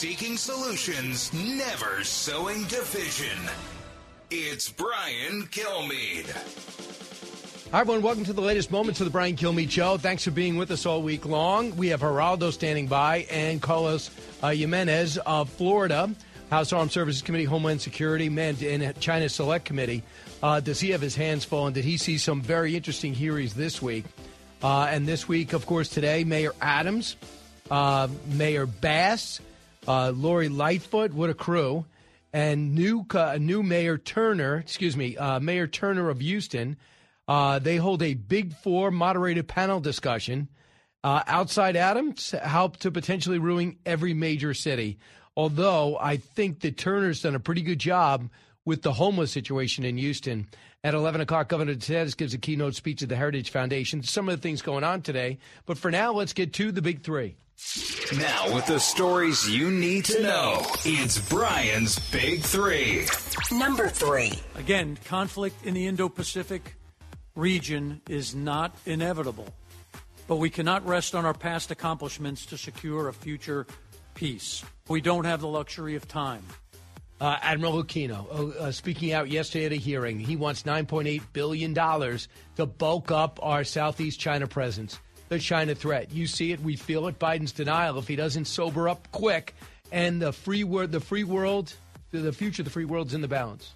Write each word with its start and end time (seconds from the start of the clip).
seeking 0.00 0.38
solutions, 0.38 1.30
never 1.34 2.02
sowing 2.02 2.64
division. 2.64 3.36
It's 4.30 4.72
Brian 4.72 5.42
Kilmeade. 5.48 6.24
Hi, 7.70 7.80
everyone. 7.80 8.00
Welcome 8.00 8.24
to 8.24 8.32
the 8.32 8.40
latest 8.40 8.70
moments 8.70 9.02
of 9.02 9.04
the 9.04 9.10
Brian 9.10 9.36
Kilmeade 9.36 9.70
Show. 9.70 9.98
Thanks 9.98 10.24
for 10.24 10.30
being 10.30 10.56
with 10.56 10.70
us 10.70 10.86
all 10.86 11.02
week 11.02 11.26
long. 11.26 11.76
We 11.76 11.88
have 11.88 12.00
Geraldo 12.00 12.50
standing 12.50 12.86
by 12.86 13.26
and 13.30 13.60
Carlos 13.60 14.10
uh, 14.42 14.52
Gimenez 14.52 15.18
of 15.18 15.50
Florida, 15.50 16.08
House 16.48 16.72
Armed 16.72 16.92
Services 16.92 17.20
Committee, 17.20 17.44
Homeland 17.44 17.82
Security, 17.82 18.30
man, 18.30 18.56
and 18.62 18.98
China 19.00 19.28
Select 19.28 19.66
Committee. 19.66 20.02
Uh, 20.42 20.60
does 20.60 20.80
he 20.80 20.92
have 20.92 21.02
his 21.02 21.14
hands 21.14 21.44
full? 21.44 21.66
And 21.66 21.74
did 21.74 21.84
he 21.84 21.98
see 21.98 22.16
some 22.16 22.40
very 22.40 22.74
interesting 22.74 23.12
hearings 23.12 23.52
this 23.52 23.82
week? 23.82 24.06
Uh, 24.62 24.86
and 24.88 25.06
this 25.06 25.28
week, 25.28 25.52
of 25.52 25.66
course, 25.66 25.90
today, 25.90 26.24
Mayor 26.24 26.54
Adams, 26.62 27.16
uh, 27.70 28.08
Mayor 28.28 28.64
Bass, 28.64 29.42
uh, 29.90 30.12
Lori 30.12 30.48
Lightfoot, 30.48 31.12
what 31.12 31.30
a 31.30 31.34
crew, 31.34 31.84
and 32.32 32.76
new 32.76 33.04
uh, 33.12 33.38
new 33.40 33.60
Mayor 33.60 33.98
Turner, 33.98 34.58
excuse 34.58 34.96
me, 34.96 35.16
uh, 35.16 35.40
Mayor 35.40 35.66
Turner 35.66 36.10
of 36.10 36.20
Houston. 36.20 36.76
Uh, 37.26 37.58
they 37.58 37.76
hold 37.76 38.00
a 38.02 38.14
Big 38.14 38.54
Four 38.54 38.92
moderated 38.92 39.48
panel 39.48 39.80
discussion. 39.80 40.48
Uh, 41.02 41.22
outside 41.26 41.74
Adams 41.74 42.30
help 42.30 42.76
to 42.76 42.92
potentially 42.92 43.38
ruin 43.38 43.78
every 43.84 44.14
major 44.14 44.54
city. 44.54 44.98
Although 45.36 45.98
I 45.98 46.18
think 46.18 46.60
that 46.60 46.76
Turner's 46.76 47.22
done 47.22 47.34
a 47.34 47.40
pretty 47.40 47.62
good 47.62 47.80
job 47.80 48.30
with 48.64 48.82
the 48.82 48.92
homeless 48.92 49.32
situation 49.32 49.84
in 49.84 49.96
Houston. 49.96 50.46
At 50.84 50.94
11 50.94 51.20
o'clock, 51.20 51.48
Governor 51.48 51.74
DeSantis 51.74 52.16
gives 52.16 52.32
a 52.32 52.38
keynote 52.38 52.74
speech 52.74 53.02
at 53.02 53.08
the 53.08 53.16
Heritage 53.16 53.50
Foundation. 53.50 54.02
Some 54.02 54.28
of 54.28 54.36
the 54.36 54.42
things 54.42 54.62
going 54.62 54.84
on 54.84 55.02
today. 55.02 55.38
But 55.66 55.78
for 55.78 55.90
now, 55.90 56.12
let's 56.12 56.32
get 56.32 56.52
to 56.54 56.70
the 56.70 56.82
big 56.82 57.02
three. 57.02 57.36
Now, 58.18 58.52
with 58.54 58.66
the 58.66 58.80
stories 58.80 59.48
you 59.48 59.70
need 59.70 60.04
to 60.06 60.22
know, 60.22 60.62
it's 60.84 61.18
Brian's 61.28 61.98
Big 62.10 62.42
Three. 62.42 63.06
Number 63.52 63.88
three. 63.88 64.32
Again, 64.56 64.98
conflict 65.04 65.64
in 65.64 65.74
the 65.74 65.86
Indo 65.86 66.08
Pacific 66.08 66.74
region 67.36 68.00
is 68.08 68.34
not 68.34 68.74
inevitable, 68.86 69.46
but 70.26 70.36
we 70.36 70.50
cannot 70.50 70.84
rest 70.86 71.14
on 71.14 71.24
our 71.24 71.34
past 71.34 71.70
accomplishments 71.70 72.46
to 72.46 72.58
secure 72.58 73.08
a 73.08 73.12
future 73.12 73.66
peace. 74.14 74.64
We 74.88 75.00
don't 75.00 75.24
have 75.24 75.40
the 75.40 75.48
luxury 75.48 75.94
of 75.94 76.08
time. 76.08 76.42
Uh, 77.20 77.36
Admiral 77.42 77.84
Aquino, 77.84 78.56
uh, 78.56 78.72
speaking 78.72 79.12
out 79.12 79.28
yesterday 79.28 79.66
at 79.66 79.72
a 79.72 79.76
hearing, 79.76 80.18
he 80.18 80.36
wants 80.36 80.62
$9.8 80.62 81.22
billion 81.32 81.74
to 81.74 82.66
bulk 82.66 83.10
up 83.10 83.38
our 83.42 83.62
Southeast 83.62 84.18
China 84.18 84.46
presence, 84.46 84.98
the 85.30 85.38
China 85.38 85.74
threat. 85.74 86.12
You 86.12 86.26
see 86.26 86.52
it, 86.52 86.60
we 86.60 86.76
feel 86.76 87.06
it. 87.06 87.18
Biden's 87.18 87.52
denial, 87.52 87.98
if 87.98 88.08
he 88.08 88.16
doesn't 88.16 88.46
sober 88.46 88.88
up 88.88 89.08
quick, 89.12 89.54
and 89.92 90.20
the 90.20 90.32
free 90.32 90.64
world, 90.64 90.90
the 90.90 91.00
free 91.00 91.24
world, 91.24 91.72
the 92.10 92.32
future 92.32 92.62
of 92.62 92.64
the 92.64 92.70
free 92.70 92.84
world's 92.84 93.14
in 93.14 93.20
the 93.20 93.28
balance. 93.28 93.72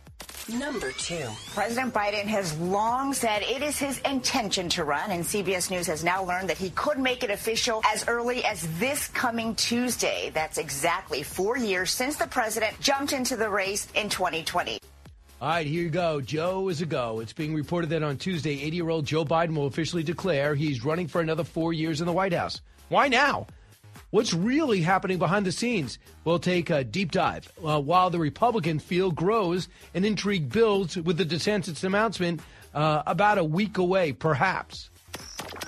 Number 0.48 0.90
two. 0.92 1.26
President 1.54 1.94
Biden 1.94 2.24
has 2.24 2.58
long 2.58 3.14
said 3.14 3.42
it 3.42 3.62
is 3.62 3.78
his 3.78 3.98
intention 4.00 4.68
to 4.70 4.84
run, 4.84 5.12
and 5.12 5.24
CBS 5.24 5.70
News 5.70 5.86
has 5.86 6.02
now 6.02 6.24
learned 6.24 6.50
that 6.50 6.58
he 6.58 6.70
could 6.70 6.98
make 6.98 7.22
it 7.22 7.30
official 7.30 7.80
as 7.86 8.06
early 8.08 8.44
as 8.44 8.66
this 8.78 9.08
coming 9.08 9.54
Tuesday. 9.54 10.30
That's 10.34 10.58
exactly 10.58 11.22
four 11.22 11.56
years 11.56 11.92
since 11.92 12.16
the 12.16 12.26
president 12.26 12.78
jumped 12.80 13.12
into 13.12 13.36
the 13.36 13.48
race 13.48 13.86
in 13.94 14.08
2020. 14.08 14.80
All 15.40 15.48
right, 15.48 15.66
here 15.66 15.82
you 15.82 15.90
go. 15.90 16.20
Joe 16.20 16.68
is 16.68 16.80
a 16.80 16.86
go. 16.86 17.20
It's 17.20 17.32
being 17.32 17.54
reported 17.54 17.90
that 17.90 18.02
on 18.02 18.16
Tuesday, 18.16 18.62
80 18.62 18.76
year 18.76 18.88
old 18.88 19.04
Joe 19.04 19.24
Biden 19.24 19.56
will 19.56 19.66
officially 19.66 20.02
declare 20.02 20.54
he's 20.54 20.84
running 20.84 21.08
for 21.08 21.20
another 21.20 21.44
four 21.44 21.72
years 21.72 22.00
in 22.00 22.06
the 22.06 22.12
White 22.12 22.32
House. 22.32 22.60
Why 22.88 23.08
now? 23.08 23.48
What's 24.10 24.32
really 24.32 24.80
happening 24.80 25.18
behind 25.18 25.44
the 25.44 25.52
scenes? 25.52 25.98
We'll 26.24 26.38
take 26.38 26.70
a 26.70 26.84
deep 26.84 27.10
dive 27.10 27.50
uh, 27.64 27.80
while 27.80 28.10
the 28.10 28.20
Republican 28.20 28.78
field 28.78 29.16
grows 29.16 29.68
and 29.92 30.04
intrigue 30.06 30.50
builds 30.50 30.96
with 30.96 31.16
the 31.16 31.26
DeSantis 31.26 31.82
announcement 31.82 32.40
uh, 32.72 33.02
about 33.06 33.38
a 33.38 33.44
week 33.44 33.76
away, 33.76 34.12
perhaps. 34.12 34.88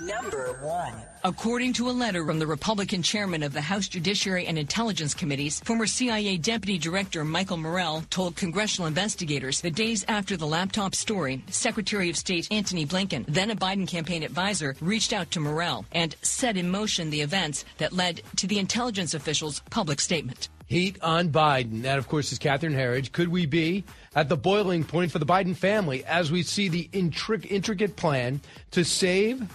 Number 0.01 0.57
one. 0.61 0.93
According 1.23 1.73
to 1.73 1.89
a 1.89 1.91
letter 1.91 2.25
from 2.25 2.39
the 2.39 2.47
Republican 2.47 3.01
chairman 3.01 3.43
of 3.43 3.53
the 3.53 3.61
House 3.61 3.87
Judiciary 3.87 4.45
and 4.45 4.57
Intelligence 4.57 5.13
Committees, 5.13 5.59
former 5.61 5.87
CIA 5.87 6.37
Deputy 6.37 6.77
Director 6.77 7.25
Michael 7.25 7.57
Morell 7.57 8.03
told 8.09 8.35
congressional 8.35 8.87
investigators 8.87 9.61
that 9.61 9.75
days 9.75 10.05
after 10.07 10.37
the 10.37 10.47
laptop 10.47 10.95
story, 10.95 11.43
Secretary 11.49 12.09
of 12.09 12.17
State 12.17 12.47
Antony 12.51 12.85
Blinken, 12.85 13.25
then 13.27 13.51
a 13.51 13.55
Biden 13.55 13.87
campaign 13.87 14.23
advisor, 14.23 14.75
reached 14.79 15.11
out 15.11 15.31
to 15.31 15.39
Morell 15.39 15.85
and 15.91 16.15
set 16.21 16.57
in 16.57 16.69
motion 16.69 17.09
the 17.09 17.21
events 17.21 17.65
that 17.77 17.93
led 17.93 18.21
to 18.37 18.47
the 18.47 18.59
intelligence 18.59 19.13
official's 19.13 19.61
public 19.69 19.99
statement. 19.99 20.49
Heat 20.67 21.01
on 21.01 21.29
Biden. 21.29 21.83
That, 21.83 21.97
of 21.97 22.09
course, 22.09 22.33
is 22.33 22.39
Catherine 22.39 22.73
Herridge. 22.73 23.13
Could 23.13 23.29
we 23.29 23.45
be 23.45 23.85
at 24.15 24.27
the 24.27 24.35
boiling 24.35 24.83
point 24.83 25.13
for 25.13 25.19
the 25.19 25.25
Biden 25.25 25.55
family 25.55 26.03
as 26.03 26.29
we 26.29 26.43
see 26.43 26.67
the 26.67 26.89
intric- 26.91 27.49
intricate 27.49 27.95
plan 27.95 28.41
to 28.71 28.83
save 28.83 29.47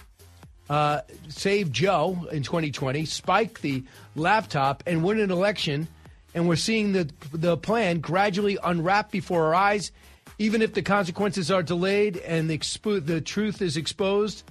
uh, 0.69 1.01
save 1.27 1.71
Joe 1.71 2.27
in 2.31 2.43
2020, 2.43 3.05
spike 3.05 3.61
the 3.61 3.83
laptop, 4.15 4.83
and 4.87 5.03
win 5.03 5.19
an 5.19 5.31
election? 5.31 5.87
And 6.33 6.47
we're 6.47 6.55
seeing 6.55 6.93
the 6.93 7.09
the 7.31 7.57
plan 7.57 7.99
gradually 7.99 8.57
unwrap 8.63 9.11
before 9.11 9.45
our 9.45 9.55
eyes. 9.55 9.91
Even 10.39 10.61
if 10.61 10.73
the 10.73 10.81
consequences 10.81 11.51
are 11.51 11.61
delayed 11.61 12.17
and 12.17 12.49
the, 12.49 12.57
expo- 12.57 13.05
the 13.05 13.21
truth 13.21 13.61
is 13.61 13.77
exposed, 13.77 14.43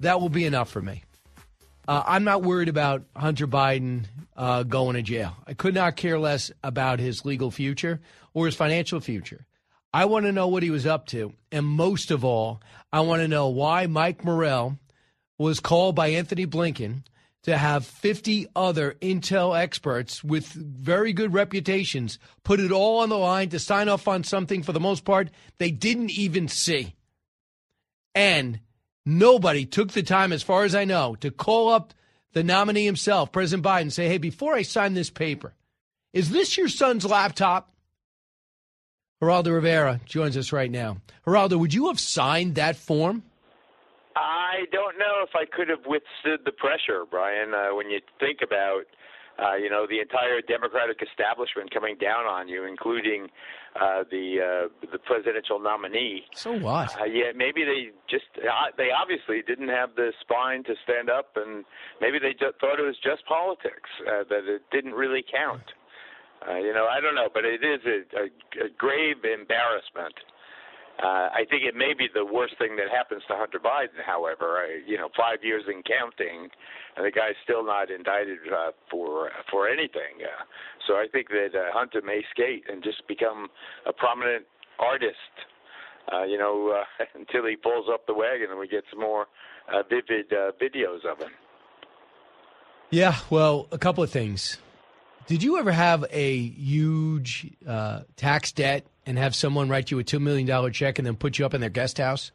that 0.00 0.20
will 0.20 0.30
be 0.30 0.46
enough 0.46 0.70
for 0.70 0.80
me. 0.80 1.02
Uh, 1.86 2.02
I'm 2.06 2.24
not 2.24 2.42
worried 2.42 2.68
about 2.68 3.04
Hunter 3.16 3.46
Biden 3.46 4.04
uh, 4.36 4.62
going 4.62 4.94
to 4.96 5.02
jail. 5.02 5.36
I 5.46 5.54
could 5.54 5.74
not 5.74 5.96
care 5.96 6.18
less 6.18 6.52
about 6.62 7.00
his 7.00 7.24
legal 7.24 7.50
future 7.50 8.00
or 8.34 8.46
his 8.46 8.54
financial 8.54 9.00
future. 9.00 9.46
I 9.92 10.04
want 10.04 10.26
to 10.26 10.32
know 10.32 10.48
what 10.48 10.62
he 10.62 10.70
was 10.70 10.86
up 10.86 11.06
to. 11.08 11.32
And 11.50 11.66
most 11.66 12.10
of 12.10 12.24
all, 12.24 12.60
I 12.92 13.00
want 13.00 13.22
to 13.22 13.28
know 13.28 13.48
why 13.48 13.86
Mike 13.86 14.22
Morell 14.24 14.78
was 15.38 15.60
called 15.60 15.94
by 15.94 16.08
Antony 16.08 16.46
Blinken 16.46 17.04
to 17.44 17.56
have 17.56 17.86
50 17.86 18.48
other 18.56 18.96
intel 19.00 19.58
experts 19.58 20.22
with 20.24 20.46
very 20.46 21.12
good 21.12 21.32
reputations 21.32 22.18
put 22.42 22.60
it 22.60 22.72
all 22.72 22.98
on 23.00 23.08
the 23.08 23.16
line 23.16 23.48
to 23.50 23.58
sign 23.58 23.88
off 23.88 24.08
on 24.08 24.24
something 24.24 24.62
for 24.62 24.72
the 24.72 24.80
most 24.80 25.04
part 25.04 25.30
they 25.58 25.70
didn't 25.70 26.10
even 26.10 26.48
see. 26.48 26.94
And 28.14 28.60
nobody 29.06 29.64
took 29.64 29.92
the 29.92 30.02
time, 30.02 30.32
as 30.32 30.42
far 30.42 30.64
as 30.64 30.74
I 30.74 30.84
know, 30.84 31.14
to 31.20 31.30
call 31.30 31.70
up 31.70 31.94
the 32.32 32.42
nominee 32.42 32.84
himself, 32.84 33.32
President 33.32 33.64
Biden, 33.64 33.92
say, 33.92 34.08
hey, 34.08 34.18
before 34.18 34.54
I 34.54 34.62
sign 34.62 34.94
this 34.94 35.10
paper, 35.10 35.54
is 36.12 36.30
this 36.30 36.58
your 36.58 36.68
son's 36.68 37.04
laptop? 37.04 37.72
Geraldo 39.22 39.54
Rivera 39.54 40.00
joins 40.04 40.36
us 40.36 40.52
right 40.52 40.70
now. 40.70 40.98
Geraldo, 41.26 41.58
would 41.58 41.74
you 41.74 41.88
have 41.88 41.98
signed 41.98 42.56
that 42.56 42.76
form? 42.76 43.22
I 44.18 44.66
don't 44.72 44.98
know 44.98 45.22
if 45.22 45.30
I 45.34 45.44
could 45.46 45.68
have 45.68 45.86
withstood 45.86 46.40
the 46.44 46.52
pressure, 46.52 47.04
Brian. 47.08 47.54
Uh, 47.54 47.74
when 47.74 47.88
you 47.88 48.00
think 48.18 48.40
about, 48.42 48.82
uh, 49.38 49.54
you 49.54 49.70
know, 49.70 49.86
the 49.86 50.00
entire 50.00 50.40
Democratic 50.42 50.98
establishment 50.98 51.70
coming 51.72 51.96
down 52.00 52.26
on 52.26 52.48
you, 52.48 52.64
including 52.64 53.28
uh, 53.78 54.02
the 54.10 54.42
uh, 54.42 54.86
the 54.90 54.98
presidential 54.98 55.60
nominee. 55.60 56.24
So 56.34 56.58
what? 56.58 57.00
Uh, 57.00 57.04
yeah, 57.04 57.30
maybe 57.34 57.62
they 57.62 57.94
just 58.10 58.26
uh, 58.42 58.74
they 58.76 58.90
obviously 58.90 59.42
didn't 59.46 59.68
have 59.68 59.94
the 59.94 60.12
spine 60.20 60.64
to 60.64 60.74
stand 60.82 61.08
up, 61.08 61.36
and 61.36 61.64
maybe 62.00 62.18
they 62.18 62.32
just 62.32 62.58
thought 62.58 62.80
it 62.80 62.86
was 62.86 62.98
just 62.98 63.24
politics 63.26 63.90
uh, 64.02 64.24
that 64.28 64.50
it 64.50 64.62
didn't 64.72 64.94
really 64.94 65.22
count. 65.22 65.70
Uh, 66.42 66.56
you 66.56 66.72
know, 66.74 66.86
I 66.86 67.00
don't 67.00 67.14
know, 67.14 67.28
but 67.32 67.44
it 67.44 67.62
is 67.62 67.80
a, 67.86 67.98
a, 68.18 68.66
a 68.66 68.68
grave 68.76 69.22
embarrassment. 69.22 70.14
Uh, 70.98 71.30
I 71.30 71.46
think 71.48 71.62
it 71.62 71.76
may 71.76 71.94
be 71.94 72.08
the 72.12 72.24
worst 72.24 72.58
thing 72.58 72.74
that 72.76 72.90
happens 72.90 73.22
to 73.28 73.34
Hunter 73.36 73.60
Biden. 73.60 74.02
However, 74.04 74.58
I, 74.58 74.82
you 74.84 74.98
know, 74.98 75.08
five 75.16 75.44
years 75.44 75.64
in 75.68 75.82
counting, 75.86 76.50
and 76.96 77.06
the 77.06 77.12
guy's 77.12 77.38
still 77.44 77.64
not 77.64 77.90
indicted 77.90 78.38
uh, 78.50 78.72
for 78.90 79.30
for 79.50 79.68
anything. 79.68 80.26
Uh, 80.26 80.42
so 80.86 80.94
I 80.94 81.06
think 81.10 81.28
that 81.28 81.54
uh, 81.54 81.70
Hunter 81.70 82.02
may 82.02 82.22
skate 82.30 82.64
and 82.68 82.82
just 82.82 83.06
become 83.06 83.46
a 83.86 83.92
prominent 83.92 84.46
artist 84.80 85.46
uh, 86.12 86.24
you 86.24 86.38
know, 86.38 86.80
uh, 86.80 87.04
until 87.14 87.46
he 87.46 87.56
pulls 87.56 87.86
up 87.92 88.06
the 88.06 88.14
wagon 88.14 88.50
and 88.50 88.58
we 88.58 88.68
get 88.68 88.84
some 88.90 89.00
more 89.00 89.26
uh, 89.72 89.82
vivid 89.88 90.32
uh, 90.32 90.52
videos 90.60 91.04
of 91.10 91.18
him. 91.18 91.30
Yeah, 92.90 93.16
well, 93.28 93.68
a 93.70 93.78
couple 93.78 94.02
of 94.02 94.10
things. 94.10 94.58
Did 95.26 95.42
you 95.42 95.58
ever 95.58 95.72
have 95.72 96.06
a 96.10 96.36
huge 96.36 97.50
uh, 97.66 98.00
tax 98.16 98.52
debt 98.52 98.86
and 99.08 99.18
have 99.18 99.34
someone 99.34 99.68
write 99.70 99.90
you 99.90 99.98
a 99.98 100.04
$2 100.04 100.20
million 100.20 100.72
check 100.72 100.98
and 100.98 101.06
then 101.06 101.16
put 101.16 101.38
you 101.38 101.46
up 101.46 101.54
in 101.54 101.60
their 101.62 101.70
guest 101.70 101.96
house? 101.98 102.30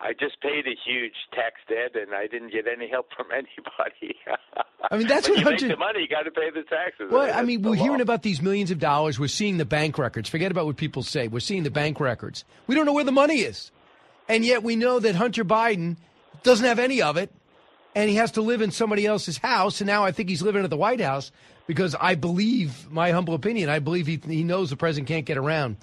I 0.00 0.12
just 0.12 0.40
paid 0.40 0.64
a 0.66 0.76
huge 0.86 1.14
tax 1.32 1.56
debt, 1.68 2.00
and 2.00 2.14
I 2.14 2.28
didn't 2.28 2.52
get 2.52 2.66
any 2.66 2.88
help 2.88 3.08
from 3.16 3.26
anybody. 3.32 4.16
I 4.90 4.96
mean, 4.96 5.06
that's 5.06 5.28
when 5.28 5.38
what 5.38 5.44
you 5.44 5.50
Hunter. 5.50 5.66
make 5.68 5.76
the 5.76 5.78
money, 5.78 6.00
you 6.00 6.08
got 6.08 6.22
to 6.22 6.30
pay 6.30 6.50
the 6.50 6.62
taxes. 6.62 7.08
Well, 7.10 7.30
I 7.36 7.42
mean, 7.42 7.62
we're 7.62 7.70
law. 7.76 7.82
hearing 7.82 8.00
about 8.00 8.22
these 8.22 8.40
millions 8.40 8.70
of 8.70 8.78
dollars. 8.78 9.18
We're 9.18 9.28
seeing 9.28 9.58
the 9.58 9.64
bank 9.66 9.98
records. 9.98 10.28
Forget 10.28 10.50
about 10.50 10.66
what 10.66 10.76
people 10.76 11.02
say. 11.02 11.28
We're 11.28 11.40
seeing 11.40 11.62
the 11.64 11.70
bank 11.70 12.00
records. 12.00 12.44
We 12.66 12.74
don't 12.74 12.86
know 12.86 12.92
where 12.92 13.04
the 13.04 13.12
money 13.12 13.40
is. 13.40 13.70
And 14.28 14.44
yet 14.44 14.62
we 14.62 14.76
know 14.76 15.00
that 15.00 15.14
Hunter 15.14 15.44
Biden 15.44 15.96
doesn't 16.42 16.64
have 16.64 16.78
any 16.78 17.02
of 17.02 17.16
it. 17.16 17.32
And 17.94 18.08
he 18.08 18.16
has 18.16 18.32
to 18.32 18.42
live 18.42 18.62
in 18.62 18.70
somebody 18.70 19.04
else's 19.04 19.38
house. 19.38 19.80
And 19.80 19.88
now 19.88 20.04
I 20.04 20.12
think 20.12 20.28
he's 20.28 20.42
living 20.42 20.62
at 20.62 20.70
the 20.70 20.76
White 20.76 21.00
House 21.00 21.32
because 21.66 21.96
I 22.00 22.14
believe, 22.14 22.88
my 22.90 23.10
humble 23.10 23.34
opinion, 23.34 23.68
I 23.68 23.80
believe 23.80 24.06
he, 24.06 24.20
he 24.24 24.44
knows 24.44 24.70
the 24.70 24.76
president 24.76 25.08
can't 25.08 25.26
get 25.26 25.36
around. 25.36 25.76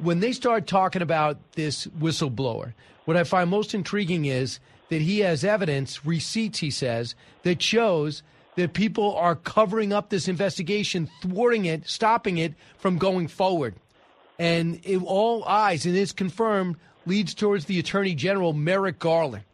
When 0.00 0.20
they 0.20 0.32
start 0.32 0.66
talking 0.66 1.02
about 1.02 1.38
this 1.52 1.86
whistleblower, 1.86 2.72
what 3.04 3.16
I 3.16 3.24
find 3.24 3.50
most 3.50 3.74
intriguing 3.74 4.24
is 4.24 4.58
that 4.88 5.02
he 5.02 5.20
has 5.20 5.44
evidence, 5.44 6.06
receipts, 6.06 6.58
he 6.58 6.70
says, 6.70 7.14
that 7.42 7.60
shows 7.60 8.22
that 8.56 8.72
people 8.72 9.14
are 9.14 9.36
covering 9.36 9.92
up 9.92 10.08
this 10.08 10.26
investigation, 10.26 11.10
thwarting 11.20 11.66
it, 11.66 11.88
stopping 11.88 12.38
it 12.38 12.54
from 12.78 12.98
going 12.98 13.28
forward. 13.28 13.74
And 14.38 14.80
it, 14.84 15.02
all 15.02 15.44
eyes, 15.44 15.84
and 15.84 15.96
it's 15.96 16.12
confirmed, 16.12 16.76
leads 17.04 17.34
towards 17.34 17.66
the 17.66 17.78
Attorney 17.78 18.14
General, 18.14 18.52
Merrick 18.52 18.98
Garland. 18.98 19.44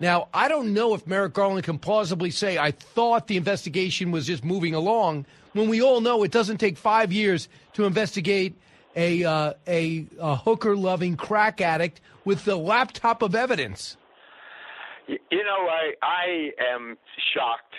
Now, 0.00 0.28
I 0.34 0.48
don't 0.48 0.74
know 0.74 0.94
if 0.94 1.06
Merrick 1.06 1.32
Garland 1.32 1.64
can 1.64 1.78
plausibly 1.78 2.32
say, 2.32 2.58
I 2.58 2.72
thought 2.72 3.28
the 3.28 3.36
investigation 3.36 4.10
was 4.10 4.26
just 4.26 4.44
moving 4.44 4.74
along, 4.74 5.26
when 5.52 5.68
we 5.68 5.80
all 5.80 6.00
know 6.00 6.24
it 6.24 6.32
doesn't 6.32 6.58
take 6.58 6.76
five 6.76 7.12
years 7.12 7.48
to 7.74 7.84
investigate 7.84 8.56
a, 8.96 9.24
uh, 9.24 9.52
a, 9.66 10.06
a 10.20 10.36
hooker 10.36 10.76
loving 10.76 11.16
crack 11.16 11.60
addict 11.60 12.00
with 12.24 12.44
the 12.44 12.56
laptop 12.56 13.22
of 13.22 13.34
evidence. 13.34 13.96
You 15.08 15.44
know, 15.44 15.68
I 15.68 15.92
I 16.02 16.50
am 16.74 16.96
shocked 17.34 17.74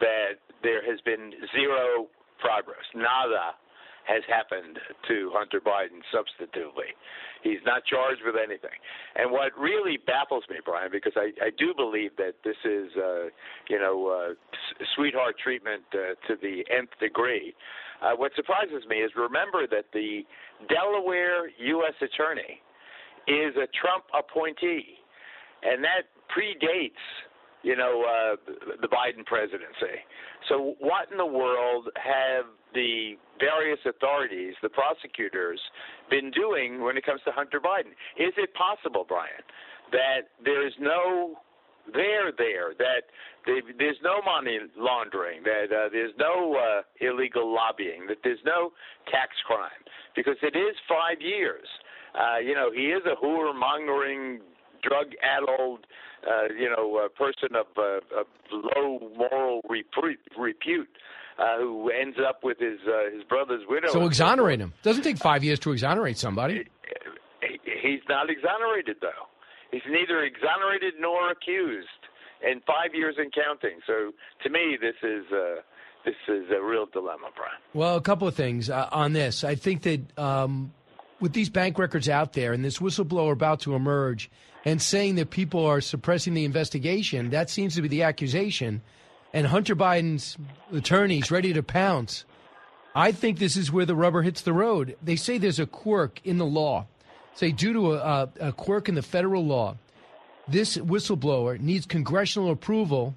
that 0.00 0.38
there 0.62 0.84
has 0.88 1.00
been 1.00 1.32
zero 1.56 2.06
progress. 2.38 2.84
Nada 2.94 3.54
has 4.06 4.22
happened 4.28 4.78
to 5.08 5.30
Hunter 5.32 5.60
Biden 5.60 6.04
substantively. 6.12 6.92
He's 7.42 7.60
not 7.64 7.84
charged 7.86 8.20
with 8.24 8.34
anything. 8.36 8.76
And 9.16 9.32
what 9.32 9.56
really 9.58 9.96
baffles 9.96 10.44
me, 10.50 10.56
Brian, 10.62 10.90
because 10.92 11.14
I, 11.16 11.32
I 11.42 11.48
do 11.56 11.72
believe 11.74 12.10
that 12.18 12.34
this 12.44 12.56
is, 12.64 12.90
uh, 12.96 13.28
you 13.68 13.78
know, 13.78 14.08
uh, 14.08 14.30
s- 14.32 14.86
sweetheart 14.94 15.36
treatment 15.42 15.84
uh, 15.94 16.14
to 16.28 16.36
the 16.40 16.64
nth 16.70 16.90
degree. 17.00 17.54
Uh, 18.04 18.12
what 18.16 18.32
surprises 18.36 18.84
me 18.88 18.96
is 18.96 19.10
remember 19.16 19.66
that 19.66 19.86
the 19.94 20.22
Delaware 20.68 21.48
U.S. 21.48 21.94
Attorney 22.02 22.60
is 23.26 23.56
a 23.56 23.66
Trump 23.80 24.04
appointee 24.12 25.00
and 25.64 25.82
that 25.82 26.12
predates, 26.28 27.00
you 27.62 27.76
know, 27.76 28.04
uh, 28.04 28.36
the 28.80 28.88
Biden 28.88 29.24
presidency. 29.24 30.04
So, 30.48 30.74
what 30.78 31.10
in 31.10 31.16
the 31.16 31.26
world 31.26 31.88
have 31.96 32.44
the 32.74 33.14
various 33.40 33.78
authorities, 33.86 34.54
the 34.62 34.68
prosecutors, 34.68 35.60
been 36.10 36.30
doing 36.30 36.82
when 36.82 36.96
it 36.96 37.06
comes 37.06 37.22
to 37.24 37.32
Hunter 37.32 37.60
Biden? 37.60 37.96
Is 38.18 38.34
it 38.36 38.52
possible, 38.54 39.06
Brian, 39.08 39.42
that 39.92 40.28
there 40.44 40.66
is 40.66 40.74
no 40.78 41.36
there 41.92 42.32
there 42.36 42.72
that 42.78 43.02
they, 43.46 43.60
there's 43.78 43.98
no 44.02 44.22
money 44.24 44.58
laundering, 44.76 45.42
that 45.44 45.66
uh, 45.74 45.88
there's 45.92 46.12
no 46.18 46.56
uh, 46.56 46.82
illegal 47.00 47.52
lobbying, 47.54 48.06
that 48.08 48.18
there's 48.24 48.42
no 48.44 48.72
tax 49.10 49.36
crime, 49.46 49.82
because 50.16 50.36
it 50.42 50.56
is 50.56 50.74
five 50.88 51.20
years. 51.20 51.66
Uh, 52.14 52.38
you 52.38 52.54
know, 52.54 52.70
he 52.72 52.86
is 52.86 53.02
a 53.06 53.16
whoremongering, 53.22 54.38
drug-addled, 54.82 55.80
uh, 56.26 56.44
you 56.58 56.70
know, 56.70 57.00
uh, 57.04 57.08
person 57.08 57.56
of, 57.56 57.66
uh, 57.76 58.20
of 58.20 58.26
low 58.52 58.98
moral 59.16 59.60
repute, 59.68 60.18
repute 60.38 60.88
uh, 61.38 61.58
who 61.58 61.90
ends 61.90 62.16
up 62.26 62.44
with 62.44 62.58
his 62.58 62.78
uh, 62.86 63.10
his 63.14 63.24
brother's 63.24 63.62
widow. 63.68 63.88
So 63.92 64.06
exonerate 64.06 64.60
him. 64.60 64.72
Doesn't 64.82 65.02
take 65.02 65.18
five 65.18 65.42
years 65.44 65.58
to 65.60 65.72
exonerate 65.72 66.16
somebody. 66.18 66.54
He- 67.42 67.60
He's 67.82 68.00
not 68.08 68.30
exonerated, 68.30 68.96
though. 69.02 69.28
He's 69.74 69.82
neither 69.90 70.22
exonerated 70.22 70.94
nor 71.00 71.32
accused, 71.32 71.88
and 72.46 72.62
five 72.62 72.94
years 72.94 73.16
and 73.18 73.32
counting. 73.32 73.80
So, 73.88 74.12
to 74.44 74.48
me, 74.48 74.78
this 74.80 74.94
is 75.02 75.24
uh, 75.32 75.62
this 76.04 76.14
is 76.28 76.44
a 76.56 76.62
real 76.62 76.86
dilemma, 76.86 77.30
Brian. 77.34 77.58
Well, 77.72 77.96
a 77.96 78.00
couple 78.00 78.28
of 78.28 78.36
things 78.36 78.70
uh, 78.70 78.88
on 78.92 79.14
this. 79.14 79.42
I 79.42 79.56
think 79.56 79.82
that 79.82 80.16
um, 80.16 80.72
with 81.18 81.32
these 81.32 81.50
bank 81.50 81.76
records 81.76 82.08
out 82.08 82.34
there 82.34 82.52
and 82.52 82.64
this 82.64 82.78
whistleblower 82.78 83.32
about 83.32 83.60
to 83.60 83.74
emerge 83.74 84.30
and 84.64 84.80
saying 84.80 85.16
that 85.16 85.30
people 85.30 85.66
are 85.66 85.80
suppressing 85.80 86.34
the 86.34 86.44
investigation, 86.44 87.30
that 87.30 87.50
seems 87.50 87.74
to 87.74 87.82
be 87.82 87.88
the 87.88 88.04
accusation. 88.04 88.80
And 89.32 89.48
Hunter 89.48 89.74
Biden's 89.74 90.36
attorneys 90.72 91.32
ready 91.32 91.52
to 91.52 91.64
pounce. 91.64 92.24
I 92.94 93.10
think 93.10 93.40
this 93.40 93.56
is 93.56 93.72
where 93.72 93.86
the 93.86 93.96
rubber 93.96 94.22
hits 94.22 94.42
the 94.42 94.52
road. 94.52 94.96
They 95.02 95.16
say 95.16 95.36
there's 95.36 95.58
a 95.58 95.66
quirk 95.66 96.20
in 96.22 96.38
the 96.38 96.46
law. 96.46 96.86
Say, 97.34 97.50
due 97.50 97.72
to 97.72 97.94
a, 97.94 98.28
a, 98.40 98.52
quirk 98.52 98.88
in 98.88 98.94
the 98.94 99.02
federal 99.02 99.44
law, 99.44 99.76
this 100.46 100.76
whistleblower 100.76 101.58
needs 101.58 101.84
congressional 101.84 102.50
approval 102.50 103.14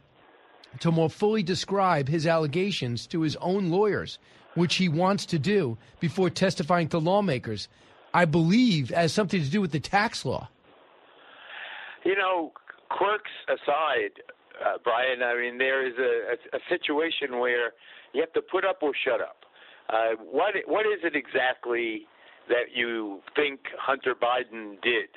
to 0.80 0.92
more 0.92 1.10
fully 1.10 1.44
describe 1.44 2.08
his 2.08 2.25
allegations 2.25 3.06
to 3.08 3.22
his 3.22 3.36
own 3.38 3.69
lawyers, 3.69 4.18
which 4.56 4.75
he 4.75 4.90
wants 4.90 5.25
to 5.28 5.40
do 5.40 5.78
before 6.00 6.30
testifying 6.30 6.88
to 6.90 6.98
lawmakers. 6.98 7.68
I 8.14 8.25
believe 8.25 8.90
has 8.90 9.14
something 9.14 9.42
to 9.42 9.50
do 9.50 9.62
with 9.62 9.72
the 9.72 9.80
tax 9.80 10.25
law. 10.25 10.50
You 12.04 12.16
know, 12.16 12.54
quirks 12.90 13.31
aside, 13.48 14.24
uh, 14.66 14.78
Brian, 14.84 15.22
I 15.22 15.36
mean, 15.40 15.58
there 15.58 15.86
is 15.86 15.94
a, 16.00 16.34
a, 16.34 16.58
a 16.58 16.60
situation 16.70 17.40
where 17.40 17.74
you 18.13 18.22
have 18.22 18.34
to 18.34 18.42
put 18.42 18.66
up 18.66 18.80
or 18.81 18.94
shut 19.06 19.22
up. 19.22 19.38
Uh, 19.90 20.16
what 20.20 20.54
what 20.66 20.86
is 20.86 21.00
it 21.04 21.16
exactly 21.16 22.08
that 22.50 22.74
you 22.74 23.22
think 23.36 23.60
Hunter 23.80 24.16
Biden 24.16 24.82
did? 24.82 25.10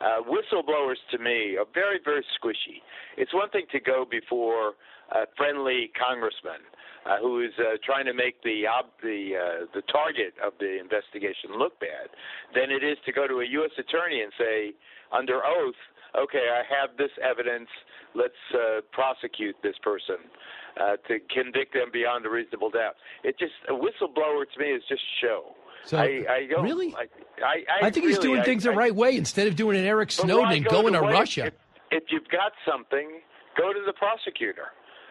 Uh, 0.00 0.20
whistleblowers 0.26 0.98
to 1.10 1.18
me 1.18 1.56
are 1.56 1.66
very 1.72 2.00
very 2.04 2.24
squishy. 2.36 2.82
It's 3.16 3.32
one 3.32 3.50
thing 3.50 3.66
to 3.72 3.80
go 3.80 4.04
before 4.08 4.74
a 5.12 5.26
friendly 5.36 5.90
congressman 5.98 6.64
uh, 7.06 7.18
who 7.18 7.40
is 7.40 7.52
uh, 7.58 7.76
trying 7.84 8.06
to 8.06 8.14
make 8.14 8.42
the 8.42 8.66
ob- 8.66 8.94
the 9.02 9.32
uh, 9.36 9.66
the 9.74 9.82
target 9.82 10.34
of 10.44 10.52
the 10.58 10.80
investigation 10.80 11.58
look 11.58 11.78
bad, 11.80 12.08
than 12.54 12.70
it 12.70 12.82
is 12.82 12.96
to 13.06 13.12
go 13.12 13.26
to 13.26 13.40
a 13.40 13.46
U.S. 13.62 13.72
attorney 13.78 14.22
and 14.22 14.32
say 14.38 14.72
under 15.12 15.44
oath, 15.44 15.78
okay, 16.16 16.46
I 16.50 16.62
have 16.64 16.96
this 16.96 17.10
evidence. 17.22 17.68
Let's 18.14 18.42
uh, 18.54 18.80
prosecute 18.92 19.56
this 19.62 19.76
person 19.82 20.16
uh, 20.80 20.96
to 21.08 21.18
convict 21.30 21.74
them 21.74 21.90
beyond 21.92 22.26
a 22.26 22.30
reasonable 22.30 22.70
doubt. 22.70 22.94
It 23.24 23.38
just 23.38 23.54
a 23.68 23.72
whistleblower 23.72 24.44
to 24.46 24.60
me 24.60 24.66
is 24.72 24.82
just 24.88 25.02
show. 25.20 25.54
So, 25.84 25.98
I, 25.98 26.24
I 26.28 26.46
don't, 26.48 26.64
really? 26.64 26.94
I, 26.94 27.06
I, 27.44 27.64
I, 27.82 27.86
I 27.86 27.90
think 27.90 28.06
he's 28.06 28.18
doing 28.18 28.40
I- 28.40 28.44
things 28.44 28.64
the 28.64 28.72
I- 28.72 28.74
right 28.76 28.94
way 28.94 29.16
instead 29.16 29.48
of 29.48 29.56
doing 29.56 29.76
an 29.78 29.84
Eric 29.84 30.10
Snowden 30.12 30.52
and 30.52 30.64
go 30.64 30.82
going 30.82 30.92
to 30.94 31.00
Russia. 31.00 31.46
If, 31.46 31.54
if 31.90 32.02
you've 32.10 32.28
got 32.28 32.52
something, 32.68 33.20
go 33.56 33.72
to 33.72 33.80
the 33.84 33.92
prosecutor, 33.92 34.66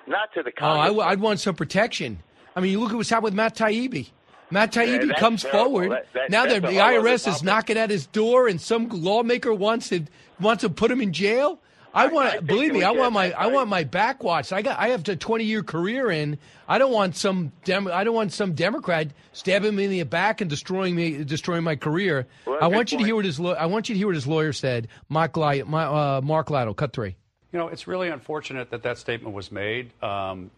not 0.07 0.33
to 0.33 0.43
the 0.43 0.51
Oh, 0.61 0.99
I'd 1.01 1.19
want 1.19 1.39
some 1.39 1.55
protection. 1.55 2.19
I 2.55 2.61
mean, 2.61 2.71
you 2.71 2.79
look 2.79 2.91
at 2.91 2.95
what's 2.97 3.09
happened 3.09 3.25
with 3.25 3.33
Matt 3.33 3.55
Taibbi. 3.55 4.09
Matt 4.49 4.73
Taibbi 4.73 5.07
that's 5.07 5.19
comes 5.19 5.41
terrible. 5.43 5.63
forward. 5.63 5.91
That- 5.91 6.05
that- 6.13 6.29
now 6.29 6.45
that 6.45 6.61
the 6.61 6.67
IRS 6.77 7.27
is 7.27 7.43
knocking 7.43 7.77
at 7.77 7.89
his 7.89 8.07
door 8.07 8.47
and 8.47 8.59
some 8.59 8.89
lawmaker 8.89 9.53
wants 9.53 9.89
to 9.89 10.05
wants 10.39 10.61
to 10.61 10.69
put 10.69 10.89
him 10.91 11.01
in 11.01 11.13
jail. 11.13 11.59
I 11.93 12.07
want 12.07 12.29
I 12.29 12.39
believe 12.39 12.73
me. 12.73 12.83
I 12.83 12.91
want 12.91 13.13
my 13.13 13.29
that 13.29 13.39
I 13.39 13.47
want 13.47 13.69
my 13.69 13.83
back 13.83 14.23
watched. 14.23 14.53
I 14.53 14.61
got 14.61 14.79
I 14.79 14.89
have 14.89 15.07
a 15.07 15.15
twenty 15.15 15.43
year 15.43 15.63
career 15.63 16.09
in. 16.09 16.37
I 16.67 16.77
don't 16.77 16.91
want 16.91 17.15
some 17.15 17.51
Dem- 17.65 17.87
I 17.87 18.03
don't 18.03 18.15
want 18.15 18.31
some 18.31 18.53
Democrat 18.53 19.07
stabbing 19.33 19.75
me 19.75 19.85
in 19.85 19.89
the 19.91 20.03
back 20.03 20.41
and 20.41 20.49
destroying 20.49 20.95
me 20.95 21.23
destroying 21.23 21.63
my 21.63 21.75
career. 21.75 22.27
Well, 22.45 22.59
I 22.61 22.67
want 22.67 22.91
you 22.91 22.97
to 22.99 23.03
hear 23.03 23.15
what 23.15 23.25
his 23.25 23.39
I 23.39 23.65
want 23.65 23.89
you 23.89 23.95
to 23.95 23.97
hear 23.99 24.07
what 24.07 24.15
his 24.15 24.27
lawyer 24.27 24.53
said. 24.53 24.87
Mark 25.09 25.35
Li- 25.35 25.63
my, 25.63 25.83
uh, 25.83 26.21
Mark 26.21 26.49
Lytle, 26.49 26.73
cut 26.73 26.93
three. 26.93 27.15
You 27.51 27.59
know, 27.59 27.67
it's 27.67 27.87
really 27.87 28.07
unfortunate 28.07 28.69
that 28.71 28.83
that 28.83 28.97
statement 28.97 29.35
was 29.35 29.51
made. 29.51 29.91
Um, 30.01 30.51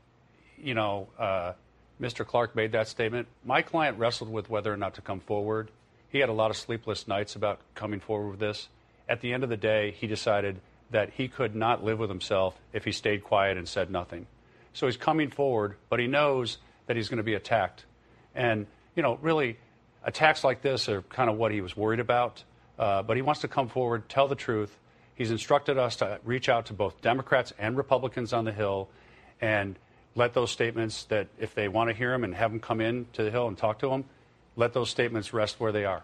you 0.62 0.76
know, 0.76 1.08
uh, 1.18 1.54
Mr. 2.00 2.26
Clark 2.26 2.56
made 2.56 2.72
that 2.74 2.88
statement. 2.88 3.28
My 3.44 3.64
client 3.64 3.98
wrestled 3.98 4.32
with 4.32 4.50
whether 4.50 4.72
or 4.72 4.78
not 4.78 4.94
to 4.96 5.02
come 5.02 5.20
forward. 5.20 5.72
He 6.10 6.20
had 6.20 6.30
a 6.30 6.34
lot 6.34 6.52
of 6.52 6.58
sleepless 6.58 7.08
nights 7.08 7.36
about 7.36 7.60
coming 7.74 8.00
forward 8.00 8.30
with 8.30 8.40
this. 8.40 8.68
At 9.10 9.22
the 9.22 9.34
end 9.34 9.44
of 9.44 9.50
the 9.50 9.58
day, 9.58 9.96
he 9.98 10.06
decided 10.06 10.60
that 10.92 11.12
he 11.12 11.28
could 11.28 11.56
not 11.56 11.84
live 11.84 12.00
with 12.00 12.10
himself 12.10 12.60
if 12.72 12.86
he 12.86 12.92
stayed 12.92 13.24
quiet 13.24 13.58
and 13.58 13.68
said 13.68 13.90
nothing. 13.90 14.28
So 14.74 14.88
he's 14.88 14.98
coming 14.98 15.30
forward, 15.30 15.76
but 15.90 16.00
he 16.00 16.08
knows 16.08 16.58
that 16.88 16.96
he's 16.96 17.10
going 17.10 17.18
to 17.18 17.24
be 17.24 17.34
attacked. 17.36 17.86
And, 18.36 18.68
you 18.96 19.04
know, 19.04 19.18
really, 19.22 19.58
attacks 20.04 20.44
like 20.44 20.62
this 20.62 20.90
are 20.90 21.02
kind 21.04 21.30
of 21.30 21.38
what 21.38 21.52
he 21.52 21.62
was 21.62 21.78
worried 21.78 22.00
about. 22.00 22.44
uh, 22.78 23.04
but 23.04 23.16
he 23.18 23.22
wants 23.22 23.42
to 23.42 23.48
come 23.48 23.68
forward, 23.68 24.10
tell 24.10 24.28
the 24.28 24.36
truth. 24.36 24.78
He's 25.16 25.32
instructed 25.32 25.78
us 25.78 25.98
to 25.98 26.20
reach 26.24 26.50
out 26.50 26.68
to 26.68 26.74
both 26.74 27.02
Democrats 27.02 27.54
and 27.60 27.78
Republicans 27.78 28.34
on 28.34 28.46
the 28.46 28.52
Hill 28.52 28.90
and 29.40 29.78
let 30.16 30.34
those 30.34 30.52
statements 30.52 31.04
that 31.06 31.28
if 31.40 31.54
they 31.54 31.68
want 31.68 31.90
to 31.90 31.96
hear 31.96 32.14
him 32.14 32.24
and 32.24 32.34
have 32.34 32.52
him 32.52 32.60
come 32.60 32.82
in 32.82 33.06
to 33.14 33.24
the 33.24 33.32
Hill 33.32 33.48
and 33.48 33.58
talk 33.58 33.80
to 33.80 33.90
him, 33.90 34.06
let 34.56 34.74
those 34.74 34.90
statements 34.90 35.34
rest 35.34 35.60
where 35.60 35.72
they 35.72 35.86
are. 35.86 36.04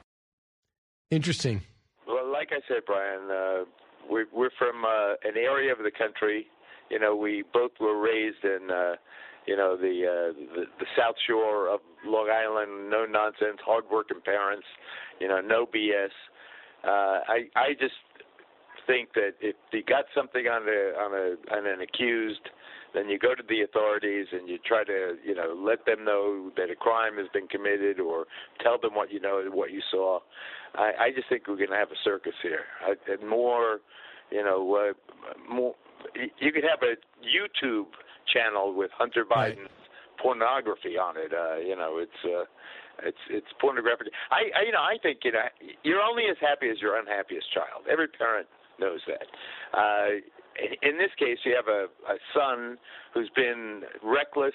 Interesting. 1.12 1.62
Well, 2.08 2.32
like 2.32 2.50
I 2.52 2.60
said, 2.68 2.84
Brian, 2.86 3.30
uh, 3.32 3.66
we're, 4.10 4.26
we're 4.34 4.50
from 4.58 4.84
uh, 4.86 5.14
an 5.24 5.38
area 5.38 5.72
of 5.72 5.80
the 5.80 5.92
country. 5.92 6.48
You 6.90 7.00
know, 7.00 7.16
we 7.16 7.44
both 7.54 7.72
were 7.80 8.00
raised 8.00 8.44
in, 8.44 8.70
uh, 8.72 8.96
you 9.46 9.56
know, 9.56 9.78
the, 9.78 10.06
uh, 10.06 10.56
the 10.56 10.66
the 10.80 10.86
South 10.98 11.16
Shore 11.28 11.70
of 11.70 11.82
Long 12.06 12.30
Island. 12.30 12.90
No 12.90 13.06
nonsense, 13.06 13.60
hardworking 13.66 14.22
parents. 14.24 14.66
You 15.20 15.28
know, 15.28 15.42
no 15.42 15.66
BS. 15.66 16.10
Uh, 16.84 17.22
I 17.28 17.50
I 17.56 17.74
just 17.80 17.94
think 18.90 19.14
that 19.14 19.38
if 19.40 19.56
you 19.72 19.84
got 19.84 20.06
something 20.16 20.48
on 20.48 20.64
a 20.66 20.82
on 20.98 21.14
a 21.14 21.56
on 21.56 21.68
an 21.68 21.82
accused, 21.82 22.50
then 22.96 23.08
you 23.08 23.20
go 23.20 23.36
to 23.36 23.44
the 23.48 23.62
authorities 23.62 24.26
and 24.32 24.50
you 24.50 24.58
try 24.66 24.84
to 24.84 25.16
you 25.24 25.36
know 25.36 25.54
let 25.56 25.86
them 25.86 26.04
know 26.04 26.52
that 26.58 26.72
a 26.72 26.76
crime 26.76 27.18
has 27.18 27.28
been 27.32 27.48
committed 27.48 28.00
or 28.00 28.26
tell 28.64 28.80
them 28.82 28.96
what 28.96 29.14
you 29.14 29.20
know 29.20 29.46
what 29.54 29.72
you 29.72 29.82
saw. 29.92 30.20
I, 30.74 30.92
I 31.00 31.12
just 31.16 31.30
think 31.30 31.48
we're 31.48 31.58
going 31.58 31.70
to 31.70 31.78
have 31.78 31.92
a 31.92 32.02
circus 32.04 32.34
here, 32.42 32.66
I, 32.82 32.94
and 33.12 33.30
more, 33.30 33.80
you 34.32 34.44
know, 34.44 34.62
uh, 34.76 35.54
more. 35.54 35.76
You 36.16 36.52
could 36.52 36.64
have 36.64 36.82
a 36.82 36.98
YouTube 37.22 37.94
channel 38.34 38.74
with 38.74 38.90
Hunter 38.98 39.26
Biden's 39.26 39.70
right. 39.70 40.22
pornography 40.22 40.98
on 40.98 41.16
it. 41.18 41.32
Uh, 41.32 41.58
you 41.58 41.76
know, 41.76 42.00
it's. 42.02 42.20
Uh, 42.26 42.46
it's 43.02 43.24
it's 43.30 43.48
pornographic. 43.62 44.08
I, 44.30 44.52
I 44.60 44.66
you 44.66 44.74
know 44.74 44.84
I 44.84 44.98
think 45.02 45.20
you 45.24 45.32
know 45.32 45.40
you're 45.84 46.02
only 46.02 46.24
as 46.30 46.36
happy 46.42 46.68
as 46.68 46.82
your 46.82 47.00
unhappiest 47.00 47.48
child. 47.54 47.88
Every 47.90 48.10
parent 48.10 48.46
knows 48.80 49.02
that. 49.08 49.28
Uh, 49.78 50.22
in 50.82 50.98
this 50.98 51.12
case, 51.18 51.38
you 51.46 51.56
have 51.56 51.68
a, 51.68 51.88
a 52.12 52.18
son 52.34 52.78
who's 53.14 53.30
been 53.36 53.82
reckless, 54.04 54.54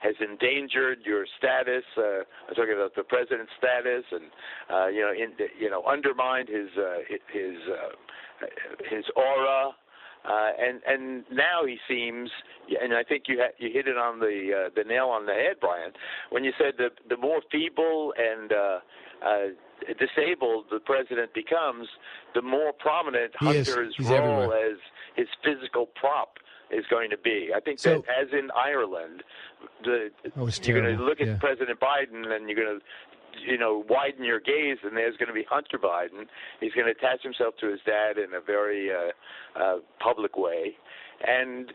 has 0.00 0.14
endangered 0.20 0.98
your 1.04 1.26
status. 1.38 1.84
Uh, 1.96 2.24
I'm 2.48 2.54
talking 2.54 2.74
about 2.74 2.94
the 2.94 3.02
president's 3.02 3.52
status, 3.58 4.04
and 4.12 4.24
uh, 4.72 4.86
you 4.88 5.00
know, 5.00 5.12
in, 5.12 5.32
you 5.58 5.70
know, 5.70 5.82
undermined 5.84 6.48
his 6.48 6.68
uh, 6.78 6.98
his 7.32 7.56
uh, 7.68 8.46
his 8.94 9.04
aura. 9.16 9.70
Uh, 10.22 10.50
and 10.60 10.80
and 10.86 11.24
now 11.32 11.64
he 11.64 11.78
seems, 11.88 12.28
and 12.82 12.92
I 12.92 13.02
think 13.02 13.24
you 13.26 13.38
ha- 13.40 13.56
you 13.58 13.70
hit 13.72 13.88
it 13.88 13.96
on 13.96 14.20
the 14.20 14.66
uh, 14.66 14.70
the 14.76 14.84
nail 14.84 15.06
on 15.06 15.24
the 15.24 15.32
head, 15.32 15.56
Brian, 15.60 15.92
when 16.28 16.44
you 16.44 16.52
said 16.58 16.74
the 16.76 16.90
the 17.08 17.16
more 17.16 17.40
feeble 17.50 18.12
and 18.18 18.52
uh, 18.52 18.78
uh, 19.24 19.48
disabled 19.98 20.66
the 20.70 20.80
president 20.80 21.32
becomes, 21.34 21.88
the 22.34 22.42
more 22.42 22.72
prominent 22.72 23.32
he 23.40 23.46
Hunter's 23.46 23.94
is. 23.98 24.06
role 24.06 24.14
everywhere. 24.14 24.70
as 24.72 24.78
his 25.16 25.28
physical 25.44 25.86
prop 25.86 26.38
is 26.70 26.84
going 26.88 27.10
to 27.10 27.18
be. 27.18 27.50
I 27.54 27.60
think 27.60 27.78
So- 27.78 28.04
that, 28.06 28.26
as 28.26 28.32
in 28.32 28.50
Ireland, 28.52 29.22
the 29.84 30.10
Oh, 30.36 30.48
you're 30.62 30.80
going 30.80 30.96
to 30.96 31.02
look 31.02 31.20
at 31.20 31.26
yeah. 31.26 31.36
President 31.38 31.80
Biden 31.80 32.30
and 32.32 32.48
you're 32.48 32.62
going 32.64 32.78
to 32.78 32.84
you 33.46 33.56
know, 33.56 33.84
widen 33.88 34.24
your 34.24 34.40
gaze, 34.40 34.78
and 34.82 34.96
there's 34.96 35.16
going 35.16 35.28
to 35.28 35.32
be 35.32 35.44
Hunter 35.48 35.78
Biden. 35.78 36.26
He's 36.58 36.72
going 36.72 36.86
to 36.86 36.90
attach 36.90 37.22
himself 37.22 37.54
to 37.60 37.70
his 37.70 37.80
dad 37.86 38.18
in 38.18 38.34
a 38.34 38.40
very 38.40 38.90
uh, 38.92 39.58
uh, 39.58 39.76
public 40.00 40.36
way, 40.36 40.76
and 41.26 41.72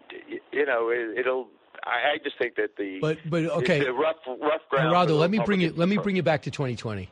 you 0.51 0.65
know, 0.65 0.89
it, 0.89 1.19
it'll. 1.19 1.47
I, 1.83 2.13
I 2.13 2.17
just 2.23 2.37
think 2.37 2.55
that 2.55 2.71
the 2.77 2.99
But 2.99 3.19
but 3.29 3.45
okay, 3.45 3.85
a 3.85 3.93
rough 3.93 4.17
rough 4.27 4.61
ground. 4.69 5.09
For 5.09 5.13
let 5.15 5.31
me 5.31 5.39
bring 5.39 5.61
you 5.61 5.73
let 5.75 5.87
me 5.87 5.97
bring 5.97 6.15
you 6.17 6.23
back 6.23 6.41
to 6.43 6.51
2020. 6.51 7.09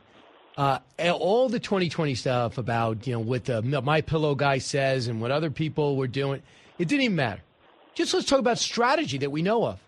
Uh, 0.56 0.78
all 1.00 1.50
the 1.50 1.60
2020 1.60 2.14
stuff 2.16 2.58
about 2.58 3.08
you 3.08 3.14
know 3.14 3.20
what 3.20 3.46
the 3.46 3.62
my 3.62 4.02
pillow 4.02 4.36
guy 4.36 4.60
says 4.60 5.08
and 5.08 5.20
what 5.20 5.32
other 5.32 5.50
people 5.50 5.98
were 5.98 6.08
doing, 6.08 6.42
it 6.78 6.88
didn't 6.88 7.02
even 7.02 7.16
matter. 7.16 7.42
Just 7.96 8.14
let's 8.14 8.28
talk 8.28 8.40
about 8.40 8.60
strategy 8.60 9.18
that 9.20 9.32
we 9.32 9.42
know 9.42 9.66
of. 9.66 9.80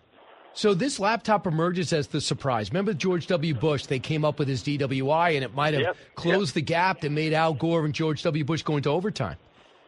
So 0.54 0.72
this 0.72 0.98
laptop 0.98 1.46
emerges 1.46 1.92
as 1.92 2.08
the 2.08 2.20
surprise. 2.20 2.70
Remember 2.70 2.94
George 2.94 3.26
W. 3.26 3.52
Bush? 3.52 3.86
They 3.86 3.98
came 3.98 4.24
up 4.24 4.38
with 4.38 4.48
his 4.48 4.62
DWI, 4.62 5.34
and 5.34 5.44
it 5.44 5.54
might 5.54 5.74
have 5.74 5.82
Yep, 5.82 5.96
closed 6.14 6.54
the 6.54 6.62
gap 6.62 7.02
that 7.02 7.12
made 7.12 7.34
Al 7.34 7.52
Gore 7.52 7.84
and 7.84 7.94
George 7.94 8.22
W. 8.22 8.42
Bush 8.42 8.62
go 8.62 8.76
into 8.76 8.88
overtime. 8.88 9.36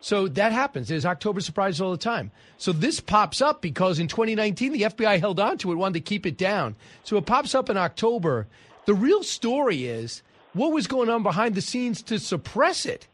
So 0.00 0.28
that 0.28 0.52
happens. 0.52 0.88
There's 0.88 1.06
October 1.06 1.40
surprises 1.40 1.80
all 1.80 1.90
the 1.90 1.96
time. 1.96 2.30
So 2.58 2.72
this 2.72 3.00
pops 3.00 3.40
up 3.40 3.62
because 3.62 3.98
in 3.98 4.08
2019 4.08 4.72
the 4.72 4.82
FBI 4.82 5.18
held 5.18 5.40
on 5.40 5.58
to 5.58 5.72
it, 5.72 5.76
wanted 5.76 5.94
to 5.94 6.00
keep 6.00 6.26
it 6.26 6.36
down. 6.36 6.76
So 7.02 7.16
it 7.16 7.26
pops 7.26 7.54
up 7.54 7.68
in 7.70 7.76
October. 7.76 8.46
The 8.84 8.94
real 8.94 9.22
story 9.22 9.86
is 9.86 10.22
what 10.52 10.72
was 10.72 10.86
going 10.86 11.08
on 11.08 11.22
behind 11.22 11.54
the 11.54 11.60
scenes 11.60 12.02
to 12.02 12.18
suppress 12.18 12.86
it. 12.86 13.06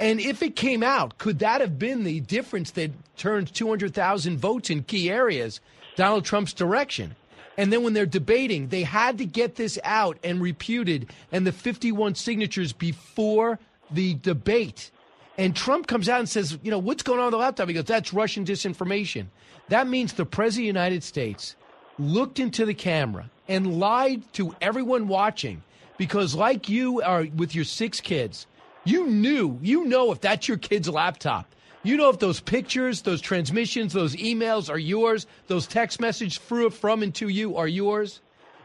And 0.00 0.20
if 0.20 0.42
it 0.42 0.56
came 0.56 0.82
out, 0.82 1.18
could 1.18 1.38
that 1.40 1.60
have 1.60 1.78
been 1.78 2.04
the 2.04 2.20
difference 2.20 2.72
that 2.72 2.90
turned 3.16 3.54
200,000 3.54 4.38
votes 4.38 4.68
in 4.68 4.82
key 4.82 5.10
areas 5.10 5.60
Donald 5.96 6.24
Trump's 6.24 6.52
direction? 6.52 7.14
And 7.56 7.72
then 7.72 7.82
when 7.82 7.92
they're 7.92 8.06
debating, 8.06 8.68
they 8.68 8.82
had 8.82 9.18
to 9.18 9.26
get 9.26 9.56
this 9.56 9.78
out 9.84 10.18
and 10.24 10.40
reputed 10.40 11.10
and 11.30 11.46
the 11.46 11.52
51 11.52 12.14
signatures 12.14 12.72
before 12.72 13.58
the 13.90 14.14
debate. 14.14 14.90
And 15.38 15.54
Trump 15.54 15.86
comes 15.86 16.08
out 16.08 16.18
and 16.18 16.28
says, 16.28 16.58
you 16.62 16.70
know, 16.70 16.78
what's 16.78 17.02
going 17.02 17.18
on 17.18 17.26
with 17.26 17.32
the 17.32 17.38
laptop? 17.38 17.68
He 17.68 17.74
goes, 17.74 17.84
that's 17.84 18.12
Russian 18.12 18.44
disinformation. 18.44 19.26
That 19.68 19.86
means 19.86 20.14
the 20.14 20.26
President 20.26 20.62
of 20.68 20.74
the 20.74 20.80
United 20.80 21.04
States 21.04 21.56
looked 21.98 22.38
into 22.38 22.66
the 22.66 22.74
camera 22.74 23.30
and 23.48 23.78
lied 23.78 24.22
to 24.34 24.54
everyone 24.60 25.08
watching 25.08 25.62
because, 26.02 26.34
like 26.34 26.68
you 26.68 27.00
are 27.00 27.28
with 27.36 27.54
your 27.54 27.64
six 27.64 28.00
kids, 28.00 28.48
you 28.82 29.06
knew, 29.06 29.56
you 29.62 29.84
know 29.84 30.10
if 30.10 30.20
that's 30.20 30.48
your 30.48 30.56
kid's 30.56 30.88
laptop. 30.88 31.54
You 31.84 31.96
know 31.96 32.08
if 32.08 32.18
those 32.18 32.40
pictures, 32.40 33.02
those 33.02 33.20
transmissions, 33.20 33.92
those 33.92 34.16
emails 34.16 34.68
are 34.68 34.80
yours, 34.80 35.28
those 35.46 35.68
text 35.68 36.00
messages 36.00 36.36
from 36.36 37.04
and 37.04 37.14
to 37.14 37.28
you 37.28 37.56
are 37.56 37.68
yours. 37.68 38.20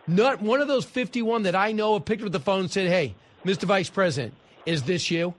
Not 0.07 0.41
one 0.41 0.61
of 0.61 0.67
those 0.67 0.85
51 0.85 1.43
that 1.43 1.55
I 1.55 1.73
know 1.73 1.93
of 1.93 2.05
picked 2.05 2.23
up 2.23 2.31
the 2.31 2.39
phone 2.39 2.61
and 2.61 2.71
said, 2.71 2.87
Hey, 2.87 3.13
Mr. 3.45 3.65
Vice 3.65 3.91
President, 3.91 4.33
is 4.65 4.81
this 4.81 5.11
you? 5.11 5.35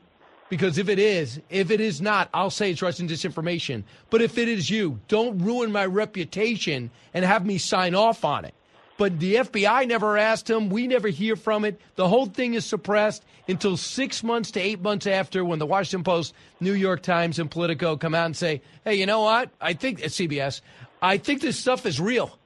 Because 0.48 0.78
if 0.78 0.88
it 0.88 1.00
is, 1.00 1.40
if 1.50 1.72
it 1.72 1.80
is 1.80 2.00
not, 2.00 2.28
I'll 2.32 2.50
say 2.50 2.70
it's 2.70 2.80
Russian 2.80 3.08
disinformation. 3.08 3.82
But 4.08 4.22
if 4.22 4.38
it 4.38 4.46
is 4.46 4.70
you, 4.70 5.00
don't 5.08 5.40
ruin 5.40 5.72
my 5.72 5.84
reputation 5.84 6.92
and 7.12 7.24
have 7.24 7.44
me 7.44 7.58
sign 7.58 7.96
off 7.96 8.24
on 8.24 8.44
it. 8.44 8.54
But 8.98 9.20
the 9.20 9.36
FBI 9.36 9.86
never 9.86 10.18
asked 10.18 10.50
him. 10.50 10.70
We 10.70 10.88
never 10.88 11.08
hear 11.08 11.36
from 11.36 11.64
it. 11.64 11.80
The 11.94 12.08
whole 12.08 12.26
thing 12.26 12.54
is 12.54 12.66
suppressed 12.66 13.24
until 13.46 13.76
six 13.76 14.24
months 14.24 14.50
to 14.50 14.60
eight 14.60 14.82
months 14.82 15.06
after 15.06 15.44
when 15.44 15.60
the 15.60 15.66
Washington 15.66 16.02
Post, 16.02 16.34
New 16.60 16.74
York 16.74 17.02
Times, 17.02 17.38
and 17.38 17.48
Politico 17.48 17.96
come 17.96 18.12
out 18.12 18.26
and 18.26 18.36
say, 18.36 18.60
hey, 18.84 18.96
you 18.96 19.06
know 19.06 19.22
what? 19.22 19.50
I 19.60 19.74
think, 19.74 20.02
at 20.02 20.10
CBS, 20.10 20.60
I 21.00 21.16
think 21.16 21.40
this 21.40 21.56
stuff 21.56 21.86
is 21.86 22.00
real. 22.00 22.36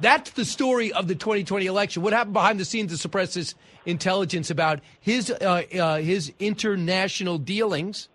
That's 0.00 0.32
the 0.32 0.44
story 0.44 0.92
of 0.92 1.06
the 1.06 1.14
2020 1.14 1.66
election. 1.66 2.02
What 2.02 2.12
happened 2.12 2.32
behind 2.32 2.58
the 2.58 2.64
scenes 2.64 2.90
to 2.90 2.98
suppress 2.98 3.34
this 3.34 3.54
intelligence 3.86 4.50
about 4.50 4.80
his 5.00 5.30
uh, 5.30 5.62
uh, 5.78 5.98
his 5.98 6.32
international 6.40 7.38
dealings 7.38 8.08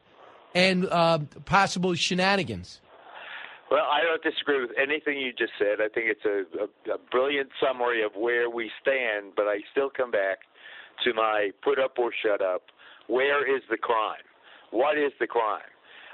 and 0.53 0.86
uh, 0.86 1.20
possible 1.46 1.94
shenanigans? 1.94 2.82
Well, 3.70 3.84
I 3.84 4.02
don't 4.02 4.24
disagree 4.24 4.62
with 4.62 4.72
anything 4.82 5.20
you 5.20 5.34
just 5.34 5.52
said. 5.60 5.84
I 5.84 5.90
think 5.92 6.08
it's 6.08 6.24
a, 6.24 6.48
a, 6.64 6.96
a 6.96 6.98
brilliant 7.12 7.50
summary 7.60 8.02
of 8.04 8.12
where 8.16 8.50
we 8.50 8.72
stand, 8.82 9.34
but 9.36 9.44
I 9.44 9.60
still 9.72 9.90
come 9.90 10.12
back 10.12 10.40
to 11.04 11.14
my 11.14 11.52
put 11.64 11.78
up 11.78 12.00
or 12.00 12.12
shut 12.24 12.42
up. 12.42 12.64
Where 13.08 13.44
is 13.44 13.62
the 13.70 13.78
crime? 13.78 14.24
What 14.72 14.98
is 14.98 15.12
the 15.20 15.28
crime? 15.28 15.68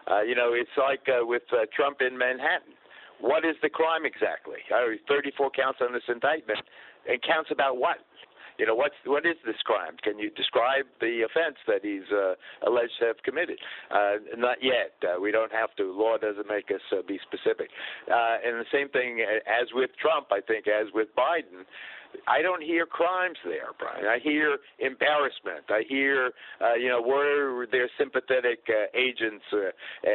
Uh, 0.10 0.22
you 0.22 0.36
know, 0.36 0.54
it's 0.54 0.74
like 0.78 1.08
uh, 1.08 1.26
with 1.26 1.44
uh, 1.54 1.66
Trump 1.76 2.02
in 2.02 2.18
Manhattan. 2.18 2.74
What 3.22 3.46
is 3.46 3.56
the 3.62 3.70
crime 3.70 4.06
exactly? 4.06 4.60
Uh, 4.74 4.98
34 5.08 5.52
counts 5.52 5.80
on 5.82 5.94
this 5.94 6.04
indictment. 6.10 6.60
And 7.08 7.22
counts 7.22 7.52
about 7.52 7.78
what? 7.78 7.98
You 8.58 8.66
know, 8.66 8.76
what's 8.76 8.96
what 9.06 9.26
is 9.26 9.38
this 9.46 9.58
crime? 9.64 9.98
Can 10.02 10.20
you 10.20 10.30
describe 10.30 10.86
the 11.00 11.26
offense 11.26 11.58
that 11.68 11.82
he's 11.82 12.10
uh, 12.12 12.36
alleged 12.66 12.94
to 13.00 13.08
have 13.08 13.24
committed? 13.24 13.60
Uh, 13.90 14.22
not 14.38 14.58
yet. 14.62 14.94
Uh, 15.02 15.20
we 15.20 15.32
don't 15.32 15.52
have 15.52 15.76
to. 15.78 15.92
Law 15.92 16.18
doesn't 16.18 16.48
make 16.48 16.70
us 16.70 16.82
uh, 16.92 17.02
be 17.08 17.20
specific. 17.24 17.70
Uh, 18.10 18.38
and 18.46 18.60
the 18.60 18.70
same 18.72 18.90
thing 18.90 19.26
uh, 19.26 19.42
as 19.50 19.70
with 19.74 19.92
Trump, 20.00 20.28
I 20.32 20.42
think, 20.42 20.68
as 20.68 20.94
with 20.94 21.08
Biden. 21.16 21.66
I 22.28 22.42
don't 22.42 22.62
hear 22.62 22.86
crimes 22.86 23.38
there, 23.44 23.70
Brian. 23.80 24.06
I 24.06 24.20
hear 24.20 24.58
embarrassment. 24.80 25.66
I 25.70 25.84
hear, 25.88 26.32
uh, 26.62 26.76
you 26.76 26.88
know, 26.88 27.02
were 27.02 27.68
there 27.72 27.90
sympathetic 27.98 28.60
uh, 28.70 28.86
agents, 28.94 29.44
uh, 29.52 29.58
uh, 29.58 29.70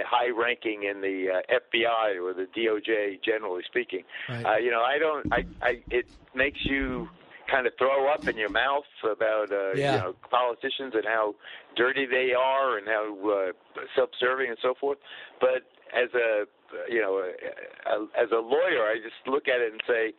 high 0.06 0.30
ranking 0.30 0.84
in 0.84 1.00
the 1.00 1.26
uh, 1.34 1.54
FBI 1.74 2.22
or 2.22 2.34
the 2.34 2.46
DOJ, 2.56 3.22
generally 3.22 3.62
speaking. 3.66 4.04
Right. 4.28 4.44
Uh, 4.44 4.56
you 4.56 4.70
know, 4.70 4.82
I 4.82 4.98
don't. 4.98 5.32
I, 5.32 5.44
I. 5.62 5.82
It 5.90 6.06
makes 6.34 6.64
you 6.64 7.08
kind 7.50 7.66
of 7.66 7.72
throw 7.78 8.12
up 8.12 8.26
in 8.28 8.36
your 8.36 8.50
mouth 8.50 8.84
about 9.04 9.50
uh, 9.50 9.72
Yeah. 9.74 9.92
you 9.94 9.98
know 10.00 10.14
politicians 10.30 10.94
and 10.94 11.04
how 11.04 11.34
dirty 11.76 12.06
they 12.06 12.32
are 12.34 12.78
and 12.78 12.86
how 12.86 13.04
uh, 13.30 13.52
self-serving 13.96 14.48
and 14.48 14.58
so 14.62 14.74
forth. 14.78 14.98
But 15.40 15.62
as 15.94 16.10
a 16.14 16.44
you 16.90 17.00
know 17.00 17.18
a, 17.18 17.30
a, 17.90 18.22
as 18.22 18.30
a 18.32 18.40
lawyer, 18.40 18.84
I 18.84 18.96
just 19.02 19.16
look 19.26 19.48
at 19.48 19.60
it 19.60 19.72
and 19.72 19.82
say, 19.86 20.12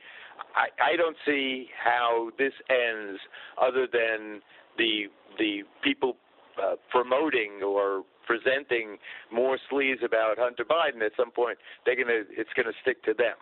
I, 0.56 0.68
I 0.94 0.96
don't 0.96 1.18
see 1.26 1.70
how 1.84 2.32
this 2.38 2.54
ends 2.70 3.20
other 3.62 3.88
than 3.92 4.42
the 4.78 5.08
the 5.38 5.64
people 5.84 6.18
uh, 6.62 6.76
promoting 6.90 7.62
or 7.66 8.04
presenting 8.26 8.98
more 9.32 9.58
sleaze 9.72 10.04
about 10.04 10.38
Hunter 10.38 10.64
Biden, 10.66 11.02
at 11.06 11.14
some 11.18 11.32
point 11.32 11.58
they're 11.86 11.96
gonna 11.96 12.24
it's 12.30 12.50
gonna 12.56 12.74
stick 12.82 13.04
to 13.04 13.14
them. 13.14 13.36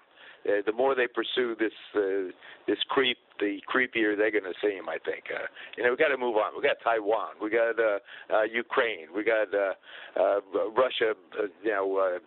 Uh, 0.47 0.61
the 0.65 0.71
more 0.71 0.95
they 0.95 1.07
pursue 1.07 1.55
this 1.59 1.73
uh, 1.95 2.31
this 2.67 2.77
creep, 2.87 3.17
the 3.39 3.59
creepier 3.67 4.15
they're 4.17 4.31
going 4.31 4.43
to 4.43 4.57
see 4.61 4.73
him. 4.73 4.87
I 4.89 4.97
think. 5.03 5.25
Uh, 5.33 5.47
you 5.77 5.83
know, 5.83 5.91
we 5.91 5.97
got 5.97 6.09
to 6.09 6.17
move 6.17 6.37
on. 6.37 6.55
We 6.55 6.63
got 6.63 6.77
Taiwan. 6.83 7.35
We 7.41 7.49
got 7.49 7.79
uh, 7.79 7.99
uh, 8.33 8.43
Ukraine. 8.43 9.07
We 9.15 9.23
got 9.23 9.53
uh, 9.53 9.73
uh, 10.19 10.69
Russia. 10.71 11.13
Uh, 11.37 11.47
you 11.63 11.71
know. 11.71 11.97
Uh, 11.97 12.19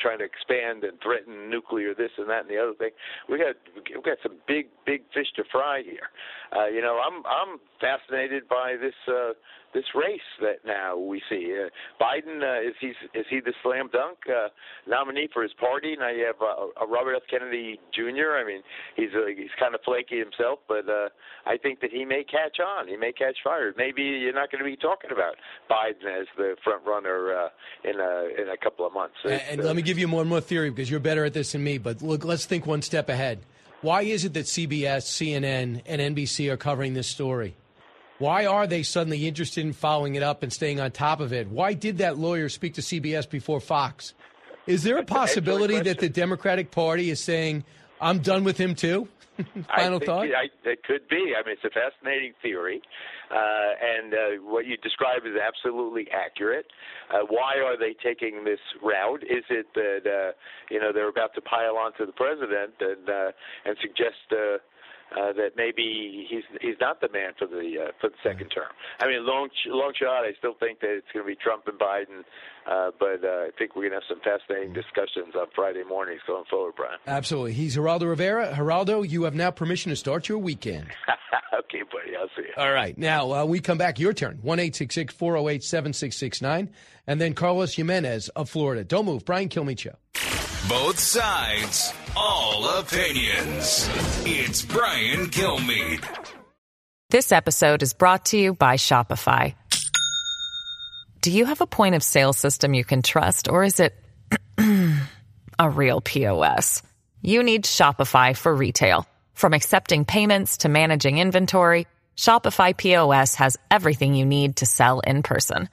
trying 0.00 0.18
to 0.18 0.24
expand 0.24 0.84
and 0.84 0.98
threaten 1.00 1.48
nuclear 1.48 1.94
this 1.94 2.10
and 2.18 2.28
that 2.28 2.42
and 2.42 2.50
the 2.50 2.58
other 2.58 2.74
thing. 2.74 2.90
We 3.28 3.38
got 3.38 3.54
we 3.76 4.02
got 4.02 4.18
some 4.22 4.38
big 4.46 4.66
big 4.84 5.02
fish 5.14 5.28
to 5.36 5.44
fry 5.50 5.82
here. 5.84 6.10
Uh, 6.54 6.66
you 6.66 6.80
know, 6.80 6.98
I'm 6.98 7.22
I'm 7.26 7.58
fascinated 7.80 8.48
by 8.48 8.76
this 8.80 8.94
uh, 9.06 9.32
this 9.74 9.84
race 9.94 10.20
that 10.40 10.64
now 10.64 10.96
we 10.96 11.22
see. 11.28 11.54
Uh, 11.54 11.68
Biden 12.02 12.42
uh, 12.42 12.66
is 12.66 12.74
he 12.80 12.88
is 13.18 13.26
he 13.28 13.40
the 13.40 13.52
slam 13.62 13.88
dunk 13.92 14.18
uh, 14.28 14.48
nominee 14.86 15.28
for 15.32 15.42
his 15.42 15.52
party? 15.54 15.96
Now 15.98 16.10
you 16.10 16.24
have 16.24 16.40
uh, 16.40 16.86
Robert 16.86 17.14
F. 17.16 17.22
Kennedy 17.30 17.78
Jr. 17.94 18.36
I 18.38 18.44
mean, 18.46 18.62
he's 18.96 19.10
uh, 19.14 19.26
he's 19.26 19.50
kind 19.58 19.74
of 19.74 19.80
flaky 19.84 20.18
himself, 20.18 20.60
but 20.68 20.88
uh, 20.88 21.08
I 21.46 21.56
think 21.56 21.80
that 21.80 21.90
he 21.90 22.04
may 22.04 22.24
catch 22.24 22.58
on. 22.60 22.88
He 22.88 22.96
may 22.96 23.12
catch 23.12 23.36
fire. 23.44 23.74
Maybe 23.76 24.02
you're 24.02 24.34
not 24.34 24.50
going 24.50 24.64
to 24.64 24.68
be 24.68 24.76
talking 24.76 25.10
about 25.12 25.36
Biden 25.70 26.20
as 26.20 26.26
the 26.36 26.56
front 26.64 26.84
runner 26.86 27.34
uh, 27.34 27.48
in 27.84 28.00
a 28.00 28.42
in 28.42 28.48
a 28.48 28.56
couple 28.56 28.86
of 28.86 28.92
months. 28.92 29.16
And, 29.24 29.62
let 29.62 29.76
me 29.76 29.82
give 29.82 29.98
you 29.98 30.08
one 30.08 30.28
more 30.28 30.40
theory 30.40 30.70
because 30.70 30.90
you're 30.90 31.00
better 31.00 31.24
at 31.24 31.34
this 31.34 31.52
than 31.52 31.62
me. 31.62 31.78
But 31.78 32.00
look, 32.00 32.24
let's 32.24 32.46
think 32.46 32.66
one 32.66 32.82
step 32.82 33.08
ahead. 33.08 33.40
Why 33.80 34.02
is 34.02 34.24
it 34.24 34.34
that 34.34 34.46
CBS, 34.46 35.04
CNN, 35.06 35.82
and 35.86 36.16
NBC 36.16 36.50
are 36.50 36.56
covering 36.56 36.94
this 36.94 37.06
story? 37.06 37.54
Why 38.18 38.46
are 38.46 38.66
they 38.66 38.82
suddenly 38.82 39.28
interested 39.28 39.64
in 39.64 39.72
following 39.72 40.16
it 40.16 40.22
up 40.22 40.42
and 40.42 40.52
staying 40.52 40.80
on 40.80 40.90
top 40.90 41.20
of 41.20 41.32
it? 41.32 41.48
Why 41.48 41.72
did 41.72 41.98
that 41.98 42.18
lawyer 42.18 42.48
speak 42.48 42.74
to 42.74 42.80
CBS 42.80 43.28
before 43.30 43.60
Fox? 43.60 44.14
Is 44.66 44.82
there 44.82 44.98
a 44.98 45.04
possibility 45.04 45.80
that 45.80 45.98
the 45.98 46.08
Democratic 46.08 46.70
Party 46.70 47.10
is 47.10 47.22
saying, 47.22 47.64
I'm 48.00 48.18
done 48.18 48.44
with 48.44 48.58
him 48.58 48.74
too? 48.74 49.08
Final 49.76 50.00
thought? 50.00 50.26
It, 50.26 50.34
I, 50.34 50.68
it 50.68 50.82
could 50.82 51.08
be. 51.08 51.32
I 51.38 51.46
mean, 51.46 51.54
it's 51.54 51.64
a 51.64 51.70
fascinating 51.70 52.32
theory, 52.42 52.82
uh, 53.30 53.36
and 53.80 54.12
uh, 54.12 54.18
what 54.42 54.66
you 54.66 54.76
describe 54.78 55.22
is 55.24 55.34
absolutely 55.38 56.08
accurate. 56.10 56.66
Uh, 57.08 57.20
why 57.28 57.54
are 57.64 57.78
they 57.78 57.94
taking 58.02 58.44
this 58.44 58.58
route? 58.82 59.22
Is 59.22 59.44
it 59.48 59.66
that 59.74 60.02
uh, 60.04 60.32
you 60.70 60.80
know 60.80 60.92
they're 60.92 61.08
about 61.08 61.34
to 61.36 61.40
pile 61.40 61.76
onto 61.76 62.04
the 62.04 62.12
president 62.12 62.74
and 62.80 63.08
uh, 63.08 63.30
and 63.64 63.76
suggest? 63.80 64.26
Uh, 65.10 65.32
that 65.32 65.56
maybe 65.56 66.26
he's 66.28 66.44
he's 66.60 66.76
not 66.82 67.00
the 67.00 67.08
man 67.08 67.32
for 67.38 67.46
the 67.46 67.88
uh, 67.88 67.92
for 67.98 68.10
the 68.10 68.16
second 68.22 68.48
term. 68.50 68.68
I 69.00 69.06
mean, 69.06 69.24
long 69.24 69.48
long 69.66 69.94
shot. 69.98 70.24
I 70.24 70.32
still 70.36 70.52
think 70.60 70.80
that 70.80 70.90
it's 70.90 71.06
going 71.14 71.24
to 71.24 71.26
be 71.26 71.34
Trump 71.34 71.66
and 71.66 71.78
Biden, 71.78 72.24
uh, 72.70 72.90
but 73.00 73.24
uh, 73.24 73.48
I 73.48 73.50
think 73.58 73.74
we're 73.74 73.88
going 73.88 73.98
to 73.98 74.06
have 74.06 74.08
some 74.08 74.20
fascinating 74.20 74.74
discussions 74.74 75.34
on 75.34 75.46
Friday 75.54 75.82
mornings 75.88 76.20
going 76.26 76.44
forward, 76.50 76.74
Brian. 76.76 76.98
Absolutely. 77.06 77.54
He's 77.54 77.76
Geraldo 77.76 78.06
Rivera. 78.06 78.52
Geraldo, 78.54 79.08
you 79.08 79.22
have 79.22 79.34
now 79.34 79.50
permission 79.50 79.88
to 79.88 79.96
start 79.96 80.28
your 80.28 80.38
weekend. 80.38 80.88
okay, 81.58 81.82
buddy. 81.90 82.14
I'll 82.14 82.28
see 82.36 82.42
you. 82.42 82.52
All 82.58 82.72
right. 82.72 82.96
Now 82.98 83.32
uh, 83.32 83.44
we 83.46 83.60
come 83.60 83.78
back. 83.78 83.98
Your 83.98 84.12
turn. 84.12 84.40
One 84.42 84.58
eight 84.60 84.76
six 84.76 84.94
six 84.94 85.14
four 85.14 85.32
zero 85.32 85.48
eight 85.48 85.64
seven 85.64 85.94
six 85.94 86.18
six 86.18 86.42
nine, 86.42 86.68
and 87.06 87.18
then 87.18 87.32
Carlos 87.32 87.74
Gimenez 87.74 88.28
of 88.30 88.50
Florida. 88.50 88.84
Don't 88.84 89.06
move. 89.06 89.24
Brian 89.24 89.48
Kilmeade 89.48 89.78
show. 89.78 89.96
Both 90.68 90.98
sides, 90.98 91.94
all 92.16 92.78
opinions. 92.80 93.88
It's 94.24 94.64
Brian 94.64 95.26
Kilmeade. 95.26 96.04
This 97.10 97.32
episode 97.32 97.82
is 97.82 97.94
brought 97.94 98.26
to 98.26 98.38
you 98.38 98.54
by 98.54 98.76
Shopify. 98.76 99.54
Do 101.20 101.30
you 101.30 101.46
have 101.46 101.60
a 101.60 101.66
point 101.66 101.94
of 101.94 102.02
sale 102.02 102.32
system 102.32 102.74
you 102.74 102.84
can 102.84 103.02
trust, 103.02 103.48
or 103.48 103.64
is 103.64 103.80
it 103.80 103.94
a 105.58 105.70
real 105.70 106.00
POS? 106.00 106.82
You 107.22 107.42
need 107.42 107.64
Shopify 107.64 108.36
for 108.36 108.54
retail. 108.54 109.06
From 109.34 109.54
accepting 109.54 110.04
payments 110.04 110.58
to 110.58 110.68
managing 110.68 111.18
inventory, 111.18 111.86
Shopify 112.16 112.76
POS 112.76 113.36
has 113.36 113.56
everything 113.70 114.14
you 114.14 114.26
need 114.26 114.56
to 114.56 114.66
sell 114.66 115.00
in 115.00 115.22
person. 115.22 115.68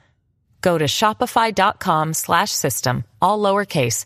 Go 0.61 0.77
to 0.77 0.85
shopify.com 0.85 2.13
slash 2.13 2.51
system, 2.51 3.03
all 3.21 3.39
lowercase, 3.39 4.05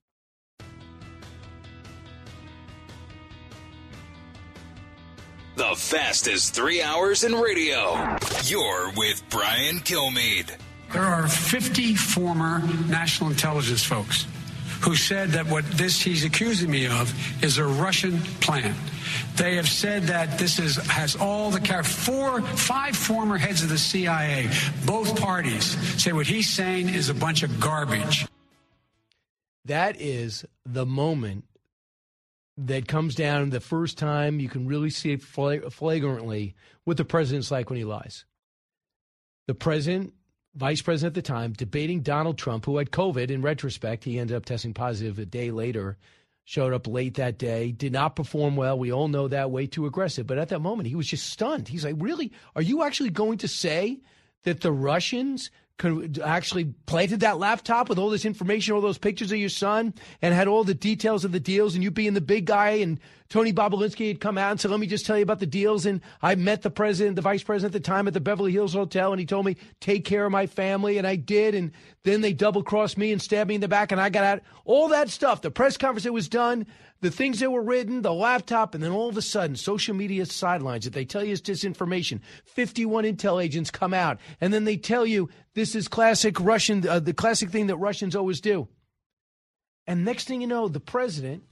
The 5.61 5.75
fastest 5.75 6.55
three 6.55 6.81
hours 6.81 7.23
in 7.23 7.35
radio. 7.35 8.17
You're 8.45 8.91
with 8.97 9.21
Brian 9.29 9.75
Kilmeade. 9.81 10.49
There 10.91 11.03
are 11.03 11.27
50 11.27 11.93
former 11.93 12.63
national 12.89 13.29
intelligence 13.29 13.83
folks 13.83 14.25
who 14.81 14.95
said 14.95 15.29
that 15.29 15.45
what 15.45 15.63
this 15.73 16.01
he's 16.01 16.25
accusing 16.25 16.71
me 16.71 16.87
of 16.87 17.13
is 17.43 17.59
a 17.59 17.63
Russian 17.63 18.17
plan. 18.39 18.73
They 19.35 19.55
have 19.57 19.69
said 19.69 20.05
that 20.05 20.39
this 20.39 20.57
is 20.57 20.77
has 20.77 21.15
all 21.15 21.51
the 21.51 21.59
car 21.59 21.83
four 21.83 22.41
five 22.41 22.95
former 22.95 23.37
heads 23.37 23.61
of 23.61 23.69
the 23.69 23.77
CIA, 23.77 24.49
both 24.87 25.21
parties 25.21 25.77
say 26.01 26.11
what 26.11 26.25
he's 26.25 26.49
saying 26.49 26.89
is 26.89 27.09
a 27.09 27.13
bunch 27.13 27.43
of 27.43 27.59
garbage. 27.59 28.25
That 29.65 30.01
is 30.01 30.43
the 30.65 30.87
moment 30.87 31.45
that 32.57 32.87
comes 32.87 33.15
down 33.15 33.49
the 33.49 33.59
first 33.59 33.97
time 33.97 34.39
you 34.39 34.49
can 34.49 34.67
really 34.67 34.89
see 34.89 35.11
it 35.13 35.21
flagrantly 35.23 36.55
what 36.83 36.97
the 36.97 37.05
president's 37.05 37.51
like 37.51 37.69
when 37.69 37.77
he 37.77 37.85
lies. 37.85 38.25
The 39.47 39.55
president 39.55 40.13
vice 40.55 40.81
president 40.81 41.11
at 41.11 41.23
the 41.23 41.27
time, 41.27 41.53
debating 41.53 42.01
Donald 42.01 42.37
Trump, 42.37 42.65
who 42.65 42.77
had 42.77 42.91
COVID. 42.91 43.31
In 43.31 43.41
retrospect, 43.41 44.03
he 44.03 44.19
ended 44.19 44.35
up 44.35 44.45
testing 44.45 44.73
positive 44.73 45.19
a 45.19 45.25
day 45.25 45.51
later, 45.51 45.97
showed 46.43 46.73
up 46.73 46.87
late 46.87 47.15
that 47.15 47.37
day, 47.37 47.71
did 47.71 47.93
not 47.93 48.15
perform 48.15 48.55
well. 48.55 48.77
We 48.77 48.91
all 48.91 49.07
know 49.07 49.27
that, 49.27 49.51
way 49.51 49.67
too 49.67 49.85
aggressive. 49.85 50.27
But 50.27 50.37
at 50.37 50.49
that 50.49 50.59
moment, 50.59 50.89
he 50.89 50.95
was 50.95 51.07
just 51.07 51.29
stunned. 51.29 51.67
He's 51.67 51.85
like, 51.85 51.95
Really? 51.97 52.31
Are 52.55 52.61
you 52.61 52.83
actually 52.83 53.11
going 53.11 53.37
to 53.39 53.47
say 53.47 54.01
that 54.43 54.61
the 54.61 54.71
Russians 54.71 55.51
actually 56.23 56.65
planted 56.85 57.21
that 57.21 57.39
laptop 57.39 57.89
with 57.89 57.97
all 57.97 58.09
this 58.09 58.25
information, 58.25 58.73
all 58.73 58.81
those 58.81 58.97
pictures 58.97 59.31
of 59.31 59.37
your 59.37 59.49
son, 59.49 59.93
and 60.21 60.33
had 60.33 60.47
all 60.47 60.63
the 60.63 60.73
details 60.73 61.25
of 61.25 61.31
the 61.31 61.39
deals, 61.39 61.75
and 61.75 61.83
you 61.83 61.91
being 61.91 62.13
the 62.13 62.21
big 62.21 62.45
guy, 62.45 62.71
and 62.71 62.99
Tony 63.29 63.53
Bobulinski 63.53 64.09
had 64.09 64.19
come 64.19 64.37
out 64.37 64.51
and 64.51 64.59
said, 64.59 64.71
"Let 64.71 64.79
me 64.79 64.87
just 64.87 65.05
tell 65.05 65.17
you 65.17 65.23
about 65.23 65.39
the 65.39 65.45
deals." 65.45 65.85
And 65.85 66.01
I 66.21 66.35
met 66.35 66.61
the 66.61 66.69
president, 66.69 67.15
the 67.15 67.21
vice 67.21 67.43
president 67.43 67.73
at 67.73 67.81
the 67.81 67.87
time, 67.87 68.07
at 68.07 68.13
the 68.13 68.19
Beverly 68.19 68.51
Hills 68.51 68.73
Hotel, 68.73 69.11
and 69.11 69.19
he 69.19 69.25
told 69.25 69.45
me 69.45 69.55
take 69.79 70.03
care 70.05 70.25
of 70.25 70.31
my 70.31 70.47
family, 70.47 70.97
and 70.97 71.07
I 71.07 71.15
did. 71.15 71.55
And 71.55 71.71
then 72.03 72.21
they 72.21 72.33
double 72.33 72.63
crossed 72.63 72.97
me 72.97 73.11
and 73.11 73.21
stabbed 73.21 73.47
me 73.47 73.55
in 73.55 73.61
the 73.61 73.67
back, 73.67 73.91
and 73.91 74.01
I 74.01 74.09
got 74.09 74.23
out. 74.23 74.41
All 74.65 74.89
that 74.89 75.09
stuff. 75.09 75.41
The 75.41 75.51
press 75.51 75.77
conference 75.77 76.05
it 76.05 76.13
was 76.13 76.27
done 76.27 76.67
the 77.01 77.11
things 77.11 77.39
that 77.39 77.51
were 77.51 77.63
written, 77.63 78.03
the 78.03 78.13
laptop, 78.13 78.75
and 78.75 78.83
then 78.83 78.91
all 78.91 79.09
of 79.09 79.17
a 79.17 79.21
sudden, 79.21 79.55
social 79.55 79.95
media 79.95 80.25
sidelines 80.25 80.85
that 80.85 80.93
they 80.93 81.03
tell 81.03 81.23
you 81.23 81.33
is 81.33 81.41
disinformation. 81.41 82.21
51 82.45 83.03
intel 83.05 83.43
agents 83.43 83.71
come 83.71 83.93
out, 83.93 84.19
and 84.39 84.53
then 84.53 84.65
they 84.65 84.77
tell 84.77 85.05
you 85.05 85.29
this 85.55 85.75
is 85.75 85.87
classic 85.87 86.39
Russian, 86.39 86.87
uh, 86.87 86.99
the 86.99 87.13
classic 87.13 87.49
thing 87.49 87.67
that 87.67 87.77
Russians 87.77 88.15
always 88.15 88.39
do. 88.39 88.67
And 89.87 90.05
next 90.05 90.27
thing 90.27 90.41
you 90.41 90.47
know, 90.47 90.67
the 90.67 90.79
president, 90.79 91.43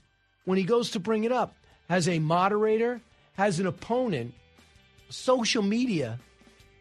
when 0.44 0.56
he 0.56 0.64
goes 0.64 0.92
to 0.92 1.00
bring 1.00 1.24
it 1.24 1.32
up, 1.32 1.54
has 1.88 2.08
a 2.08 2.20
moderator, 2.20 3.00
has 3.32 3.58
an 3.58 3.66
opponent, 3.66 4.32
social 5.08 5.62
media, 5.62 6.20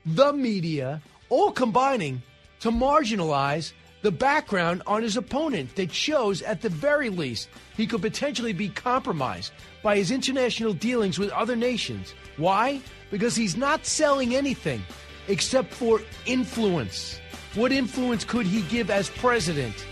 the 0.05 0.31
media, 0.31 1.01
all 1.29 1.51
combining 1.51 2.21
to 2.59 2.69
marginalize 2.69 3.73
the 4.01 4.11
background 4.11 4.81
on 4.87 5.03
his 5.03 5.17
opponent 5.17 5.75
that 5.75 5.91
shows, 5.91 6.41
at 6.41 6.61
the 6.61 6.69
very 6.69 7.09
least, 7.09 7.49
he 7.75 7.85
could 7.85 8.01
potentially 8.01 8.53
be 8.53 8.69
compromised 8.69 9.51
by 9.83 9.97
his 9.97 10.11
international 10.11 10.73
dealings 10.73 11.19
with 11.19 11.29
other 11.31 11.55
nations. 11.55 12.13
Why? 12.37 12.81
Because 13.11 13.35
he's 13.35 13.57
not 13.57 13.85
selling 13.85 14.35
anything 14.35 14.81
except 15.27 15.73
for 15.73 16.01
influence. 16.25 17.19
What 17.55 17.71
influence 17.71 18.23
could 18.23 18.45
he 18.45 18.61
give 18.63 18.89
as 18.89 19.09
president? 19.09 19.85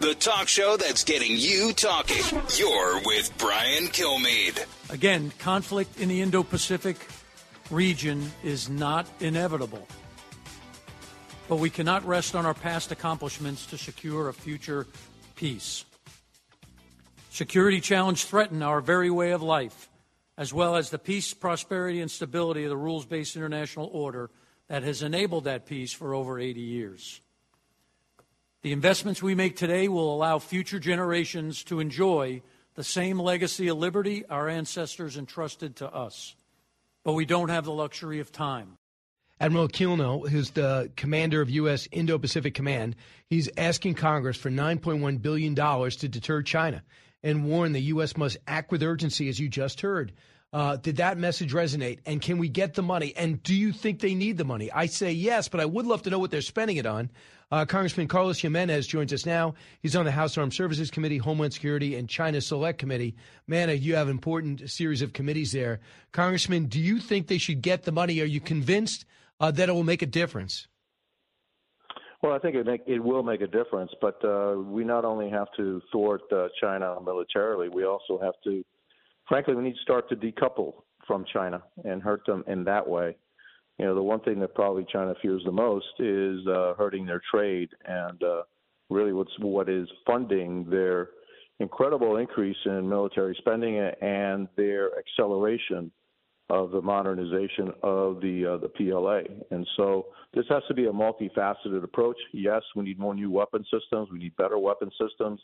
The 0.00 0.14
talk 0.14 0.48
show 0.48 0.76
that's 0.76 1.04
getting 1.04 1.32
you 1.36 1.72
talking. 1.72 2.24
You're 2.56 3.00
with 3.04 3.32
Brian 3.38 3.88
Kilmeade. 3.88 4.64
Again, 4.90 5.32
conflict 5.38 5.98
in 6.00 6.08
the 6.08 6.20
Indo 6.22 6.42
Pacific 6.42 6.96
region 7.70 8.30
is 8.44 8.68
not 8.68 9.06
inevitable. 9.20 9.86
But 11.48 11.56
we 11.56 11.70
cannot 11.70 12.06
rest 12.06 12.34
on 12.34 12.46
our 12.46 12.54
past 12.54 12.92
accomplishments 12.92 13.66
to 13.66 13.78
secure 13.78 14.28
a 14.28 14.34
future 14.34 14.86
peace. 15.34 15.84
Security 17.30 17.80
challenges 17.80 18.24
threaten 18.24 18.62
our 18.62 18.80
very 18.80 19.10
way 19.10 19.32
of 19.32 19.42
life, 19.42 19.88
as 20.36 20.52
well 20.52 20.76
as 20.76 20.90
the 20.90 20.98
peace, 20.98 21.34
prosperity, 21.34 22.00
and 22.00 22.10
stability 22.10 22.64
of 22.64 22.70
the 22.70 22.76
rules 22.76 23.06
based 23.06 23.36
international 23.36 23.88
order 23.92 24.30
that 24.68 24.82
has 24.82 25.02
enabled 25.02 25.44
that 25.44 25.66
peace 25.66 25.92
for 25.92 26.14
over 26.14 26.38
80 26.38 26.60
years. 26.60 27.20
The 28.62 28.72
investments 28.72 29.22
we 29.22 29.36
make 29.36 29.54
today 29.54 29.86
will 29.86 30.12
allow 30.12 30.40
future 30.40 30.80
generations 30.80 31.62
to 31.64 31.78
enjoy 31.78 32.42
the 32.74 32.82
same 32.82 33.20
legacy 33.20 33.68
of 33.68 33.78
liberty 33.78 34.26
our 34.26 34.48
ancestors 34.48 35.16
entrusted 35.16 35.76
to 35.76 35.88
us. 35.94 36.34
But 37.04 37.12
we 37.12 37.24
don't 37.24 37.50
have 37.50 37.64
the 37.64 37.72
luxury 37.72 38.18
of 38.18 38.32
time. 38.32 38.78
Admiral 39.40 39.68
Aquino, 39.68 40.28
who's 40.28 40.50
the 40.50 40.90
commander 40.96 41.40
of 41.40 41.48
U.S. 41.50 41.86
Indo 41.92 42.18
Pacific 42.18 42.54
Command, 42.54 42.96
he's 43.30 43.48
asking 43.56 43.94
Congress 43.94 44.36
for 44.36 44.50
$9.1 44.50 45.22
billion 45.22 45.54
to 45.54 46.08
deter 46.08 46.42
China 46.42 46.82
and 47.22 47.44
warn 47.44 47.72
the 47.72 47.82
U.S. 47.82 48.16
must 48.16 48.38
act 48.48 48.72
with 48.72 48.82
urgency, 48.82 49.28
as 49.28 49.38
you 49.38 49.48
just 49.48 49.80
heard. 49.82 50.12
Uh, 50.52 50.76
did 50.76 50.96
that 50.96 51.18
message 51.18 51.52
resonate? 51.52 52.00
And 52.06 52.20
can 52.20 52.38
we 52.38 52.48
get 52.48 52.74
the 52.74 52.82
money? 52.82 53.12
And 53.16 53.40
do 53.42 53.54
you 53.54 53.70
think 53.70 54.00
they 54.00 54.14
need 54.14 54.38
the 54.38 54.44
money? 54.44 54.72
I 54.72 54.86
say 54.86 55.12
yes, 55.12 55.48
but 55.48 55.60
I 55.60 55.66
would 55.66 55.86
love 55.86 56.02
to 56.02 56.10
know 56.10 56.18
what 56.18 56.32
they're 56.32 56.40
spending 56.40 56.78
it 56.78 56.86
on. 56.86 57.10
Uh, 57.50 57.64
Congressman 57.64 58.08
Carlos 58.08 58.38
Gimenez 58.38 58.86
joins 58.86 59.12
us 59.12 59.24
now. 59.24 59.54
He's 59.80 59.96
on 59.96 60.04
the 60.04 60.10
House 60.10 60.36
Armed 60.36 60.52
Services 60.52 60.90
Committee, 60.90 61.16
Homeland 61.16 61.54
Security, 61.54 61.96
and 61.96 62.06
China 62.08 62.42
Select 62.42 62.78
Committee. 62.78 63.16
Man, 63.46 63.70
you 63.80 63.94
have 63.94 64.10
important 64.10 64.68
series 64.68 65.00
of 65.00 65.14
committees 65.14 65.52
there. 65.52 65.80
Congressman, 66.12 66.66
do 66.66 66.78
you 66.78 67.00
think 67.00 67.26
they 67.26 67.38
should 67.38 67.62
get 67.62 67.84
the 67.84 67.92
money? 67.92 68.20
Are 68.20 68.26
you 68.26 68.40
convinced 68.40 69.06
uh, 69.40 69.50
that 69.52 69.70
it 69.70 69.72
will 69.72 69.84
make 69.84 70.02
a 70.02 70.06
difference? 70.06 70.68
Well, 72.22 72.32
I 72.32 72.38
think 72.38 72.54
it 72.56 72.66
make, 72.66 72.82
it 72.86 72.98
will 72.98 73.22
make 73.22 73.40
a 73.40 73.46
difference, 73.46 73.92
but 74.00 74.22
uh, 74.24 74.56
we 74.58 74.84
not 74.84 75.06
only 75.06 75.30
have 75.30 75.46
to 75.56 75.80
thwart 75.90 76.22
uh, 76.32 76.48
China 76.60 76.96
militarily, 77.02 77.68
we 77.70 77.84
also 77.84 78.18
have 78.20 78.34
to, 78.44 78.62
frankly, 79.26 79.54
we 79.54 79.62
need 79.62 79.74
to 79.74 79.82
start 79.82 80.08
to 80.10 80.16
decouple 80.16 80.82
from 81.06 81.24
China 81.32 81.62
and 81.84 82.02
hurt 82.02 82.26
them 82.26 82.44
in 82.46 82.64
that 82.64 82.86
way. 82.86 83.16
You 83.78 83.86
know, 83.86 83.94
the 83.94 84.02
one 84.02 84.20
thing 84.20 84.40
that 84.40 84.54
probably 84.54 84.84
China 84.92 85.14
fears 85.22 85.42
the 85.44 85.52
most 85.52 85.86
is 85.98 86.46
uh, 86.48 86.74
hurting 86.76 87.06
their 87.06 87.22
trade, 87.30 87.68
and 87.86 88.22
uh, 88.22 88.42
really, 88.90 89.12
what's 89.12 89.30
what 89.38 89.68
is 89.68 89.88
funding 90.06 90.68
their 90.68 91.10
incredible 91.60 92.16
increase 92.16 92.56
in 92.66 92.88
military 92.88 93.36
spending 93.38 93.78
and 93.78 94.48
their 94.56 94.90
acceleration 94.98 95.90
of 96.50 96.70
the 96.70 96.80
modernization 96.80 97.72
of 97.82 98.20
the 98.20 98.54
uh, 98.54 98.56
the 98.58 98.68
PLA. 98.68 99.20
And 99.50 99.66
so 99.76 100.06
this 100.34 100.46
has 100.48 100.62
to 100.68 100.74
be 100.74 100.86
a 100.86 100.92
multifaceted 100.92 101.84
approach. 101.84 102.16
Yes, 102.32 102.62
we 102.74 102.84
need 102.84 102.98
more 102.98 103.14
new 103.14 103.30
weapon 103.30 103.64
systems. 103.64 104.08
We 104.10 104.18
need 104.18 104.34
better 104.36 104.58
weapon 104.58 104.90
systems 105.00 105.40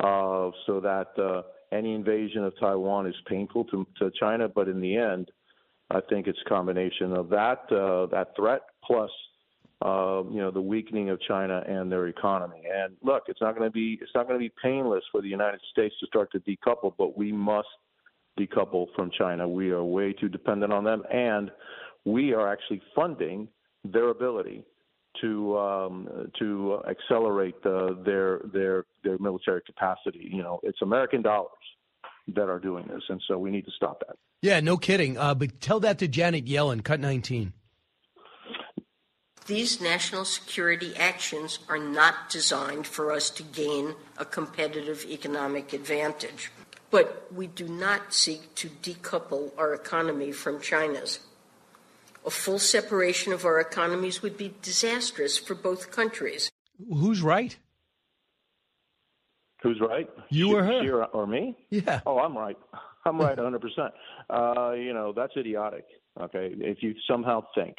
uh, 0.00 0.50
so 0.66 0.80
that 0.80 1.08
uh, 1.18 1.42
any 1.72 1.94
invasion 1.94 2.44
of 2.44 2.52
Taiwan 2.60 3.06
is 3.06 3.14
painful 3.26 3.64
to, 3.66 3.86
to 3.98 4.10
China. 4.20 4.48
But 4.48 4.68
in 4.68 4.80
the 4.80 4.96
end, 4.96 5.30
I 5.90 6.00
think 6.08 6.26
it's 6.26 6.38
a 6.44 6.48
combination 6.48 7.12
of 7.12 7.28
that 7.30 7.60
uh, 7.70 8.06
that 8.06 8.34
threat 8.36 8.62
plus 8.84 9.10
uh, 9.84 10.22
you 10.30 10.40
know 10.40 10.50
the 10.50 10.60
weakening 10.60 11.10
of 11.10 11.20
China 11.20 11.62
and 11.66 11.90
their 11.90 12.08
economy. 12.08 12.62
And 12.72 12.96
look, 13.02 13.24
it's 13.28 13.40
not 13.40 13.56
going 13.56 13.68
to 13.68 13.72
be 13.72 13.98
it's 14.00 14.10
not 14.14 14.26
going 14.26 14.38
to 14.38 14.44
be 14.44 14.52
painless 14.62 15.04
for 15.12 15.20
the 15.22 15.28
United 15.28 15.60
States 15.70 15.94
to 16.00 16.06
start 16.06 16.32
to 16.32 16.40
decouple, 16.40 16.94
but 16.98 17.16
we 17.16 17.30
must 17.30 17.68
decouple 18.38 18.86
from 18.96 19.10
China. 19.16 19.48
We 19.48 19.70
are 19.70 19.84
way 19.84 20.12
too 20.12 20.28
dependent 20.28 20.72
on 20.72 20.82
them, 20.82 21.02
and 21.12 21.50
we 22.04 22.34
are 22.34 22.52
actually 22.52 22.82
funding 22.94 23.48
their 23.84 24.08
ability 24.08 24.64
to 25.20 25.58
um, 25.58 26.30
to 26.38 26.80
accelerate 26.88 27.54
uh, 27.64 27.90
their 28.04 28.40
their 28.52 28.84
their 29.04 29.18
military 29.18 29.62
capacity. 29.64 30.28
You 30.32 30.42
know, 30.42 30.58
it's 30.62 30.82
American 30.82 31.22
dollars 31.22 31.50
that 32.28 32.48
are 32.48 32.58
doing 32.58 32.86
this, 32.88 33.02
and 33.08 33.22
so 33.26 33.38
we 33.38 33.50
need 33.50 33.64
to 33.64 33.70
stop 33.70 34.00
that. 34.06 34.16
Yeah, 34.42 34.60
no 34.60 34.76
kidding. 34.76 35.16
Uh, 35.16 35.34
but 35.34 35.60
tell 35.60 35.80
that 35.80 35.98
to 35.98 36.08
Janet 36.08 36.46
Yellen, 36.46 36.82
cut 36.82 37.00
19. 37.00 37.52
These 39.46 39.80
national 39.80 40.24
security 40.24 40.94
actions 40.96 41.60
are 41.68 41.78
not 41.78 42.30
designed 42.30 42.86
for 42.86 43.12
us 43.12 43.30
to 43.30 43.44
gain 43.44 43.94
a 44.18 44.24
competitive 44.24 45.04
economic 45.08 45.72
advantage. 45.72 46.50
But 46.90 47.32
we 47.32 47.46
do 47.46 47.68
not 47.68 48.12
seek 48.12 48.54
to 48.56 48.68
decouple 48.68 49.52
our 49.56 49.72
economy 49.72 50.32
from 50.32 50.60
China's. 50.60 51.20
A 52.24 52.30
full 52.30 52.58
separation 52.58 53.32
of 53.32 53.44
our 53.44 53.60
economies 53.60 54.20
would 54.20 54.36
be 54.36 54.54
disastrous 54.62 55.38
for 55.38 55.54
both 55.54 55.92
countries. 55.92 56.50
Who's 56.88 57.22
right? 57.22 57.56
Who's 59.66 59.80
right? 59.80 60.08
You 60.30 60.56
or 60.56 60.64
her? 60.64 60.82
She 60.82 60.90
or, 60.90 61.04
or 61.06 61.26
me? 61.26 61.56
Yeah. 61.70 62.00
Oh, 62.06 62.18
I'm 62.18 62.36
right. 62.36 62.58
I'm 63.04 63.18
right 63.18 63.36
100%. 63.36 63.90
Uh, 64.30 64.72
you 64.72 64.92
know, 64.92 65.12
that's 65.14 65.32
idiotic. 65.36 65.84
Okay. 66.20 66.54
If 66.58 66.82
you 66.82 66.94
somehow 67.08 67.42
think 67.54 67.76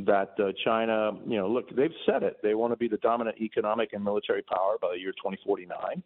that 0.00 0.34
uh, 0.38 0.52
China, 0.64 1.12
you 1.26 1.36
know, 1.36 1.48
look, 1.48 1.74
they've 1.74 1.94
said 2.06 2.22
it. 2.22 2.36
They 2.42 2.54
want 2.54 2.72
to 2.72 2.76
be 2.76 2.88
the 2.88 2.98
dominant 2.98 3.40
economic 3.40 3.92
and 3.92 4.02
military 4.02 4.42
power 4.42 4.76
by 4.80 4.92
the 4.94 4.98
year 4.98 5.12
2049 5.12 6.02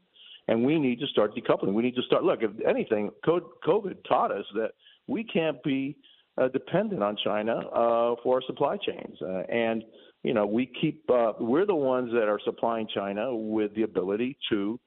and 0.48 0.64
we 0.64 0.78
need 0.78 1.00
to 1.00 1.06
start 1.06 1.34
decoupling. 1.34 1.72
We 1.72 1.82
need 1.82 1.96
to 1.96 2.02
start. 2.02 2.24
Look, 2.24 2.40
if 2.42 2.50
anything, 2.66 3.10
COVID 3.26 3.96
taught 4.08 4.30
us 4.30 4.44
that 4.54 4.72
we 5.06 5.24
can't 5.24 5.62
be 5.62 5.96
uh, 6.38 6.48
dependent 6.48 7.02
on 7.02 7.16
China 7.22 7.58
uh, 7.58 8.14
for 8.22 8.36
our 8.36 8.42
supply 8.46 8.76
chains, 8.76 9.16
uh, 9.22 9.42
and 9.48 9.82
you 10.22 10.34
know 10.34 10.46
we 10.46 10.70
keep. 10.80 11.02
Uh, 11.10 11.32
we're 11.40 11.66
the 11.66 11.74
ones 11.74 12.12
that 12.12 12.28
are 12.28 12.40
supplying 12.44 12.86
China 12.94 13.34
with 13.34 13.74
the 13.74 13.82
ability 13.82 14.36
to. 14.50 14.78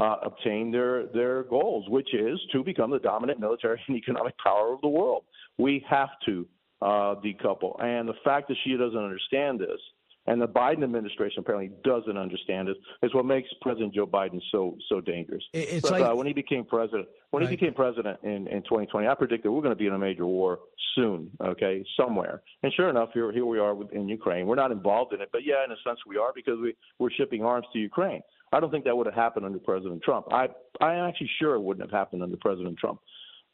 Uh, 0.00 0.16
obtain 0.22 0.70
their 0.70 1.06
their 1.08 1.42
goals, 1.44 1.84
which 1.88 2.14
is 2.14 2.38
to 2.52 2.62
become 2.62 2.90
the 2.90 3.00
dominant 3.00 3.40
military 3.40 3.80
and 3.88 3.96
economic 4.02 4.34
power 4.38 4.72
of 4.72 4.80
the 4.80 4.88
world. 4.88 5.24
We 5.58 5.84
have 5.88 6.10
to 6.26 6.46
uh, 6.80 7.16
decouple, 7.16 7.82
and 7.82 8.08
the 8.08 8.14
fact 8.24 8.46
that 8.48 8.56
she 8.62 8.76
doesn't 8.76 8.96
understand 8.96 9.58
this 9.58 9.80
and 10.28 10.42
the 10.42 10.46
Biden 10.46 10.84
administration 10.84 11.40
apparently 11.40 11.70
doesn't 11.84 12.18
understand 12.18 12.68
it. 12.68 12.76
Is 13.02 13.14
what 13.14 13.24
makes 13.24 13.48
President 13.62 13.94
Joe 13.94 14.06
Biden 14.06 14.40
so 14.52 14.76
so 14.88 15.00
dangerous. 15.00 15.42
It's 15.54 15.80
but, 15.80 15.92
like 15.92 16.02
uh, 16.02 16.14
when 16.14 16.26
he 16.26 16.34
became 16.34 16.64
president, 16.64 17.08
when 17.30 17.42
right. 17.42 17.48
he 17.48 17.56
became 17.56 17.72
president 17.72 18.18
in 18.22 18.46
in 18.48 18.62
2020, 18.62 19.08
I 19.08 19.14
predicted 19.14 19.50
we're 19.50 19.62
going 19.62 19.74
to 19.74 19.78
be 19.78 19.86
in 19.86 19.94
a 19.94 19.98
major 19.98 20.26
war 20.26 20.60
soon. 20.94 21.30
Okay, 21.40 21.82
somewhere. 21.98 22.42
And 22.62 22.72
sure 22.74 22.90
enough, 22.90 23.08
here 23.14 23.32
here 23.32 23.46
we 23.46 23.58
are 23.58 23.74
in 23.92 24.08
Ukraine. 24.08 24.46
We're 24.46 24.56
not 24.56 24.70
involved 24.70 25.14
in 25.14 25.22
it, 25.22 25.30
but 25.32 25.42
yeah, 25.44 25.64
in 25.64 25.72
a 25.72 25.76
sense 25.86 25.98
we 26.06 26.18
are 26.18 26.32
because 26.34 26.58
we 26.60 26.74
we're 26.98 27.10
shipping 27.10 27.42
arms 27.42 27.66
to 27.72 27.78
Ukraine. 27.78 28.20
I 28.52 28.60
don't 28.60 28.70
think 28.70 28.84
that 28.84 28.96
would 28.96 29.06
have 29.06 29.14
happened 29.14 29.44
under 29.44 29.58
President 29.58 30.02
Trump. 30.02 30.26
I 30.30 30.48
I 30.80 30.94
am 30.94 31.08
actually 31.08 31.30
sure 31.38 31.54
it 31.54 31.60
wouldn't 31.60 31.88
have 31.88 31.96
happened 31.96 32.22
under 32.22 32.36
President 32.36 32.78
Trump 32.78 33.00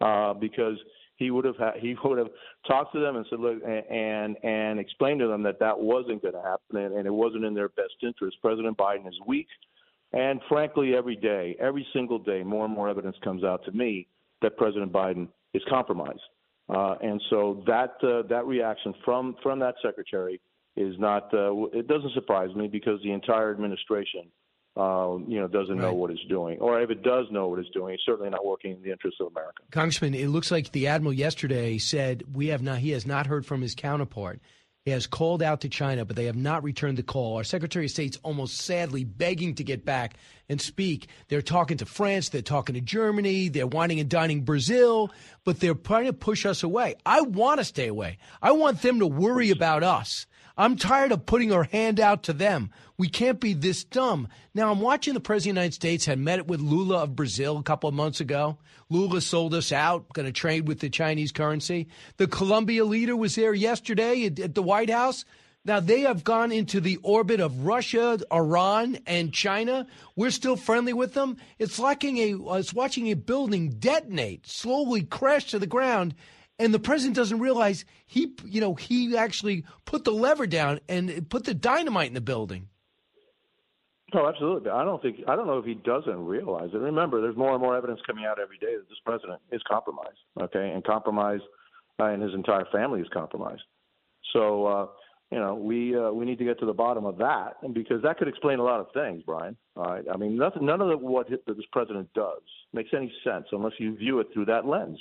uh, 0.01 0.35
because 0.35 0.77
he 1.17 1.31
would 1.31 1.45
have 1.45 1.57
ha- 1.57 1.75
he 1.79 1.97
would 2.05 2.19
have 2.19 2.29
talked 2.67 2.93
to 2.95 3.01
them 3.01 3.17
and 3.17 3.27
said, 3.31 3.41
look, 3.41 3.59
and 3.65 4.37
and 4.43 4.79
explained 4.79 5.21
to 5.21 5.29
them 5.29 5.43
that 5.45 5.59
that 5.61 5.79
wasn't 5.79 6.23
going 6.23 6.35
to 6.35 6.43
happen 6.43 6.77
and, 6.77 6.95
and 6.95 7.07
it 7.07 7.13
wasn't 7.13 7.45
in 7.45 7.55
their 7.55 7.69
best 7.71 7.95
interest. 8.03 8.37
President 8.43 8.77
Biden 8.77 9.07
is 9.09 9.15
weak, 9.27 9.49
and 10.13 10.41
frankly, 10.49 10.95
every 10.95 11.17
day, 11.17 11.57
every 11.61 11.87
single 11.93 12.19
day, 12.19 12.43
more 12.43 12.65
and 12.65 12.75
more 12.75 12.89
evidence 12.89 13.17
comes 13.23 13.45
out 13.45 13.65
to 13.65 13.73
me 13.73 14.07
that 14.43 14.57
President 14.57 14.93
Biden 14.93 15.29
is 15.55 15.63
compromised. 15.69 16.21
Uh, 16.69 16.95
and 17.03 17.21
so 17.31 17.63
that 17.67 17.95
uh, 18.03 18.27
that 18.29 18.47
reaction 18.47 18.95
from 19.05 19.37
from 19.43 19.59
that 19.59 19.75
secretary 19.83 20.41
is 20.77 20.95
not 20.99 21.33
uh, 21.35 21.53
it 21.73 21.87
doesn't 21.87 22.13
surprise 22.15 22.55
me 22.55 22.67
because 22.69 23.01
the 23.03 23.13
entire 23.13 23.51
administration 23.51 24.23
uh, 24.77 25.17
you 25.29 25.39
know, 25.39 25.47
doesn't 25.47 25.77
know 25.77 25.95
what 25.95 26.11
it's 26.11 26.25
doing. 26.29 26.59
Or 26.59 26.81
if 26.81 26.91
it 26.91 27.03
does 27.03 27.27
know 27.31 27.49
what 27.49 27.61
it's 27.61 27.71
doing, 27.71 27.95
it's 27.95 28.05
certainly 28.05 28.31
not 28.31 28.45
working 28.45 28.73
in 28.73 28.83
the 28.83 28.91
interest 28.91 29.19
of 29.21 29.29
America. 29.29 29.63
Congressman, 29.71 30.15
it 30.15 30.29
looks 30.29 30.51
like 30.51 30.73
the 30.73 30.89
admiral 30.89 31.13
yesterday 31.13 31.79
said 31.79 32.25
we 32.33 32.49
have 32.49 32.63
not. 32.63 32.79
He 32.79 32.91
has 32.91 33.07
not 33.07 33.27
heard 33.27 33.47
from 33.47 33.63
his 33.63 33.75
counterpart. 33.75 34.41
He 34.85 34.91
has 34.91 35.07
called 35.07 35.43
out 35.43 35.63
to 35.63 35.71
China, 35.71 36.05
but 36.05 36.15
they 36.15 36.27
have 36.27 36.37
not 36.37 36.63
returned 36.63 36.99
the 36.99 37.03
call. 37.03 37.37
Our 37.39 37.45
Secretary 37.45 37.87
of 37.87 37.91
State's 37.91 38.19
almost 38.23 38.59
sadly 38.59 39.03
begging 39.03 39.55
to 39.55 39.65
get 39.65 39.83
back 39.83 40.15
and 40.47 40.61
speak. 40.61 41.09
They're 41.29 41.41
talking 41.41 41.79
to 41.79 41.87
France, 41.87 42.29
they're 42.29 42.43
talking 42.43 42.75
to 42.75 42.83
Germany, 42.83 43.49
they're 43.49 43.67
wining 43.67 43.99
and 43.99 44.11
dining 44.11 44.43
Brazil, 44.43 45.11
but 45.45 45.59
they're 45.59 45.73
trying 45.73 46.05
to 46.05 46.13
push 46.13 46.45
us 46.45 46.63
away. 46.63 46.97
I 47.07 47.23
want 47.23 47.61
to 47.61 47.65
stay 47.65 47.87
away. 47.87 48.19
I 48.43 48.53
want 48.53 48.83
them 48.83 48.99
to 48.99 49.07
worry 49.07 49.51
about 49.51 49.83
us. 49.83 50.27
I'm 50.57 50.77
tired 50.77 51.11
of 51.11 51.27
putting 51.27 51.53
our 51.53 51.65
hand 51.65 51.99
out 51.99 52.25
to 52.25 52.33
them. 52.33 52.71
We 52.97 53.09
can't 53.09 53.41
be 53.41 53.55
this 53.55 53.83
dumb. 53.83 54.29
Now, 54.55 54.71
I'm 54.71 54.81
watching 54.81 55.15
the 55.15 55.21
President 55.21 55.53
of 55.53 55.55
the 55.55 55.61
United 55.63 55.75
States 55.75 56.07
had 56.07 56.19
met 56.21 56.47
with 56.47 56.61
Lula 56.61 57.03
of 57.03 57.17
Brazil 57.17 57.59
a 57.59 57.63
couple 57.65 57.89
of 57.89 57.95
months 57.95 58.21
ago. 58.21 58.59
Lula 58.89 59.21
sold 59.21 59.53
us 59.55 59.73
out, 59.73 60.13
going 60.13 60.27
to 60.27 60.33
trade 60.33 60.69
with 60.69 60.79
the 60.79 60.91
Chinese 60.91 61.33
currency. 61.33 61.89
The 62.19 62.29
Colombia 62.29 62.85
leader 62.85 63.17
was 63.17 63.35
there 63.35 63.53
yesterday 63.53 64.27
at, 64.27 64.39
at 64.39 64.55
the 64.55 64.63
White 64.63 64.91
House. 64.91 65.25
Now 65.65 65.81
they 65.81 66.03
have 66.03 66.23
gone 66.23 66.53
into 66.53 66.81
the 66.81 66.99
orbit 67.03 67.41
of 67.41 67.65
Russia, 67.65 68.21
Iran, 68.31 68.99
and 69.07 69.33
China. 69.33 69.87
We're 70.15 70.31
still 70.31 70.57
friendly 70.57 70.93
with 70.93 71.15
them. 71.15 71.39
It's 71.59 71.79
like 71.79 72.05
a, 72.05 72.37
it's 72.37 72.75
watching 72.75 73.11
a 73.11 73.15
building 73.15 73.71
detonate, 73.71 74.47
slowly 74.47 75.03
crash 75.03 75.47
to 75.47 75.59
the 75.59 75.67
ground, 75.67 76.15
and 76.59 76.73
the 76.73 76.79
president 76.79 77.17
doesn't 77.17 77.39
realize 77.39 77.85
he, 78.07 78.35
you 78.45 78.61
know, 78.61 78.75
he 78.75 79.17
actually 79.17 79.65
put 79.85 80.05
the 80.05 80.13
lever 80.13 80.47
down 80.47 80.81
and 80.89 81.29
put 81.29 81.45
the 81.45 81.55
dynamite 81.55 82.09
in 82.09 82.15
the 82.15 82.21
building. 82.21 82.69
Oh, 84.13 84.29
absolutely. 84.29 84.71
I 84.71 84.85
don't 84.85 85.03
think 85.03 85.17
I 85.27 85.35
don't 85.35 85.49
know 85.49 85.59
if 85.59 85.65
he 85.65 85.75
doesn't 85.75 86.25
realize 86.25 86.71
it. 86.73 86.77
Remember, 86.77 87.21
there's 87.21 87.37
more 87.37 87.53
and 87.53 87.61
more 87.61 87.77
evidence 87.77 88.01
coming 88.07 88.25
out 88.25 88.39
every 88.39 88.59
day 88.59 88.77
that 88.77 88.89
this 88.89 88.99
president 89.05 89.41
is 89.51 89.61
compromised. 89.69 90.19
Okay, 90.41 90.71
and 90.71 90.85
compromised, 90.85 91.43
uh, 91.99 92.05
and 92.05 92.23
his 92.23 92.33
entire 92.33 92.65
family 92.71 93.01
is 93.01 93.09
compromised. 93.13 93.63
So, 94.33 94.67
uh, 94.67 94.87
you 95.33 95.39
know, 95.41 95.55
we 95.55 95.97
uh, 95.97 96.13
we 96.13 96.27
need 96.27 96.39
to 96.39 96.45
get 96.45 96.61
to 96.61 96.67
the 96.67 96.73
bottom 96.73 97.05
of 97.05 97.19
that, 97.19 97.55
and 97.63 97.75
because 97.75 98.03
that 98.03 98.19
could 98.19 98.29
explain 98.29 98.61
a 98.61 98.63
lot 98.63 98.79
of 98.79 98.87
things, 98.95 99.25
Brian. 99.27 99.57
All 99.77 99.85
right, 99.85 100.05
I 100.13 100.17
mean, 100.17 100.37
nothing, 100.37 100.65
none 100.65 100.81
of 100.81 101.01
what 101.01 101.29
this 101.29 101.67
president 101.73 102.09
does 102.15 102.43
makes 102.73 102.91
any 102.97 103.13
sense 103.25 103.47
unless 103.51 103.73
you 103.79 103.97
view 103.97 104.21
it 104.21 104.29
through 104.33 104.45
that 104.45 104.65
lens, 104.65 105.01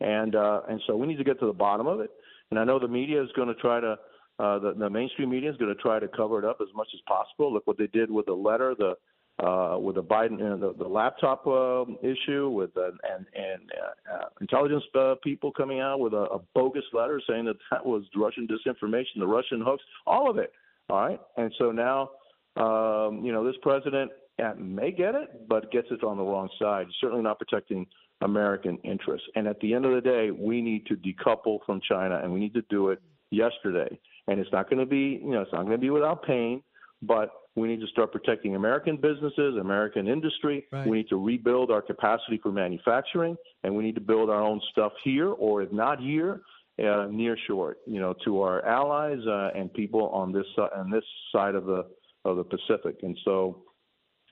and 0.00 0.34
uh, 0.34 0.62
and 0.68 0.80
so 0.86 0.96
we 0.96 1.06
need 1.06 1.18
to 1.18 1.24
get 1.24 1.40
to 1.40 1.46
the 1.46 1.52
bottom 1.52 1.86
of 1.86 2.00
it. 2.00 2.10
And 2.50 2.60
I 2.60 2.64
know 2.64 2.78
the 2.78 2.88
media 2.88 3.22
is 3.22 3.28
going 3.34 3.48
to 3.48 3.54
try 3.54 3.80
to 3.80 3.96
uh, 4.38 4.58
the, 4.58 4.74
the 4.78 4.90
mainstream 4.90 5.30
media 5.30 5.50
is 5.50 5.56
going 5.56 5.74
to 5.74 5.80
try 5.80 5.98
to 5.98 6.08
cover 6.08 6.38
it 6.38 6.44
up 6.44 6.58
as 6.60 6.68
much 6.74 6.88
as 6.94 7.00
possible. 7.06 7.52
Look 7.52 7.66
what 7.66 7.78
they 7.78 7.86
did 7.86 8.10
with 8.10 8.26
the 8.26 8.34
letter, 8.34 8.74
the 8.78 8.94
uh, 9.38 9.78
with 9.78 9.96
the 9.96 10.02
Biden, 10.02 10.40
uh, 10.40 10.56
the, 10.56 10.74
the 10.78 10.88
laptop 10.88 11.46
uh, 11.46 11.84
issue, 12.02 12.48
with 12.48 12.70
uh, 12.76 12.86
and 12.86 13.26
and 13.34 13.70
uh, 13.72 14.14
uh, 14.14 14.28
intelligence 14.40 14.84
uh, 14.94 15.14
people 15.22 15.52
coming 15.52 15.80
out 15.80 16.00
with 16.00 16.14
a, 16.14 16.26
a 16.32 16.38
bogus 16.54 16.84
letter 16.92 17.20
saying 17.28 17.44
that 17.44 17.56
that 17.70 17.84
was 17.84 18.04
Russian 18.14 18.46
disinformation, 18.46 19.18
the 19.18 19.26
Russian 19.26 19.60
hoax, 19.60 19.82
all 20.06 20.30
of 20.30 20.38
it. 20.38 20.52
All 20.88 20.98
right, 20.98 21.20
and 21.36 21.52
so 21.58 21.72
now, 21.72 22.10
um, 22.56 23.24
you 23.24 23.32
know, 23.32 23.44
this 23.44 23.56
president 23.60 24.10
may 24.58 24.92
get 24.92 25.14
it, 25.14 25.48
but 25.48 25.70
gets 25.72 25.88
it 25.90 26.04
on 26.04 26.16
the 26.16 26.22
wrong 26.22 26.48
side. 26.60 26.86
Certainly 27.00 27.24
not 27.24 27.38
protecting 27.38 27.86
American 28.22 28.78
interests. 28.84 29.26
And 29.34 29.46
at 29.46 29.60
the 29.60 29.74
end 29.74 29.84
of 29.84 29.92
the 29.94 30.00
day, 30.00 30.30
we 30.30 30.62
need 30.62 30.86
to 30.86 30.96
decouple 30.96 31.58
from 31.66 31.80
China, 31.88 32.20
and 32.22 32.32
we 32.32 32.40
need 32.40 32.54
to 32.54 32.62
do 32.70 32.90
it 32.90 33.00
yesterday 33.30 33.98
and 34.28 34.40
it's 34.40 34.52
not 34.52 34.68
going 34.68 34.78
to 34.78 34.86
be 34.86 35.20
you 35.22 35.30
know 35.30 35.42
it's 35.42 35.52
not 35.52 35.62
going 35.62 35.72
to 35.72 35.78
be 35.78 35.90
without 35.90 36.24
pain, 36.24 36.62
but 37.02 37.30
we 37.54 37.68
need 37.68 37.80
to 37.80 37.86
start 37.86 38.12
protecting 38.12 38.54
American 38.54 38.96
businesses, 38.96 39.56
American 39.58 40.06
industry. 40.08 40.66
Right. 40.70 40.86
We 40.86 40.98
need 40.98 41.08
to 41.08 41.16
rebuild 41.16 41.70
our 41.70 41.80
capacity 41.82 42.38
for 42.42 42.52
manufacturing, 42.52 43.36
and 43.64 43.74
we 43.74 43.82
need 43.82 43.94
to 43.94 44.00
build 44.00 44.28
our 44.28 44.42
own 44.42 44.60
stuff 44.72 44.92
here, 45.04 45.28
or 45.28 45.62
if 45.62 45.72
not 45.72 46.00
here, 46.00 46.42
uh, 46.84 47.06
near 47.10 47.36
shore. 47.46 47.76
You 47.86 48.00
know, 48.00 48.14
to 48.24 48.42
our 48.42 48.64
allies 48.66 49.20
uh, 49.26 49.50
and 49.54 49.72
people 49.72 50.08
on 50.08 50.32
this 50.32 50.46
uh, 50.58 50.68
on 50.76 50.90
this 50.90 51.04
side 51.32 51.54
of 51.54 51.66
the 51.66 51.86
of 52.24 52.36
the 52.36 52.44
Pacific. 52.44 52.96
And 53.02 53.16
so, 53.24 53.62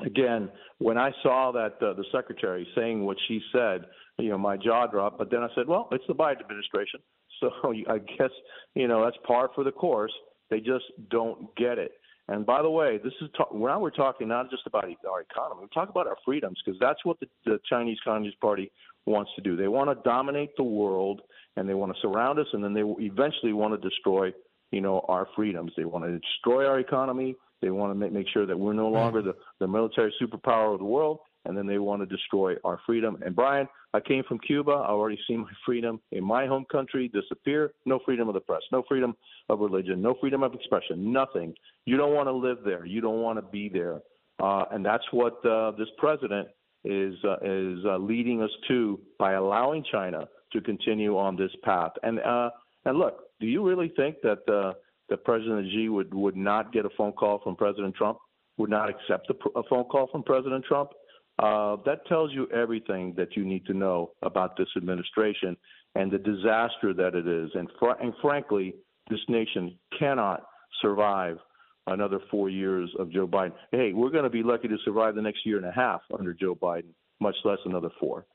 again, 0.00 0.50
when 0.78 0.98
I 0.98 1.10
saw 1.22 1.52
that 1.52 1.74
uh, 1.84 1.94
the 1.94 2.04
secretary 2.12 2.66
saying 2.74 3.04
what 3.04 3.16
she 3.28 3.40
said, 3.52 3.82
you 4.18 4.30
know, 4.30 4.38
my 4.38 4.56
jaw 4.56 4.86
dropped. 4.86 5.18
But 5.18 5.30
then 5.30 5.42
I 5.42 5.48
said, 5.54 5.66
well, 5.66 5.88
it's 5.92 6.04
the 6.06 6.14
Biden 6.14 6.40
administration. 6.40 7.00
So 7.40 7.50
I 7.90 7.98
guess 7.98 8.30
you 8.76 8.86
know 8.86 9.04
that's 9.04 9.16
par 9.26 9.50
for 9.56 9.64
the 9.64 9.72
course. 9.72 10.12
They 10.50 10.60
just 10.60 10.84
don't 11.10 11.54
get 11.56 11.78
it. 11.78 11.90
And 12.28 12.46
by 12.46 12.62
the 12.62 12.70
way, 12.70 12.98
this 13.02 13.12
is 13.20 13.28
ta- 13.36 13.52
now 13.52 13.80
we're 13.80 13.90
talking 13.90 14.28
not 14.28 14.50
just 14.50 14.62
about 14.66 14.84
our 14.84 15.20
economy. 15.20 15.62
We 15.62 15.68
talk 15.74 15.90
about 15.90 16.06
our 16.06 16.16
freedoms 16.24 16.58
because 16.64 16.78
that's 16.80 17.04
what 17.04 17.18
the, 17.20 17.26
the 17.44 17.58
Chinese 17.68 17.98
Communist 18.04 18.40
Party 18.40 18.70
wants 19.04 19.32
to 19.36 19.42
do. 19.42 19.56
They 19.56 19.68
want 19.68 19.90
to 19.90 20.02
dominate 20.08 20.56
the 20.56 20.62
world 20.62 21.20
and 21.56 21.68
they 21.68 21.74
want 21.74 21.92
to 21.92 22.00
surround 22.00 22.38
us, 22.38 22.46
and 22.52 22.64
then 22.64 22.72
they 22.72 22.82
eventually 23.04 23.52
want 23.52 23.80
to 23.80 23.88
destroy, 23.88 24.32
you 24.70 24.80
know, 24.80 25.04
our 25.08 25.28
freedoms. 25.36 25.72
They 25.76 25.84
want 25.84 26.04
to 26.04 26.18
destroy 26.18 26.66
our 26.66 26.80
economy. 26.80 27.36
They 27.64 27.70
want 27.70 27.92
to 27.92 27.94
make, 27.94 28.12
make 28.12 28.28
sure 28.28 28.44
that 28.44 28.58
we're 28.58 28.74
no 28.74 28.90
longer 28.90 29.22
the, 29.22 29.34
the 29.58 29.66
military 29.66 30.14
superpower 30.20 30.74
of 30.74 30.80
the 30.80 30.84
world, 30.84 31.20
and 31.46 31.56
then 31.56 31.66
they 31.66 31.78
want 31.78 32.02
to 32.02 32.06
destroy 32.06 32.56
our 32.62 32.78
freedom. 32.84 33.16
And 33.24 33.34
Brian, 33.34 33.66
I 33.94 34.00
came 34.00 34.22
from 34.28 34.38
Cuba. 34.40 34.72
I 34.72 34.90
already 34.90 35.18
seen 35.26 35.40
my 35.40 35.52
freedom 35.64 35.98
in 36.12 36.22
my 36.22 36.46
home 36.46 36.66
country 36.70 37.08
disappear. 37.08 37.72
No 37.86 38.00
freedom 38.04 38.28
of 38.28 38.34
the 38.34 38.40
press, 38.40 38.60
no 38.70 38.82
freedom 38.86 39.16
of 39.48 39.60
religion, 39.60 40.02
no 40.02 40.14
freedom 40.20 40.42
of 40.42 40.52
expression, 40.52 41.10
nothing. 41.10 41.54
You 41.86 41.96
don't 41.96 42.12
want 42.12 42.28
to 42.28 42.32
live 42.32 42.58
there. 42.66 42.84
You 42.84 43.00
don't 43.00 43.22
want 43.22 43.38
to 43.38 43.42
be 43.50 43.70
there. 43.70 44.02
Uh, 44.38 44.66
and 44.70 44.84
that's 44.84 45.04
what 45.12 45.42
uh, 45.46 45.70
this 45.70 45.88
president 45.96 46.48
is 46.84 47.14
uh, 47.24 47.36
is 47.42 47.78
uh, 47.86 47.96
leading 47.96 48.42
us 48.42 48.50
to 48.68 49.00
by 49.18 49.32
allowing 49.32 49.82
China 49.90 50.28
to 50.52 50.60
continue 50.60 51.16
on 51.16 51.34
this 51.34 51.52
path. 51.62 51.92
And 52.02 52.20
uh, 52.20 52.50
and 52.84 52.98
look, 52.98 53.20
do 53.40 53.46
you 53.46 53.66
really 53.66 53.90
think 53.96 54.16
that 54.22 54.46
uh, 54.52 54.74
that 55.08 55.24
President 55.24 55.66
Xi 55.70 55.88
would 55.88 56.12
would 56.14 56.36
not 56.36 56.72
get 56.72 56.84
a 56.84 56.90
phone 56.96 57.12
call 57.12 57.40
from 57.42 57.56
President 57.56 57.94
Trump? 57.94 58.18
Would 58.58 58.70
not 58.70 58.88
accept 58.88 59.30
a, 59.30 59.58
a 59.58 59.62
phone 59.68 59.84
call 59.84 60.08
from 60.10 60.22
President 60.22 60.64
Trump? 60.64 60.90
Uh, 61.38 61.76
that 61.84 62.06
tells 62.08 62.32
you 62.32 62.48
everything 62.50 63.12
that 63.16 63.36
you 63.36 63.44
need 63.44 63.66
to 63.66 63.74
know 63.74 64.12
about 64.22 64.56
this 64.56 64.68
administration 64.76 65.56
and 65.96 66.10
the 66.10 66.18
disaster 66.18 66.94
that 66.94 67.14
it 67.14 67.26
is. 67.26 67.50
And, 67.54 67.68
fr- 67.78 68.00
and 68.00 68.12
frankly, 68.22 68.74
this 69.10 69.18
nation 69.28 69.76
cannot 69.98 70.44
survive 70.80 71.38
another 71.88 72.20
four 72.30 72.48
years 72.48 72.88
of 72.98 73.10
Joe 73.10 73.26
Biden. 73.26 73.52
Hey, 73.72 73.92
we're 73.92 74.10
going 74.10 74.24
to 74.24 74.30
be 74.30 74.42
lucky 74.44 74.68
to 74.68 74.76
survive 74.84 75.16
the 75.16 75.22
next 75.22 75.44
year 75.44 75.56
and 75.56 75.66
a 75.66 75.72
half 75.72 76.00
under 76.16 76.32
Joe 76.32 76.54
Biden, 76.54 76.94
much 77.20 77.36
less 77.44 77.58
another 77.64 77.90
four. 77.98 78.26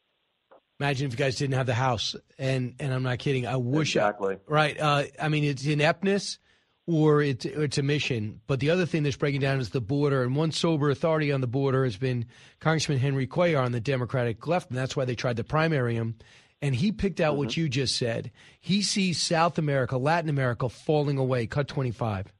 Imagine 0.80 1.08
if 1.08 1.14
you 1.14 1.18
guys 1.18 1.38
didn't 1.38 1.56
have 1.56 1.66
the 1.66 1.74
House, 1.74 2.16
and 2.38 2.76
and 2.80 2.94
I'm 2.94 3.04
not 3.04 3.20
kidding. 3.20 3.46
I 3.46 3.58
wish 3.58 3.98
exactly 3.98 4.36
I, 4.36 4.40
right. 4.48 4.80
Uh, 4.80 5.04
I 5.22 5.28
mean, 5.28 5.44
it's 5.44 5.66
ineptness 5.66 6.40
or 6.90 7.22
it's, 7.22 7.46
it's 7.46 7.78
a 7.78 7.84
mission. 7.84 8.42
But 8.48 8.60
the 8.60 8.72
other 8.72 8.88
thing 8.88 9.04
that's 9.04 9.16
breaking 9.16 9.42
down 9.42 9.60
is 9.60 9.70
the 9.70 9.80
border. 9.80 10.24
And 10.24 10.36
one 10.36 10.52
sober 10.52 10.90
authority 10.90 11.32
on 11.32 11.40
the 11.40 11.46
border 11.46 11.84
has 11.84 11.98
been 11.98 12.26
Congressman 12.60 12.98
Henry 12.98 13.28
Cuellar 13.28 13.64
on 13.64 13.72
the 13.72 13.80
Democratic 13.80 14.46
left, 14.48 14.72
and 14.72 14.78
that's 14.78 14.96
why 14.96 15.06
they 15.06 15.14
tried 15.14 15.38
to 15.38 15.44
primary 15.44 15.94
him. 15.94 16.16
And 16.64 16.74
he 16.74 16.92
picked 16.92 17.22
out 17.22 17.34
mm-hmm. 17.34 17.38
what 17.38 17.58
you 17.58 17.70
just 17.70 17.96
said. 17.96 18.32
He 18.60 18.82
sees 18.82 19.22
South 19.22 19.60
America, 19.60 19.98
Latin 19.98 20.32
America 20.32 20.68
falling 20.68 21.20
away. 21.20 21.46
Cut 21.46 21.68
25. 21.68 22.34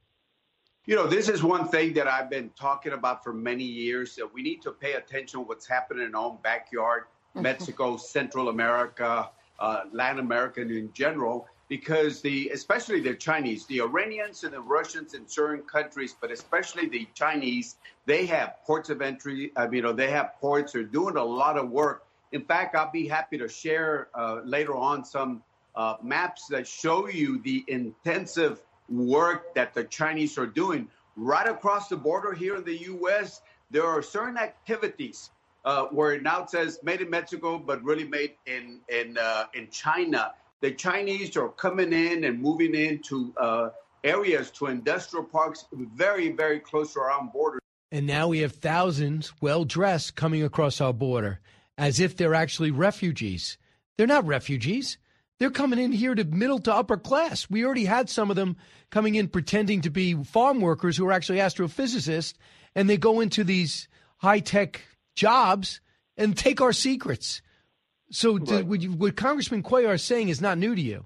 You 0.84 0.96
know, 0.96 1.06
this 1.06 1.28
is 1.28 1.44
one 1.44 1.68
thing 1.68 1.92
that 1.92 2.08
I've 2.08 2.28
been 2.28 2.50
talking 2.58 2.92
about 2.92 3.22
for 3.22 3.32
many 3.32 3.62
years 3.62 4.16
that 4.16 4.34
we 4.34 4.42
need 4.42 4.62
to 4.62 4.72
pay 4.72 4.94
attention 4.94 5.38
to 5.38 5.46
what's 5.46 5.66
happening 5.68 6.06
in 6.06 6.16
our 6.16 6.24
own 6.24 6.38
backyard, 6.42 7.04
Mexico, 7.36 7.96
Central 7.96 8.48
America, 8.48 9.30
uh, 9.60 9.82
Latin 9.92 10.18
America 10.18 10.60
in 10.60 10.90
general 10.92 11.46
because 11.70 12.20
the 12.20 12.50
especially 12.52 13.00
the 13.00 13.14
Chinese, 13.14 13.64
the 13.66 13.80
Iranians 13.80 14.42
and 14.42 14.52
the 14.52 14.60
Russians 14.60 15.14
in 15.14 15.26
certain 15.26 15.62
countries, 15.62 16.16
but 16.20 16.32
especially 16.32 16.88
the 16.88 17.08
Chinese, 17.14 17.76
they 18.06 18.26
have 18.26 18.56
ports 18.66 18.90
of 18.90 19.00
entry. 19.00 19.52
Mean, 19.56 19.72
you 19.72 19.82
know, 19.82 19.92
they 19.92 20.10
have 20.10 20.34
ports. 20.40 20.72
They're 20.72 20.82
doing 20.82 21.16
a 21.16 21.24
lot 21.24 21.56
of 21.56 21.70
work. 21.70 22.04
In 22.32 22.42
fact, 22.42 22.74
I'll 22.74 22.90
be 22.90 23.06
happy 23.06 23.38
to 23.38 23.48
share 23.48 24.08
uh, 24.14 24.40
later 24.44 24.74
on 24.74 25.04
some 25.04 25.42
uh, 25.76 25.94
maps 26.02 26.48
that 26.48 26.66
show 26.66 27.08
you 27.08 27.40
the 27.42 27.64
intensive 27.68 28.60
work 28.88 29.54
that 29.54 29.72
the 29.72 29.84
Chinese 29.84 30.36
are 30.38 30.46
doing 30.46 30.88
right 31.14 31.46
across 31.46 31.88
the 31.88 31.96
border 31.96 32.32
here 32.32 32.56
in 32.56 32.64
the 32.64 32.78
U.S. 32.78 33.42
There 33.70 33.86
are 33.86 34.02
certain 34.02 34.38
activities 34.38 35.30
uh, 35.64 35.84
where 35.84 36.20
now 36.20 36.46
says 36.46 36.80
made 36.82 37.00
in 37.00 37.10
Mexico, 37.10 37.58
but 37.58 37.80
really 37.84 38.08
made 38.08 38.32
in 38.46 38.80
in 38.88 39.16
uh, 39.18 39.44
in 39.54 39.70
China 39.70 40.32
the 40.60 40.72
Chinese 40.72 41.36
are 41.36 41.48
coming 41.48 41.92
in 41.92 42.24
and 42.24 42.40
moving 42.40 42.74
into 42.74 43.34
uh, 43.38 43.70
areas 44.04 44.50
to 44.52 44.66
industrial 44.66 45.24
parks 45.24 45.64
very, 45.72 46.30
very 46.32 46.60
close 46.60 46.92
to 46.94 47.00
our 47.00 47.10
own 47.10 47.28
border. 47.28 47.58
And 47.92 48.06
now 48.06 48.28
we 48.28 48.40
have 48.40 48.52
thousands 48.52 49.32
well 49.40 49.64
dressed 49.64 50.14
coming 50.14 50.42
across 50.42 50.80
our 50.80 50.92
border 50.92 51.40
as 51.76 51.98
if 51.98 52.16
they're 52.16 52.34
actually 52.34 52.70
refugees. 52.70 53.58
They're 53.96 54.06
not 54.06 54.26
refugees. 54.26 54.98
They're 55.38 55.50
coming 55.50 55.78
in 55.78 55.92
here 55.92 56.14
to 56.14 56.24
middle 56.24 56.58
to 56.60 56.74
upper 56.74 56.98
class. 56.98 57.48
We 57.48 57.64
already 57.64 57.86
had 57.86 58.10
some 58.10 58.28
of 58.30 58.36
them 58.36 58.58
coming 58.90 59.14
in 59.14 59.28
pretending 59.28 59.80
to 59.82 59.90
be 59.90 60.14
farm 60.24 60.60
workers 60.60 60.96
who 60.96 61.06
are 61.06 61.12
actually 61.12 61.38
astrophysicists, 61.38 62.34
and 62.74 62.88
they 62.88 62.98
go 62.98 63.20
into 63.20 63.42
these 63.42 63.88
high 64.18 64.40
tech 64.40 64.82
jobs 65.14 65.80
and 66.18 66.36
take 66.36 66.60
our 66.60 66.74
secrets. 66.74 67.40
So, 68.10 68.36
right. 68.36 68.46
did, 68.46 68.68
what, 68.68 68.80
you, 68.80 68.92
what 68.92 69.16
Congressman 69.16 69.62
Cuellar 69.62 69.94
is 69.94 70.02
saying 70.02 70.28
is 70.28 70.40
not 70.40 70.58
new 70.58 70.74
to 70.74 70.80
you. 70.80 71.04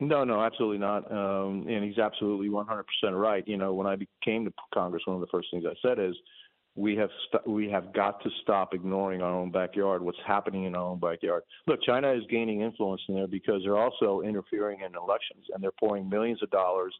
No, 0.00 0.24
no, 0.24 0.42
absolutely 0.42 0.78
not. 0.78 1.10
Um, 1.10 1.66
and 1.68 1.84
he's 1.84 1.98
absolutely 1.98 2.48
100% 2.48 2.82
right. 3.12 3.46
You 3.46 3.56
know, 3.56 3.74
when 3.74 3.86
I 3.86 3.96
became 3.96 4.44
to 4.44 4.52
Congress, 4.72 5.02
one 5.06 5.14
of 5.16 5.20
the 5.20 5.28
first 5.30 5.48
things 5.50 5.64
I 5.66 5.74
said 5.86 5.98
is 5.98 6.14
we 6.76 6.96
have 6.96 7.10
st- 7.28 7.46
we 7.46 7.70
have 7.70 7.92
got 7.92 8.20
to 8.24 8.30
stop 8.42 8.74
ignoring 8.74 9.22
our 9.22 9.32
own 9.32 9.52
backyard. 9.52 10.02
What's 10.02 10.18
happening 10.26 10.64
in 10.64 10.74
our 10.74 10.82
own 10.82 10.98
backyard? 10.98 11.44
Look, 11.68 11.80
China 11.86 12.12
is 12.12 12.22
gaining 12.28 12.62
influence 12.62 13.00
in 13.08 13.14
there 13.14 13.28
because 13.28 13.62
they're 13.64 13.78
also 13.78 14.22
interfering 14.22 14.80
in 14.80 14.94
elections 14.96 15.46
and 15.54 15.62
they're 15.62 15.70
pouring 15.78 16.08
millions 16.08 16.42
of 16.42 16.50
dollars, 16.50 16.94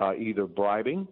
uh, 0.00 0.14
either 0.14 0.46
bribing 0.46 1.06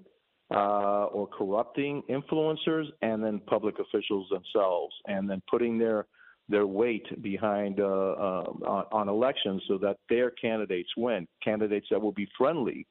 uh, 0.51 1.05
or 1.07 1.27
corrupting 1.27 2.03
influencers 2.09 2.87
and 3.03 3.23
then 3.23 3.41
public 3.47 3.75
officials 3.79 4.27
themselves, 4.31 4.95
and 5.07 5.29
then 5.29 5.43
putting 5.51 5.77
their 5.77 6.07
their 6.49 6.67
weight 6.67 7.07
behind 7.23 7.81
uh, 7.81 7.85
uh, 7.85 8.45
on, 8.67 8.85
on 8.93 9.09
elections 9.09 9.63
so 9.69 9.79
that 9.79 9.97
their 10.09 10.31
candidates 10.31 10.89
win, 10.97 11.27
candidates 11.43 11.87
that 11.91 12.01
will 12.01 12.13
be 12.13 12.29
friendly 12.37 12.87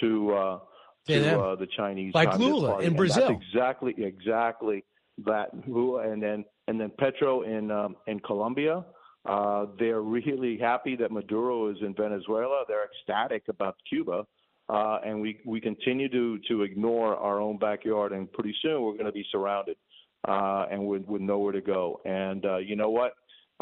to 0.00 0.32
uh, 0.32 0.58
to 1.06 1.40
uh, 1.40 1.54
the 1.56 1.66
Chinese 1.76 2.14
Like 2.14 2.38
Lula 2.38 2.70
Party. 2.70 2.84
in 2.84 2.88
And 2.88 2.96
Brazil. 2.96 3.28
That's 3.28 3.42
exactly 3.42 3.94
exactly 3.98 4.84
that. 5.24 5.52
And 5.52 6.22
then 6.22 6.44
and 6.66 6.80
then 6.80 6.90
Petro 6.98 7.42
in 7.42 7.70
um, 7.70 7.96
in 8.06 8.20
Colombia. 8.20 8.84
Uh, 9.26 9.66
they're 9.78 10.02
really 10.02 10.58
happy 10.58 10.96
that 10.96 11.10
Maduro 11.10 11.70
is 11.70 11.78
in 11.80 11.94
Venezuela. 11.94 12.64
They're 12.68 12.84
ecstatic 12.84 13.44
about 13.48 13.74
Cuba. 13.88 14.26
Uh, 14.68 14.98
and 15.04 15.20
we, 15.20 15.40
we 15.46 15.60
continue 15.60 16.08
to, 16.10 16.38
to 16.48 16.62
ignore 16.62 17.16
our 17.16 17.40
own 17.40 17.58
backyard, 17.58 18.12
and 18.12 18.30
pretty 18.32 18.54
soon 18.62 18.82
we're 18.82 18.92
going 18.92 19.04
to 19.04 19.12
be 19.12 19.24
surrounded 19.30 19.76
uh, 20.26 20.66
and 20.70 20.86
with, 20.86 21.04
with 21.06 21.22
nowhere 21.22 21.52
to 21.52 21.60
go. 21.60 22.00
And 22.04 22.44
uh, 22.44 22.58
you 22.58 22.76
know 22.76 22.90
what? 22.90 23.12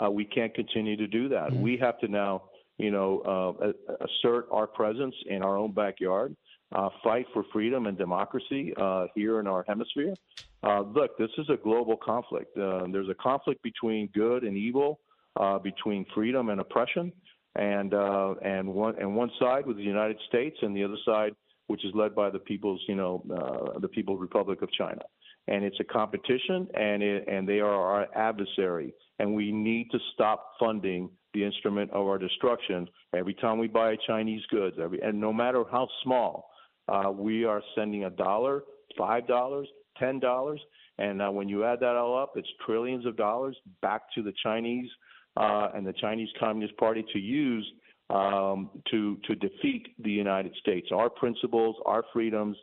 Uh, 0.03 0.11
we 0.11 0.25
can't 0.25 0.55
continue 0.55 0.97
to 0.97 1.07
do 1.07 1.29
that. 1.29 1.53
We 1.55 1.77
have 1.79 1.99
to 2.01 2.09
now, 2.09 2.45
you 2.79 2.91
know, 2.91 3.57
uh, 3.61 3.73
assert 4.05 4.47
our 4.51 4.67
presence 4.67 5.15
in 5.27 5.43
our 5.43 5.57
own 5.57 5.73
backyard, 5.73 6.35
uh, 6.75 6.89
fight 7.05 7.27
for 7.35 7.45
freedom 7.53 7.87
and 7.87 7.99
democracy 7.99 8.73
uh, 8.81 9.07
here 9.15 9.41
in 9.41 9.47
our 9.47 9.65
hemisphere. 9.69 10.15
Uh, 10.63 10.81
look, 10.81 11.19
this 11.19 11.31
is 11.39 11.47
a 11.51 11.57
global 11.57 11.97
conflict. 11.97 12.57
Uh, 12.57 12.85
there's 12.91 13.09
a 13.09 13.15
conflict 13.15 13.63
between 13.63 14.09
good 14.15 14.45
and 14.45 14.57
evil, 14.57 15.01
uh, 15.39 15.59
between 15.59 16.07
freedom 16.15 16.49
and 16.51 16.61
oppression, 16.61 17.13
and 17.57 17.93
uh, 17.93 18.35
and 18.43 18.67
one 18.67 18.95
and 18.99 19.15
one 19.15 19.31
side 19.39 19.67
with 19.67 19.77
the 19.77 19.83
United 19.83 20.17
States, 20.29 20.57
and 20.63 20.75
the 20.75 20.85
other 20.85 20.97
side, 21.05 21.33
which 21.67 21.85
is 21.85 21.93
led 21.95 22.15
by 22.15 22.31
the 22.31 22.39
people's, 22.39 22.81
you 22.89 22.95
know, 22.95 23.23
uh, 23.35 23.79
the 23.81 23.89
People's 23.89 24.21
Republic 24.21 24.63
of 24.63 24.71
China. 24.73 25.03
And 25.49 25.65
it's 25.65 25.79
a 25.81 25.85
competition, 25.85 26.69
and 26.75 27.03
it, 27.03 27.27
and 27.27 27.49
they 27.49 27.59
are 27.59 27.75
our 27.75 28.07
adversary, 28.15 28.95
and 29.19 29.35
we 29.35 29.51
need 29.51 29.91
to 29.91 29.99
stop 30.15 30.53
funding 30.59 31.11
the 31.35 31.45
instrument 31.45 31.91
of 31.91 32.07
our 32.07 32.19
destruction. 32.19 32.89
Every 33.15 33.35
time 33.35 33.59
we 33.59 33.67
buy 33.67 33.97
Chinese 34.07 34.43
goods, 34.51 34.77
every 34.81 35.01
and 35.01 35.21
no 35.21 35.33
matter 35.33 35.65
how 35.71 35.89
small, 36.05 36.49
uh, 36.89 37.11
we 37.11 37.45
are 37.45 37.61
sending 37.75 38.05
a 38.05 38.11
dollar, 38.11 38.63
five 38.97 39.27
dollars, 39.27 39.67
ten 39.99 40.21
dollars, 40.21 40.61
and 40.99 41.21
uh, 41.21 41.31
when 41.31 41.49
you 41.49 41.65
add 41.65 41.81
that 41.81 41.97
all 41.97 42.17
up, 42.17 42.33
it's 42.37 42.49
trillions 42.65 43.05
of 43.07 43.17
dollars 43.17 43.57
back 43.81 44.03
to 44.15 44.23
the 44.23 44.33
Chinese 44.43 44.89
uh, 45.37 45.69
and 45.75 45.87
the 45.87 45.95
Chinese 45.95 46.29
Communist 46.39 46.77
Party 46.77 47.05
to 47.13 47.19
use 47.19 47.67
um, 48.11 48.71
to 48.91 49.17
to 49.27 49.35
defeat 49.35 49.89
the 49.99 50.11
United 50.11 50.55
States, 50.61 50.89
our 50.93 51.09
principles, 51.09 51.77
our 51.87 52.05
freedoms, 52.13 52.57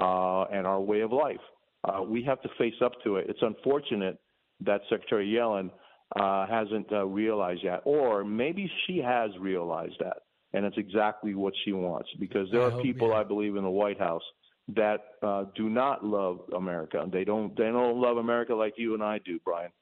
uh, 0.00 0.44
and 0.44 0.66
our 0.66 0.80
way 0.80 1.00
of 1.00 1.12
life. 1.12 1.40
Uh, 1.84 2.02
we 2.02 2.22
have 2.22 2.40
to 2.42 2.48
face 2.58 2.74
up 2.84 2.92
to 3.04 3.16
it. 3.16 3.26
It's 3.28 3.42
unfortunate 3.42 4.18
that 4.60 4.80
Secretary 4.88 5.26
Yellen 5.28 5.70
uh, 6.14 6.46
hasn't 6.46 6.92
uh, 6.92 7.04
realized 7.06 7.62
yet, 7.64 7.80
or 7.84 8.24
maybe 8.24 8.70
she 8.86 8.98
has 8.98 9.30
realized 9.40 9.96
that, 10.00 10.18
and 10.52 10.64
it's 10.64 10.76
exactly 10.78 11.34
what 11.34 11.54
she 11.64 11.72
wants. 11.72 12.08
Because 12.20 12.48
there 12.52 12.62
I 12.62 12.66
are 12.66 12.70
hope- 12.70 12.82
people, 12.82 13.12
I 13.14 13.24
believe, 13.24 13.56
in 13.56 13.64
the 13.64 13.70
White 13.70 13.98
House 13.98 14.22
that 14.68 15.00
uh, 15.22 15.44
do 15.56 15.68
not 15.68 16.04
love 16.04 16.38
America. 16.54 17.04
They 17.12 17.24
don't. 17.24 17.56
They 17.56 17.64
don't 17.64 18.00
love 18.00 18.16
America 18.18 18.54
like 18.54 18.74
you 18.76 18.94
and 18.94 19.02
I 19.02 19.18
do, 19.24 19.40
Brian. 19.44 19.72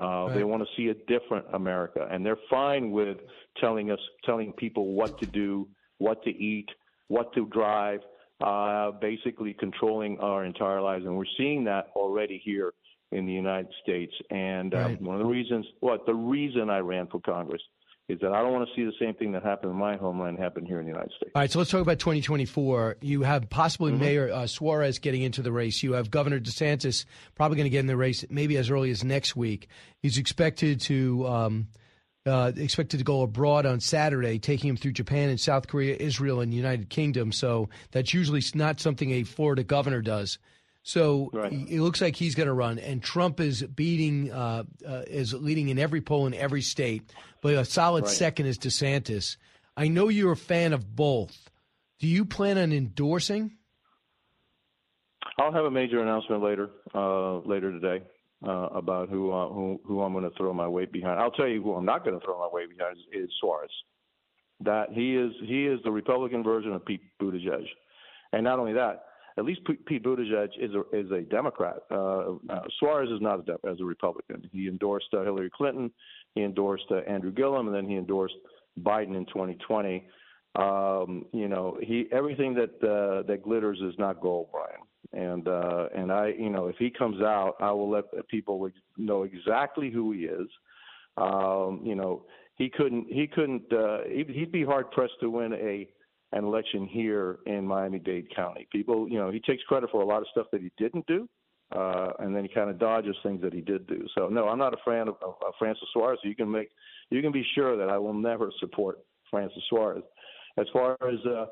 Uh, 0.00 0.28
They 0.32 0.42
want 0.44 0.62
to 0.62 0.68
see 0.74 0.88
a 0.88 0.94
different 0.94 1.44
America, 1.52 2.08
and 2.10 2.24
they're 2.24 2.38
fine 2.48 2.92
with 2.92 3.18
telling 3.60 3.90
us, 3.90 3.98
telling 4.24 4.52
people 4.54 4.94
what 4.94 5.18
to 5.20 5.26
do, 5.26 5.68
what 5.98 6.22
to 6.24 6.30
eat, 6.30 6.68
what 7.08 7.34
to 7.34 7.44
drive, 7.46 8.00
uh, 8.42 8.90
basically 9.00 9.54
controlling 9.54 10.18
our 10.20 10.44
entire 10.44 10.80
lives. 10.80 11.04
And 11.04 11.16
we're 11.16 11.24
seeing 11.38 11.64
that 11.64 11.88
already 11.94 12.40
here 12.44 12.72
in 13.10 13.26
the 13.26 13.32
United 13.32 13.68
States. 13.82 14.12
And 14.30 14.74
uh, 14.74 14.78
Right. 14.78 15.02
one 15.02 15.16
of 15.16 15.22
the 15.22 15.28
reasons, 15.28 15.66
what 15.80 16.06
the 16.06 16.14
reason 16.14 16.70
I 16.70 16.78
ran 16.78 17.06
for 17.08 17.20
Congress 17.20 17.62
is 18.08 18.18
that 18.20 18.32
I 18.32 18.42
don't 18.42 18.52
want 18.52 18.68
to 18.68 18.74
see 18.74 18.84
the 18.84 18.92
same 19.00 19.14
thing 19.14 19.32
that 19.32 19.44
happened 19.44 19.70
in 19.72 19.78
my 19.78 19.96
homeland 19.96 20.38
happen 20.38 20.66
here 20.66 20.80
in 20.80 20.86
the 20.86 20.90
United 20.90 21.12
States. 21.16 21.30
All 21.34 21.40
right, 21.42 21.50
so 21.50 21.60
let's 21.60 21.70
talk 21.70 21.80
about 21.82 22.00
2024. 22.00 22.96
You 23.00 23.22
have 23.22 23.48
possibly 23.48 23.92
Mm-hmm. 23.92 24.00
Mayor 24.00 24.32
uh, 24.32 24.46
Suarez 24.46 24.98
getting 24.98 25.22
into 25.22 25.40
the 25.40 25.52
race. 25.52 25.82
You 25.82 25.92
have 25.92 26.10
Governor 26.10 26.40
DeSantis 26.40 27.04
probably 27.36 27.56
going 27.58 27.66
to 27.66 27.70
get 27.70 27.80
in 27.80 27.86
the 27.86 27.96
race 27.96 28.24
maybe 28.28 28.56
as 28.56 28.70
early 28.70 28.90
as 28.90 29.04
next 29.04 29.36
week. 29.36 29.68
He's 30.00 30.18
expected 30.18 30.80
to 30.82 31.26
um, 31.28 31.68
uh, 32.26 32.52
expected 32.56 32.98
to 32.98 33.04
go 33.04 33.22
abroad 33.22 33.66
on 33.66 33.80
Saturday, 33.80 34.38
taking 34.38 34.70
him 34.70 34.76
through 34.76 34.92
Japan 34.92 35.28
and 35.28 35.40
South 35.40 35.66
Korea, 35.66 35.96
Israel, 35.98 36.40
and 36.40 36.52
the 36.52 36.56
United 36.56 36.88
Kingdom. 36.88 37.32
So 37.32 37.68
that's 37.90 38.14
usually 38.14 38.42
not 38.54 38.80
something 38.80 39.10
a 39.10 39.24
Florida 39.24 39.64
governor 39.64 40.02
does. 40.02 40.38
So 40.84 41.30
it 41.68 41.80
looks 41.80 42.00
like 42.00 42.16
he's 42.16 42.34
going 42.34 42.48
to 42.48 42.52
run, 42.52 42.80
and 42.80 43.00
Trump 43.00 43.38
is 43.38 43.62
beating, 43.62 44.32
uh, 44.32 44.64
uh, 44.86 45.02
is 45.06 45.32
leading 45.32 45.68
in 45.68 45.78
every 45.78 46.00
poll 46.00 46.26
in 46.26 46.34
every 46.34 46.62
state, 46.62 47.12
but 47.40 47.54
a 47.54 47.64
solid 47.64 48.04
Right. 48.04 48.10
second 48.10 48.46
is 48.46 48.58
DeSantis. 48.58 49.36
I 49.76 49.86
know 49.86 50.08
you're 50.08 50.32
a 50.32 50.36
fan 50.36 50.72
of 50.72 50.96
both. 50.96 51.50
Do 52.00 52.08
you 52.08 52.24
plan 52.24 52.58
on 52.58 52.72
endorsing? 52.72 53.52
I'll 55.38 55.52
have 55.52 55.64
a 55.64 55.70
major 55.70 56.00
announcement 56.00 56.42
later, 56.42 56.70
uh, 56.92 57.38
later 57.38 57.70
today, 57.70 58.02
uh, 58.46 58.68
about 58.74 59.08
who, 59.08 59.32
uh, 59.32 59.48
who 59.48 59.80
who 59.84 60.02
I'm 60.02 60.12
going 60.12 60.28
to 60.28 60.36
throw 60.36 60.52
my 60.52 60.68
weight 60.68 60.92
behind. 60.92 61.20
I'll 61.20 61.30
tell 61.30 61.48
you 61.48 61.62
who 61.62 61.74
I'm 61.74 61.84
not 61.84 62.04
going 62.04 62.18
to 62.18 62.24
throw 62.24 62.38
my 62.38 62.48
weight 62.50 62.76
behind 62.76 62.96
is, 62.96 63.24
is 63.24 63.30
Suarez. 63.40 63.70
That 64.60 64.88
he 64.92 65.16
is 65.16 65.32
he 65.46 65.66
is 65.66 65.80
the 65.84 65.90
Republican 65.90 66.42
version 66.42 66.72
of 66.72 66.84
Pete 66.84 67.02
Buttigieg, 67.20 67.66
and 68.32 68.44
not 68.44 68.58
only 68.58 68.72
that, 68.74 69.04
at 69.38 69.44
least 69.44 69.60
Pete 69.86 70.02
Buttigieg 70.04 70.48
is 70.58 70.70
a 70.74 70.96
is 70.96 71.10
a 71.10 71.22
Democrat. 71.22 71.76
Uh, 71.90 72.34
uh, 72.50 72.62
Suarez 72.78 73.10
is 73.10 73.20
not 73.20 73.48
a, 73.48 73.68
as 73.68 73.80
a 73.80 73.84
Republican. 73.84 74.48
He 74.52 74.68
endorsed 74.68 75.08
uh, 75.12 75.22
Hillary 75.22 75.50
Clinton, 75.54 75.90
he 76.34 76.42
endorsed 76.42 76.86
uh, 76.90 76.98
Andrew 77.08 77.32
Gillum, 77.32 77.66
and 77.66 77.74
then 77.74 77.88
he 77.88 77.96
endorsed 77.96 78.34
Biden 78.80 79.16
in 79.16 79.26
2020. 79.26 80.06
Um, 80.54 81.26
you 81.32 81.48
know, 81.48 81.78
he 81.80 82.06
everything 82.12 82.54
that 82.54 82.74
uh, 82.82 83.26
that 83.26 83.42
glitters 83.42 83.80
is 83.80 83.94
not 83.98 84.20
gold, 84.20 84.48
Brian. 84.52 84.80
And 85.12 85.46
uh, 85.46 85.88
and 85.94 86.10
I, 86.10 86.28
you 86.38 86.48
know, 86.48 86.68
if 86.68 86.76
he 86.78 86.90
comes 86.90 87.20
out, 87.20 87.56
I 87.60 87.70
will 87.70 87.90
let 87.90 88.04
people 88.28 88.70
know 88.96 89.24
exactly 89.24 89.90
who 89.90 90.12
he 90.12 90.20
is. 90.20 90.48
Um, 91.18 91.80
you 91.84 91.94
know, 91.94 92.24
he 92.56 92.70
couldn't 92.70 93.06
he 93.08 93.26
couldn't 93.26 93.70
uh, 93.72 93.98
he'd, 94.08 94.30
he'd 94.30 94.52
be 94.52 94.64
hard 94.64 94.90
pressed 94.90 95.20
to 95.20 95.28
win 95.28 95.52
a 95.52 95.88
an 96.34 96.44
election 96.44 96.86
here 96.86 97.40
in 97.44 97.66
Miami-Dade 97.66 98.34
County. 98.34 98.66
People, 98.72 99.06
you 99.06 99.18
know, 99.18 99.30
he 99.30 99.38
takes 99.40 99.62
credit 99.64 99.90
for 99.90 100.00
a 100.00 100.06
lot 100.06 100.22
of 100.22 100.28
stuff 100.32 100.46
that 100.50 100.62
he 100.62 100.72
didn't 100.78 101.06
do, 101.06 101.28
uh, 101.76 102.12
and 102.20 102.34
then 102.34 102.42
he 102.42 102.48
kind 102.48 102.70
of 102.70 102.78
dodges 102.78 103.14
things 103.22 103.42
that 103.42 103.52
he 103.52 103.60
did 103.60 103.86
do. 103.86 104.06
So 104.16 104.28
no, 104.28 104.48
I'm 104.48 104.58
not 104.58 104.72
a 104.72 104.78
fan 104.82 105.08
of, 105.08 105.16
of, 105.22 105.34
of 105.46 105.52
Francis 105.58 105.88
Suarez. 105.92 106.18
You 106.24 106.34
can 106.34 106.50
make 106.50 106.70
you 107.10 107.20
can 107.20 107.32
be 107.32 107.44
sure 107.54 107.76
that 107.76 107.90
I 107.90 107.98
will 107.98 108.14
never 108.14 108.50
support 108.60 109.00
Francis 109.30 109.62
Suarez. 109.68 110.02
As 110.58 110.66
far 110.72 110.96
as 111.02 111.18
uh, 111.26 111.46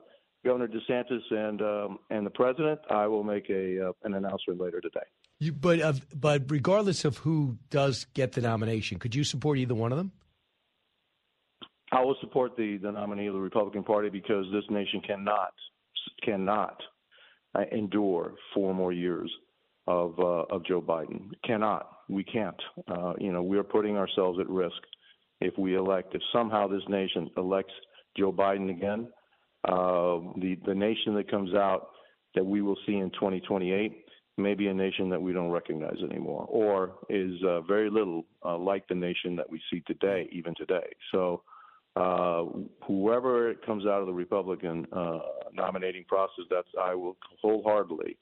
Governor 0.45 0.69
DeSantis 0.69 1.21
and 1.31 1.61
um, 1.61 1.99
and 2.11 2.25
the 2.25 2.31
president, 2.31 2.81
I 2.91 3.07
will 3.07 3.25
make 3.25 3.51
a 3.51 3.89
uh, 3.89 3.93
an 4.05 4.15
announcement 4.15 4.61
later 4.61 4.81
today. 4.81 5.01
You, 5.39 5.53
but 5.53 5.81
uh, 5.81 5.93
but 6.15 6.51
regardless 6.51 7.05
of 7.05 7.19
who 7.19 7.59
does 7.71 8.07
get 8.15 8.33
the 8.33 8.41
nomination, 8.41 8.99
could 8.99 9.15
you 9.15 9.25
support 9.25 9.59
either 9.59 9.75
one 9.75 9.93
of 9.93 9.99
them? 9.99 10.13
I 11.93 12.03
will 12.03 12.17
support 12.21 12.57
the, 12.57 12.79
the 12.81 12.93
nominee 12.93 13.27
of 13.27 13.35
the 13.35 13.41
Republican 13.41 13.83
Party 13.83 14.11
because 14.11 14.47
this 14.53 14.65
nation 14.71 15.01
cannot 15.07 15.53
cannot 16.25 16.77
uh, 17.55 17.63
endure 17.73 18.35
four 18.55 18.75
more 18.75 18.93
years 18.93 19.31
of 19.87 20.19
uh, 20.19 20.45
of 20.55 20.65
Joe 20.65 20.81
Biden. 20.81 21.31
Cannot. 21.45 21.89
We 22.09 22.25
can't. 22.25 22.61
Uh, 22.89 23.15
you 23.19 23.33
know, 23.33 23.43
we 23.43 23.59
are 23.59 23.65
putting 23.65 23.97
ourselves 23.97 24.39
at 24.41 24.49
risk 24.49 24.77
if 25.41 25.57
we 25.59 25.77
elect. 25.77 26.15
If 26.15 26.23
somehow 26.33 26.69
this 26.69 26.83
nation 26.89 27.31
elects 27.37 27.73
Joe 28.17 28.33
Biden 28.33 28.71
again, 28.71 29.09
uh, 29.65 30.19
the 30.37 30.59
the 30.67 30.75
nation 30.75 31.15
that 31.15 31.31
comes 31.31 31.55
out 31.55 31.89
that 32.35 32.45
we 32.45 32.63
will 32.63 32.79
see 32.87 32.95
in 32.95 33.11
2028 33.11 34.05
may 34.39 34.55
be 34.55 34.69
a 34.69 34.75
nation 34.75 35.11
that 35.11 35.21
we 35.21 35.33
don't 35.33 35.51
recognize 35.51 35.97
anymore, 36.03 36.47
or 36.49 36.95
is 37.09 37.33
uh, 37.47 37.61
very 37.63 37.91
little 37.91 38.25
uh, 38.45 38.57
like 38.57 38.87
the 38.89 38.95
nation 38.95 39.37
that 39.37 39.51
we 39.51 39.61
see 39.71 39.83
today, 39.87 40.29
even 40.33 40.55
today. 40.57 40.89
So 41.13 41.43
uh, 41.97 42.45
whoever 42.87 43.55
comes 43.67 43.85
out 43.85 44.01
of 44.01 44.07
the 44.07 44.13
Republican 44.13 44.87
uh, 44.93 45.19
nominating 45.53 46.05
process, 46.05 46.45
that's 46.51 46.69
I 46.81 46.95
will 46.95 47.17
wholeheartedly 47.43 48.17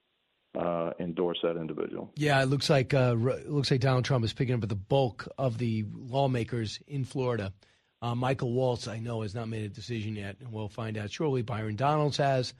uh, 0.59 0.91
endorse 0.99 1.39
that 1.43 1.57
individual. 1.57 2.11
Yeah, 2.17 2.43
it 2.43 2.47
looks 2.47 2.69
like 2.69 2.93
it 2.95 3.51
looks 3.51 3.71
like 3.71 3.81
Donald 3.81 4.05
Trump 4.05 4.25
is 4.25 4.33
picking 4.33 4.55
up 4.55 4.69
the 4.69 4.75
bulk 4.75 5.29
of 5.39 5.59
the 5.59 5.85
lawmakers 5.93 6.81
in 6.89 7.05
Florida. 7.05 7.53
Uh, 8.01 8.15
Michael 8.15 8.53
Waltz, 8.53 8.87
I 8.87 8.99
know, 8.99 9.23
has 9.23 9.35
not 9.35 9.49
made 9.49 9.65
a 9.65 9.69
decision 9.69 10.15
yet, 10.15 10.37
and 10.41 10.53
we'll 10.53 10.69
find 10.69 10.97
out 10.97 11.11
shortly. 11.11 11.43
Byron 11.43 11.77
Donalds 11.77 12.17
has. 12.19 12.55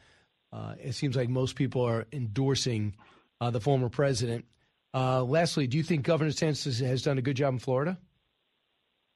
Uh, 0.53 0.75
it 0.83 0.93
seems 0.93 1.15
like 1.17 1.29
most 1.29 1.55
people 1.55 1.83
are 1.83 2.07
endorsing 2.13 2.97
uh, 3.41 3.51
the 3.51 3.61
former 3.61 3.89
president. 3.89 4.45
Uh, 4.95 5.23
lastly, 5.23 5.67
do 5.67 5.77
you 5.77 5.83
think 5.83 6.05
Governor 6.05 6.31
DeSantis 6.31 6.85
has 6.85 7.03
done 7.03 7.19
a 7.19 7.23
good 7.23 7.37
job 7.37 7.53
in 7.53 7.59
Florida? 7.59 7.99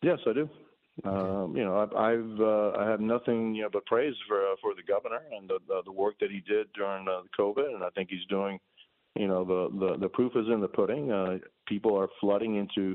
Yes, 0.02 0.18
I 0.26 0.32
do. 0.32 0.48
Um, 1.04 1.56
you 1.56 1.64
know, 1.64 1.78
I've, 1.78 1.92
I've 1.94 2.40
uh, 2.40 2.78
I 2.78 2.90
have 2.90 3.00
nothing 3.00 3.54
you 3.54 3.62
know 3.62 3.70
but 3.72 3.86
praise 3.86 4.14
for 4.28 4.42
uh, 4.52 4.56
for 4.60 4.74
the 4.74 4.82
governor 4.82 5.20
and 5.34 5.48
the, 5.48 5.58
the 5.66 5.80
the 5.86 5.92
work 5.92 6.16
that 6.20 6.30
he 6.30 6.40
did 6.40 6.70
during 6.74 7.08
uh, 7.08 7.22
COVID, 7.38 7.74
and 7.74 7.82
I 7.82 7.88
think 7.90 8.10
he's 8.10 8.26
doing. 8.28 8.58
You 9.18 9.26
know, 9.26 9.44
the 9.44 9.86
the 9.86 9.96
the 9.98 10.08
proof 10.08 10.32
is 10.36 10.46
in 10.52 10.60
the 10.60 10.68
pudding. 10.68 11.10
Uh, 11.10 11.38
people 11.66 11.98
are 11.98 12.08
flooding 12.20 12.56
into 12.56 12.94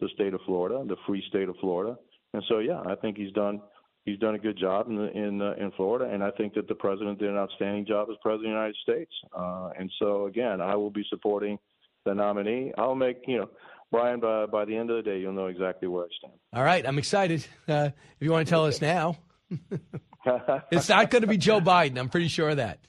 the 0.00 0.08
state 0.14 0.34
of 0.34 0.40
Florida, 0.44 0.84
the 0.86 0.96
free 1.06 1.22
state 1.28 1.48
of 1.48 1.54
Florida, 1.60 1.96
and 2.32 2.42
so 2.48 2.58
yeah, 2.58 2.80
I 2.86 2.94
think 2.96 3.16
he's 3.16 3.32
done 3.32 3.60
he's 4.04 4.18
done 4.18 4.34
a 4.34 4.38
good 4.38 4.58
job 4.58 4.88
in 4.88 4.96
the, 4.96 5.10
in 5.10 5.42
uh, 5.42 5.54
in 5.58 5.72
Florida, 5.76 6.12
and 6.12 6.22
I 6.22 6.30
think 6.30 6.54
that 6.54 6.68
the 6.68 6.74
president 6.74 7.18
did 7.18 7.30
an 7.30 7.36
outstanding 7.36 7.86
job 7.86 8.08
as 8.10 8.16
president 8.22 8.46
of 8.46 8.52
the 8.52 8.58
United 8.58 8.76
States. 8.82 9.12
Uh, 9.36 9.70
and 9.78 9.90
so 9.98 10.26
again, 10.26 10.60
I 10.60 10.76
will 10.76 10.90
be 10.90 11.04
supporting 11.10 11.58
the 12.04 12.14
nominee. 12.14 12.72
I'll 12.78 12.94
make 12.94 13.18
you 13.26 13.38
know. 13.38 13.50
Brian, 13.92 14.18
by, 14.18 14.46
by 14.46 14.64
the 14.64 14.76
end 14.76 14.90
of 14.90 14.96
the 14.96 15.02
day, 15.08 15.20
you'll 15.20 15.32
know 15.32 15.46
exactly 15.46 15.86
where 15.86 16.06
I 16.06 16.08
stand. 16.18 16.32
All 16.52 16.64
right, 16.64 16.84
I'm 16.84 16.98
excited. 16.98 17.46
Uh, 17.68 17.90
if 17.94 18.16
you 18.18 18.32
want 18.32 18.44
to 18.44 18.50
tell 18.50 18.66
us 18.66 18.80
now, 18.80 19.16
it's 20.72 20.88
not 20.88 21.08
going 21.08 21.22
to 21.22 21.28
be 21.28 21.36
Joe 21.36 21.60
Biden. 21.60 21.96
I'm 21.96 22.08
pretty 22.08 22.26
sure 22.26 22.48
of 22.48 22.56
that. 22.56 22.80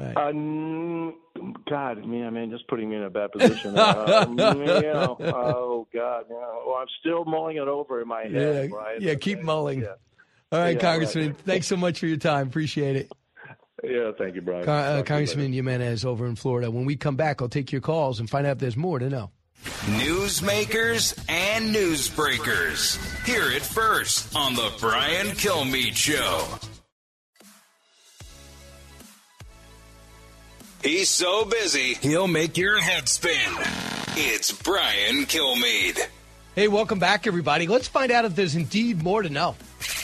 Right. 0.00 0.16
Uh, 0.16 1.12
God, 1.68 2.04
man, 2.06 2.34
man, 2.34 2.50
just 2.50 2.66
putting 2.68 2.90
me 2.90 2.96
in 2.96 3.02
a 3.02 3.10
bad 3.10 3.32
position. 3.32 3.78
um, 3.78 4.30
you 4.30 4.36
know, 4.36 5.16
oh 5.20 5.86
God, 5.92 6.24
you 6.28 6.34
know, 6.34 6.62
well, 6.66 6.76
I'm 6.76 6.86
still 7.00 7.24
mulling 7.24 7.56
it 7.56 7.68
over 7.68 8.00
in 8.00 8.08
my 8.08 8.22
head. 8.22 8.32
Yeah, 8.32 8.76
right? 8.76 9.00
yeah 9.00 9.14
keep 9.14 9.42
mulling. 9.42 9.82
Yeah. 9.82 9.94
All 10.52 10.58
right, 10.58 10.74
yeah, 10.74 10.80
Congressman, 10.80 11.28
right. 11.28 11.38
thanks 11.38 11.66
so 11.66 11.76
much 11.76 12.00
for 12.00 12.06
your 12.06 12.16
time. 12.16 12.48
Appreciate 12.48 12.96
it. 12.96 13.12
Yeah, 13.84 14.10
thank 14.18 14.34
you, 14.34 14.42
Brian. 14.42 14.68
uh, 14.68 15.02
Congressman 15.06 15.52
Gimenez 15.52 16.04
over 16.04 16.26
in 16.26 16.36
Florida. 16.36 16.70
When 16.70 16.84
we 16.84 16.96
come 16.96 17.16
back, 17.16 17.40
I'll 17.40 17.48
take 17.48 17.72
your 17.72 17.80
calls 17.80 18.20
and 18.20 18.28
find 18.28 18.46
out 18.46 18.52
if 18.52 18.58
there's 18.58 18.76
more 18.76 18.98
to 18.98 19.08
know. 19.08 19.30
Newsmakers 19.64 21.18
and 21.28 21.74
newsbreakers. 21.74 22.98
Hear 23.26 23.50
it 23.50 23.62
first 23.62 24.34
on 24.34 24.54
the 24.54 24.72
Brian 24.80 25.28
Kilmeade 25.28 25.96
Show. 25.96 26.69
He's 30.82 31.10
so 31.10 31.44
busy, 31.44 31.94
he'll 31.94 32.26
make 32.26 32.56
your 32.56 32.80
head 32.80 33.06
spin. 33.06 33.52
It's 34.16 34.50
Brian 34.50 35.26
Kilmeade. 35.26 36.00
Hey, 36.54 36.68
welcome 36.68 36.98
back, 36.98 37.26
everybody. 37.26 37.66
Let's 37.66 37.86
find 37.86 38.10
out 38.10 38.24
if 38.24 38.34
there's 38.34 38.56
indeed 38.56 39.02
more 39.02 39.22
to 39.22 39.28
know. 39.28 39.56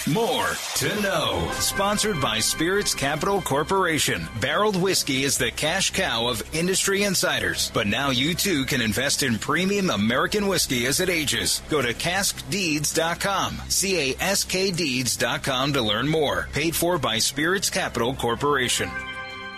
More 0.07 0.47
to 0.77 1.03
know. 1.03 1.51
Sponsored 1.55 2.21
by 2.21 2.41
Spirits 2.41 2.95
Capital 2.95 3.41
Corporation. 3.41 4.29
Barreled 4.41 4.77
whiskey 4.77 5.25
is 5.25 5.39
the 5.39 5.51
cash 5.51 5.93
cow 5.93 6.29
of 6.29 6.43
industry 6.55 7.05
insiders. 7.05 7.71
But 7.73 7.87
now 7.87 8.11
you 8.11 8.35
too 8.35 8.65
can 8.67 8.81
invest 8.81 9.23
in 9.23 9.39
premium 9.39 9.91
American 9.91 10.47
whiskey 10.47 10.87
as 10.87 11.01
it 11.01 11.09
ages. 11.09 11.63
Go 11.71 11.83
to 11.83 11.95
caskdeeds.com. 11.95 13.63
C 13.69 14.13
A 14.13 14.17
S 14.21 14.45
K 14.45 14.71
deeds.com 14.71 15.73
to 15.73 15.83
learn 15.83 16.07
more. 16.07 16.49
Paid 16.53 16.77
for 16.77 16.99
by 16.99 17.19
Spirits 17.19 17.71
Capital 17.71 18.15
Corporation. 18.15 18.91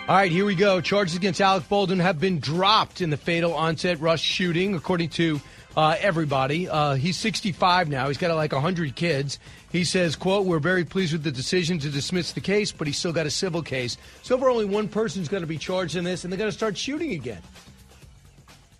All 0.08 0.16
right, 0.16 0.32
here 0.32 0.46
we 0.46 0.54
go. 0.54 0.80
Charges 0.80 1.16
against 1.16 1.38
Alec 1.38 1.68
Baldwin 1.68 1.98
have 1.98 2.18
been 2.18 2.40
dropped 2.40 3.02
in 3.02 3.10
the 3.10 3.18
fatal 3.18 3.52
onset 3.52 4.00
Rust 4.00 4.24
shooting, 4.24 4.74
according 4.74 5.10
to 5.10 5.38
uh, 5.76 5.96
everybody. 6.00 6.66
Uh, 6.66 6.94
he's 6.94 7.18
65 7.18 7.90
now. 7.90 8.08
He's 8.08 8.16
got 8.16 8.34
like 8.34 8.52
100 8.52 8.96
kids. 8.96 9.38
He 9.70 9.84
says, 9.84 10.16
quote, 10.16 10.46
we're 10.46 10.60
very 10.60 10.86
pleased 10.86 11.12
with 11.12 11.24
the 11.24 11.30
decision 11.30 11.78
to 11.80 11.90
dismiss 11.90 12.32
the 12.32 12.40
case, 12.40 12.72
but 12.72 12.86
he's 12.86 12.96
still 12.96 13.12
got 13.12 13.26
a 13.26 13.30
civil 13.30 13.60
case. 13.60 13.98
So 14.22 14.38
far, 14.38 14.48
only 14.48 14.64
one 14.64 14.88
person's 14.88 15.28
going 15.28 15.42
to 15.42 15.46
be 15.46 15.58
charged 15.58 15.94
in 15.94 16.04
this, 16.04 16.24
and 16.24 16.32
they're 16.32 16.38
going 16.38 16.50
to 16.50 16.56
start 16.56 16.78
shooting 16.78 17.12
again. 17.12 17.42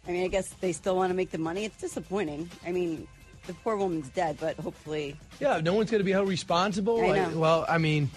I 0.07 0.13
mean, 0.13 0.25
I 0.25 0.29
guess 0.29 0.49
they 0.63 0.73
still 0.73 0.97
want 0.97 1.11
to 1.11 1.15
make 1.15 1.31
the 1.31 1.37
money. 1.37 1.67
It's 1.67 1.77
disappointing. 1.77 2.49
I 2.67 2.73
mean, 2.73 3.07
the 3.47 3.53
poor 3.53 3.77
woman's 3.77 4.09
dead, 4.09 4.39
but 4.41 4.57
hopefully. 4.57 5.15
Yeah, 5.41 5.61
no 5.61 5.75
one's 5.75 5.91
going 5.91 6.01
to 6.01 6.05
be 6.05 6.13
held 6.13 6.31
responsible. 6.31 7.03
I 7.03 7.27
know. 7.27 7.39
well, 7.39 7.67
I 7.69 7.77
mean, 7.77 8.11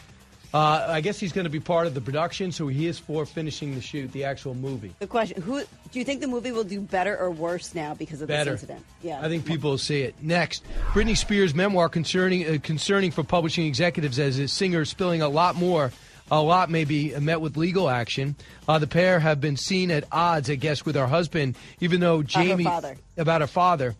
uh, 0.54 0.86
I 0.90 1.02
guess 1.02 1.20
he's 1.20 1.32
going 1.32 1.46
to 1.46 1.50
be 1.50 1.60
part 1.60 1.88
of 1.88 1.94
the 1.94 2.02
production, 2.02 2.52
so 2.52 2.68
he 2.68 2.88
is 2.88 3.00
for 3.00 3.26
finishing 3.26 3.76
the 3.76 3.82
shoot, 3.82 4.12
the 4.12 4.26
actual 4.26 4.54
movie. 4.54 4.94
The 5.00 5.08
question: 5.08 5.42
Who 5.42 5.62
do 5.92 6.00
you 6.00 6.04
think 6.04 6.20
the 6.20 6.28
movie 6.28 6.52
will 6.52 6.66
do 6.66 6.82
better 6.82 7.18
or 7.18 7.32
worse 7.32 7.74
now 7.74 7.94
because 7.94 8.22
of 8.22 8.28
better. 8.28 8.52
this 8.52 8.64
incident? 8.64 8.86
Yeah, 9.02 9.22
I 9.22 9.30
think 9.30 9.46
people 9.46 9.72
will 9.72 9.78
see 9.78 10.02
it 10.02 10.16
next. 10.22 10.64
Britney 10.90 11.16
Spears' 11.16 11.56
memoir 11.56 11.88
concerning 11.88 12.48
uh, 12.48 12.58
concerning 12.62 13.12
for 13.12 13.24
publishing 13.24 13.66
executives 13.66 14.20
as 14.20 14.38
a 14.40 14.48
singer 14.48 14.84
spilling 14.86 15.22
a 15.22 15.30
lot 15.30 15.56
more. 15.56 15.92
A 16.30 16.42
lot 16.42 16.70
may 16.70 16.86
be 16.86 17.14
met 17.20 17.42
with 17.42 17.58
legal 17.58 17.90
action. 17.90 18.38
Uh, 18.66 18.80
the 18.80 18.88
pair 18.88 19.20
have 19.20 19.42
been 19.42 19.58
seen 19.58 19.92
at 19.92 20.06
odds, 20.14 20.50
I 20.50 20.56
guess, 20.56 20.86
with 20.86 20.96
her 20.96 21.08
husband, 21.08 21.58
even 21.82 22.00
though 22.00 22.24
Jamie 22.24 22.64
about 22.64 22.84
her 22.84 22.90
father. 22.90 22.98
about 23.18 23.42
her 23.42 23.48
father. 23.48 23.96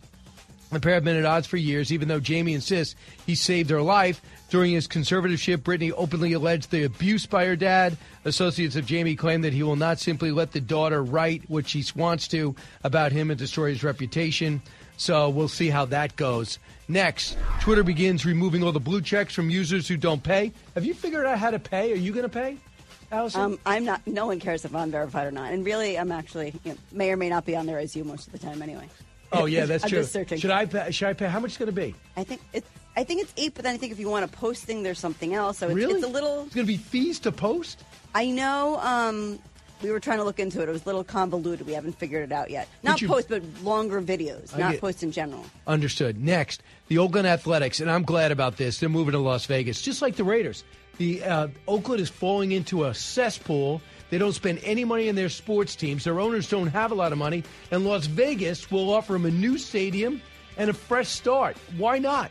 The 0.70 0.80
pair 0.80 0.94
have 0.94 1.04
been 1.04 1.18
at 1.18 1.26
odds 1.26 1.46
for 1.46 1.58
years, 1.58 1.92
even 1.92 2.08
though 2.08 2.20
Jamie 2.20 2.54
insists 2.54 2.96
he 3.26 3.34
saved 3.34 3.68
her 3.68 3.82
life. 3.82 4.22
During 4.52 4.72
his 4.72 4.86
conservatorship, 4.86 5.62
Britney 5.62 5.94
openly 5.96 6.34
alleged 6.34 6.70
the 6.70 6.84
abuse 6.84 7.24
by 7.24 7.46
her 7.46 7.56
dad. 7.56 7.96
Associates 8.26 8.76
of 8.76 8.84
Jamie 8.84 9.16
claim 9.16 9.40
that 9.40 9.54
he 9.54 9.62
will 9.62 9.76
not 9.76 9.98
simply 9.98 10.30
let 10.30 10.52
the 10.52 10.60
daughter 10.60 11.02
write 11.02 11.48
what 11.48 11.66
she 11.66 11.82
wants 11.96 12.28
to 12.28 12.54
about 12.84 13.12
him 13.12 13.30
and 13.30 13.38
destroy 13.38 13.70
his 13.70 13.82
reputation. 13.82 14.60
So 14.98 15.30
we'll 15.30 15.48
see 15.48 15.70
how 15.70 15.86
that 15.86 16.16
goes. 16.16 16.58
Next, 16.86 17.38
Twitter 17.62 17.82
begins 17.82 18.26
removing 18.26 18.62
all 18.62 18.72
the 18.72 18.78
blue 18.78 19.00
checks 19.00 19.32
from 19.32 19.48
users 19.48 19.88
who 19.88 19.96
don't 19.96 20.22
pay. 20.22 20.52
Have 20.74 20.84
you 20.84 20.92
figured 20.92 21.24
out 21.24 21.38
how 21.38 21.50
to 21.50 21.58
pay? 21.58 21.90
Are 21.90 21.96
you 21.96 22.12
going 22.12 22.24
to 22.24 22.28
pay? 22.28 22.58
Allison? 23.10 23.40
Um, 23.40 23.58
I'm 23.64 23.86
not. 23.86 24.06
No 24.06 24.26
one 24.26 24.38
cares 24.38 24.66
if 24.66 24.74
I'm 24.74 24.90
verified 24.90 25.28
or 25.28 25.30
not. 25.30 25.50
And 25.50 25.64
really, 25.64 25.98
I'm 25.98 26.12
actually 26.12 26.52
you 26.62 26.72
know, 26.72 26.78
may 26.92 27.10
or 27.10 27.16
may 27.16 27.30
not 27.30 27.46
be 27.46 27.56
on 27.56 27.64
there 27.64 27.78
as 27.78 27.96
you 27.96 28.04
most 28.04 28.26
of 28.26 28.34
the 28.34 28.38
time 28.38 28.60
anyway. 28.60 28.90
Oh 29.32 29.46
yeah, 29.46 29.64
that's 29.64 29.84
I'm 29.84 29.88
true. 29.88 30.00
just 30.00 30.12
searching. 30.12 30.38
Should 30.38 30.50
I 30.50 30.66
pay? 30.66 30.90
Should 30.90 31.08
I 31.08 31.14
pay? 31.14 31.28
How 31.28 31.40
much 31.40 31.52
is 31.52 31.56
going 31.56 31.70
to 31.70 31.72
be? 31.72 31.94
I 32.18 32.24
think 32.24 32.42
it's. 32.52 32.68
I 32.96 33.04
think 33.04 33.22
it's 33.22 33.32
eight, 33.36 33.54
but 33.54 33.64
then 33.64 33.74
I 33.74 33.78
think 33.78 33.92
if 33.92 33.98
you 33.98 34.08
want 34.08 34.24
a 34.24 34.28
posting, 34.28 34.82
there's 34.82 34.98
something 34.98 35.34
else. 35.34 35.58
So 35.58 35.66
it's, 35.66 35.74
Really? 35.74 35.94
it's 35.94 36.04
a 36.04 36.08
little. 36.08 36.42
It's 36.44 36.54
going 36.54 36.66
to 36.66 36.72
be 36.72 36.76
fees 36.76 37.18
to 37.20 37.32
post. 37.32 37.82
I 38.14 38.26
know. 38.26 38.78
Um, 38.80 39.38
we 39.82 39.90
were 39.90 39.98
trying 39.98 40.18
to 40.18 40.24
look 40.24 40.38
into 40.38 40.60
it. 40.62 40.68
It 40.68 40.72
was 40.72 40.82
a 40.82 40.86
little 40.86 41.02
convoluted. 41.02 41.66
We 41.66 41.72
haven't 41.72 41.98
figured 41.98 42.22
it 42.22 42.32
out 42.32 42.50
yet. 42.50 42.68
Not 42.82 43.00
you- 43.00 43.08
post, 43.08 43.28
but 43.28 43.42
longer 43.62 44.00
videos, 44.02 44.54
I 44.54 44.58
not 44.58 44.72
get- 44.72 44.80
posts 44.80 45.02
in 45.02 45.10
general. 45.10 45.44
Understood. 45.66 46.22
Next, 46.22 46.62
the 46.88 46.98
Oakland 46.98 47.26
Athletics, 47.26 47.80
and 47.80 47.90
I'm 47.90 48.02
glad 48.04 48.30
about 48.30 48.58
this. 48.58 48.78
They're 48.78 48.88
moving 48.88 49.12
to 49.12 49.18
Las 49.18 49.46
Vegas, 49.46 49.80
just 49.82 50.02
like 50.02 50.16
the 50.16 50.24
Raiders. 50.24 50.62
The 50.98 51.24
uh, 51.24 51.48
Oakland 51.66 52.00
is 52.02 52.10
falling 52.10 52.52
into 52.52 52.84
a 52.84 52.92
cesspool. 52.94 53.80
They 54.10 54.18
don't 54.18 54.34
spend 54.34 54.60
any 54.62 54.84
money 54.84 55.08
in 55.08 55.16
their 55.16 55.30
sports 55.30 55.74
teams. 55.74 56.04
Their 56.04 56.20
owners 56.20 56.48
don't 56.50 56.66
have 56.68 56.92
a 56.92 56.94
lot 56.94 57.12
of 57.12 57.18
money, 57.18 57.42
and 57.70 57.86
Las 57.86 58.04
Vegas 58.06 58.70
will 58.70 58.92
offer 58.92 59.14
them 59.14 59.24
a 59.24 59.30
new 59.30 59.56
stadium 59.56 60.20
and 60.58 60.68
a 60.68 60.74
fresh 60.74 61.08
start. 61.08 61.56
Why 61.78 61.98
not? 61.98 62.30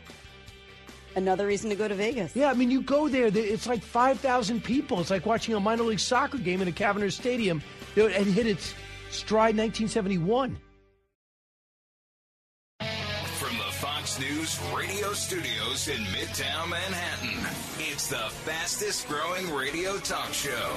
Another 1.14 1.46
reason 1.46 1.68
to 1.70 1.76
go 1.76 1.86
to 1.88 1.94
Vegas. 1.94 2.34
Yeah, 2.34 2.50
I 2.50 2.54
mean, 2.54 2.70
you 2.70 2.80
go 2.82 3.08
there, 3.08 3.30
there- 3.30 3.44
it's 3.44 3.66
like 3.66 3.82
5,000 3.82 4.62
people. 4.64 5.00
It's 5.00 5.10
like 5.10 5.26
watching 5.26 5.54
a 5.54 5.60
minor 5.60 5.82
league 5.82 6.00
soccer 6.00 6.38
game 6.38 6.62
in 6.62 6.68
a 6.68 6.72
Cavernous 6.72 7.14
Stadium 7.14 7.62
and 7.96 8.26
hit 8.26 8.46
its 8.46 8.74
stride 9.10 9.56
1971. 9.56 10.56
From 12.80 13.56
the 13.58 13.72
Fox 13.72 14.18
News 14.18 14.58
radio 14.74 15.12
studios 15.12 15.88
in 15.88 16.02
Midtown 16.04 16.70
Manhattan, 16.70 17.46
it's 17.90 18.06
the 18.08 18.16
fastest 18.16 19.06
growing 19.08 19.52
radio 19.54 19.98
talk 19.98 20.32
show. 20.32 20.72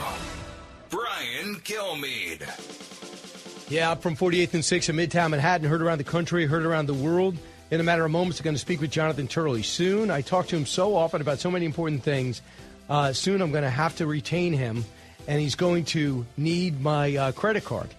Brian 0.90 1.56
Kilmeade. 1.62 2.44
Yeah, 3.70 3.96
from 3.96 4.16
48th 4.16 4.54
and 4.54 4.64
6th 4.64 4.90
in 4.90 4.96
Midtown 4.96 5.32
Manhattan. 5.32 5.68
Heard 5.68 5.82
around 5.82 5.98
the 5.98 6.04
country, 6.04 6.46
heard 6.46 6.66
around 6.66 6.86
the 6.86 6.94
world. 6.94 7.38
In 7.72 7.80
a 7.80 7.84
matter 7.84 8.06
of 8.06 8.12
moments, 8.12 8.40
I'm 8.40 8.44
going 8.44 8.56
to 8.56 8.60
speak 8.60 8.80
with 8.80 8.92
Jonathan 8.92 9.28
Turley 9.28 9.64
soon. 9.64 10.12
I 10.12 10.22
talk 10.22 10.48
to 10.48 10.56
him 10.56 10.68
so 10.68 10.96
often 10.96 11.20
about 11.20 11.40
so 11.40 11.50
many 11.50 11.66
important 11.66 12.04
things. 12.04 12.44
Uh, 12.88 13.12
soon 13.12 13.42
I'm 13.42 13.52
going 13.52 13.64
to 13.64 13.72
have 13.72 13.96
to 13.96 14.06
retain 14.06 14.54
him, 14.54 14.86
and 15.28 15.42
he's 15.42 15.56
going 15.56 15.86
to 15.86 16.28
need 16.38 16.80
my 16.80 17.16
uh, 17.16 17.32
credit 17.32 17.66
card. 17.66 17.90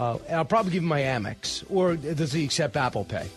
Uh, 0.00 0.16
I'll 0.30 0.46
probably 0.46 0.72
give 0.72 0.82
him 0.82 0.88
my 0.88 1.02
Amex, 1.02 1.62
or 1.68 1.96
does 1.96 2.32
he 2.32 2.42
accept 2.42 2.74
Apple 2.74 3.04
Pay? 3.04 3.28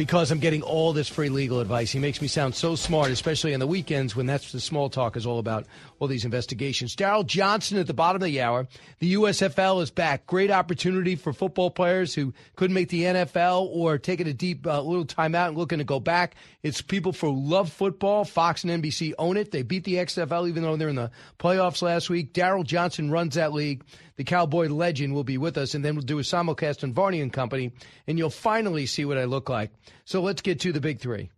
Because 0.00 0.30
I'm 0.30 0.38
getting 0.38 0.62
all 0.62 0.94
this 0.94 1.08
free 1.08 1.28
legal 1.28 1.60
advice. 1.60 1.90
He 1.92 1.98
makes 1.98 2.22
me 2.22 2.26
sound 2.26 2.54
so 2.54 2.74
smart, 2.74 3.10
especially 3.10 3.52
on 3.52 3.60
the 3.60 3.66
weekends 3.66 4.16
when 4.16 4.24
that's 4.24 4.50
the 4.50 4.58
small 4.58 4.88
talk 4.88 5.14
is 5.14 5.26
all 5.26 5.38
about 5.38 5.66
all 5.98 6.08
these 6.08 6.24
investigations. 6.24 6.96
Daryl 6.96 7.26
Johnston 7.26 7.76
at 7.76 7.86
the 7.86 7.92
bottom 7.92 8.22
of 8.22 8.24
the 8.24 8.40
hour. 8.40 8.66
The 9.00 9.12
USFL 9.12 9.82
is 9.82 9.90
back. 9.90 10.26
Great 10.26 10.50
opportunity 10.50 11.16
for 11.16 11.34
football 11.34 11.70
players 11.70 12.14
who 12.14 12.32
couldn't 12.56 12.72
make 12.72 12.88
the 12.88 13.02
NFL 13.02 13.68
or 13.70 13.98
taking 13.98 14.26
a 14.26 14.32
deep 14.32 14.66
uh, 14.66 14.80
little 14.80 15.04
timeout 15.04 15.48
and 15.48 15.58
looking 15.58 15.80
to 15.80 15.84
go 15.84 16.00
back. 16.00 16.34
It's 16.62 16.80
people 16.80 17.12
who 17.12 17.38
love 17.38 17.70
football. 17.70 18.24
Fox 18.24 18.64
and 18.64 18.82
NBC 18.82 19.12
own 19.18 19.36
it. 19.36 19.50
They 19.50 19.62
beat 19.62 19.84
the 19.84 19.96
XFL 19.96 20.48
even 20.48 20.62
though 20.62 20.76
they're 20.76 20.88
in 20.88 20.96
the 20.96 21.10
playoffs 21.38 21.82
last 21.82 22.08
week. 22.08 22.32
Daryl 22.32 22.64
Johnston 22.64 23.10
runs 23.10 23.34
that 23.34 23.52
league. 23.52 23.84
The 24.16 24.24
Cowboy 24.24 24.68
legend 24.68 25.14
will 25.14 25.24
be 25.24 25.38
with 25.38 25.56
us, 25.56 25.74
and 25.74 25.84
then 25.84 25.94
we'll 25.94 26.04
do 26.04 26.18
a 26.18 26.22
simulcast 26.22 26.84
on 26.84 26.92
Varney 26.92 27.20
and 27.20 27.32
Company, 27.32 27.72
and 28.06 28.18
you'll 28.18 28.30
finally 28.30 28.86
see 28.86 29.04
what 29.04 29.18
I 29.18 29.24
look 29.24 29.48
like. 29.48 29.70
So 30.04 30.20
let's 30.22 30.42
get 30.42 30.60
to 30.60 30.72
the 30.72 30.80
big 30.80 31.00
three. 31.00 31.30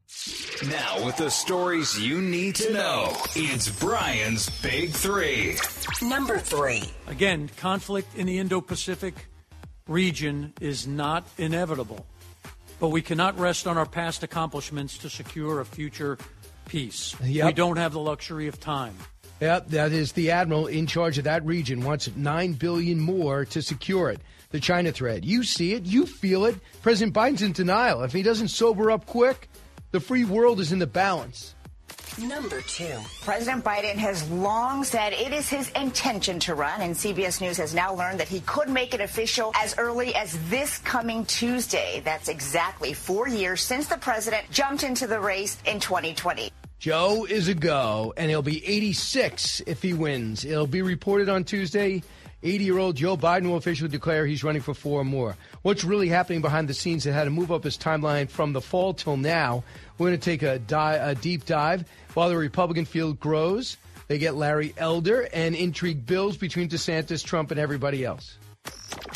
Now, 0.68 1.04
with 1.04 1.16
the 1.16 1.30
stories 1.30 1.98
you 1.98 2.20
need 2.20 2.54
to 2.56 2.72
know, 2.72 3.12
it's 3.34 3.68
Brian's 3.80 4.48
Big 4.60 4.90
Three. 4.90 5.56
Number 6.02 6.38
three. 6.38 6.82
Again, 7.06 7.50
conflict 7.56 8.14
in 8.16 8.26
the 8.26 8.38
Indo 8.38 8.60
Pacific 8.60 9.26
region 9.88 10.52
is 10.60 10.86
not 10.86 11.24
inevitable, 11.38 12.06
but 12.78 12.88
we 12.88 13.02
cannot 13.02 13.38
rest 13.38 13.66
on 13.66 13.76
our 13.78 13.86
past 13.86 14.22
accomplishments 14.22 14.98
to 14.98 15.10
secure 15.10 15.60
a 15.60 15.64
future 15.64 16.18
peace. 16.66 17.16
Yep. 17.22 17.46
We 17.46 17.52
don't 17.52 17.76
have 17.76 17.92
the 17.92 18.00
luxury 18.00 18.46
of 18.48 18.60
time. 18.60 18.94
Yep, 19.42 19.70
that 19.70 19.90
is 19.90 20.12
the 20.12 20.30
admiral 20.30 20.68
in 20.68 20.86
charge 20.86 21.18
of 21.18 21.24
that 21.24 21.44
region 21.44 21.82
wants 21.82 22.08
nine 22.14 22.52
billion 22.52 23.00
more 23.00 23.44
to 23.46 23.60
secure 23.60 24.08
it. 24.08 24.20
The 24.50 24.60
China 24.60 24.92
threat. 24.92 25.24
You 25.24 25.42
see 25.42 25.72
it, 25.72 25.84
you 25.84 26.06
feel 26.06 26.44
it. 26.44 26.54
President 26.80 27.12
Biden's 27.12 27.42
in 27.42 27.50
denial. 27.50 28.04
If 28.04 28.12
he 28.12 28.22
doesn't 28.22 28.48
sober 28.48 28.92
up 28.92 29.04
quick, 29.04 29.48
the 29.90 29.98
free 29.98 30.24
world 30.24 30.60
is 30.60 30.70
in 30.70 30.78
the 30.78 30.86
balance. 30.86 31.56
Number 32.18 32.60
two. 32.62 32.98
President 33.22 33.64
Biden 33.64 33.94
has 33.94 34.28
long 34.30 34.84
said 34.84 35.14
it 35.14 35.32
is 35.32 35.48
his 35.48 35.70
intention 35.70 36.38
to 36.40 36.54
run, 36.54 36.82
and 36.82 36.94
CBS 36.94 37.40
News 37.40 37.56
has 37.56 37.74
now 37.74 37.94
learned 37.94 38.20
that 38.20 38.28
he 38.28 38.40
could 38.40 38.68
make 38.68 38.92
it 38.92 39.00
official 39.00 39.50
as 39.56 39.76
early 39.78 40.14
as 40.14 40.38
this 40.50 40.78
coming 40.78 41.24
Tuesday. 41.24 42.02
That's 42.04 42.28
exactly 42.28 42.92
four 42.92 43.28
years 43.28 43.62
since 43.62 43.86
the 43.86 43.96
president 43.96 44.50
jumped 44.50 44.82
into 44.82 45.06
the 45.06 45.20
race 45.20 45.56
in 45.64 45.80
2020. 45.80 46.50
Joe 46.78 47.26
is 47.30 47.48
a 47.48 47.54
go, 47.54 48.12
and 48.16 48.28
he'll 48.28 48.42
be 48.42 48.66
86 48.66 49.62
if 49.66 49.80
he 49.80 49.94
wins. 49.94 50.44
It'll 50.44 50.66
be 50.66 50.82
reported 50.82 51.28
on 51.28 51.44
Tuesday. 51.44 52.02
80 52.42 52.64
year 52.64 52.78
old 52.78 52.96
Joe 52.96 53.16
Biden 53.16 53.46
will 53.46 53.56
officially 53.56 53.88
declare 53.88 54.26
he's 54.26 54.42
running 54.42 54.62
for 54.62 54.74
four 54.74 55.04
more. 55.04 55.36
What's 55.62 55.84
really 55.84 56.08
happening 56.08 56.42
behind 56.42 56.68
the 56.68 56.74
scenes 56.74 57.04
that 57.04 57.12
had 57.12 57.24
to 57.24 57.30
move 57.30 57.52
up 57.52 57.62
his 57.64 57.78
timeline 57.78 58.28
from 58.28 58.52
the 58.52 58.60
fall 58.60 58.94
till 58.94 59.16
now? 59.16 59.62
We're 60.02 60.08
going 60.08 60.18
to 60.18 60.24
take 60.24 60.42
a, 60.42 60.58
di- 60.58 60.94
a 60.96 61.14
deep 61.14 61.44
dive 61.44 61.84
while 62.14 62.28
the 62.28 62.36
Republican 62.36 62.86
field 62.86 63.20
grows. 63.20 63.76
They 64.08 64.18
get 64.18 64.34
Larry 64.34 64.74
Elder 64.76 65.28
and 65.32 65.54
intrigue 65.54 66.04
bills 66.06 66.36
between 66.36 66.68
DeSantis, 66.68 67.24
Trump, 67.24 67.52
and 67.52 67.60
everybody 67.60 68.04
else. 68.04 68.36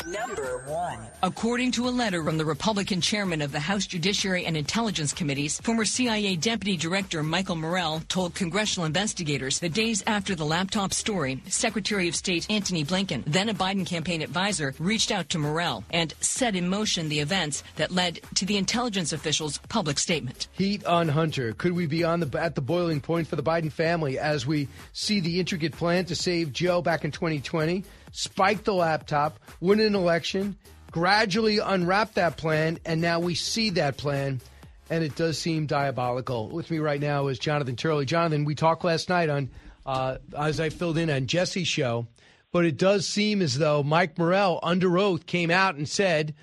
Number 0.05 0.63
one. 0.65 0.99
According 1.23 1.71
to 1.73 1.87
a 1.87 1.89
letter 1.89 2.23
from 2.23 2.37
the 2.37 2.45
Republican 2.45 3.01
chairman 3.01 3.41
of 3.41 3.51
the 3.51 3.59
House 3.59 3.87
Judiciary 3.87 4.45
and 4.45 4.55
Intelligence 4.55 5.13
Committees, 5.13 5.59
former 5.61 5.85
CIA 5.85 6.35
Deputy 6.35 6.77
Director 6.77 7.23
Michael 7.23 7.55
Morell 7.55 8.01
told 8.07 8.35
congressional 8.35 8.85
investigators 8.85 9.59
that 9.59 9.73
days 9.73 10.03
after 10.07 10.35
the 10.35 10.45
laptop 10.45 10.93
story, 10.93 11.41
Secretary 11.47 12.07
of 12.07 12.15
State 12.15 12.45
Antony 12.49 12.85
Blinken, 12.85 13.23
then 13.25 13.49
a 13.49 13.53
Biden 13.53 13.85
campaign 13.85 14.21
advisor, 14.21 14.73
reached 14.79 15.11
out 15.11 15.29
to 15.29 15.39
Morell 15.39 15.83
and 15.89 16.13
set 16.21 16.55
in 16.55 16.69
motion 16.69 17.09
the 17.09 17.19
events 17.19 17.63
that 17.75 17.91
led 17.91 18.19
to 18.35 18.45
the 18.45 18.57
intelligence 18.57 19.13
official's 19.13 19.57
public 19.69 19.99
statement. 19.99 20.47
Heat 20.53 20.85
on 20.85 21.07
Hunter. 21.09 21.53
Could 21.53 21.73
we 21.73 21.87
be 21.87 22.03
on 22.03 22.19
the 22.19 22.39
at 22.39 22.55
the 22.55 22.61
boiling 22.61 23.01
point 23.01 23.27
for 23.27 23.35
the 23.35 23.43
Biden 23.43 23.71
family 23.71 24.19
as 24.19 24.45
we 24.45 24.67
see 24.93 25.19
the 25.19 25.39
intricate 25.39 25.73
plan 25.73 26.05
to 26.05 26.15
save 26.15 26.53
Joe 26.53 26.81
back 26.81 27.03
in 27.03 27.11
2020? 27.11 27.83
Spike 28.17 28.63
the 28.63 28.73
laptop, 28.73 29.37
win 29.59 29.79
an 29.79 29.93
election, 29.93 30.57
gradually 30.89 31.59
unwrap 31.59 32.15
that 32.15 32.35
plan, 32.35 32.79
and 32.83 32.99
now 32.99 33.19
we 33.19 33.35
see 33.35 33.69
that 33.69 33.95
plan, 33.97 34.41
and 34.89 35.03
it 35.03 35.15
does 35.15 35.37
seem 35.37 35.67
diabolical. 35.67 36.49
With 36.49 36.71
me 36.71 36.79
right 36.79 36.99
now 36.99 37.27
is 37.27 37.37
Jonathan 37.37 37.75
Turley. 37.75 38.05
Jonathan, 38.05 38.43
we 38.43 38.55
talked 38.55 38.83
last 38.83 39.07
night 39.07 39.29
on 39.29 39.51
uh, 39.85 40.17
as 40.35 40.59
I 40.59 40.69
filled 40.69 40.97
in 40.97 41.11
on 41.11 41.27
Jesse's 41.27 41.67
show, 41.67 42.07
but 42.51 42.65
it 42.65 42.77
does 42.77 43.07
seem 43.07 43.39
as 43.39 43.55
though 43.55 43.83
Mike 43.83 44.17
Morell, 44.17 44.59
under 44.63 44.97
oath, 44.97 45.27
came 45.27 45.51
out 45.51 45.75
and 45.75 45.87
said. 45.87 46.33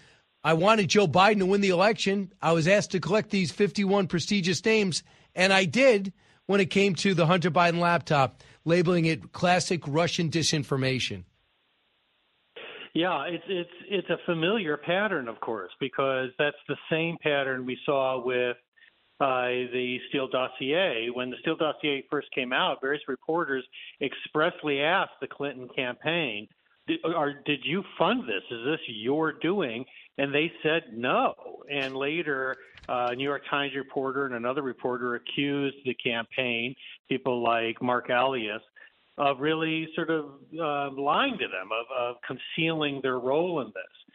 I 0.45 0.55
wanted 0.55 0.89
Joe 0.89 1.09
Biden 1.09 1.41
to 1.41 1.47
win 1.47 1.61
the 1.61 1.71
election. 1.71 2.33
I 2.41 2.53
was 2.53 2.69
asked 2.69 2.93
to 2.93 3.01
collect 3.01 3.31
these 3.31 3.51
51 3.51 4.07
prestigious 4.07 4.65
names, 4.65 5.03
and 5.35 5.53
I 5.53 5.65
did 5.65 6.13
when 6.47 6.61
it 6.61 6.71
came 6.71 6.95
to 6.97 7.15
the 7.15 7.27
Hunter 7.27 7.51
Biden 7.51 7.81
laptop, 7.81 8.45
labeling 8.65 9.07
it 9.07 9.33
classic 9.33 9.83
Russian 9.89 10.31
disinformation. 10.31 11.25
Yeah, 12.95 13.25
it's 13.25 13.45
it's 13.49 13.71
it's 13.89 14.11
a 14.11 14.19
familiar 14.25 14.77
pattern, 14.77 15.27
of 15.27 15.41
course, 15.41 15.73
because 15.81 16.29
that's 16.39 16.57
the 16.69 16.77
same 16.89 17.17
pattern 17.21 17.67
we 17.67 17.77
saw 17.85 18.23
with 18.25 18.57
uh, 19.21 19.47
the 19.73 19.99
Steele 20.09 20.29
dossier. 20.29 21.09
When 21.13 21.31
the 21.31 21.37
Steele 21.41 21.57
dossier 21.57 22.05
first 22.09 22.29
came 22.33 22.53
out, 22.53 22.79
various 22.81 23.03
reporters 23.09 23.65
expressly 24.01 24.81
asked 24.81 25.19
the 25.21 25.27
Clinton 25.27 25.69
campaign, 25.75 26.47
did, 26.87 27.01
are, 27.05 27.33
"Did 27.45 27.65
you 27.65 27.83
fund 27.99 28.29
this? 28.29 28.45
Is 28.51 28.65
this 28.65 28.81
your 28.87 29.33
doing?" 29.33 29.85
And 30.19 30.33
they 30.33 30.53
said 30.63 30.83
no. 30.93 31.35
And 31.69 31.97
later, 31.97 32.55
uh, 32.89 33.11
New 33.17 33.25
York 33.25 33.43
Times 33.51 33.75
reporter 33.75 34.27
and 34.27 34.37
another 34.37 34.63
reporter 34.63 35.17
accused 35.17 35.79
the 35.85 35.95
campaign, 35.95 36.77
people 37.09 37.43
like 37.43 37.83
Marc 37.83 38.09
Elias, 38.11 38.63
of 39.19 39.41
really 39.41 39.89
sort 39.95 40.11
of 40.11 40.25
uh, 40.61 40.91
lying 41.01 41.39
to 41.39 41.47
them, 41.47 41.69
of, 41.73 41.87
of 41.99 42.17
concealing 42.27 43.01
their 43.03 43.19
role 43.19 43.61
in 43.61 43.69
this. 43.69 44.15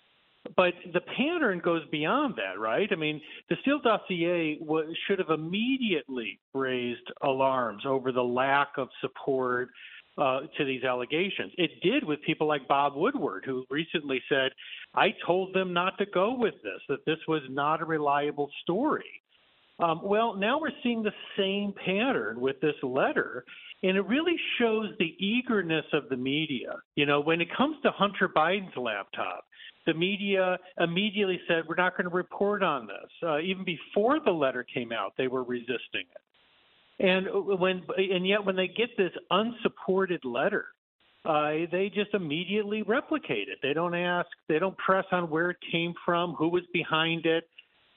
But 0.55 0.73
the 0.93 1.01
pattern 1.01 1.59
goes 1.59 1.81
beyond 1.91 2.35
that, 2.37 2.59
right? 2.59 2.89
I 2.91 2.95
mean, 2.95 3.21
the 3.49 3.55
Steele 3.61 3.79
dossier 3.81 4.59
should 5.07 5.19
have 5.19 5.29
immediately 5.29 6.39
raised 6.53 7.07
alarms 7.21 7.83
over 7.85 8.11
the 8.11 8.23
lack 8.23 8.69
of 8.77 8.87
support 9.01 9.69
uh, 10.17 10.41
to 10.57 10.65
these 10.65 10.83
allegations. 10.83 11.51
It 11.57 11.71
did 11.81 12.03
with 12.03 12.21
people 12.23 12.47
like 12.47 12.67
Bob 12.67 12.93
Woodward, 12.95 13.43
who 13.45 13.65
recently 13.69 14.21
said, 14.27 14.51
I 14.95 15.13
told 15.25 15.53
them 15.53 15.71
not 15.71 15.97
to 15.99 16.05
go 16.05 16.35
with 16.35 16.55
this, 16.63 16.81
that 16.89 17.05
this 17.05 17.19
was 17.27 17.41
not 17.49 17.81
a 17.81 17.85
reliable 17.85 18.49
story. 18.63 19.21
Um, 19.79 20.01
well, 20.03 20.35
now 20.35 20.59
we're 20.59 20.71
seeing 20.83 21.03
the 21.03 21.13
same 21.37 21.73
pattern 21.85 22.41
with 22.41 22.59
this 22.59 22.75
letter. 22.83 23.45
And 23.81 23.95
it 23.95 24.05
really 24.07 24.35
shows 24.59 24.89
the 24.99 25.15
eagerness 25.19 25.85
of 25.93 26.09
the 26.09 26.17
media. 26.17 26.75
You 26.95 27.05
know, 27.05 27.21
when 27.21 27.39
it 27.39 27.47
comes 27.55 27.77
to 27.83 27.91
Hunter 27.91 28.27
Biden's 28.27 28.75
laptop, 28.75 29.45
the 29.85 29.93
media 29.93 30.57
immediately 30.79 31.39
said, 31.47 31.63
we're 31.67 31.75
not 31.75 31.95
going 31.95 32.09
to 32.09 32.15
report 32.15 32.61
on 32.61 32.87
this. 32.87 33.09
Uh, 33.23 33.39
even 33.39 33.63
before 33.63 34.19
the 34.19 34.31
letter 34.31 34.63
came 34.63 34.91
out, 34.91 35.13
they 35.17 35.27
were 35.27 35.43
resisting 35.43 36.05
it. 36.13 36.21
And 36.99 37.27
when, 37.57 37.83
and 37.97 38.27
yet 38.27 38.45
when 38.45 38.57
they 38.57 38.67
get 38.67 38.89
this 38.97 39.13
unsupported 39.31 40.25
letter, 40.25 40.65
uh, 41.23 41.51
they 41.71 41.89
just 41.93 42.13
immediately 42.13 42.81
replicate 42.81 43.47
it. 43.47 43.59
They 43.63 43.73
don't 43.73 43.95
ask, 43.95 44.27
they 44.49 44.59
don't 44.59 44.77
press 44.77 45.05
on 45.13 45.29
where 45.29 45.51
it 45.51 45.57
came 45.71 45.93
from, 46.05 46.33
who 46.33 46.49
was 46.49 46.63
behind 46.73 47.25
it. 47.25 47.45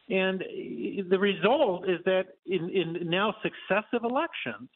And 0.09 0.45
the 1.11 1.18
result 1.18 1.89
is 1.89 1.99
that 2.05 2.26
in, 2.47 2.70
in 2.70 3.11
now 3.11 3.35
successive 3.43 4.05
elections, 4.05 4.68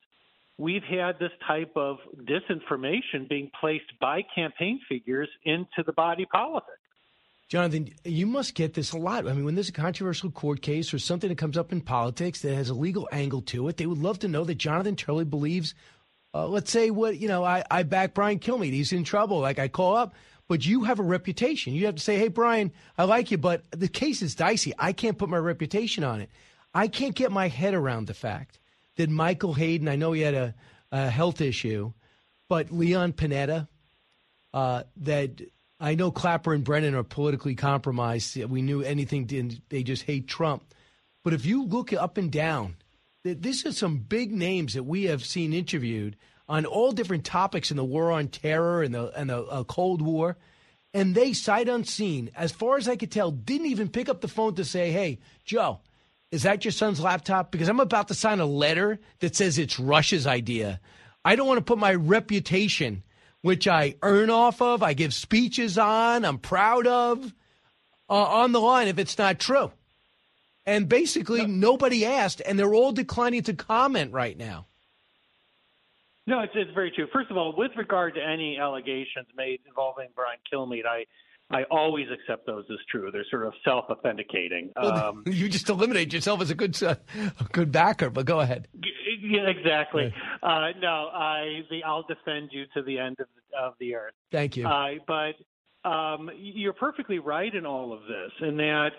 we've 0.59 0.83
had 0.83 1.19
this 1.19 1.33
type 1.47 1.73
of 1.77 1.99
disinformation 2.23 3.29
being 3.29 3.51
placed 3.61 3.99
by 4.01 4.23
campaign 4.35 4.81
figures 4.89 5.29
into 5.45 5.83
the 5.85 5.93
body 5.93 6.27
politic. 6.27 6.75
Jonathan, 7.49 7.91
you 8.05 8.27
must 8.27 8.55
get 8.55 8.75
this 8.75 8.91
a 8.91 8.99
lot. 8.99 9.29
I 9.29 9.33
mean, 9.33 9.45
when 9.45 9.55
there's 9.55 9.69
a 9.69 9.73
controversial 9.73 10.33
court 10.33 10.63
case 10.63 10.93
or 10.93 10.99
something 10.99 11.29
that 11.29 11.39
comes 11.39 11.57
up 11.57 11.71
in 11.71 11.81
politics 11.81 12.41
that 12.43 12.55
has 12.55 12.71
a 12.71 12.75
legal 12.75 13.09
angle 13.13 13.43
to 13.43 13.69
it, 13.69 13.77
they 13.77 13.87
would 13.87 13.99
love 13.99 14.19
to 14.21 14.29
know 14.29 14.43
that 14.45 14.57
Jonathan 14.57 14.97
Turley 14.97 15.25
believes, 15.25 15.75
uh, 16.35 16.49
let's 16.49 16.73
say, 16.73 16.91
what, 16.91 17.19
you 17.19 17.29
know, 17.29 17.45
I, 17.45 17.63
I 17.71 17.85
back 17.85 18.15
Brian 18.15 18.41
Kilmeade. 18.41 18.73
He's 18.73 18.93
in 18.93 19.05
trouble. 19.05 19.39
Like, 19.39 19.61
I 19.61 19.69
call 19.69 19.95
up, 19.95 20.17
but 20.49 20.67
you 20.67 20.85
have 20.85 20.99
a 20.99 21.05
reputation. 21.05 21.73
You 21.73 21.87
have 21.87 21.95
to 21.95 22.03
say, 22.03 22.19
hey, 22.19 22.29
Brian, 22.29 22.73
I 22.99 23.05
like 23.05 23.31
you, 23.31 23.39
but 23.39 23.63
the 23.71 23.89
case 23.89 24.23
is 24.23 24.35
dicey. 24.35 24.73
I 24.77 24.93
can't 24.93 25.17
put 25.17 25.29
my 25.29 25.39
reputation 25.39 26.03
on 26.03 26.21
it. 26.21 26.31
I 26.75 26.89
can't 26.89 27.15
get 27.15 27.31
my 27.31 27.47
head 27.47 27.75
around 27.75 28.09
the 28.09 28.15
fact 28.15 28.59
that 28.97 29.11
Michael 29.11 29.55
Hayden, 29.55 29.89
I 29.89 29.97
know 29.97 30.13
he 30.13 30.23
had 30.23 30.35
a, 30.35 30.55
a 30.91 31.11
health 31.11 31.41
issue, 31.41 31.93
but 32.49 32.71
Leon 32.71 33.13
Panetta, 33.13 33.69
uh, 34.53 34.85
that 34.99 35.43
I 35.79 35.95
know 35.95 36.11
Clapper 36.11 36.55
and 36.55 36.65
Brennan 36.65 36.95
are 36.95 37.03
politically 37.03 37.55
compromised. 37.55 38.43
We 38.45 38.63
knew 38.63 38.83
anything, 38.83 39.27
didn't, 39.27 39.61
they 39.69 39.83
just 39.83 40.05
hate 40.05 40.27
Trump. 40.27 40.75
But 41.23 41.35
if 41.35 41.45
you 41.45 41.65
look 41.65 41.93
up 41.93 42.17
and 42.17 42.31
down, 42.31 42.77
this 43.23 43.67
is 43.67 43.77
some 43.77 43.99
big 43.99 44.33
names 44.33 44.75
that 44.75 44.85
we 44.85 45.05
have 45.05 45.25
seen 45.25 45.53
interviewed 45.53 46.17
on 46.49 46.65
all 46.65 46.93
different 46.93 47.25
topics 47.25 47.71
in 47.71 47.77
the 47.77 47.85
war 47.85 48.13
on 48.13 48.29
terror 48.29 48.83
and 48.83 48.95
the 48.95 49.11
and 49.19 49.31
the 49.31 49.43
uh, 49.45 49.65
Cold 49.65 50.01
War, 50.01 50.37
and 50.95 51.15
they 51.15 51.33
sight 51.33 51.69
unseen, 51.69 52.31
as 52.37 52.53
far 52.53 52.77
as 52.77 52.89
I 52.89 52.95
could 52.95 53.11
tell, 53.11 53.33
didn't 53.33 53.67
even 53.67 53.89
pick 53.89 54.09
up 54.09 54.21
the 54.21 54.29
phone 54.29 54.55
to 54.55 54.65
say, 54.65 54.93
"Hey, 54.93 55.19
Joe, 55.45 55.81
is 56.31 56.43
that 56.43 56.65
your 56.65 56.73
son's 56.73 57.01
laptop? 57.01 57.51
Because 57.51 57.69
I'm 57.69 57.81
about 57.81 58.09
to 58.09 58.15
sign 58.15 58.41
a 58.41 58.47
letter 58.47 58.99
that 59.21 59.37
says 59.37 59.59
it's 59.59 59.79
Russia's 59.79 60.27
idea. 60.27 60.81
I 61.25 61.37
don't 61.37 61.47
want 61.47 61.59
to 61.59 61.65
put 61.65 61.79
my 61.79 61.95
reputation, 61.95 63.03
which 63.43 63.69
I 63.69 63.97
earn 64.03 64.31
off 64.31 64.61
of, 64.61 64.83
I 64.83 64.93
give 64.93 65.15
speeches 65.15 65.79
on, 65.79 66.25
I'm 66.25 66.39
proud 66.39 66.87
of, 66.87 67.33
uh, 68.09 68.13
on 68.13 68.53
the 68.53 68.61
line 68.61 68.89
if 68.89 68.99
it's 68.99 69.19
not 69.19 69.39
true. 69.39 69.71
And 70.65 70.89
basically, 70.89 71.47
no. 71.47 71.71
nobody 71.71 72.05
asked, 72.05 72.43
and 72.45 72.59
they're 72.59 72.75
all 72.75 72.93
declining 72.93 73.43
to 73.45 73.55
comment 73.55 74.13
right 74.13 74.37
now. 74.37 74.67
No, 76.27 76.41
it's, 76.41 76.53
it's 76.57 76.73
very 76.75 76.91
true. 76.91 77.07
First 77.13 77.31
of 77.31 77.37
all, 77.37 77.55
with 77.57 77.71
regard 77.77 78.15
to 78.15 78.21
any 78.21 78.59
allegations 78.59 79.29
made 79.37 79.61
involving 79.67 80.09
Brian 80.17 80.39
Kilmeade, 80.53 80.85
I 80.85 81.07
I 81.51 81.63
always 81.71 82.07
accept 82.13 82.47
those 82.47 82.65
as 82.71 82.79
true. 82.91 83.11
They're 83.13 83.25
sort 83.31 83.47
of 83.47 83.53
self-authenticating. 83.65 84.73
Um, 84.77 85.23
you 85.27 85.49
just 85.49 85.69
eliminate 85.69 86.13
yourself 86.13 86.41
as 86.41 86.51
a 86.51 86.55
good 86.55 86.81
uh, 86.83 86.97
a 87.41 87.45
good 87.53 87.71
backer. 87.71 88.11
But 88.11 88.27
go 88.27 88.41
ahead. 88.41 88.69
Yeah, 89.23 89.49
exactly. 89.49 90.13
Uh, 90.43 90.71
no, 90.81 91.09
I 91.13 91.61
the, 91.71 91.85
I'll 91.85 92.03
defend 92.03 92.51
you 92.53 92.65
to 92.75 92.83
the 92.83 92.99
end 92.99 93.17
of 93.21 93.27
the, 93.35 93.59
of 93.59 93.75
the 93.79 93.95
earth. 93.95 94.15
Thank 94.33 94.57
you. 94.57 94.67
Uh, 94.67 94.95
but 95.07 95.89
um, 95.89 96.31
you're 96.37 96.73
perfectly 96.73 97.21
right 97.21 97.55
in 97.55 97.65
all 97.65 97.93
of 97.93 98.01
this, 98.03 98.49
in 98.49 98.57
that 98.57 98.91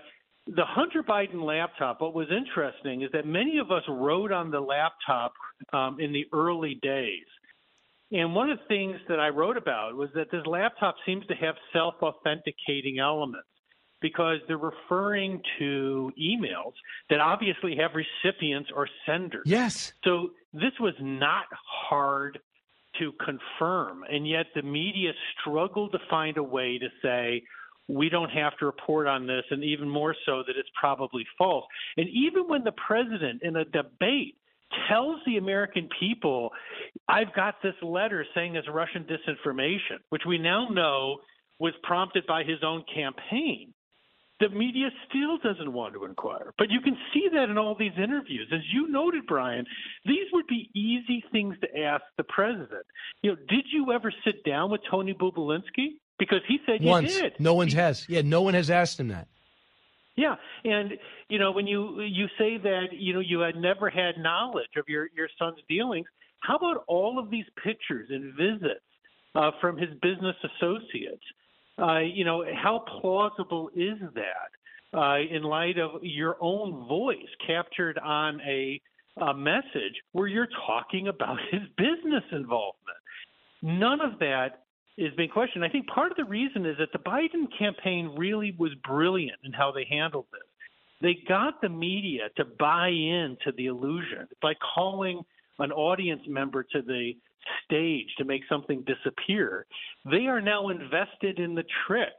the 0.48 0.66
Hunter 0.66 1.04
Biden 1.04 1.44
laptop. 1.44 2.02
What 2.02 2.14
was 2.14 2.28
interesting 2.32 3.02
is 3.02 3.10
that 3.12 3.26
many 3.26 3.58
of 3.58 3.72
us 3.72 3.84
wrote 3.90 4.32
on 4.32 4.52
the 4.52 4.62
laptop 4.62 5.34
um, 5.74 6.00
in 6.00 6.14
the 6.14 6.26
early 6.34 6.80
days. 6.82 7.26
And 8.12 8.34
one 8.34 8.50
of 8.50 8.60
the 8.60 8.66
things 8.66 8.98
that 9.10 9.20
I 9.20 9.30
wrote 9.30 9.58
about 9.58 9.96
was 9.96 10.10
that 10.16 10.32
this 10.32 10.46
laptop 10.46 10.96
seems 11.06 11.26
to 11.28 11.36
have 11.36 11.56
self 11.74 11.96
authenticating 12.02 13.00
elements. 13.00 13.48
because 14.02 14.38
they're 14.48 14.58
referring 14.58 15.42
to 15.60 16.12
emails 16.22 16.74
that 17.10 17.20
obviously 17.20 17.76
have 17.76 17.92
recipients 17.96 18.70
or 18.76 18.88
senders. 19.06 19.44
Yes. 19.46 19.94
So 20.04 20.30
this 20.54 20.74
was 20.80 20.94
not 21.02 21.46
hard 21.90 22.40
to 23.00 23.12
confirm, 23.24 24.04
and 24.10 24.28
yet 24.28 24.48
the 24.56 24.62
media 24.62 25.12
struggled 25.40 25.92
to 25.92 26.00
find 26.10 26.38
a 26.38 26.44
way 26.44 26.80
to 26.80 26.88
say, 27.02 27.44
we 27.88 28.10
don't 28.10 28.30
have 28.30 28.58
to 28.58 28.66
report 28.66 29.08
on 29.08 29.28
this, 29.28 29.44
and 29.50 29.64
even 29.64 29.88
more 29.88 30.16
so 30.26 30.44
that 30.46 30.58
it's 30.58 30.70
probably 30.80 31.26
false. 31.38 31.66
And 31.96 32.08
even 32.10 32.48
when 32.48 32.64
the 32.64 32.74
president 32.74 33.42
in 33.44 33.56
a 33.56 33.66
debate 33.66 34.36
tells 34.90 35.20
the 35.26 35.38
American 35.38 35.90
people, 36.00 36.52
I've 37.08 37.34
got 37.36 37.56
this 37.62 37.76
letter 37.82 38.26
saying 38.36 38.56
it's 38.56 38.68
Russian 38.68 39.06
disinformation, 39.06 40.00
which 40.10 40.24
we 40.28 40.38
now 40.38 40.68
know 40.70 41.18
was 41.60 41.74
prompted 41.84 42.26
by 42.28 42.44
his 42.44 42.60
own 42.64 42.84
campaign. 42.94 43.74
The 44.40 44.50
media 44.50 44.90
still 45.10 45.40
doesn't 45.40 45.74
want 45.74 45.96
to 45.96 46.06
inquire. 46.06 46.54
But 46.60 46.70
you 46.70 46.80
can 46.82 46.96
see 47.12 47.28
that 47.34 47.50
in 47.50 47.58
all 47.58 47.76
these 47.78 47.94
interviews. 47.98 48.48
As 48.54 48.60
you 48.72 48.88
noted, 48.88 49.26
Brian, 49.26 49.66
these 50.06 50.28
would 50.32 50.46
be 50.46 50.70
easy 50.76 51.24
things 51.32 51.56
to 51.62 51.82
ask 51.82 52.04
the 52.18 52.24
president. 52.24 52.86
You 53.24 53.32
know, 53.32 53.38
did 53.50 53.66
you 53.72 53.92
ever 53.92 54.14
sit 54.24 54.44
down 54.44 54.70
with 54.70 54.82
Tony 54.92 55.16
Bobulinski? 55.16 55.96
Because 56.20 56.42
he 56.48 56.60
said 56.68 56.84
Once. 56.84 57.16
you 57.16 57.22
did. 57.24 57.40
No 57.40 57.56
one 57.56 57.68
has. 57.70 58.08
Yeah, 58.08 58.22
no 58.24 58.42
one 58.44 58.54
has 58.54 58.70
asked 58.70 59.00
him 59.00 59.08
that. 59.08 59.28
Yeah, 60.18 60.36
and 60.66 60.94
you 61.30 61.38
know 61.38 61.52
when 61.52 61.68
you 61.68 62.02
you 62.02 62.26
say 62.40 62.58
that 62.58 62.88
you 62.92 63.14
know 63.14 63.20
you 63.20 63.40
had 63.40 63.56
never 63.56 63.90
had 63.90 64.18
knowledge 64.18 64.76
of 64.76 64.86
your 64.88 65.10
your 65.16 65.30
son's 65.38 65.60
dealings, 65.70 66.08
how 66.40 66.56
about 66.56 66.84
all 66.88 67.20
of 67.20 67.30
these 67.30 67.46
pictures 67.64 68.10
and 68.10 68.34
visits 68.36 68.82
uh, 69.36 69.52
from 69.62 69.78
his 69.78 69.90
business 70.02 70.36
associates? 70.44 71.24
Uh, 71.80 72.00
you 72.00 72.26
know 72.26 72.44
how 72.56 72.84
plausible 73.00 73.70
is 73.76 74.00
that 74.16 74.98
uh, 74.98 75.18
in 75.20 75.44
light 75.44 75.78
of 75.78 76.02
your 76.02 76.36
own 76.42 76.88
voice 76.88 77.30
captured 77.46 78.00
on 78.00 78.42
a, 78.42 78.82
a 79.22 79.36
message 79.36 80.02
where 80.14 80.28
you're 80.28 80.50
talking 80.66 81.10
about 81.10 81.38
his 81.52 81.62
business 81.78 82.24
involvement? 82.32 82.98
None 83.62 84.02
of 84.02 84.18
that 84.20 84.64
is 84.98 85.14
being 85.16 85.30
questioned. 85.30 85.64
I 85.64 85.70
think 85.70 85.88
part 85.88 86.12
of 86.12 86.18
the 86.18 86.26
reason 86.26 86.66
is 86.66 86.78
that 86.80 86.92
the 86.92 87.00
Biden 87.00 87.46
campaign 87.58 88.16
really 88.18 88.56
was 88.58 88.72
brilliant 88.88 89.40
in 89.44 89.54
how 89.54 89.72
they 89.72 89.86
handled 89.90 90.26
this. 90.32 90.42
They 91.02 91.18
got 91.28 91.62
the 91.62 91.70
media 91.70 92.30
to 92.38 92.46
buy 92.46 92.90
into 92.90 93.52
the 93.56 93.68
illusion 93.68 94.28
by 94.42 94.54
calling 94.76 95.22
an 95.60 95.72
audience 95.72 96.22
member 96.28 96.64
to 96.64 96.82
the 96.82 97.14
stage 97.64 98.08
to 98.18 98.26
make 98.26 98.42
something 98.50 98.84
disappear. 98.84 99.66
They 100.06 100.26
are 100.26 100.42
now 100.42 100.70
invested 100.70 101.40
in 101.40 101.56
the 101.56 101.64
trick. 101.86 102.14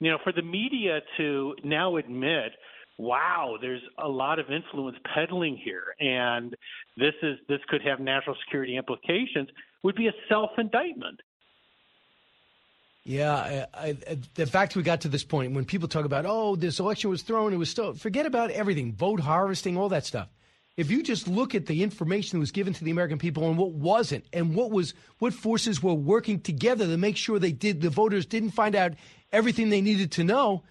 You 0.00 0.12
know, 0.12 0.18
for 0.22 0.32
the 0.32 0.42
media 0.42 1.00
to 1.16 1.56
now 1.64 1.96
admit, 1.96 2.52
wow, 2.98 3.56
there's 3.60 3.82
a 3.98 4.08
lot 4.08 4.38
of 4.38 4.50
influence 4.50 4.96
peddling 5.14 5.56
here, 5.56 5.94
and 6.00 6.54
this 6.96 7.14
is 7.22 7.38
this 7.48 7.60
could 7.68 7.82
have 7.82 7.98
national 7.98 8.36
security 8.44 8.76
implications, 8.76 9.48
would 9.82 9.96
be 9.96 10.08
a 10.08 10.12
self-indictment. 10.28 11.20
Yeah, 13.04 13.66
I, 13.72 13.88
I, 13.88 14.18
the 14.34 14.46
fact 14.46 14.76
we 14.76 14.82
got 14.82 15.02
to 15.02 15.08
this 15.08 15.24
point 15.24 15.54
when 15.54 15.64
people 15.64 15.88
talk 15.88 16.04
about, 16.04 16.26
oh, 16.26 16.56
this 16.56 16.78
election 16.78 17.08
was 17.08 17.22
thrown, 17.22 17.52
it 17.52 17.56
was 17.56 17.70
still, 17.70 17.94
forget 17.94 18.26
about 18.26 18.50
everything, 18.50 18.92
vote 18.92 19.20
harvesting, 19.20 19.76
all 19.76 19.88
that 19.90 20.04
stuff. 20.04 20.28
If 20.76 20.90
you 20.90 21.02
just 21.02 21.26
look 21.26 21.54
at 21.54 21.66
the 21.66 21.82
information 21.82 22.38
that 22.38 22.40
was 22.40 22.52
given 22.52 22.72
to 22.72 22.84
the 22.84 22.90
American 22.90 23.18
people 23.18 23.48
and 23.48 23.58
what 23.58 23.72
wasn't, 23.72 24.26
and 24.32 24.54
what 24.54 24.70
was, 24.70 24.94
what 25.18 25.32
forces 25.32 25.82
were 25.82 25.94
working 25.94 26.40
together 26.40 26.86
to 26.86 26.96
make 26.96 27.16
sure 27.16 27.38
they 27.38 27.50
did, 27.50 27.80
the 27.80 27.90
voters 27.90 28.26
didn't 28.26 28.50
find 28.50 28.76
out 28.76 28.92
everything 29.32 29.70
they 29.70 29.80
needed 29.80 30.12
to 30.12 30.24
know 30.24 30.62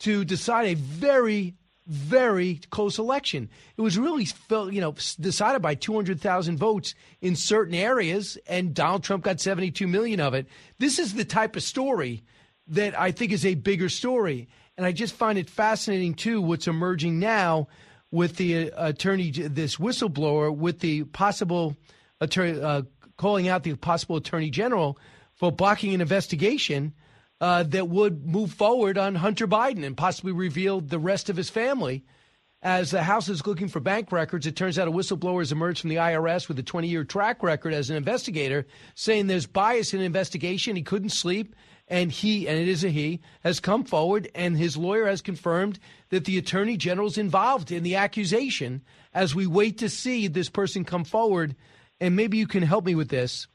to 0.00 0.24
decide 0.24 0.68
a 0.68 0.74
very 0.74 1.54
very 1.86 2.60
close 2.70 2.98
election. 2.98 3.48
It 3.76 3.80
was 3.80 3.98
really, 3.98 4.26
you 4.50 4.80
know, 4.80 4.94
decided 5.20 5.62
by 5.62 5.74
200,000 5.74 6.56
votes 6.56 6.94
in 7.20 7.36
certain 7.36 7.74
areas, 7.74 8.36
and 8.46 8.74
Donald 8.74 9.04
Trump 9.04 9.24
got 9.24 9.40
72 9.40 9.86
million 9.86 10.20
of 10.20 10.34
it. 10.34 10.46
This 10.78 10.98
is 10.98 11.14
the 11.14 11.24
type 11.24 11.56
of 11.56 11.62
story 11.62 12.24
that 12.68 12.98
I 12.98 13.12
think 13.12 13.32
is 13.32 13.46
a 13.46 13.54
bigger 13.54 13.88
story. 13.88 14.48
And 14.76 14.84
I 14.84 14.92
just 14.92 15.14
find 15.14 15.38
it 15.38 15.48
fascinating, 15.48 16.14
too, 16.14 16.42
what's 16.42 16.66
emerging 16.66 17.18
now 17.18 17.68
with 18.10 18.36
the 18.36 18.72
uh, 18.72 18.88
attorney, 18.88 19.30
this 19.30 19.76
whistleblower, 19.76 20.54
with 20.54 20.80
the 20.80 21.04
possible 21.04 21.76
attorney, 22.20 22.60
uh, 22.60 22.82
calling 23.16 23.48
out 23.48 23.62
the 23.62 23.74
possible 23.74 24.16
attorney 24.16 24.50
general 24.50 24.98
for 25.34 25.52
blocking 25.52 25.94
an 25.94 26.00
investigation 26.00 26.92
uh, 27.40 27.62
that 27.64 27.88
would 27.88 28.26
move 28.26 28.52
forward 28.52 28.96
on 28.96 29.16
Hunter 29.16 29.46
Biden 29.46 29.84
and 29.84 29.96
possibly 29.96 30.32
reveal 30.32 30.80
the 30.80 30.98
rest 30.98 31.28
of 31.28 31.36
his 31.36 31.50
family. 31.50 32.04
As 32.62 32.90
the 32.90 33.02
House 33.02 33.28
is 33.28 33.46
looking 33.46 33.68
for 33.68 33.80
bank 33.80 34.10
records, 34.10 34.46
it 34.46 34.56
turns 34.56 34.78
out 34.78 34.88
a 34.88 34.90
whistleblower 34.90 35.40
has 35.40 35.52
emerged 35.52 35.80
from 35.80 35.90
the 35.90 35.96
IRS 35.96 36.48
with 36.48 36.58
a 36.58 36.62
20 36.62 36.88
year 36.88 37.04
track 37.04 37.42
record 37.42 37.72
as 37.74 37.90
an 37.90 37.96
investigator, 37.96 38.66
saying 38.94 39.26
there's 39.26 39.46
bias 39.46 39.92
in 39.92 40.00
investigation. 40.00 40.76
He 40.76 40.82
couldn't 40.82 41.10
sleep. 41.10 41.54
And 41.88 42.10
he, 42.10 42.48
and 42.48 42.58
it 42.58 42.66
is 42.66 42.82
a 42.82 42.88
he, 42.88 43.20
has 43.44 43.60
come 43.60 43.84
forward 43.84 44.28
and 44.34 44.56
his 44.56 44.76
lawyer 44.76 45.06
has 45.06 45.22
confirmed 45.22 45.78
that 46.08 46.24
the 46.24 46.36
attorney 46.36 46.76
general 46.76 47.06
is 47.06 47.16
involved 47.16 47.70
in 47.70 47.84
the 47.84 47.94
accusation 47.94 48.82
as 49.14 49.36
we 49.36 49.46
wait 49.46 49.78
to 49.78 49.88
see 49.88 50.26
this 50.26 50.48
person 50.48 50.84
come 50.84 51.04
forward. 51.04 51.54
And 52.00 52.16
maybe 52.16 52.38
you 52.38 52.48
can 52.48 52.64
help 52.64 52.84
me 52.84 52.96
with 52.96 53.08
this. 53.08 53.46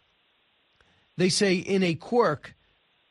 They 1.17 1.27
say 1.27 1.55
in 1.55 1.83
a 1.83 1.95
quirk, 1.95 2.55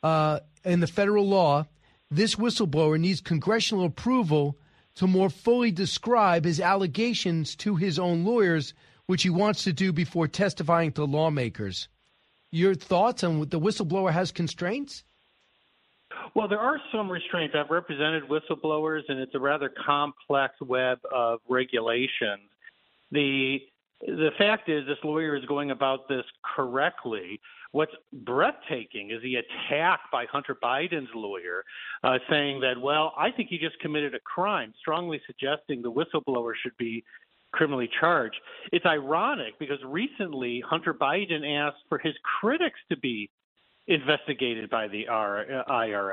uh, 0.03 0.41
in 0.65 0.81
the 0.81 0.87
federal 0.87 1.27
law, 1.27 1.67
this 2.11 2.35
whistleblower 2.35 2.99
needs 2.99 3.21
congressional 3.21 3.85
approval 3.85 4.59
to 4.97 5.07
more 5.07 5.31
fully 5.31 5.71
describe 5.71 6.45
his 6.45 6.61
allegations 6.61 7.55
to 7.57 7.77
his 7.77 7.99
own 7.99 8.25
lawyers, 8.25 8.75
which 9.07 9.23
he 9.23 9.31
wants 9.31 9.65
to 9.65 9.73
do 9.73 9.93
before 9.93 10.29
testifying 10.29 10.93
to 10.93 11.05
lawmakers. 11.05 11.89
Your 12.51 12.75
thoughts 12.75 13.23
on 13.23 13.39
what 13.39 13.51
the 13.51 13.61
whistleblower 13.61 14.13
has 14.13 14.33
constraints? 14.33 15.05
Well, 16.35 16.49
there 16.49 16.59
are 16.59 16.81
some 16.93 17.11
restraints. 17.11 17.55
I've 17.57 17.71
represented 17.71 18.25
whistleblowers, 18.25 19.03
and 19.09 19.21
it's 19.21 19.35
a 19.35 19.39
rather 19.39 19.73
complex 19.87 20.55
web 20.61 20.99
of 21.13 21.41
regulations. 21.49 22.51
The 23.11 23.59
the 24.01 24.31
fact 24.39 24.69
is, 24.69 24.87
this 24.87 24.99
lawyer 25.05 25.37
is 25.37 25.45
going 25.45 25.71
about 25.71 26.09
this 26.09 26.25
correctly. 26.57 27.41
What's 27.73 27.93
breathtaking 28.13 29.11
is 29.11 29.23
the 29.23 29.37
attack 29.37 30.01
by 30.11 30.27
Hunter 30.27 30.57
Biden's 30.61 31.11
lawyer, 31.15 31.65
uh, 32.03 32.19
saying 32.29 32.61
that, 32.61 32.81
well, 32.81 33.13
I 33.17 33.31
think 33.31 33.49
he 33.49 33.59
just 33.59 33.79
committed 33.79 34.15
a 34.15 34.21
crime, 34.21 34.75
strongly 34.81 35.21
suggesting 35.27 35.81
the 35.81 35.93
whistleblower 35.93 36.53
should 36.61 36.77
be 36.79 37.05
criminally 37.53 37.89
charged. 38.01 38.37
It's 38.73 38.87
ironic 38.87 39.59
because 39.59 39.79
recently 39.85 40.63
Hunter 40.69 40.95
Biden 40.95 41.59
asked 41.59 41.83
for 41.89 41.99
his 41.99 42.15
critics 42.41 42.79
to 42.91 42.97
be 42.97 43.31
investigated 43.87 44.71
by 44.71 44.89
the 44.89 45.07
IRS. 45.09 46.13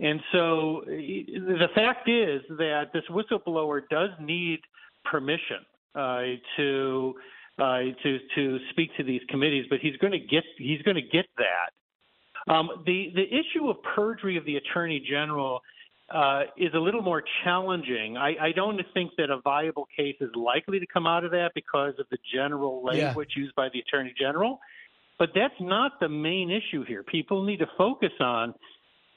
And 0.00 0.20
so 0.32 0.82
the 0.86 1.68
fact 1.74 2.08
is 2.08 2.42
that 2.50 2.92
this 2.92 3.04
whistleblower 3.10 3.82
does 3.90 4.10
need 4.20 4.60
permission 5.04 5.64
uh, 5.94 6.22
to 6.56 7.14
uh, 7.58 7.78
to 8.02 8.18
to 8.34 8.58
speak 8.70 8.90
to 8.96 9.04
these 9.04 9.22
committees, 9.28 9.66
but 9.68 9.80
he's 9.80 9.96
going 9.96 10.12
to 10.12 10.18
get 10.18 10.44
he's 10.56 10.82
going 10.82 10.96
to 10.96 11.02
get 11.02 11.26
that. 11.36 12.52
Um, 12.52 12.68
the 12.86 13.12
the 13.14 13.24
issue 13.24 13.68
of 13.68 13.76
perjury 13.94 14.36
of 14.36 14.44
the 14.44 14.56
attorney 14.56 15.04
general 15.08 15.60
uh, 16.14 16.42
is 16.56 16.72
a 16.74 16.78
little 16.78 17.02
more 17.02 17.22
challenging. 17.44 18.16
I, 18.16 18.34
I 18.40 18.52
don't 18.52 18.80
think 18.94 19.12
that 19.18 19.30
a 19.30 19.40
viable 19.42 19.86
case 19.94 20.16
is 20.20 20.30
likely 20.34 20.80
to 20.80 20.86
come 20.86 21.06
out 21.06 21.24
of 21.24 21.32
that 21.32 21.50
because 21.54 21.94
of 21.98 22.06
the 22.10 22.18
general 22.32 22.82
language 22.82 23.30
yeah. 23.36 23.42
used 23.42 23.54
by 23.54 23.68
the 23.72 23.80
attorney 23.80 24.14
general. 24.18 24.58
But 25.18 25.30
that's 25.34 25.54
not 25.60 26.00
the 26.00 26.08
main 26.08 26.50
issue 26.50 26.84
here. 26.84 27.02
People 27.02 27.44
need 27.44 27.58
to 27.58 27.68
focus 27.76 28.12
on, 28.20 28.54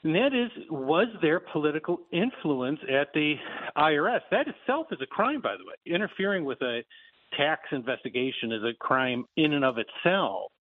and 0.02 0.14
that 0.14 0.34
is, 0.34 0.50
was 0.68 1.06
there 1.22 1.40
political 1.40 2.00
influence 2.12 2.80
at 2.90 3.08
the 3.14 3.36
IRS? 3.76 4.20
That 4.30 4.48
itself 4.48 4.88
is 4.90 4.98
a 5.00 5.06
crime, 5.06 5.40
by 5.40 5.54
the 5.56 5.64
way. 5.64 5.74
Interfering 5.94 6.44
with 6.44 6.60
a 6.60 6.82
tax 7.36 7.62
investigation 7.72 8.52
is 8.52 8.62
a 8.62 8.72
crime 8.78 9.24
in 9.36 9.52
and 9.52 9.64
of 9.64 9.76
itself. 9.78 10.52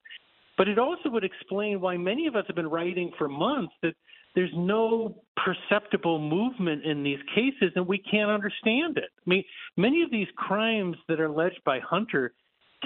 But 0.58 0.68
it 0.68 0.78
also 0.78 1.10
would 1.10 1.24
explain 1.24 1.82
why 1.82 1.98
many 1.98 2.28
of 2.28 2.36
us 2.36 2.46
have 2.48 2.56
been 2.56 2.70
writing 2.70 3.12
for 3.18 3.28
months 3.28 3.74
that 3.82 3.94
there's 4.36 4.52
no 4.56 5.16
perceptible 5.44 6.20
movement 6.20 6.86
in 6.86 7.04
these 7.04 7.20
cases 7.36 7.72
and 7.76 7.88
we 7.88 7.98
can't 7.98 8.30
understand 8.30 8.98
it. 8.98 9.10
I 9.26 9.30
mean, 9.30 9.44
many 9.76 10.04
of 10.04 10.12
these 10.12 10.28
crimes 10.36 10.98
that 11.08 11.20
are 11.20 11.26
alleged 11.26 11.62
by 11.66 11.80
Hunter 11.80 12.34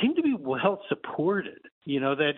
seem 0.01 0.15
to 0.15 0.21
be 0.21 0.35
well 0.39 0.81
supported. 0.89 1.59
You 1.83 1.99
know, 1.99 2.15
that 2.15 2.33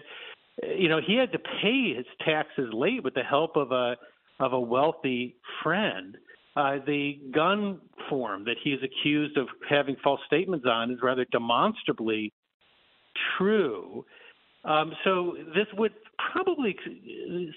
you 0.63 0.89
know, 0.89 0.99
he 1.05 1.15
had 1.15 1.31
to 1.31 1.39
pay 1.39 1.93
his 1.95 2.05
taxes 2.25 2.69
late 2.73 3.03
with 3.03 3.13
the 3.13 3.23
help 3.23 3.55
of 3.55 3.71
a 3.71 3.95
of 4.39 4.53
a 4.53 4.59
wealthy 4.59 5.35
friend. 5.63 6.17
Uh, 6.57 6.79
the 6.87 7.19
gun 7.35 7.79
form 8.09 8.45
that 8.45 8.55
he's 8.63 8.79
accused 8.83 9.37
of 9.37 9.47
having 9.69 9.95
false 10.03 10.19
statements 10.25 10.65
on 10.67 10.89
is 10.89 10.97
rather 11.03 11.23
demonstrably 11.31 12.33
true. 13.37 14.03
Um, 14.65 14.91
so 15.03 15.37
this 15.53 15.67
would 15.77 15.93
probably 16.33 16.75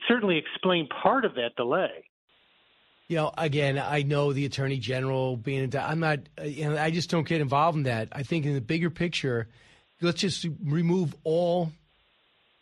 certainly 0.06 0.36
explain 0.36 0.86
part 1.02 1.24
of 1.24 1.36
that 1.36 1.56
delay. 1.56 2.04
You 3.08 3.16
know, 3.16 3.32
again, 3.38 3.78
I 3.78 4.02
know 4.02 4.34
the 4.34 4.44
attorney 4.44 4.76
general 4.76 5.38
being. 5.38 5.74
I'm 5.74 6.00
not. 6.00 6.18
You 6.44 6.68
know, 6.68 6.76
I 6.76 6.90
just 6.90 7.08
don't 7.08 7.26
get 7.26 7.40
involved 7.40 7.78
in 7.78 7.84
that. 7.84 8.08
I 8.12 8.22
think 8.22 8.44
in 8.44 8.52
the 8.52 8.60
bigger 8.60 8.90
picture, 8.90 9.48
let's 10.02 10.20
just 10.20 10.46
remove 10.62 11.16
all. 11.24 11.72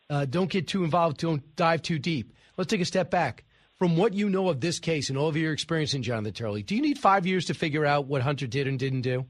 Uh, 0.09 0.25
don't 0.25 0.49
get 0.49 0.69
too 0.69 0.85
involved. 0.85 1.19
Don't 1.19 1.57
dive 1.57 1.83
too 1.83 1.99
deep. 1.99 2.33
Let's 2.57 2.71
take 2.71 2.81
a 2.81 2.85
step 2.85 3.11
back. 3.11 3.45
From 3.79 3.97
what 3.97 4.13
you 4.13 4.29
know 4.29 4.49
of 4.49 4.61
this 4.61 4.81
case 4.81 5.09
and 5.09 5.17
all 5.17 5.29
of 5.29 5.37
your 5.37 5.53
experience 5.53 5.95
in 5.95 6.03
Jonathan 6.03 6.33
Turley, 6.33 6.63
do 6.63 6.75
you 6.75 6.83
need 6.83 6.99
five 6.99 7.27
years 7.27 7.47
to 7.47 7.55
figure 7.55 7.87
out 7.87 8.07
what 8.07 8.23
Hunter 8.23 8.49
did 8.49 8.67
and 8.67 8.79
didn't 8.79 9.03
do? 9.03 9.25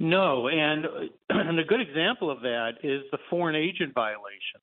No, 0.00 0.48
and, 0.48 0.84
and 1.30 1.58
a 1.58 1.64
good 1.64 1.80
example 1.80 2.30
of 2.30 2.40
that 2.40 2.72
is 2.82 3.02
the 3.12 3.18
foreign 3.30 3.54
agent 3.54 3.94
violation. 3.94 4.60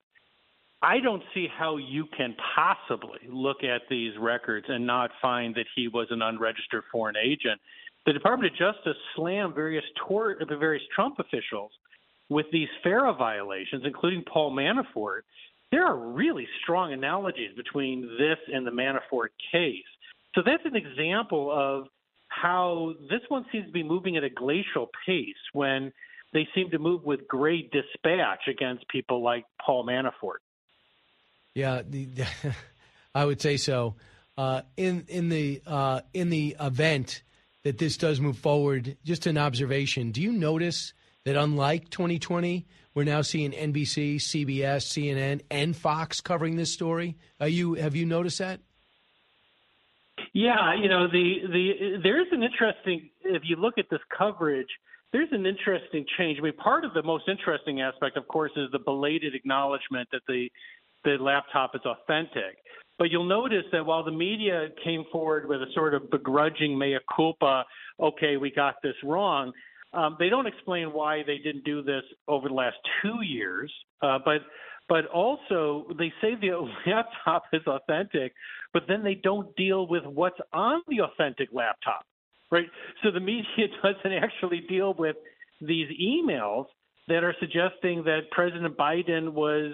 I 0.82 1.00
don't 1.00 1.24
see 1.34 1.48
how 1.48 1.78
you 1.78 2.08
can 2.18 2.36
possibly 2.56 3.20
look 3.30 3.64
at 3.64 3.84
these 3.90 4.14
records 4.20 4.66
and 4.68 4.86
not 4.86 5.12
find 5.22 5.54
that 5.56 5.68
he 5.76 5.88
was 5.88 6.08
an 6.10 6.22
unregistered 6.22 6.84
foreign 6.92 7.16
agent. 7.18 7.62
The 8.06 8.14
Department 8.14 8.52
of 8.52 8.58
Justice 8.58 8.98
slammed 9.16 9.54
various 9.54 9.84
tor- 10.08 10.38
the 10.40 10.58
various 10.58 10.84
Trump 10.94 11.20
officials 11.20 11.72
with 12.30 12.48
these 12.52 12.70
FARA 12.82 13.14
violations, 13.14 13.84
including 13.86 14.24
Paul 14.24 14.52
Manafort. 14.56 15.22
There 15.72 15.86
are 15.86 15.98
really 15.98 16.48
strong 16.62 16.94
analogies 16.94 17.56
between 17.56 18.02
this 18.18 18.38
and 18.54 18.68
the 18.68 18.72
Manafort 18.72 19.30
case. 19.52 19.84
So 20.36 20.42
that's 20.46 20.64
an 20.66 20.76
example 20.76 21.52
of 21.52 21.88
how 22.28 22.94
this 23.10 23.22
one 23.30 23.46
seems 23.52 23.66
to 23.68 23.72
be 23.72 23.84
moving 23.84 24.18
at 24.18 24.24
a 24.24 24.30
glacial 24.30 24.90
pace 25.06 25.36
when 25.54 25.92
they 26.34 26.48
seem 26.56 26.70
to 26.72 26.80
move 26.80 27.04
with 27.04 27.28
great 27.28 27.72
dispatch 27.72 28.48
against 28.48 28.88
people 28.88 29.22
like 29.22 29.46
Paul 29.66 29.86
Manafort. 29.86 30.40
Yeah, 31.54 31.82
the, 31.88 32.08
I 33.16 33.26
would 33.26 33.42
say 33.42 33.58
so. 33.58 33.96
Uh, 34.38 34.62
in 34.78 35.06
in 35.10 35.30
the 35.30 35.62
uh, 35.68 36.02
in 36.14 36.30
the 36.30 36.56
event 36.60 37.24
that 37.64 37.78
this 37.78 37.98
does 37.98 38.22
move 38.22 38.38
forward, 38.38 38.98
just 39.04 39.26
an 39.26 39.38
observation. 39.38 40.12
Do 40.12 40.22
you 40.22 40.32
notice 40.32 40.94
that 41.26 41.36
unlike 41.36 41.90
2020, 41.90 42.66
we're 42.94 43.04
now 43.04 43.22
seeing 43.22 43.52
NBC, 43.52 44.16
CBS, 44.18 44.86
CNN, 44.86 45.42
and 45.50 45.76
Fox 45.76 46.22
covering 46.22 46.56
this 46.56 46.72
story? 46.74 47.18
Are 47.40 47.48
you 47.48 47.76
have 47.76 47.96
you 47.96 48.06
noticed 48.06 48.40
that? 48.40 48.60
Yeah, 50.34 50.76
you 50.76 50.90
know 50.90 51.08
the 51.08 51.36
the 51.52 52.00
there's 52.04 52.28
an 52.32 52.44
interesting 52.44 53.10
if 53.24 53.44
you 53.46 53.56
look 53.56 53.78
at 53.78 53.86
this 53.90 54.02
coverage, 54.16 54.70
there's 55.12 55.30
an 55.32 55.46
interesting 55.46 56.06
change. 56.18 56.40
I 56.40 56.44
mean, 56.44 56.54
part 56.54 56.86
of 56.86 56.94
the 56.94 57.04
most 57.04 57.28
interesting 57.28 57.82
aspect, 57.82 58.18
of 58.18 58.28
course, 58.28 58.52
is 58.56 58.70
the 58.72 58.80
belated 58.80 59.36
acknowledgement 59.36 60.10
that 60.12 60.22
the 60.28 60.50
the 61.04 61.18
laptop 61.20 61.76
is 61.76 61.82
authentic. 61.86 62.58
But 62.98 63.10
you'll 63.10 63.28
notice 63.28 63.66
that 63.72 63.86
while 63.86 64.04
the 64.04 64.12
media 64.12 64.68
came 64.84 65.06
forward 65.12 65.48
with 65.50 65.62
a 65.62 65.72
sort 65.74 65.96
of 65.96 66.12
begrudging 66.12 66.78
mea 66.78 67.00
culpa, 67.14 67.66
okay, 68.00 68.38
we 68.38 68.52
got 68.52 68.76
this 68.84 68.94
wrong, 69.04 69.52
um, 69.94 70.16
they 70.20 70.30
don't 70.30 70.48
explain 70.48 70.94
why 70.94 71.24
they 71.26 71.38
didn't 71.38 71.66
do 71.66 71.82
this 71.82 72.04
over 72.28 72.48
the 72.48 72.54
last 72.54 72.78
two 73.02 73.22
years. 73.24 73.72
Uh, 74.02 74.20
but 74.24 74.42
but 74.90 75.06
also 75.08 75.86
they 75.98 76.12
say 76.22 76.36
the 76.36 76.70
laptop 76.88 77.44
is 77.54 77.62
authentic, 77.68 78.34
but 78.74 78.84
then 78.88 79.04
they 79.04 79.16
don't 79.16 79.56
deal 79.56 79.88
with 79.88 80.04
what's 80.06 80.40
on 80.54 80.82
the 80.88 81.02
authentic 81.02 81.50
laptop, 81.52 82.06
right? 82.52 82.68
So 83.04 83.12
the 83.12 83.20
media 83.20 83.68
doesn't 83.84 84.14
actually 84.14 84.62
deal 84.68 84.94
with 84.94 85.16
these 85.62 85.88
emails 86.02 86.66
that 87.08 87.24
are 87.24 87.36
suggesting 87.40 88.04
that 88.04 88.32
President 88.32 88.78
Biden 88.78 89.34
was 89.34 89.74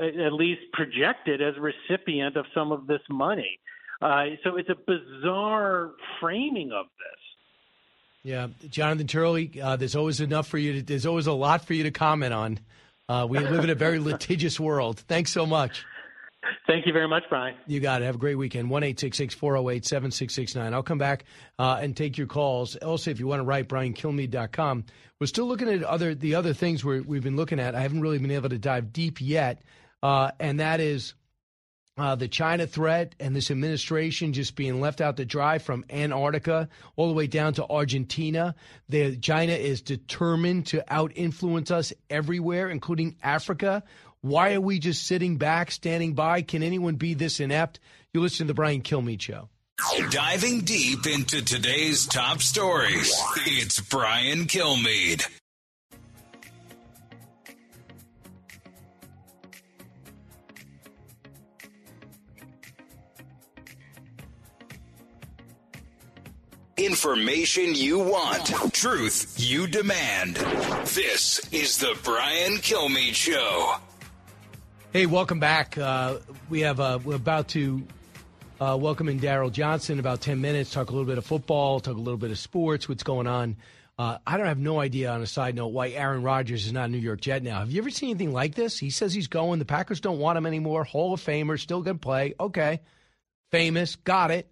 at 0.00 0.32
least 0.32 0.60
projected 0.72 1.40
as 1.40 1.54
a 1.56 1.60
recipient 1.60 2.36
of 2.36 2.44
some 2.54 2.72
of 2.72 2.86
this 2.86 3.00
money. 3.08 3.58
Uh, 4.02 4.24
so 4.44 4.56
it's 4.56 4.68
a 4.68 4.74
bizarre 4.86 5.92
framing 6.20 6.72
of 6.72 6.86
this. 6.98 7.35
Yeah, 8.26 8.48
Jonathan 8.68 9.06
Turley, 9.06 9.52
uh, 9.62 9.76
there's 9.76 9.94
always 9.94 10.20
enough 10.20 10.48
for 10.48 10.58
you. 10.58 10.72
To, 10.72 10.82
there's 10.82 11.06
always 11.06 11.28
a 11.28 11.32
lot 11.32 11.64
for 11.64 11.74
you 11.74 11.84
to 11.84 11.92
comment 11.92 12.34
on. 12.34 12.58
Uh, 13.08 13.24
we 13.30 13.38
live 13.38 13.62
in 13.62 13.70
a 13.70 13.76
very 13.76 14.00
litigious 14.00 14.58
world. 14.58 14.98
Thanks 14.98 15.30
so 15.30 15.46
much. 15.46 15.84
Thank 16.66 16.86
you 16.86 16.92
very 16.92 17.06
much, 17.06 17.22
Brian. 17.28 17.54
You 17.68 17.78
got 17.78 18.02
it. 18.02 18.06
Have 18.06 18.16
a 18.16 18.18
great 18.18 18.34
weekend. 18.34 18.68
1 18.68 18.82
408 18.82 19.86
7669. 19.86 20.74
I'll 20.74 20.82
come 20.82 20.98
back 20.98 21.24
uh, 21.60 21.78
and 21.80 21.96
take 21.96 22.18
your 22.18 22.26
calls. 22.26 22.74
Also, 22.74 23.12
if 23.12 23.20
you 23.20 23.28
want 23.28 23.38
to 23.38 23.44
write, 23.44 23.68
briankilmeade.com. 23.68 24.86
We're 25.20 25.28
still 25.28 25.46
looking 25.46 25.68
at 25.68 25.84
other 25.84 26.12
the 26.12 26.34
other 26.34 26.52
things 26.52 26.84
we 26.84 26.96
have 26.96 27.22
been 27.22 27.36
looking 27.36 27.60
at. 27.60 27.76
I 27.76 27.80
haven't 27.80 28.00
really 28.00 28.18
been 28.18 28.32
able 28.32 28.48
to 28.48 28.58
dive 28.58 28.92
deep 28.92 29.20
yet, 29.20 29.62
uh, 30.02 30.32
and 30.40 30.58
that 30.58 30.80
is 30.80 31.14
uh, 31.96 32.14
the 32.14 32.28
China 32.28 32.66
threat 32.66 33.14
and 33.18 33.34
this 33.34 33.50
administration 33.50 34.32
just 34.32 34.54
being 34.54 34.80
left 34.80 35.00
out 35.00 35.16
to 35.16 35.24
dry 35.24 35.58
from 35.58 35.84
Antarctica 35.88 36.68
all 36.94 37.08
the 37.08 37.14
way 37.14 37.26
down 37.26 37.54
to 37.54 37.66
Argentina. 37.66 38.54
The, 38.88 39.16
China 39.16 39.52
is 39.52 39.80
determined 39.80 40.66
to 40.68 40.84
out 40.92 41.12
influence 41.14 41.70
us 41.70 41.92
everywhere, 42.10 42.68
including 42.68 43.16
Africa. 43.22 43.82
Why 44.20 44.54
are 44.54 44.60
we 44.60 44.78
just 44.78 45.06
sitting 45.06 45.38
back, 45.38 45.70
standing 45.70 46.14
by? 46.14 46.42
Can 46.42 46.62
anyone 46.62 46.96
be 46.96 47.14
this 47.14 47.40
inept? 47.40 47.80
You 48.12 48.20
listen 48.20 48.46
to 48.46 48.52
the 48.52 48.54
Brian 48.54 48.82
Kilmeade 48.82 49.22
Show. 49.22 49.48
Diving 50.10 50.62
deep 50.62 51.06
into 51.06 51.44
today's 51.44 52.06
top 52.06 52.40
stories, 52.40 53.14
it's 53.46 53.78
Brian 53.80 54.46
Kilmeade. 54.46 55.26
Information 66.78 67.74
you 67.74 67.98
want, 68.00 68.48
truth 68.74 69.36
you 69.38 69.66
demand. 69.66 70.36
This 70.84 71.40
is 71.50 71.78
the 71.78 71.96
Brian 72.04 72.56
Kilmeade 72.56 73.14
Show. 73.14 73.76
Hey, 74.92 75.06
welcome 75.06 75.40
back. 75.40 75.78
Uh, 75.78 76.18
we 76.50 76.60
have 76.60 76.78
uh, 76.78 76.98
we're 77.02 77.16
about 77.16 77.48
to 77.48 77.82
uh, 78.60 78.76
welcome 78.78 79.08
in 79.08 79.18
Daryl 79.18 79.50
Johnston 79.50 79.98
about 79.98 80.20
ten 80.20 80.42
minutes. 80.42 80.70
Talk 80.70 80.90
a 80.90 80.92
little 80.92 81.06
bit 81.06 81.16
of 81.16 81.24
football, 81.24 81.80
talk 81.80 81.94
a 81.94 81.98
little 81.98 82.18
bit 82.18 82.30
of 82.30 82.38
sports, 82.38 82.90
what's 82.90 83.02
going 83.02 83.26
on. 83.26 83.56
Uh, 83.98 84.18
I 84.26 84.36
don't 84.36 84.44
have 84.44 84.58
no 84.58 84.78
idea 84.78 85.10
on 85.10 85.22
a 85.22 85.26
side 85.26 85.54
note 85.54 85.68
why 85.68 85.88
Aaron 85.88 86.22
Rodgers 86.22 86.66
is 86.66 86.74
not 86.74 86.90
a 86.90 86.92
New 86.92 86.98
York 86.98 87.22
Jet 87.22 87.42
now. 87.42 87.60
Have 87.60 87.70
you 87.70 87.80
ever 87.80 87.88
seen 87.88 88.10
anything 88.10 88.34
like 88.34 88.54
this? 88.54 88.78
He 88.78 88.90
says 88.90 89.14
he's 89.14 89.28
going. 89.28 89.60
The 89.60 89.64
Packers 89.64 90.02
don't 90.02 90.18
want 90.18 90.36
him 90.36 90.44
anymore. 90.44 90.84
Hall 90.84 91.14
of 91.14 91.22
Famer, 91.22 91.58
still 91.58 91.80
going 91.80 91.96
to 91.96 92.02
play. 92.02 92.34
Okay, 92.38 92.82
famous, 93.50 93.96
got 93.96 94.30
it. 94.30 94.50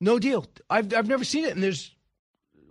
No 0.00 0.18
deal. 0.18 0.46
I've 0.68 0.94
I've 0.94 1.08
never 1.08 1.24
seen 1.24 1.44
it. 1.44 1.52
And 1.52 1.62
there's, 1.62 1.94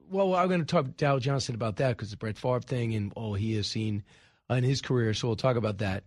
well, 0.09 0.35
I'm 0.35 0.47
going 0.47 0.61
to 0.61 0.65
talk 0.65 0.85
to 0.85 0.91
Daryl 0.91 1.21
Johnston 1.21 1.55
about 1.55 1.77
that 1.77 1.95
because 1.95 2.11
the 2.11 2.17
Brett 2.17 2.37
Favre 2.37 2.61
thing 2.61 2.95
and 2.95 3.13
all 3.15 3.33
he 3.33 3.55
has 3.55 3.67
seen 3.67 4.03
in 4.49 4.63
his 4.63 4.81
career. 4.81 5.13
So 5.13 5.27
we'll 5.27 5.35
talk 5.35 5.55
about 5.55 5.79
that. 5.79 6.03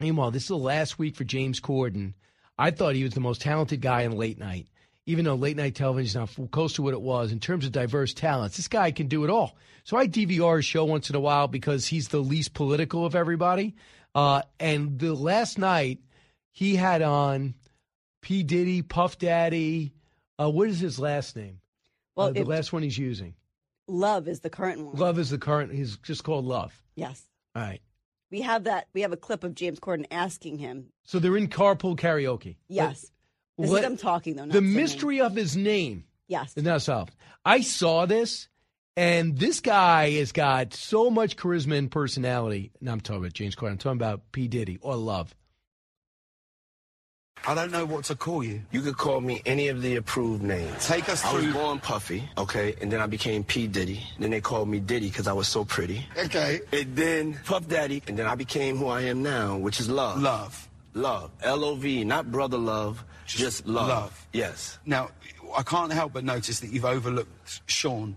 Meanwhile, 0.00 0.30
this 0.30 0.44
is 0.44 0.48
the 0.48 0.56
last 0.56 0.98
week 0.98 1.14
for 1.14 1.24
James 1.24 1.60
Corden. 1.60 2.14
I 2.58 2.70
thought 2.70 2.94
he 2.94 3.04
was 3.04 3.14
the 3.14 3.20
most 3.20 3.42
talented 3.42 3.80
guy 3.80 4.02
in 4.02 4.12
late 4.12 4.38
night, 4.38 4.66
even 5.06 5.24
though 5.24 5.34
late 5.34 5.56
night 5.56 5.74
television 5.74 6.22
is 6.22 6.38
not 6.38 6.50
close 6.50 6.74
to 6.74 6.82
what 6.82 6.94
it 6.94 7.00
was 7.00 7.32
in 7.32 7.40
terms 7.40 7.64
of 7.64 7.72
diverse 7.72 8.12
talents. 8.12 8.56
This 8.56 8.68
guy 8.68 8.90
can 8.90 9.06
do 9.06 9.24
it 9.24 9.30
all. 9.30 9.56
So 9.84 9.96
I 9.96 10.08
DVR 10.08 10.56
his 10.56 10.64
show 10.66 10.84
once 10.84 11.10
in 11.10 11.16
a 11.16 11.20
while 11.20 11.48
because 11.48 11.86
he's 11.86 12.08
the 12.08 12.20
least 12.20 12.54
political 12.54 13.06
of 13.06 13.14
everybody. 13.14 13.76
Uh, 14.14 14.42
and 14.58 14.98
the 14.98 15.14
last 15.14 15.58
night, 15.58 16.00
he 16.50 16.76
had 16.76 17.02
on 17.02 17.54
P. 18.20 18.42
Diddy, 18.42 18.82
Puff 18.82 19.18
Daddy. 19.18 19.92
Uh, 20.40 20.48
what 20.50 20.68
is 20.68 20.80
his 20.80 20.98
last 20.98 21.36
name? 21.36 21.60
Well, 22.16 22.28
uh, 22.28 22.32
the 22.32 22.40
it- 22.40 22.46
last 22.48 22.72
one 22.72 22.82
he's 22.82 22.98
using. 22.98 23.34
Love 23.86 24.28
is 24.28 24.40
the 24.40 24.50
current 24.50 24.84
one. 24.86 24.94
Love 24.96 25.18
is 25.18 25.30
the 25.30 25.38
current. 25.38 25.72
He's 25.72 25.96
just 25.98 26.22
called 26.22 26.44
Love. 26.44 26.72
Yes. 26.94 27.22
All 27.56 27.62
right. 27.62 27.80
We 28.30 28.42
have 28.42 28.64
that. 28.64 28.86
We 28.94 29.00
have 29.00 29.12
a 29.12 29.16
clip 29.16 29.42
of 29.42 29.56
James 29.56 29.80
Corden 29.80 30.06
asking 30.12 30.58
him. 30.58 30.86
So 31.04 31.18
they're 31.18 31.36
in 31.36 31.48
carpool 31.48 31.96
karaoke. 31.98 32.56
Yes. 32.68 33.10
But 33.56 33.62
This 33.64 33.70
what- 33.72 33.76
is 33.78 33.82
them 33.82 33.96
talking 33.96 34.36
though. 34.36 34.46
The 34.46 34.60
mystery 34.60 35.20
of 35.20 35.34
his 35.34 35.56
name 35.56 36.04
Yes. 36.28 36.56
is 36.56 36.62
not 36.62 36.82
solved. 36.82 37.14
I 37.44 37.62
saw 37.62 38.06
this, 38.06 38.48
and 38.96 39.36
this 39.36 39.58
guy 39.60 40.10
has 40.12 40.30
got 40.30 40.72
so 40.74 41.10
much 41.10 41.36
charisma 41.36 41.76
and 41.76 41.90
personality. 41.90 42.70
And 42.78 42.88
I'm 42.88 43.00
talking 43.00 43.22
about 43.22 43.32
James 43.32 43.56
Corden. 43.56 43.72
I'm 43.72 43.78
talking 43.78 43.98
about 43.98 44.30
P. 44.30 44.46
Diddy 44.46 44.78
or 44.80 44.94
Love. 44.94 45.34
I 47.46 47.54
don't 47.54 47.72
know 47.72 47.86
what 47.86 48.04
to 48.04 48.14
call 48.14 48.44
you. 48.44 48.60
You 48.70 48.82
could 48.82 48.98
call 48.98 49.20
me 49.20 49.40
any 49.46 49.68
of 49.68 49.80
the 49.80 49.96
approved 49.96 50.42
names. 50.42 50.86
Take 50.86 51.08
us 51.08 51.22
to- 51.22 51.28
I 51.28 51.32
was 51.32 51.44
through- 51.44 51.52
born 51.54 51.80
Puffy, 51.80 52.28
okay, 52.36 52.74
and 52.80 52.92
then 52.92 53.00
I 53.00 53.06
became 53.06 53.42
P 53.44 53.66
Diddy. 53.66 54.04
Then 54.18 54.30
they 54.30 54.40
called 54.42 54.68
me 54.68 54.78
Diddy 54.78 55.08
because 55.08 55.26
I 55.26 55.32
was 55.32 55.48
so 55.48 55.64
pretty. 55.64 56.06
Okay. 56.18 56.60
And 56.72 56.94
then 56.94 57.40
Puff 57.46 57.66
Daddy, 57.66 58.02
and 58.06 58.18
then 58.18 58.26
I 58.26 58.34
became 58.34 58.76
who 58.76 58.88
I 58.88 59.02
am 59.02 59.22
now, 59.22 59.56
which 59.56 59.80
is 59.80 59.88
Love. 59.88 60.20
Love. 60.20 60.68
Love. 60.92 61.30
L 61.42 61.64
O 61.64 61.74
V, 61.76 62.04
not 62.04 62.30
brother 62.30 62.58
love, 62.58 63.04
just, 63.26 63.66
love. 63.66 63.88
love. 63.88 64.26
Yes. 64.32 64.78
Now, 64.84 65.10
I 65.56 65.62
can't 65.62 65.92
help 65.92 66.12
but 66.12 66.24
notice 66.24 66.60
that 66.60 66.70
you've 66.72 66.84
overlooked 66.84 67.60
Sean. 67.66 68.16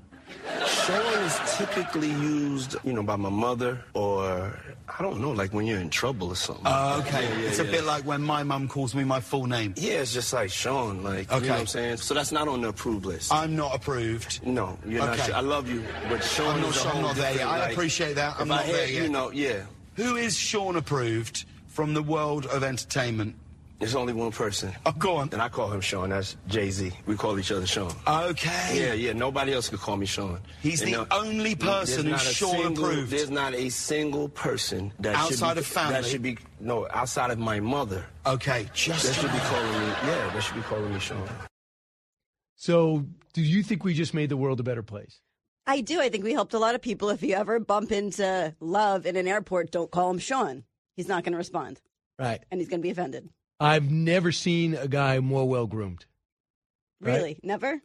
Sean 0.68 1.14
is 1.24 1.40
typically 1.58 2.10
used, 2.10 2.76
you 2.84 2.94
know, 2.94 3.04
by 3.04 3.16
my 3.16 3.30
mother 3.30 3.80
or 3.94 4.58
I 4.98 5.02
don't 5.02 5.22
know, 5.22 5.32
like 5.32 5.54
when 5.54 5.66
you're 5.66 5.80
in 5.80 5.90
trouble 5.90 6.28
or 6.30 6.36
something. 6.36 6.66
Oh, 6.68 7.00
okay. 7.00 7.24
Yeah, 7.24 7.38
yeah, 7.40 7.48
it's 7.48 7.60
a 7.60 7.64
bit 7.64 7.84
like 7.86 8.06
when 8.06 8.22
my 8.22 8.44
mum 8.44 8.68
calls 8.68 8.94
me 8.94 9.04
my 9.04 9.20
full 9.22 9.46
name. 9.48 9.74
Yeah, 9.78 10.02
it's 10.02 10.14
just 10.14 10.34
like 10.34 10.50
Sean, 10.52 11.04
like 11.04 11.30
you 11.32 11.38
Okay. 11.38 11.48
know 11.48 11.54
what 11.54 11.60
I'm 11.62 11.68
saying. 11.68 11.98
So 11.98 12.14
that's 12.14 12.32
not 12.32 12.48
on 12.48 12.62
the 12.62 12.70
approved 12.70 13.06
list. 13.06 13.32
I'm 13.34 13.56
not 13.56 13.74
approved. 13.76 14.46
No, 14.46 14.78
you're 14.86 15.06
not. 15.06 15.20
Okay. 15.20 15.32
I 15.32 15.40
love 15.40 15.70
you, 15.70 15.84
but 16.10 16.24
Sean 16.24 16.56
I'm 16.56 16.62
not, 16.62 16.74
sure- 16.74 16.92
I'm 16.92 17.02
not 17.02 17.16
there 17.16 17.32
yet. 17.32 17.34
different, 17.40 17.52
I 17.64 17.70
appreciate 17.72 18.14
that. 18.16 18.36
I'm 18.40 18.48
if 18.48 18.52
I 18.52 18.56
not 18.58 18.66
there 18.66 18.88
yet. 18.88 19.04
You 19.04 19.10
know, 19.10 19.32
yeah. 19.32 19.64
Who 19.96 20.16
is 20.18 20.38
Sean 20.38 20.76
approved 20.76 21.46
from 21.68 21.94
the 21.94 22.04
world 22.04 22.46
of 22.48 22.64
entertainment? 22.64 23.36
There's 23.84 23.96
only 23.96 24.14
one 24.14 24.32
person. 24.32 24.72
Oh, 24.86 24.92
go 24.94 25.18
on. 25.18 25.30
And 25.34 25.42
I 25.42 25.50
call 25.50 25.72
him 25.72 25.82
Sean. 25.82 26.10
That's 26.10 26.38
Jay 26.48 26.70
Z. 26.72 26.92
We 27.06 27.16
call 27.16 27.38
each 27.40 27.52
other 27.52 27.66
Sean. 27.68 27.92
Okay. 28.08 28.72
Yeah, 28.80 28.94
yeah. 28.94 29.14
Nobody 29.14 29.54
else 29.54 29.70
could 29.70 29.80
call 29.80 29.98
me 29.98 30.06
Sean. 30.06 30.40
He's 30.62 30.82
You 30.82 31.06
the 31.06 31.14
only 31.14 31.56
person 31.56 32.06
there's 32.10 32.22
who's 32.22 32.24
not 32.24 32.32
a 32.32 32.34
Sean 32.34 32.50
single- 32.64 32.86
approved. 32.86 33.12
There's 33.12 33.30
not 33.30 33.54
a 33.54 33.70
single 33.70 34.30
person 34.30 34.92
that 35.00 35.16
Outside 35.16 35.48
should 35.50 35.54
be, 35.56 35.60
of 35.60 35.66
family? 35.68 35.94
That 35.94 36.06
should 36.06 36.22
be 36.22 36.38
no 36.60 36.88
outside 36.92 37.32
of 37.32 37.40
my 37.40 37.60
mother. 37.60 38.06
Okay, 38.26 38.70
just 38.74 39.06
that 39.06 39.14
should 39.16 39.32
be 39.32 39.38
calling 39.40 39.72
me. 39.80 39.88
Yeah, 39.88 40.32
that 40.34 40.42
should 40.44 40.56
be 40.56 40.62
calling 40.62 40.94
me 40.94 41.00
Sean. 41.00 41.28
So, 42.56 43.06
do 43.34 43.42
you 43.42 43.64
think 43.64 43.84
we 43.84 43.94
just 43.94 44.14
made 44.14 44.30
the 44.30 44.38
world 44.38 44.60
a 44.60 44.64
better 44.64 44.84
place? 44.84 45.20
I 45.66 45.82
do. 45.82 46.00
I 46.02 46.10
think 46.10 46.24
we 46.24 46.34
helped 46.34 46.54
a 46.54 46.60
lot 46.60 46.76
of 46.76 46.82
people. 46.82 47.10
If 47.10 47.24
you 47.24 47.36
ever 47.36 47.60
bump 47.60 47.92
into 47.92 48.54
Love 48.60 49.06
in 49.06 49.16
an 49.16 49.28
airport, 49.28 49.72
don't 49.72 49.92
call 49.92 50.10
him 50.12 50.20
Sean. 50.20 50.64
He's 50.96 51.08
not 51.08 51.24
going 51.24 51.32
to 51.34 51.38
respond, 51.38 51.82
Right. 52.20 52.42
and 52.52 52.60
he's 52.62 52.70
going 52.70 52.80
to 52.82 52.84
be 52.84 52.92
offended. 52.92 53.30
I've 53.60 53.90
never 53.90 54.32
seen 54.32 54.76
a 54.76 54.88
guy 54.88 55.20
more 55.20 55.48
well 55.48 55.68
groomed. 55.68 56.06
Right? 57.02 57.16
Really? 57.16 57.40
Never? 57.44 57.82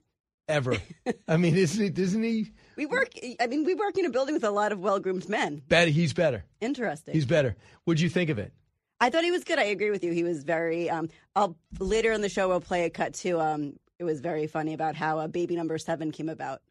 Ever. 0.49 0.77
I 1.29 1.37
mean, 1.37 1.57
isn't 1.57 1.97
he? 1.97 2.03
Isn't 2.03 2.23
he? 2.23 2.53
We 2.77 2.87
work. 2.87 3.11
I 3.41 3.47
mean, 3.49 3.64
we 3.64 3.75
work 3.75 3.99
in 3.99 4.07
a 4.07 4.11
building 4.11 4.35
with 4.35 4.45
a 4.45 4.51
lot 4.51 4.73
of 4.73 4.79
well-groomed 4.79 5.29
men. 5.29 5.62
Better. 5.69 5.91
He's 5.91 6.12
better. 6.12 6.45
Interesting. 6.61 7.12
He's 7.12 7.27
better. 7.27 7.57
What'd 7.85 8.01
you 8.01 8.09
think 8.09 8.31
of 8.31 8.39
it? 8.39 8.53
I 9.01 9.11
thought 9.11 9.25
he 9.25 9.31
was 9.31 9.45
good. 9.45 9.59
I 9.59 9.64
agree 9.64 9.91
with 9.91 10.03
you. 10.05 10.12
He 10.12 10.25
was 10.25 10.45
very. 10.45 10.89
Um, 10.89 11.09
I'll 11.37 11.57
later 11.79 12.12
in 12.12 12.21
the 12.21 12.29
show 12.29 12.49
we'll 12.49 12.61
play 12.61 12.85
a 12.85 12.91
cut 12.91 13.14
too. 13.14 13.41
Um, 13.41 13.79
it 13.99 14.05
was 14.05 14.21
very 14.21 14.47
funny 14.47 14.75
about 14.75 14.95
how 14.95 15.19
uh, 15.19 15.27
baby 15.27 15.57
number 15.57 15.77
seven 15.79 16.12
came 16.12 16.29
about. 16.29 16.62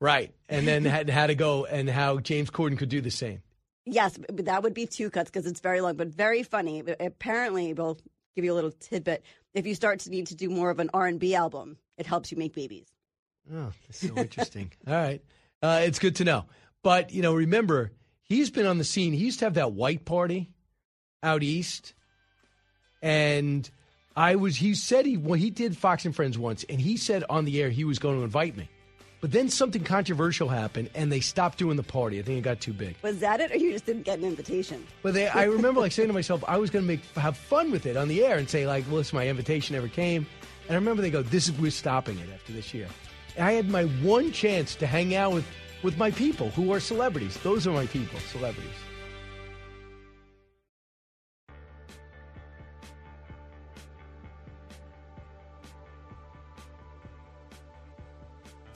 Right. 0.00 0.34
And 0.48 0.66
then 0.66 0.84
had 0.86 1.08
how 1.08 1.26
to 1.26 1.34
go 1.34 1.64
and 1.64 1.88
how 1.88 2.18
James 2.18 2.50
Corden 2.50 2.76
could 2.76 2.88
do 2.88 3.00
the 3.00 3.10
same. 3.10 3.42
Yes, 3.86 4.18
that 4.28 4.62
would 4.64 4.74
be 4.74 4.86
two 4.86 5.10
cuts 5.10 5.30
because 5.30 5.46
it's 5.46 5.60
very 5.60 5.80
long, 5.80 5.94
but 5.94 6.08
very 6.08 6.42
funny. 6.42 6.82
Apparently, 6.98 7.72
we'll 7.72 7.98
give 8.34 8.44
you 8.44 8.52
a 8.52 8.54
little 8.54 8.72
tidbit. 8.72 9.24
If 9.54 9.64
you 9.66 9.74
start 9.76 10.00
to 10.00 10.10
need 10.10 10.26
to 10.26 10.34
do 10.34 10.50
more 10.50 10.70
of 10.70 10.80
an 10.80 10.90
R 10.92 11.06
and 11.06 11.20
B 11.20 11.34
album, 11.36 11.78
it 11.96 12.04
helps 12.04 12.32
you 12.32 12.36
make 12.36 12.52
babies. 12.52 12.88
Oh, 13.52 13.72
that's 13.86 14.00
so 14.00 14.14
interesting. 14.16 14.72
All 14.86 14.92
right. 14.92 15.22
Uh, 15.62 15.82
it's 15.84 16.00
good 16.00 16.16
to 16.16 16.24
know. 16.24 16.44
But, 16.82 17.12
you 17.12 17.22
know, 17.22 17.34
remember, 17.34 17.92
he's 18.22 18.50
been 18.50 18.66
on 18.66 18.78
the 18.78 18.84
scene. 18.84 19.12
He 19.12 19.24
used 19.24 19.38
to 19.38 19.46
have 19.46 19.54
that 19.54 19.72
white 19.72 20.04
party 20.04 20.50
out 21.22 21.44
east. 21.44 21.94
And 23.02 23.68
I 24.16 24.34
was, 24.36 24.56
he 24.56 24.74
said 24.74 25.06
he, 25.06 25.16
well, 25.16 25.38
he 25.38 25.50
did 25.50 25.76
Fox 25.76 26.04
and 26.04 26.14
Friends 26.14 26.36
once, 26.38 26.64
and 26.68 26.80
he 26.80 26.96
said 26.96 27.22
on 27.30 27.44
the 27.44 27.62
air 27.62 27.70
he 27.70 27.84
was 27.84 27.98
going 27.98 28.18
to 28.18 28.24
invite 28.24 28.56
me. 28.56 28.68
But 29.20 29.32
then 29.32 29.48
something 29.48 29.82
controversial 29.82 30.48
happened, 30.48 30.90
and 30.94 31.10
they 31.10 31.20
stopped 31.20 31.58
doing 31.58 31.76
the 31.76 31.82
party. 31.82 32.18
I 32.18 32.22
think 32.22 32.38
it 32.38 32.42
got 32.42 32.60
too 32.60 32.72
big. 32.72 32.96
Was 33.02 33.20
that 33.20 33.40
it, 33.40 33.50
or 33.50 33.56
you 33.56 33.72
just 33.72 33.86
didn't 33.86 34.02
get 34.02 34.18
an 34.18 34.24
invitation? 34.24 34.86
But 35.02 35.14
they, 35.14 35.28
I 35.28 35.44
remember 35.44 35.80
like 35.80 35.92
saying 35.98 36.08
to 36.08 36.14
myself, 36.14 36.44
I 36.46 36.58
was 36.58 36.70
going 36.70 36.84
to 36.84 36.86
make 36.86 37.04
have 37.16 37.36
fun 37.36 37.70
with 37.70 37.86
it 37.86 37.96
on 37.96 38.08
the 38.08 38.24
air 38.24 38.36
and 38.36 38.48
say 38.48 38.66
like, 38.66 38.84
well, 38.86 38.96
listen, 38.96 39.16
my 39.16 39.26
invitation 39.26 39.74
never 39.74 39.88
came. 39.88 40.26
And 40.68 40.72
I 40.72 40.74
remember 40.74 41.00
they 41.02 41.10
go, 41.10 41.22
this 41.22 41.48
is 41.48 41.58
we're 41.58 41.70
stopping 41.70 42.18
it 42.18 42.28
after 42.32 42.52
this 42.52 42.74
year. 42.74 42.88
And 43.36 43.46
I 43.46 43.52
had 43.52 43.68
my 43.68 43.84
one 43.84 44.32
chance 44.32 44.74
to 44.76 44.86
hang 44.86 45.14
out 45.14 45.32
with 45.32 45.46
with 45.82 45.98
my 45.98 46.10
people 46.10 46.50
who 46.50 46.72
are 46.72 46.80
celebrities. 46.80 47.38
Those 47.42 47.66
are 47.66 47.72
my 47.72 47.86
people, 47.86 48.18
celebrities. 48.20 48.74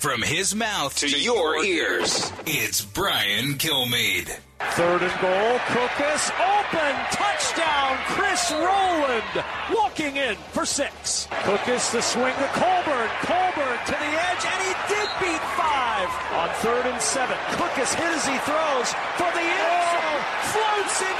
From 0.01 0.23
his 0.23 0.55
mouth 0.55 0.97
to, 1.05 1.13
your 1.13 1.63
ears, 1.63 2.33
it's 2.47 2.81
Brian 2.81 3.61
Kilmeade. 3.61 4.33
Third 4.73 5.03
and 5.05 5.21
goal. 5.21 5.59
Cookus 5.77 6.33
open. 6.41 6.93
Touchdown. 7.13 7.99
Chris 8.17 8.51
Rowland 8.51 9.45
walking 9.69 10.17
in 10.17 10.37
for 10.57 10.65
six. 10.65 11.29
Cookus 11.45 11.93
the 11.93 12.01
swing 12.01 12.33
to 12.33 12.49
Colburn. 12.57 13.11
Colburn 13.29 13.77
to 13.77 13.93
the 13.93 14.13
edge, 14.25 14.45
and 14.49 14.61
he 14.65 14.73
did 14.89 15.09
beat 15.21 15.45
five 15.61 16.09
on 16.33 16.49
third 16.65 16.87
and 16.89 17.01
seven. 17.03 17.37
Cookus 17.61 17.93
hit 17.93 18.09
as 18.09 18.25
he 18.25 18.39
throws 18.49 18.89
for 19.21 19.29
the 19.37 19.45
end 19.45 19.85
zone. 19.93 20.23
Floats 20.49 20.97
into 21.05 21.20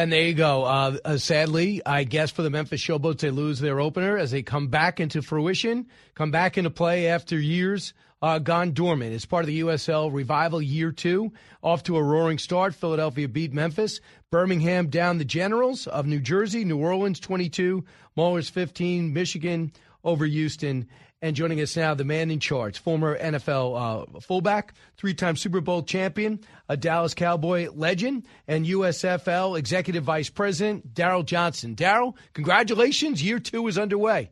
And 0.00 0.10
there 0.10 0.22
you 0.22 0.32
go. 0.32 0.64
Uh, 0.64 0.96
uh, 1.04 1.18
sadly, 1.18 1.82
I 1.84 2.04
guess 2.04 2.30
for 2.30 2.40
the 2.40 2.48
Memphis 2.48 2.80
Showboats, 2.80 3.18
they 3.18 3.28
lose 3.28 3.60
their 3.60 3.80
opener 3.80 4.16
as 4.16 4.30
they 4.30 4.40
come 4.40 4.68
back 4.68 4.98
into 4.98 5.20
fruition, 5.20 5.88
come 6.14 6.30
back 6.30 6.56
into 6.56 6.70
play 6.70 7.08
after 7.08 7.38
years 7.38 7.92
uh, 8.22 8.38
gone 8.38 8.72
dormant. 8.72 9.12
It's 9.12 9.26
part 9.26 9.42
of 9.42 9.48
the 9.48 9.60
USL 9.60 10.10
Revival 10.10 10.62
Year 10.62 10.90
Two. 10.90 11.32
Off 11.62 11.82
to 11.82 11.98
a 11.98 12.02
roaring 12.02 12.38
start. 12.38 12.74
Philadelphia 12.74 13.28
beat 13.28 13.52
Memphis. 13.52 14.00
Birmingham 14.30 14.88
down 14.88 15.18
the 15.18 15.24
Generals 15.26 15.86
of 15.86 16.06
New 16.06 16.20
Jersey. 16.20 16.64
New 16.64 16.78
Orleans 16.78 17.20
22. 17.20 17.84
Maulers 18.16 18.50
15. 18.50 19.12
Michigan 19.12 19.70
over 20.02 20.24
Houston. 20.24 20.88
And 21.22 21.36
joining 21.36 21.60
us 21.60 21.76
now, 21.76 21.92
the 21.92 22.04
man 22.04 22.30
in 22.30 22.40
charge, 22.40 22.78
former 22.78 23.18
NFL 23.18 24.16
uh, 24.16 24.20
fullback, 24.20 24.72
three 24.96 25.12
time 25.12 25.36
Super 25.36 25.60
Bowl 25.60 25.82
champion, 25.82 26.40
a 26.68 26.78
Dallas 26.78 27.12
Cowboy 27.12 27.68
legend, 27.74 28.24
and 28.48 28.64
USFL 28.64 29.58
executive 29.58 30.02
vice 30.04 30.30
president, 30.30 30.94
Daryl 30.94 31.24
Johnston. 31.24 31.76
Daryl, 31.76 32.14
congratulations. 32.32 33.22
Year 33.22 33.38
two 33.38 33.68
is 33.68 33.76
underway. 33.76 34.30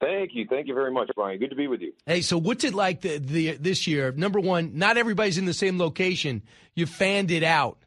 Thank 0.00 0.34
you. 0.34 0.46
Thank 0.50 0.66
you 0.66 0.74
very 0.74 0.90
much, 0.90 1.10
Brian. 1.14 1.38
Good 1.38 1.50
to 1.50 1.56
be 1.56 1.68
with 1.68 1.80
you. 1.80 1.92
Hey, 2.06 2.22
so 2.22 2.38
what's 2.38 2.64
it 2.64 2.74
like 2.74 3.00
the, 3.00 3.18
the 3.18 3.52
this 3.52 3.86
year? 3.86 4.10
Number 4.10 4.40
one, 4.40 4.76
not 4.76 4.96
everybody's 4.98 5.38
in 5.38 5.44
the 5.44 5.54
same 5.54 5.78
location. 5.78 6.42
You 6.74 6.86
fanned 6.86 7.30
it 7.30 7.44
out. 7.44 7.83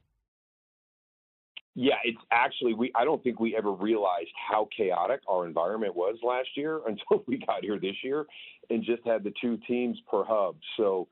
Yeah, 1.79 1.97
it's 2.03 2.17
actually 2.31 2.73
we 2.73 2.91
I 2.95 3.05
don't 3.05 3.23
think 3.23 3.39
we 3.39 3.55
ever 3.55 3.71
realized 3.71 4.31
how 4.49 4.67
chaotic 4.75 5.21
our 5.29 5.45
environment 5.45 5.95
was 5.95 6.15
last 6.23 6.49
year 6.55 6.81
until 6.87 7.23
we 7.27 7.37
got 7.37 7.63
here 7.63 7.79
this 7.79 7.95
year 8.03 8.25
and 8.71 8.83
just 8.83 9.05
had 9.05 9.23
the 9.23 9.31
two 9.39 9.59
teams 9.67 9.95
per 10.09 10.23
hub. 10.23 10.55
So 10.75 11.07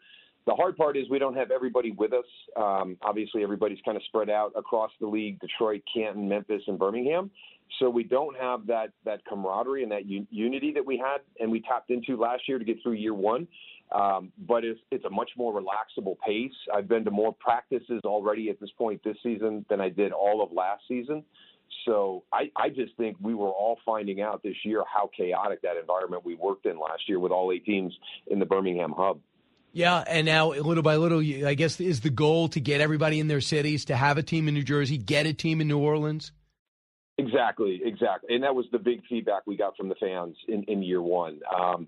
the 0.48 0.56
hard 0.56 0.76
part 0.76 0.98
is 0.98 1.08
we 1.08 1.20
don't 1.20 1.36
have 1.36 1.52
everybody 1.52 1.92
with 1.92 2.14
us. 2.14 2.26
Um, 2.58 2.98
obviously, 3.04 3.44
everybody's 3.44 3.78
kind 3.86 3.96
of 3.96 4.02
spread 4.06 4.32
out 4.32 4.54
across 4.56 4.90
the 5.00 5.06
league: 5.06 5.40
Detroit, 5.40 5.84
Canton, 5.94 6.28
Memphis, 6.28 6.64
and 6.66 6.80
Birmingham. 6.80 7.30
So 7.78 7.88
we 7.88 8.04
don't 8.04 8.36
have 8.36 8.66
that 8.66 8.90
that 9.06 9.24
camaraderie 9.26 9.84
and 9.84 9.92
that 9.92 10.02
un- 10.02 10.28
unity 10.32 10.72
that 10.74 10.86
we 10.86 10.98
had 10.98 11.20
and 11.40 11.52
we 11.52 11.62
tapped 11.62 11.92
into 11.92 12.18
last 12.18 12.48
year 12.48 12.58
to 12.58 12.66
get 12.66 12.82
through 12.82 12.94
year 12.94 13.14
one. 13.14 13.48
Um, 13.92 14.32
but 14.48 14.64
it's 14.64 14.80
it's 14.92 15.06
a 15.06 15.10
much 15.10 15.32
more 15.38 15.54
relaxable 15.54 16.16
pace. 16.26 16.52
I've 16.74 16.88
been 16.88 17.06
to 17.06 17.12
more 17.12 17.34
practices 17.34 18.02
already 18.04 18.50
at 18.50 18.60
this 18.60 18.72
point 18.78 19.02
this 19.04 19.18
season 19.22 19.66
than 19.70 19.80
I 19.80 19.90
did 19.90 20.12
all 20.12 20.44
of 20.44 20.52
last 20.52 20.84
season. 20.88 21.24
So 21.86 22.24
I, 22.34 22.52
I 22.56 22.70
just 22.70 22.96
think 22.98 23.18
we 23.22 23.36
were 23.36 23.50
all 23.50 23.78
finding 23.86 24.22
out 24.22 24.42
this 24.42 24.56
year 24.64 24.84
how 24.92 25.10
chaotic 25.16 25.62
that 25.62 25.78
environment 25.78 26.26
we 26.26 26.36
worked 26.36 26.66
in 26.66 26.80
last 26.80 27.08
year 27.08 27.20
with 27.20 27.32
all 27.32 27.52
eight 27.52 27.66
teams 27.66 27.94
in 28.28 28.40
the 28.40 28.46
Birmingham 28.46 28.94
hub. 28.98 29.20
Yeah, 29.72 30.04
and 30.08 30.26
now 30.26 30.52
little 30.54 30.84
by 30.84 30.96
little, 30.96 31.20
I 31.20 31.54
guess 31.54 31.80
is 31.82 32.00
the 32.00 32.10
goal 32.10 32.48
to 32.50 32.62
get 32.62 32.80
everybody 32.80 33.20
in 33.20 33.28
their 33.28 33.42
cities 33.42 33.86
to 33.86 33.96
have 33.96 34.18
a 34.18 34.24
team 34.24 34.48
in 34.48 34.54
New 34.54 34.64
Jersey, 34.64 34.98
get 34.98 35.26
a 35.26 35.34
team 35.34 35.60
in 35.60 35.68
New 35.68 35.80
Orleans. 35.80 36.32
Exactly, 37.18 37.82
exactly, 37.84 38.36
and 38.36 38.44
that 38.44 38.56
was 38.56 38.66
the 38.72 38.80
big 38.80 39.02
feedback 39.10 39.44
we 39.46 39.58
got 39.58 39.76
from 39.76 39.90
the 39.90 39.96
fans 39.96 40.38
in, 40.48 40.64
in 40.64 40.82
year 40.82 41.02
one. 41.02 41.42
Um, 41.54 41.88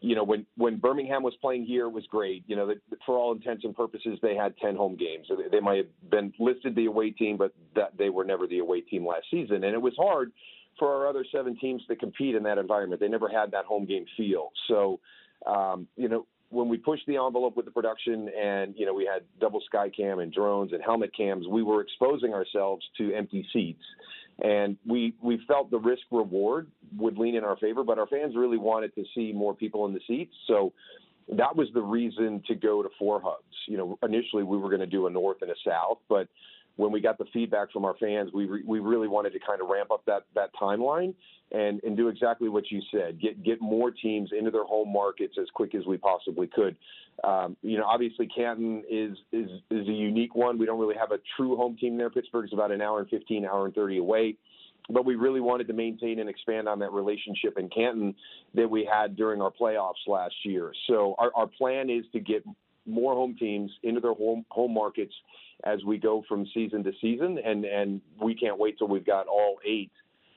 you 0.00 0.14
know, 0.14 0.24
when 0.24 0.46
when 0.56 0.78
Birmingham 0.78 1.22
was 1.22 1.34
playing 1.40 1.66
here, 1.66 1.86
it 1.86 1.92
was 1.92 2.06
great. 2.06 2.44
You 2.46 2.56
know, 2.56 2.74
for 3.04 3.18
all 3.18 3.32
intents 3.32 3.64
and 3.64 3.74
purposes, 3.76 4.18
they 4.22 4.34
had 4.34 4.56
ten 4.56 4.74
home 4.76 4.96
games. 4.96 5.26
So 5.28 5.36
They 5.50 5.60
might 5.60 5.76
have 5.78 6.10
been 6.10 6.32
listed 6.38 6.74
the 6.74 6.86
away 6.86 7.10
team, 7.10 7.36
but 7.36 7.52
that 7.76 7.96
they 7.98 8.08
were 8.08 8.24
never 8.24 8.46
the 8.46 8.58
away 8.60 8.80
team 8.80 9.06
last 9.06 9.26
season, 9.30 9.64
and 9.64 9.74
it 9.74 9.82
was 9.82 9.94
hard 9.98 10.32
for 10.78 10.94
our 10.94 11.06
other 11.06 11.24
seven 11.30 11.56
teams 11.58 11.82
to 11.88 11.96
compete 11.96 12.34
in 12.34 12.42
that 12.44 12.58
environment. 12.58 13.00
They 13.00 13.08
never 13.08 13.28
had 13.28 13.50
that 13.50 13.66
home 13.66 13.84
game 13.84 14.06
feel. 14.16 14.50
So, 14.68 14.98
um, 15.46 15.86
you 15.96 16.08
know, 16.08 16.26
when 16.48 16.68
we 16.68 16.78
pushed 16.78 17.06
the 17.06 17.16
envelope 17.16 17.56
with 17.56 17.64
the 17.64 17.70
production 17.70 18.28
and, 18.30 18.74
you 18.76 18.86
know, 18.86 18.94
we 18.94 19.04
had 19.04 19.22
double 19.40 19.60
sky 19.66 19.88
cam 19.88 20.18
and 20.18 20.32
drones 20.32 20.72
and 20.72 20.82
helmet 20.82 21.14
cams, 21.16 21.46
we 21.46 21.62
were 21.62 21.80
exposing 21.80 22.32
ourselves 22.32 22.84
to 22.98 23.12
empty 23.14 23.46
seats. 23.52 23.82
And 24.42 24.76
we, 24.86 25.14
we 25.22 25.40
felt 25.46 25.70
the 25.70 25.78
risk 25.78 26.02
reward 26.10 26.68
would 26.96 27.18
lean 27.18 27.34
in 27.34 27.44
our 27.44 27.56
favor, 27.56 27.84
but 27.84 27.98
our 27.98 28.06
fans 28.06 28.34
really 28.36 28.58
wanted 28.58 28.94
to 28.94 29.04
see 29.14 29.32
more 29.32 29.54
people 29.54 29.86
in 29.86 29.92
the 29.92 30.00
seats. 30.06 30.34
So 30.46 30.72
that 31.28 31.54
was 31.54 31.68
the 31.74 31.82
reason 31.82 32.42
to 32.46 32.54
go 32.54 32.82
to 32.82 32.88
four 32.98 33.20
hubs. 33.20 33.44
You 33.68 33.76
know, 33.76 33.98
initially 34.02 34.42
we 34.42 34.56
were 34.56 34.68
going 34.68 34.80
to 34.80 34.86
do 34.86 35.06
a 35.06 35.10
north 35.10 35.38
and 35.42 35.50
a 35.50 35.54
south, 35.64 35.98
but 36.08 36.28
when 36.80 36.92
we 36.92 37.00
got 37.00 37.18
the 37.18 37.26
feedback 37.32 37.70
from 37.72 37.84
our 37.84 37.94
fans, 38.00 38.30
we 38.32 38.46
re- 38.46 38.62
we 38.66 38.80
really 38.80 39.06
wanted 39.06 39.32
to 39.34 39.38
kind 39.38 39.60
of 39.60 39.68
ramp 39.68 39.90
up 39.90 40.02
that 40.06 40.22
that 40.34 40.50
timeline 40.60 41.14
and 41.52 41.80
and 41.84 41.96
do 41.96 42.08
exactly 42.08 42.48
what 42.48 42.70
you 42.70 42.80
said. 42.90 43.20
Get 43.20 43.42
get 43.42 43.60
more 43.60 43.90
teams 43.90 44.30
into 44.36 44.50
their 44.50 44.64
home 44.64 44.90
markets 44.90 45.36
as 45.40 45.46
quick 45.54 45.74
as 45.74 45.84
we 45.86 45.98
possibly 45.98 46.46
could. 46.46 46.76
Um, 47.22 47.56
you 47.62 47.76
know, 47.76 47.84
obviously 47.84 48.26
Canton 48.26 48.82
is 48.90 49.16
is 49.30 49.50
is 49.70 49.88
a 49.88 49.92
unique 49.92 50.34
one. 50.34 50.58
We 50.58 50.64
don't 50.64 50.80
really 50.80 50.96
have 50.96 51.12
a 51.12 51.18
true 51.36 51.54
home 51.54 51.76
team 51.76 51.98
there. 51.98 52.08
Pittsburgh's 52.08 52.52
about 52.54 52.72
an 52.72 52.80
hour 52.80 53.00
and 53.00 53.08
15, 53.10 53.44
hour 53.44 53.66
and 53.66 53.74
30 53.74 53.98
away 53.98 54.36
but 54.88 55.04
we 55.04 55.14
really 55.14 55.40
wanted 55.40 55.68
to 55.68 55.72
maintain 55.72 56.18
and 56.18 56.28
expand 56.28 56.68
on 56.68 56.80
that 56.80 56.92
relationship 56.92 57.58
in 57.58 57.68
Canton 57.68 58.12
that 58.54 58.68
we 58.68 58.88
had 58.90 59.14
during 59.14 59.40
our 59.40 59.52
playoffs 59.52 60.08
last 60.08 60.34
year. 60.42 60.72
So 60.88 61.14
our, 61.18 61.30
our 61.36 61.46
plan 61.46 61.90
is 61.90 62.04
to 62.12 62.18
get 62.18 62.44
more 62.86 63.14
home 63.14 63.36
teams 63.38 63.70
into 63.82 64.00
their 64.00 64.14
home 64.14 64.44
home 64.50 64.74
markets 64.74 65.14
as 65.64 65.84
we 65.84 65.98
go 65.98 66.22
from 66.28 66.46
season 66.54 66.82
to 66.84 66.92
season, 67.00 67.38
and 67.44 67.64
and 67.64 68.00
we 68.22 68.34
can't 68.34 68.58
wait 68.58 68.78
till 68.78 68.88
we've 68.88 69.06
got 69.06 69.26
all 69.26 69.58
eight. 69.66 69.92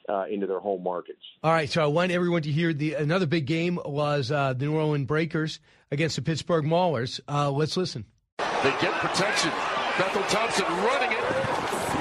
Uh, 0.09 0.25
into 0.29 0.45
their 0.45 0.59
home 0.59 0.83
markets. 0.83 1.21
All 1.45 1.53
right, 1.53 1.69
so 1.69 1.81
I 1.81 1.85
want 1.87 2.11
everyone 2.11 2.41
to 2.41 2.51
hear 2.51 2.73
the 2.73 2.95
another 2.95 3.25
big 3.25 3.45
game 3.45 3.79
was 3.85 4.33
uh, 4.33 4.51
the 4.51 4.65
New 4.65 4.75
Orleans 4.75 5.07
Breakers 5.07 5.61
against 5.91 6.17
the 6.17 6.21
Pittsburgh 6.21 6.65
Maulers. 6.65 7.21
Uh, 7.25 7.49
let's 7.49 7.77
listen. 7.77 8.03
They 8.37 8.75
get 8.81 8.91
protection. 8.99 9.49
Bethel 9.95 10.23
Thompson 10.23 10.65
running 10.65 11.13
it, 11.15 11.23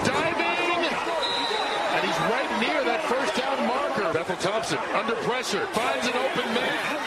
diving, 0.03 0.83
and 1.95 2.03
he's 2.03 2.21
right 2.27 2.51
near 2.59 2.83
that 2.91 3.05
first 3.07 3.37
down 3.39 3.69
marker. 3.69 4.11
Bethel 4.13 4.37
Thompson 4.51 4.79
under 4.99 5.15
pressure 5.23 5.65
finds 5.71 6.07
an 6.09 6.17
open 6.17 6.49
man. 6.59 6.99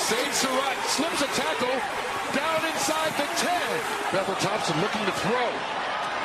Sage 0.00 0.32
Surratt, 0.32 0.78
slips 0.90 1.22
a 1.22 1.30
tackle, 1.38 1.76
inside 3.12 3.28
the 3.28 3.46
10. 3.46 4.12
Bethel 4.12 4.34
Thompson 4.36 4.80
looking 4.80 5.04
to 5.04 5.12
throw. 5.12 5.48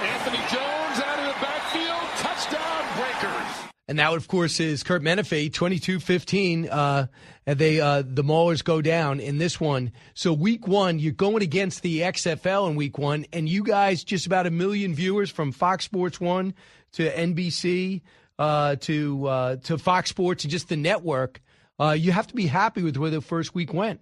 Anthony 0.02 0.38
Jones 0.38 1.00
out 1.04 1.20
of 1.20 1.26
the 1.26 1.40
backfield. 1.42 2.10
Touchdown, 2.18 2.84
Breakers. 2.96 3.70
And 3.90 4.00
that, 4.00 4.14
of 4.14 4.28
course, 4.28 4.60
is 4.60 4.84
Kurt 4.84 5.02
Menefee, 5.02 5.50
22-15. 5.50 6.68
Uh, 6.70 7.08
and 7.46 7.58
they 7.58 7.80
uh, 7.80 8.04
the 8.06 8.24
Maulers 8.24 8.64
go 8.64 8.82
down 8.82 9.20
in 9.22 9.38
this 9.38 9.60
one. 9.60 9.94
So 10.14 10.34
week 10.34 10.68
one, 10.68 11.00
you're 11.00 11.14
going 11.14 11.42
against 11.42 11.82
the 11.82 12.02
XFL 12.02 12.70
in 12.70 12.76
week 12.76 12.98
one, 12.98 13.26
and 13.32 13.48
you 13.48 13.64
guys 13.64 14.04
just 14.04 14.26
about 14.26 14.46
a 14.46 14.52
million 14.52 14.94
viewers 14.94 15.32
from 15.32 15.54
Fox 15.54 15.86
Sports 15.86 16.20
One 16.20 16.54
to 16.94 17.10
NBC 17.10 18.02
uh, 18.38 18.76
to 18.76 19.28
uh, 19.28 19.56
to 19.58 19.78
Fox 19.78 20.10
Sports 20.10 20.44
and 20.44 20.52
just 20.52 20.68
the 20.68 20.76
network. 20.76 21.42
Uh, 21.80 21.96
you 21.98 22.12
have 22.12 22.28
to 22.28 22.36
be 22.36 22.48
happy 22.48 22.82
with 22.82 22.98
where 22.98 23.12
the 23.12 23.22
first 23.22 23.56
week 23.56 23.74
went. 23.74 24.02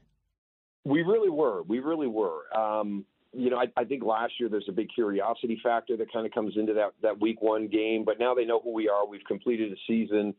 We 0.86 1.02
really 1.02 1.30
were. 1.30 1.64
We 1.64 1.80
really 1.80 2.08
were. 2.08 2.56
Um, 2.56 3.06
you 3.38 3.50
know, 3.50 3.58
I, 3.58 3.66
I 3.76 3.84
think 3.84 4.04
last 4.04 4.34
year 4.40 4.48
there's 4.48 4.68
a 4.70 4.72
big 4.72 4.88
curiosity 4.94 5.60
factor 5.62 5.98
that 5.98 6.12
kind 6.12 6.26
of 6.26 6.32
comes 6.32 6.54
into 6.56 6.74
that 6.74 6.92
that 7.02 7.20
week 7.20 7.42
one 7.42 7.68
game. 7.68 8.06
But 8.06 8.20
now 8.20 8.34
they 8.34 8.46
know 8.46 8.62
who 8.64 8.72
we 8.72 8.88
are. 8.88 9.06
We've 9.06 9.24
completed 9.28 9.72
a 9.72 9.76
season, 9.88 10.34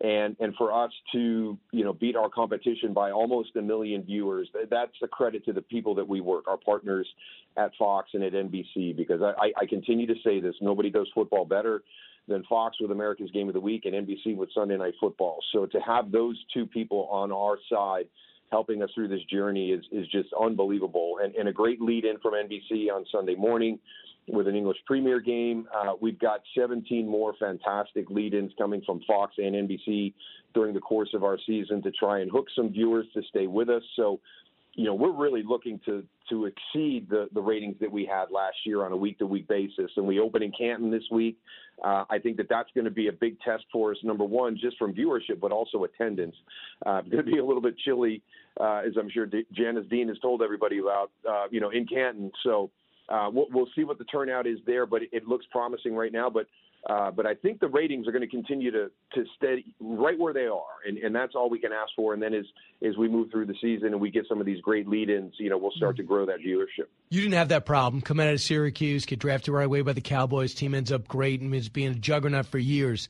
and 0.00 0.36
and 0.40 0.54
for 0.56 0.72
us 0.72 0.90
to 1.12 1.56
you 1.70 1.84
know 1.84 1.92
beat 1.92 2.16
our 2.16 2.28
competition 2.28 2.92
by 2.92 3.12
almost 3.12 3.54
a 3.56 3.62
million 3.62 4.02
viewers, 4.02 4.48
that's 4.68 4.92
a 5.02 5.08
credit 5.08 5.44
to 5.44 5.52
the 5.52 5.62
people 5.62 5.94
that 5.94 6.08
we 6.08 6.20
work, 6.20 6.48
our 6.48 6.56
partners 6.56 7.06
at 7.56 7.70
Fox 7.78 8.10
and 8.14 8.24
at 8.24 8.32
NBC. 8.32 8.96
Because 8.96 9.22
I, 9.22 9.52
I 9.56 9.66
continue 9.66 10.06
to 10.06 10.16
say 10.24 10.40
this: 10.40 10.54
nobody 10.60 10.90
does 10.90 11.08
football 11.14 11.44
better 11.44 11.82
than 12.26 12.42
Fox 12.44 12.76
with 12.80 12.90
America's 12.90 13.30
Game 13.30 13.48
of 13.48 13.54
the 13.54 13.60
Week 13.60 13.84
and 13.84 13.94
NBC 13.94 14.36
with 14.36 14.50
Sunday 14.54 14.76
Night 14.76 14.94
Football. 15.00 15.38
So 15.52 15.66
to 15.66 15.78
have 15.80 16.10
those 16.10 16.36
two 16.52 16.66
people 16.66 17.08
on 17.10 17.32
our 17.32 17.58
side 17.70 18.06
helping 18.50 18.82
us 18.82 18.90
through 18.94 19.08
this 19.08 19.22
journey 19.30 19.70
is 19.70 19.84
is 19.92 20.06
just 20.08 20.28
unbelievable 20.40 21.18
and, 21.22 21.34
and 21.34 21.48
a 21.48 21.52
great 21.52 21.80
lead 21.80 22.04
in 22.04 22.18
from 22.18 22.34
NBC 22.34 22.90
on 22.92 23.04
Sunday 23.10 23.34
morning 23.34 23.78
with 24.28 24.46
an 24.46 24.54
English 24.54 24.78
Premier 24.86 25.20
game. 25.20 25.66
Uh, 25.74 25.92
we've 26.00 26.18
got 26.18 26.40
17 26.56 27.08
more 27.08 27.34
fantastic 27.40 28.10
lead-ins 28.10 28.52
coming 28.58 28.82
from 28.84 29.00
Fox 29.06 29.34
and 29.38 29.54
NBC 29.54 30.14
during 30.54 30.74
the 30.74 30.80
course 30.80 31.10
of 31.14 31.24
our 31.24 31.38
season 31.46 31.82
to 31.82 31.90
try 31.90 32.20
and 32.20 32.30
hook 32.30 32.46
some 32.54 32.70
viewers 32.70 33.06
to 33.14 33.22
stay 33.28 33.46
with 33.46 33.68
us. 33.68 33.82
So 33.96 34.20
you 34.74 34.84
know, 34.84 34.94
we're 34.94 35.12
really 35.12 35.42
looking 35.42 35.80
to 35.86 36.04
to 36.28 36.46
exceed 36.46 37.08
the 37.10 37.28
the 37.34 37.40
ratings 37.40 37.76
that 37.80 37.90
we 37.90 38.04
had 38.04 38.26
last 38.30 38.56
year 38.64 38.84
on 38.84 38.92
a 38.92 38.96
week 38.96 39.18
to 39.18 39.26
week 39.26 39.48
basis. 39.48 39.90
And 39.96 40.06
we 40.06 40.20
open 40.20 40.42
in 40.42 40.52
Canton 40.56 40.90
this 40.90 41.02
week. 41.10 41.38
Uh, 41.84 42.04
I 42.08 42.18
think 42.18 42.36
that 42.36 42.48
that's 42.48 42.68
going 42.74 42.84
to 42.84 42.90
be 42.90 43.08
a 43.08 43.12
big 43.12 43.40
test 43.40 43.64
for 43.72 43.90
us. 43.90 43.98
Number 44.04 44.24
one, 44.24 44.56
just 44.60 44.76
from 44.78 44.94
viewership, 44.94 45.40
but 45.40 45.50
also 45.50 45.84
attendance. 45.84 46.36
Uh, 46.86 47.00
going 47.02 47.24
to 47.24 47.30
be 47.30 47.38
a 47.38 47.44
little 47.44 47.62
bit 47.62 47.76
chilly, 47.78 48.22
uh, 48.60 48.82
as 48.86 48.92
I'm 48.98 49.10
sure 49.10 49.26
D- 49.26 49.46
Janice 49.52 49.86
Dean 49.90 50.08
has 50.08 50.18
told 50.20 50.42
everybody 50.42 50.78
about. 50.78 51.10
Uh, 51.28 51.46
you 51.50 51.60
know, 51.60 51.70
in 51.70 51.86
Canton. 51.86 52.30
So 52.44 52.70
uh, 53.08 53.28
we'll, 53.32 53.46
we'll 53.50 53.68
see 53.74 53.84
what 53.84 53.98
the 53.98 54.04
turnout 54.04 54.46
is 54.46 54.58
there, 54.66 54.86
but 54.86 55.02
it, 55.02 55.08
it 55.12 55.26
looks 55.26 55.46
promising 55.50 55.94
right 55.94 56.12
now. 56.12 56.30
But 56.30 56.46
uh, 56.88 57.10
but 57.10 57.26
I 57.26 57.34
think 57.34 57.60
the 57.60 57.68
ratings 57.68 58.08
are 58.08 58.12
going 58.12 58.22
to 58.22 58.28
continue 58.28 58.70
to 58.70 58.90
to 59.14 59.24
stay 59.36 59.64
right 59.80 60.18
where 60.18 60.32
they 60.32 60.46
are, 60.46 60.80
and, 60.86 60.96
and 60.98 61.14
that's 61.14 61.34
all 61.34 61.50
we 61.50 61.58
can 61.58 61.72
ask 61.72 61.90
for. 61.94 62.14
And 62.14 62.22
then 62.22 62.32
as 62.32 62.46
as 62.86 62.96
we 62.96 63.08
move 63.08 63.30
through 63.30 63.46
the 63.46 63.54
season 63.60 63.88
and 63.88 64.00
we 64.00 64.10
get 64.10 64.24
some 64.28 64.40
of 64.40 64.46
these 64.46 64.60
great 64.62 64.88
lead-ins, 64.88 65.34
you 65.38 65.50
know, 65.50 65.58
we'll 65.58 65.72
start 65.72 65.96
to 65.98 66.02
grow 66.02 66.24
that 66.26 66.38
viewership. 66.38 66.86
You 67.10 67.20
didn't 67.20 67.34
have 67.34 67.50
that 67.50 67.66
problem. 67.66 68.00
Come 68.00 68.20
out 68.20 68.32
of 68.32 68.40
Syracuse, 68.40 69.04
get 69.04 69.18
drafted 69.18 69.52
right 69.52 69.66
away 69.66 69.82
by 69.82 69.92
the 69.92 70.00
Cowboys. 70.00 70.54
Team 70.54 70.74
ends 70.74 70.90
up 70.90 71.06
great 71.06 71.40
and 71.40 71.54
is 71.54 71.68
being 71.68 71.90
a 71.92 71.94
juggernaut 71.94 72.46
for 72.46 72.58
years. 72.58 73.08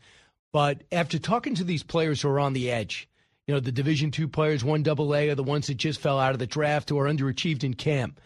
But 0.53 0.83
after 0.91 1.21
talking 1.21 1.55
to 1.55 1.65
these 1.65 1.85
players 1.85 2.23
who 2.23 2.29
are 2.29 2.41
on 2.41 2.55
the 2.55 2.73
edge, 2.73 3.09
you 3.47 3.55
know, 3.55 3.61
the 3.61 3.71
Division 3.71 4.11
two 4.11 4.27
players, 4.27 4.65
one 4.65 4.83
double 4.83 5.15
A, 5.15 5.29
are 5.29 5.35
the 5.37 5.45
ones 5.45 5.69
that 5.69 5.77
just 5.77 6.01
fell 6.01 6.19
out 6.19 6.33
of 6.33 6.41
the 6.41 6.47
draft 6.47 6.91
or 6.91 7.05
underachieved 7.05 7.63
in 7.63 7.75
camp. 7.75 8.21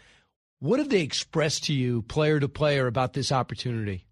What 0.61 0.78
have 0.78 0.88
they 0.88 1.03
expressed 1.03 1.64
to 1.64 1.74
you, 1.74 2.01
player 2.01 2.40
to 2.40 2.49
player, 2.49 2.86
about 2.86 3.12
this 3.12 3.30
opportunity? 3.30 4.07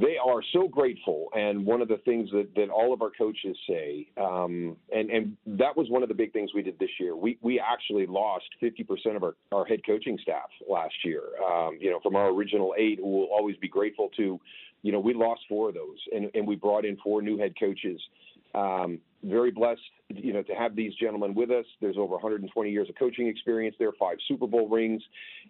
They 0.00 0.16
are 0.16 0.40
so 0.52 0.68
grateful, 0.68 1.26
and 1.34 1.66
one 1.66 1.82
of 1.82 1.88
the 1.88 1.96
things 2.04 2.30
that, 2.30 2.54
that 2.54 2.68
all 2.70 2.92
of 2.92 3.02
our 3.02 3.10
coaches 3.10 3.56
say, 3.68 4.06
um, 4.16 4.76
and 4.94 5.10
and 5.10 5.36
that 5.58 5.76
was 5.76 5.90
one 5.90 6.04
of 6.04 6.08
the 6.08 6.14
big 6.14 6.32
things 6.32 6.52
we 6.54 6.62
did 6.62 6.78
this 6.78 6.90
year. 7.00 7.16
We 7.16 7.36
we 7.42 7.58
actually 7.58 8.06
lost 8.06 8.44
50% 8.62 9.16
of 9.16 9.24
our, 9.24 9.34
our 9.50 9.64
head 9.64 9.80
coaching 9.84 10.16
staff 10.22 10.50
last 10.70 10.94
year. 11.04 11.22
Um, 11.44 11.78
you 11.80 11.90
know, 11.90 11.98
from 12.00 12.14
our 12.14 12.28
original 12.28 12.74
eight, 12.78 13.00
who 13.00 13.10
will 13.10 13.28
always 13.32 13.56
be 13.56 13.66
grateful 13.66 14.08
to, 14.16 14.38
you 14.82 14.92
know, 14.92 15.00
we 15.00 15.14
lost 15.14 15.40
four 15.48 15.70
of 15.70 15.74
those, 15.74 15.98
and 16.14 16.30
and 16.32 16.46
we 16.46 16.54
brought 16.54 16.84
in 16.84 16.96
four 16.98 17.20
new 17.20 17.36
head 17.36 17.54
coaches. 17.58 18.00
Um, 18.54 19.00
very 19.24 19.50
blessed, 19.50 19.80
you 20.10 20.32
know, 20.32 20.42
to 20.42 20.54
have 20.54 20.76
these 20.76 20.94
gentlemen 20.94 21.34
with 21.34 21.50
us. 21.50 21.66
There's 21.80 21.96
over 21.98 22.14
120 22.14 22.70
years 22.70 22.88
of 22.88 22.94
coaching 22.96 23.26
experience 23.26 23.74
there, 23.80 23.90
five 23.98 24.18
Super 24.28 24.46
Bowl 24.46 24.68
rings, 24.68 25.02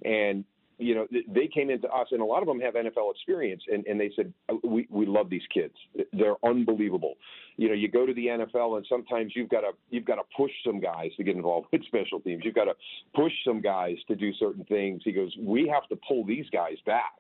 and 0.05 0.45
you 0.79 0.95
know, 0.95 1.07
they 1.29 1.49
came 1.49 1.71
into 1.71 1.89
us, 1.89 2.07
and 2.13 2.21
a 2.21 2.25
lot 2.25 2.41
of 2.41 2.47
them 2.47 2.61
have 2.61 2.75
NFL 2.75 3.13
experience, 3.13 3.63
and, 3.71 3.85
and 3.87 4.01
they 4.01 4.13
said, 4.15 4.33
uh, 4.49 4.55
we, 4.65 4.87
we 4.91 5.07
love 5.07 5.29
these 5.29 5.43
kids. 5.53 5.75
They're 6.13 6.37
unbelievable. 6.45 7.15
You 7.57 7.69
know, 7.69 7.75
you 7.75 7.89
go 7.89 8.07
to 8.07 8.15
the 8.15 8.27
NFL, 8.27 8.77
and 8.77 8.87
sometimes 8.89 9.33
you've 9.35 9.49
got 9.49 9.63
to 9.63 9.73
you've 9.91 10.05
got 10.05 10.17
to 10.17 10.23
push 10.37 10.53
some 10.65 10.81
guys 10.81 11.11
to 11.17 11.25
get 11.25 11.35
involved 11.35 11.67
with 11.73 11.85
special 11.87 12.21
teams. 12.21 12.43
You've 12.45 12.55
got 12.55 12.67
to 12.67 12.75
push 13.15 13.33
some 13.45 13.61
guys 13.61 13.97
to 14.07 14.15
do 14.15 14.33
certain 14.35 14.65
things. 14.65 15.03
He 15.05 15.13
goes, 15.13 15.35
we 15.41 15.69
have 15.69 15.89
to 15.89 15.97
pull 16.07 16.25
these 16.25 16.47
guys 16.53 16.77
back. 16.87 17.19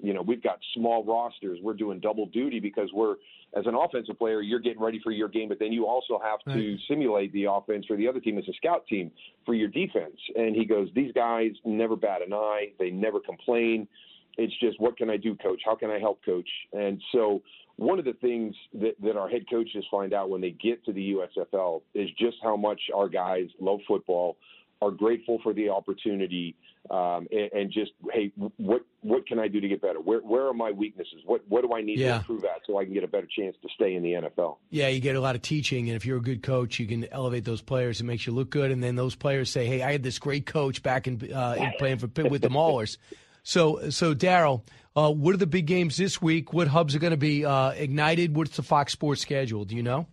You 0.00 0.12
know, 0.12 0.22
we've 0.22 0.42
got 0.42 0.58
small 0.74 1.04
rosters. 1.04 1.58
We're 1.62 1.74
doing 1.74 2.00
double 2.00 2.26
duty 2.26 2.60
because 2.60 2.90
we're 2.92 3.16
as 3.56 3.66
an 3.66 3.74
offensive 3.74 4.18
player, 4.18 4.42
you're 4.42 4.58
getting 4.58 4.80
ready 4.80 5.00
for 5.02 5.10
your 5.10 5.28
game, 5.28 5.48
but 5.48 5.58
then 5.58 5.72
you 5.72 5.86
also 5.86 6.20
have 6.22 6.38
right. 6.46 6.54
to 6.54 6.76
simulate 6.86 7.32
the 7.32 7.44
offense 7.44 7.86
for 7.86 7.96
the 7.96 8.06
other 8.06 8.20
team 8.20 8.36
as 8.36 8.44
a 8.48 8.52
scout 8.54 8.86
team 8.86 9.10
for 9.46 9.54
your 9.54 9.68
defense. 9.68 10.16
And 10.36 10.54
he 10.54 10.64
goes, 10.64 10.88
These 10.94 11.12
guys 11.12 11.52
never 11.64 11.96
bat 11.96 12.20
an 12.26 12.34
eye, 12.34 12.72
they 12.78 12.90
never 12.98 13.20
complain. 13.20 13.88
It's 14.36 14.54
just, 14.60 14.80
what 14.80 14.96
can 14.96 15.10
I 15.10 15.16
do, 15.16 15.34
coach? 15.36 15.60
How 15.64 15.74
can 15.74 15.90
I 15.90 15.98
help, 15.98 16.24
coach? 16.24 16.48
And 16.72 17.02
so, 17.12 17.42
one 17.76 18.00
of 18.00 18.04
the 18.04 18.14
things 18.14 18.56
that, 18.74 18.94
that 19.02 19.16
our 19.16 19.28
head 19.28 19.44
coaches 19.48 19.84
find 19.88 20.12
out 20.12 20.30
when 20.30 20.40
they 20.40 20.50
get 20.50 20.84
to 20.86 20.92
the 20.92 21.14
USFL 21.14 21.82
is 21.94 22.08
just 22.18 22.36
how 22.42 22.56
much 22.56 22.80
our 22.92 23.08
guys 23.08 23.46
love 23.60 23.78
football, 23.86 24.36
are 24.80 24.90
grateful 24.90 25.38
for 25.42 25.52
the 25.52 25.68
opportunity 25.68 26.56
um, 26.90 27.26
and, 27.30 27.52
and, 27.52 27.72
just 27.72 27.92
hey, 28.12 28.32
what 28.56 28.82
what 29.02 29.26
can 29.26 29.38
I 29.38 29.48
do 29.48 29.60
to 29.60 29.68
get 29.68 29.82
better? 29.82 30.00
Where 30.00 30.20
where 30.20 30.46
are 30.46 30.54
my 30.54 30.70
weaknesses? 30.70 31.20
What 31.26 31.42
what 31.48 31.62
do 31.62 31.74
I 31.74 31.82
need 31.82 31.98
yeah. 31.98 32.12
to 32.12 32.16
improve 32.16 32.44
at 32.44 32.62
so 32.66 32.78
I 32.78 32.84
can 32.84 32.94
get 32.94 33.04
a 33.04 33.08
better 33.08 33.26
chance 33.26 33.56
to 33.60 33.68
stay 33.74 33.94
in 33.94 34.02
the 34.02 34.12
NFL? 34.12 34.56
Yeah, 34.70 34.88
you 34.88 35.00
get 35.00 35.14
a 35.14 35.20
lot 35.20 35.34
of 35.34 35.42
teaching, 35.42 35.88
and 35.88 35.96
if 35.96 36.06
you're 36.06 36.16
a 36.16 36.22
good 36.22 36.42
coach, 36.42 36.78
you 36.78 36.86
can 36.86 37.04
elevate 37.12 37.44
those 37.44 37.60
players. 37.60 38.00
It 38.00 38.04
makes 38.04 38.26
you 38.26 38.32
look 38.32 38.48
good, 38.48 38.70
and 38.70 38.82
then 38.82 38.96
those 38.96 39.14
players 39.14 39.50
say, 39.50 39.66
"Hey, 39.66 39.82
I 39.82 39.92
had 39.92 40.02
this 40.02 40.18
great 40.18 40.46
coach 40.46 40.82
back 40.82 41.06
in, 41.06 41.30
uh, 41.30 41.56
in 41.58 41.72
playing 41.78 41.98
for 41.98 42.08
with 42.24 42.40
the 42.40 42.48
Maulers." 42.48 42.96
So 43.42 43.90
so 43.90 44.14
Daryl, 44.14 44.62
uh, 44.96 45.10
what 45.12 45.34
are 45.34 45.38
the 45.38 45.46
big 45.46 45.66
games 45.66 45.96
this 45.96 46.22
week? 46.22 46.52
What 46.54 46.68
hubs 46.68 46.94
are 46.94 46.98
going 47.00 47.10
to 47.10 47.18
be 47.18 47.44
uh, 47.44 47.70
ignited? 47.70 48.34
What's 48.34 48.56
the 48.56 48.62
Fox 48.62 48.92
Sports 48.92 49.20
schedule? 49.20 49.64
Do 49.64 49.76
you 49.76 49.82
know? 49.82 50.06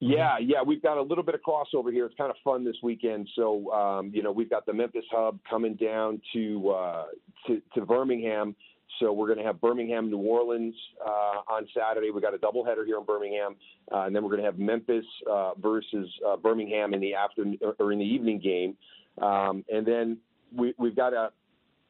Yeah, 0.00 0.38
yeah, 0.38 0.62
we've 0.64 0.82
got 0.82 0.96
a 0.96 1.02
little 1.02 1.24
bit 1.24 1.34
of 1.34 1.40
crossover 1.40 1.92
here. 1.92 2.06
It's 2.06 2.14
kind 2.16 2.30
of 2.30 2.36
fun 2.44 2.64
this 2.64 2.76
weekend. 2.82 3.28
So, 3.34 3.72
um, 3.72 4.12
you 4.14 4.22
know, 4.22 4.30
we've 4.30 4.48
got 4.48 4.64
the 4.64 4.72
Memphis 4.72 5.04
hub 5.10 5.40
coming 5.48 5.74
down 5.74 6.20
to 6.34 6.70
uh, 6.70 7.04
to, 7.46 7.60
to 7.74 7.84
Birmingham. 7.84 8.54
So 9.00 9.12
we're 9.12 9.26
going 9.26 9.38
to 9.38 9.44
have 9.44 9.60
Birmingham, 9.60 10.08
New 10.08 10.18
Orleans 10.18 10.74
uh, 11.04 11.52
on 11.52 11.66
Saturday. 11.76 12.10
We've 12.10 12.22
got 12.22 12.34
a 12.34 12.38
doubleheader 12.38 12.86
here 12.86 12.98
in 12.98 13.04
Birmingham, 13.04 13.56
uh, 13.92 14.02
and 14.02 14.14
then 14.14 14.22
we're 14.22 14.30
going 14.30 14.40
to 14.40 14.46
have 14.46 14.58
Memphis 14.58 15.04
uh, 15.30 15.52
versus 15.60 16.08
uh, 16.26 16.36
Birmingham 16.36 16.94
in 16.94 17.00
the 17.00 17.14
afternoon 17.14 17.58
or 17.78 17.92
in 17.92 17.98
the 17.98 18.04
evening 18.04 18.38
game, 18.38 18.76
um, 19.22 19.64
and 19.68 19.86
then 19.86 20.18
we, 20.56 20.74
we've 20.78 20.96
got 20.96 21.12
a 21.12 21.30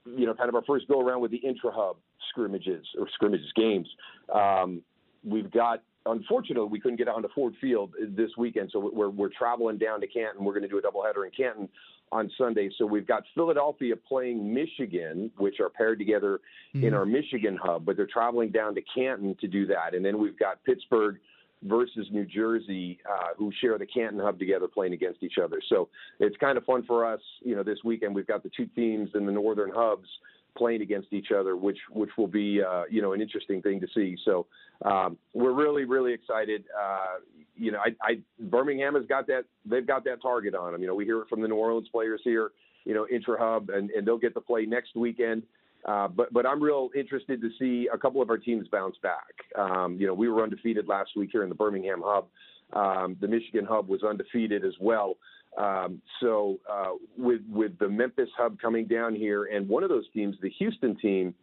you 0.07 0.27
know 0.27 0.35
kind 0.35 0.49
of 0.49 0.55
our 0.55 0.65
first 0.65 0.89
go 0.89 1.01
around 1.01 1.21
with 1.21 1.31
the 1.31 1.37
intra 1.37 1.71
hub. 1.73 1.97
scrimmages 2.31 2.87
or 2.99 3.09
scrimmages 3.15 3.53
games. 3.55 3.89
Um, 4.35 4.83
we've 5.25 5.51
got 5.51 5.83
unfortunately, 6.13 6.69
we 6.71 6.81
couldn't 6.81 6.97
get 6.97 7.09
onto 7.09 7.29
Ford 7.35 7.55
Field 7.61 7.93
this 8.11 8.31
weekend, 8.37 8.71
so 8.73 8.91
we're 8.93 9.11
we're 9.11 9.31
traveling 9.37 9.79
down 9.79 10.01
to 10.01 10.07
Canton. 10.07 10.45
We're 10.45 10.53
going 10.53 10.63
to 10.63 10.69
do 10.69 10.79
a 10.79 10.83
doubleheader 10.83 11.25
in 11.25 11.31
Canton 11.37 11.69
on 12.11 12.31
Sunday. 12.39 12.71
So 12.79 12.87
we've 12.87 13.07
got 13.07 13.25
Philadelphia 13.35 13.95
playing 13.97 14.53
Michigan, 14.53 15.31
which 15.37 15.61
are 15.61 15.69
paired 15.69 15.99
together 15.99 16.41
mm-hmm. 16.75 16.87
in 16.87 16.95
our 16.95 17.05
Michigan 17.05 17.59
hub, 17.63 17.85
but 17.85 17.97
they're 17.97 18.07
traveling 18.07 18.51
down 18.51 18.75
to 18.75 18.81
Canton 18.95 19.37
to 19.41 19.47
do 19.47 19.67
that, 19.67 19.95
and 19.95 20.05
then 20.05 20.19
we've 20.19 20.39
got 20.39 20.63
Pittsburgh 20.65 21.19
versus 21.65 22.07
New 22.13 22.25
Jersey, 22.25 23.01
uh, 23.11 23.35
who 23.37 23.51
share 23.61 23.79
the 23.79 23.87
Canton 23.87 24.21
hub 24.21 24.39
together, 24.39 24.69
playing 24.69 24.93
against 24.93 25.23
each 25.23 25.39
other. 25.43 25.61
So 25.69 25.89
it's 26.21 26.37
kind 26.37 26.57
of 26.57 26.65
fun 26.65 26.85
for 26.87 27.05
us. 27.05 27.21
You 27.41 27.57
know, 27.57 27.65
this 27.65 27.79
weekend 27.85 28.15
we've 28.15 28.27
got 28.27 28.43
the 28.43 28.51
two 28.57 28.67
teams 28.67 29.11
in 29.15 29.27
the 29.27 29.33
northern 29.33 29.73
hubs 29.75 30.09
playing 30.57 30.83
against 30.83 31.13
each 31.13 31.29
other, 31.37 31.57
which 31.57 31.79
which 31.91 32.11
will 32.17 32.27
be 32.27 32.61
uh, 32.63 32.85
you 32.91 33.03
know 33.03 33.13
an 33.13 33.21
interesting 33.21 33.63
thing 33.63 33.81
to 33.81 33.87
see. 33.95 34.17
So 34.25 34.47
um, 34.85 35.17
we're 35.35 35.53
really 35.53 35.85
really 35.85 36.13
excited. 36.13 36.65
Uh, 36.79 37.21
you 37.57 37.73
know, 37.73 37.79
I, 37.79 37.91
I 38.03 38.19
Birmingham 38.41 38.95
has 38.95 39.07
got 39.07 39.27
that 39.27 39.45
they've 39.65 39.87
got 39.87 40.05
that 40.05 40.23
target 40.23 40.55
on 40.55 40.73
them. 40.73 40.81
You 40.81 40.89
know, 40.89 40.95
we 40.95 41.05
hear 41.05 41.21
it 41.21 41.29
from 41.29 41.41
the 41.41 41.49
New 41.49 41.57
Orleans 41.57 41.89
players 41.91 42.21
here. 42.25 42.53
You 42.85 42.95
know, 42.95 43.07
intra 43.11 43.37
hub, 43.39 43.69
and, 43.71 43.91
and 43.91 44.07
they'll 44.07 44.19
get 44.19 44.33
to 44.35 44.41
play 44.41 44.65
next 44.65 44.97
weekend. 44.97 45.43
Uh, 45.85 46.09
but 46.09 46.33
but 46.33 46.47
I'm 46.47 46.63
real 46.63 46.91
interested 46.95 47.41
to 47.41 47.51
see 47.59 47.89
a 47.93 47.99
couple 47.99 48.23
of 48.23 48.31
our 48.31 48.39
teams 48.39 48.67
bounce 48.69 48.97
back. 49.03 49.35
Um, 49.57 49.97
you 49.99 50.07
know, 50.07 50.15
we 50.15 50.29
were 50.29 50.43
undefeated 50.43 50.89
last 50.89 51.11
week 51.17 51.31
here 51.33 51.43
in 51.43 51.49
the 51.49 51.55
Birmingham 51.55 52.03
hub. 52.05 52.27
Um, 52.73 53.17
the 53.21 53.29
Michigan 53.29 53.65
hub 53.65 53.89
was 53.89 54.03
undefeated 54.03 54.65
as 54.65 54.75
well. 54.81 55.17
Um, 55.57 56.03
so 56.21 56.59
uh, 56.71 56.93
with 57.17 57.41
with 57.49 57.79
the 57.79 57.89
Memphis 57.89 58.29
hub 58.37 58.61
coming 58.61 58.87
down 58.87 59.15
here, 59.15 59.47
and 59.47 59.69
one 59.69 59.83
of 59.83 59.89
those 59.89 60.05
teams, 60.13 60.37
the 60.41 60.51
Houston 60.51 60.97
team, 60.97 61.35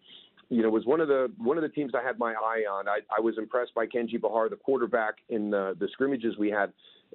you 0.50 0.62
know, 0.62 0.70
was 0.70 0.86
one 0.86 1.02
of 1.02 1.08
the 1.08 1.32
one 1.38 1.58
of 1.58 1.64
the 1.64 1.70
teams 1.70 1.94
I 1.96 2.04
had 2.04 2.20
my 2.20 2.34
eye 2.34 2.64
on. 2.70 2.88
I, 2.88 3.00
I 3.16 3.20
was 3.20 3.38
impressed 3.38 3.74
by 3.74 3.88
Kenji 3.88 4.20
Bahar, 4.20 4.48
the 4.50 4.56
quarterback 4.56 5.16
in 5.30 5.50
the, 5.50 5.76
the 5.80 5.88
scrimmages 5.92 6.38
we 6.38 6.50
had 6.50 6.72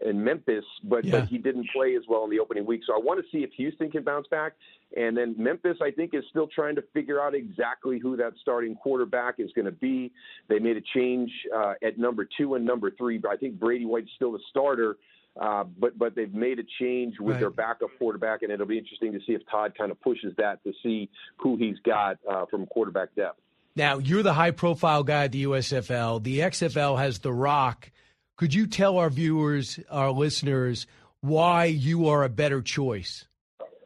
in 0.07 0.23
Memphis, 0.23 0.65
but, 0.85 1.05
yeah. 1.05 1.21
but 1.21 1.29
he 1.29 1.37
didn't 1.37 1.69
play 1.75 1.95
as 1.95 2.03
well 2.09 2.25
in 2.25 2.31
the 2.31 2.39
opening 2.39 2.65
week. 2.65 2.83
So 2.87 2.95
I 2.95 2.99
want 2.99 3.23
to 3.23 3.31
see 3.31 3.45
if 3.45 3.51
Houston 3.57 3.91
can 3.91 4.03
bounce 4.03 4.27
back. 4.29 4.55
And 4.97 5.17
then 5.17 5.35
Memphis, 5.37 5.77
I 5.83 5.91
think, 5.91 6.15
is 6.15 6.25
still 6.31 6.49
trying 6.49 6.75
to 6.77 6.83
figure 6.95 7.21
out 7.21 7.35
exactly 7.35 7.99
who 7.99 8.17
that 8.17 8.33
starting 8.41 8.75
quarterback 8.75 9.35
is 9.39 9.51
going 9.55 9.67
to 9.67 9.73
be. 9.73 10.11
They 10.49 10.59
made 10.59 10.77
a 10.77 10.81
change 10.95 11.31
uh, 11.55 11.75
at 11.83 11.99
number 11.99 12.27
two 12.37 12.55
and 12.55 12.65
number 12.65 12.91
three, 12.91 13.19
but 13.19 13.31
I 13.31 13.37
think 13.37 13.61
Brady 13.61 13.85
White's 13.85 14.11
still 14.17 14.33
the 14.33 14.41
starter. 14.49 14.97
Uh, 15.41 15.65
but 15.79 15.97
but 15.99 16.15
they've 16.15 16.35
made 16.35 16.59
a 16.59 16.65
change 16.81 17.21
with 17.21 17.35
right. 17.35 17.41
their 17.41 17.51
backup 17.51 17.91
quarterback, 17.99 18.43
and 18.43 18.51
it'll 18.51 18.67
be 18.67 18.79
interesting 18.79 19.13
to 19.13 19.21
see 19.21 19.33
if 19.33 19.43
Todd 19.51 19.75
kind 19.77 19.91
of 19.91 20.01
pushes 20.01 20.35
that 20.39 20.63
to 20.65 20.73
see 20.83 21.09
who 21.37 21.57
he's 21.57 21.79
got 21.85 22.19
uh, 22.29 22.47
from 22.51 22.67
quarterback 22.67 23.15
depth. 23.15 23.39
Now 23.77 23.99
you're 23.99 24.23
the 24.23 24.35
high 24.35 24.51
profile 24.51 25.05
guy 25.05 25.25
at 25.25 25.33
the 25.33 25.45
USFL. 25.45 26.23
The 26.23 26.41
XFL 26.41 26.99
has 26.99 27.21
The 27.21 27.33
Rock. 27.33 27.91
Could 28.37 28.55
you 28.55 28.67
tell 28.67 28.99
our 28.99 29.11
viewers, 29.11 29.79
our 29.91 30.11
listeners, 30.11 30.87
why 31.21 31.67
you 31.67 32.09
are 32.09 32.25
a 32.25 32.29
better 32.29 32.63
choice? 32.63 33.27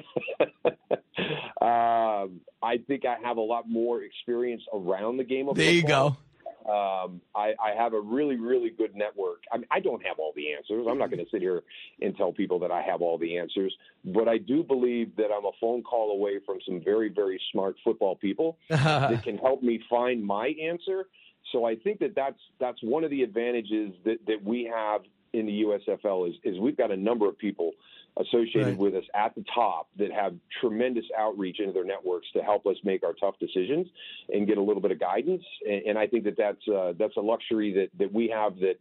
um, 1.61 2.41
I 2.61 2.77
think 2.87 3.05
I 3.05 3.15
have 3.23 3.37
a 3.37 3.41
lot 3.41 3.67
more 3.67 4.03
experience 4.03 4.61
around 4.73 5.17
the 5.17 5.23
game 5.23 5.47
of 5.47 5.55
there 5.55 5.73
football. 5.73 5.99
There 5.99 6.09
you 6.09 6.11
go. 6.11 6.17
Um, 6.65 7.21
I, 7.35 7.53
I 7.61 7.73
have 7.77 7.93
a 7.93 7.99
really, 7.99 8.37
really 8.37 8.69
good 8.69 8.95
network. 8.95 9.43
I, 9.51 9.57
mean, 9.57 9.67
I 9.69 9.79
don't 9.79 10.05
have 10.05 10.17
all 10.17 10.31
the 10.35 10.53
answers. 10.53 10.87
I'm 10.89 10.97
not 10.97 11.09
going 11.09 11.23
to 11.23 11.29
sit 11.29 11.41
here 11.41 11.63
and 12.01 12.15
tell 12.15 12.31
people 12.31 12.59
that 12.59 12.71
I 12.71 12.81
have 12.81 13.01
all 13.01 13.17
the 13.17 13.37
answers, 13.37 13.75
but 14.05 14.29
I 14.29 14.37
do 14.37 14.63
believe 14.63 15.15
that 15.17 15.27
I'm 15.35 15.45
a 15.45 15.51
phone 15.59 15.83
call 15.83 16.11
away 16.11 16.39
from 16.45 16.59
some 16.65 16.81
very, 16.83 17.09
very 17.09 17.39
smart 17.51 17.75
football 17.83 18.15
people 18.15 18.57
that 18.69 19.23
can 19.23 19.37
help 19.37 19.61
me 19.61 19.81
find 19.89 20.23
my 20.23 20.53
answer. 20.61 21.07
So 21.51 21.65
I 21.65 21.75
think 21.75 21.99
that 21.99 22.15
that's 22.15 22.39
that's 22.59 22.81
one 22.81 23.03
of 23.03 23.09
the 23.09 23.21
advantages 23.21 23.93
that, 24.05 24.17
that 24.27 24.43
we 24.43 24.71
have 24.73 25.01
in 25.33 25.45
the 25.45 25.63
USFL 25.63 26.29
is, 26.29 26.35
is 26.43 26.59
we've 26.59 26.77
got 26.77 26.91
a 26.91 26.97
number 26.97 27.27
of 27.27 27.37
people 27.37 27.71
associated 28.17 28.65
right. 28.65 28.77
with 28.77 28.95
us 28.95 29.03
at 29.15 29.33
the 29.35 29.43
top 29.53 29.87
that 29.97 30.11
have 30.11 30.35
tremendous 30.61 31.05
outreach 31.17 31.59
into 31.59 31.73
their 31.73 31.85
networks 31.85 32.27
to 32.33 32.43
help 32.43 32.65
us 32.67 32.75
make 32.83 33.03
our 33.03 33.13
tough 33.13 33.35
decisions 33.39 33.87
and 34.31 34.47
get 34.47 34.57
a 34.57 34.61
little 34.61 34.81
bit 34.81 34.91
of 34.91 34.99
guidance. 34.99 35.43
And, 35.67 35.87
and 35.87 35.97
I 35.97 36.07
think 36.07 36.23
that 36.25 36.37
that's 36.37 36.67
uh, 36.67 36.93
that's 36.97 37.17
a 37.17 37.21
luxury 37.21 37.73
that 37.73 37.89
that 37.97 38.13
we 38.13 38.29
have 38.29 38.57
that. 38.59 38.75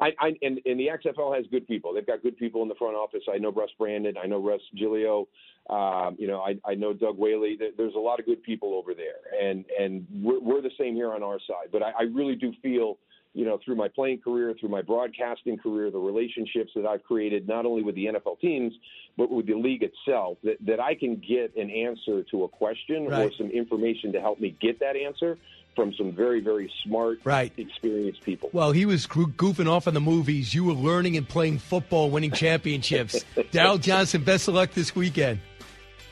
I, 0.00 0.08
I 0.18 0.32
and, 0.42 0.60
and 0.66 0.78
the 0.78 0.88
XFL 0.88 1.36
has 1.36 1.46
good 1.52 1.68
people. 1.68 1.94
They've 1.94 2.06
got 2.06 2.20
good 2.22 2.36
people 2.36 2.62
in 2.62 2.68
the 2.68 2.74
front 2.74 2.96
office. 2.96 3.22
I 3.32 3.38
know 3.38 3.52
Russ 3.52 3.70
Brandon. 3.78 4.16
I 4.20 4.26
know 4.26 4.42
Russ 4.42 4.60
Gilio. 4.76 5.26
Um, 5.70 6.16
you 6.18 6.26
know, 6.26 6.40
I, 6.40 6.56
I 6.66 6.74
know 6.74 6.92
Doug 6.92 7.16
Whaley. 7.16 7.56
There's 7.76 7.94
a 7.94 8.00
lot 8.00 8.18
of 8.18 8.26
good 8.26 8.42
people 8.42 8.74
over 8.74 8.92
there, 8.92 9.40
and 9.40 9.64
and 9.80 10.04
we're, 10.12 10.40
we're 10.40 10.62
the 10.62 10.72
same 10.78 10.94
here 10.94 11.14
on 11.14 11.22
our 11.22 11.38
side. 11.46 11.68
But 11.70 11.84
I, 11.84 11.92
I 12.00 12.02
really 12.12 12.34
do 12.34 12.52
feel 12.60 12.98
you 13.34 13.44
know, 13.44 13.58
through 13.64 13.74
my 13.74 13.88
playing 13.88 14.20
career, 14.20 14.54
through 14.58 14.68
my 14.68 14.80
broadcasting 14.80 15.58
career, 15.58 15.90
the 15.90 15.98
relationships 15.98 16.70
that 16.76 16.86
I've 16.86 17.02
created, 17.02 17.48
not 17.48 17.66
only 17.66 17.82
with 17.82 17.96
the 17.96 18.06
NFL 18.06 18.40
teams, 18.40 18.72
but 19.18 19.30
with 19.30 19.46
the 19.46 19.54
league 19.54 19.82
itself, 19.82 20.38
that, 20.44 20.56
that 20.60 20.80
I 20.80 20.94
can 20.94 21.16
get 21.16 21.56
an 21.56 21.68
answer 21.68 22.22
to 22.30 22.44
a 22.44 22.48
question 22.48 23.08
right. 23.08 23.26
or 23.26 23.32
some 23.36 23.50
information 23.50 24.12
to 24.12 24.20
help 24.20 24.40
me 24.40 24.56
get 24.60 24.78
that 24.80 24.96
answer 24.96 25.36
from 25.74 25.92
some 25.94 26.12
very, 26.12 26.40
very 26.40 26.70
smart, 26.84 27.18
right. 27.24 27.52
experienced 27.56 28.22
people. 28.22 28.50
Well, 28.52 28.70
he 28.70 28.86
was 28.86 29.08
goofing 29.08 29.68
off 29.68 29.88
in 29.88 29.94
the 29.94 30.00
movies. 30.00 30.54
You 30.54 30.62
were 30.62 30.72
learning 30.72 31.16
and 31.16 31.28
playing 31.28 31.58
football, 31.58 32.10
winning 32.10 32.30
championships. 32.30 33.24
Daryl 33.36 33.80
Johnston, 33.80 34.22
best 34.22 34.46
of 34.46 34.54
luck 34.54 34.70
this 34.70 34.94
weekend. 34.94 35.40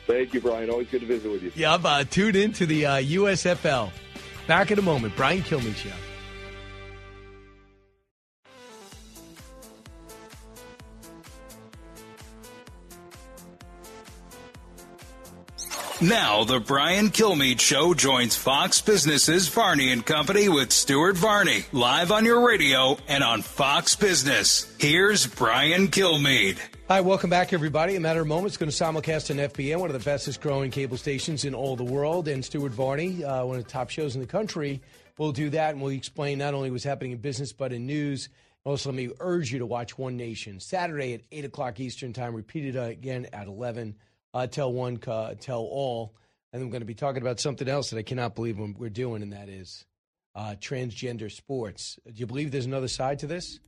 Thank 0.05 0.33
you, 0.33 0.41
Brian. 0.41 0.69
Always 0.69 0.89
good 0.89 0.99
to 0.99 1.07
visit 1.07 1.31
with 1.31 1.43
you. 1.43 1.53
Yeah, 1.55 1.75
uh, 1.75 2.03
tuned 2.03 2.35
in 2.35 2.51
to 2.53 2.65
the 2.65 2.85
uh, 2.85 2.95
USFL. 2.95 3.91
Back 4.47 4.71
in 4.71 4.79
a 4.79 4.81
moment. 4.81 5.15
Brian 5.15 5.41
Kilmeade 5.41 5.75
Show. 5.75 5.91
Now, 16.03 16.43
the 16.43 16.59
Brian 16.59 17.11
Kilmeade 17.11 17.61
Show 17.61 17.93
joins 17.93 18.35
Fox 18.35 18.81
Business's 18.81 19.47
Varney 19.47 19.89
and 19.89 20.05
Company 20.05 20.49
with 20.49 20.73
Stuart 20.73 21.15
Varney, 21.15 21.63
live 21.71 22.11
on 22.11 22.25
your 22.25 22.45
radio 22.45 22.97
and 23.07 23.23
on 23.23 23.41
Fox 23.41 23.95
Business. 23.95 24.69
Here's 24.79 25.25
Brian 25.25 25.87
Kilmeade. 25.87 26.57
Hi, 26.89 26.99
welcome 26.99 27.29
back, 27.29 27.53
everybody. 27.53 27.93
In 27.93 27.99
a 27.99 28.01
matter 28.01 28.19
of 28.19 28.27
moments, 28.27 28.57
going 28.57 28.69
to 28.69 28.75
simulcast 28.75 29.31
on 29.31 29.37
FBN, 29.37 29.79
one 29.79 29.89
of 29.89 29.93
the 29.93 30.01
fastest 30.01 30.41
growing 30.41 30.71
cable 30.71 30.97
stations 30.97 31.45
in 31.45 31.55
all 31.55 31.77
the 31.77 31.85
world. 31.85 32.27
And 32.27 32.43
Stuart 32.43 32.73
Varney, 32.73 33.23
uh, 33.23 33.45
one 33.45 33.55
of 33.55 33.63
the 33.63 33.69
top 33.69 33.89
shows 33.89 34.13
in 34.13 34.19
the 34.19 34.27
country, 34.27 34.81
will 35.17 35.31
do 35.31 35.51
that 35.51 35.69
and 35.69 35.81
we'll 35.81 35.93
explain 35.93 36.39
not 36.39 36.53
only 36.53 36.69
what's 36.69 36.83
happening 36.83 37.13
in 37.13 37.19
business, 37.19 37.53
but 37.53 37.71
in 37.71 37.85
news. 37.85 38.27
Also, 38.65 38.89
let 38.89 38.97
me 38.97 39.09
urge 39.21 39.53
you 39.53 39.59
to 39.59 39.65
watch 39.65 39.97
One 39.97 40.17
Nation 40.17 40.59
Saturday 40.59 41.13
at 41.13 41.21
8 41.31 41.45
o'clock 41.45 41.79
Eastern 41.79 42.11
Time, 42.11 42.35
repeated 42.35 42.75
again 42.75 43.25
at 43.31 43.47
11 43.47 43.95
uh, 44.33 44.47
tell 44.47 44.71
one, 44.71 44.99
uh, 45.07 45.35
tell 45.39 45.61
all. 45.61 46.15
And 46.51 46.61
I'm 46.61 46.69
going 46.69 46.81
to 46.81 46.85
be 46.85 46.93
talking 46.93 47.21
about 47.21 47.39
something 47.39 47.67
else 47.67 47.89
that 47.89 47.97
I 47.97 48.03
cannot 48.03 48.35
believe 48.35 48.59
we're 48.59 48.89
doing, 48.89 49.23
and 49.23 49.33
that 49.33 49.49
is 49.49 49.85
uh, 50.35 50.55
transgender 50.59 51.31
sports. 51.31 51.97
Do 52.05 52.13
you 52.15 52.27
believe 52.27 52.51
there's 52.51 52.65
another 52.65 52.87
side 52.87 53.19
to 53.19 53.27
this? 53.27 53.59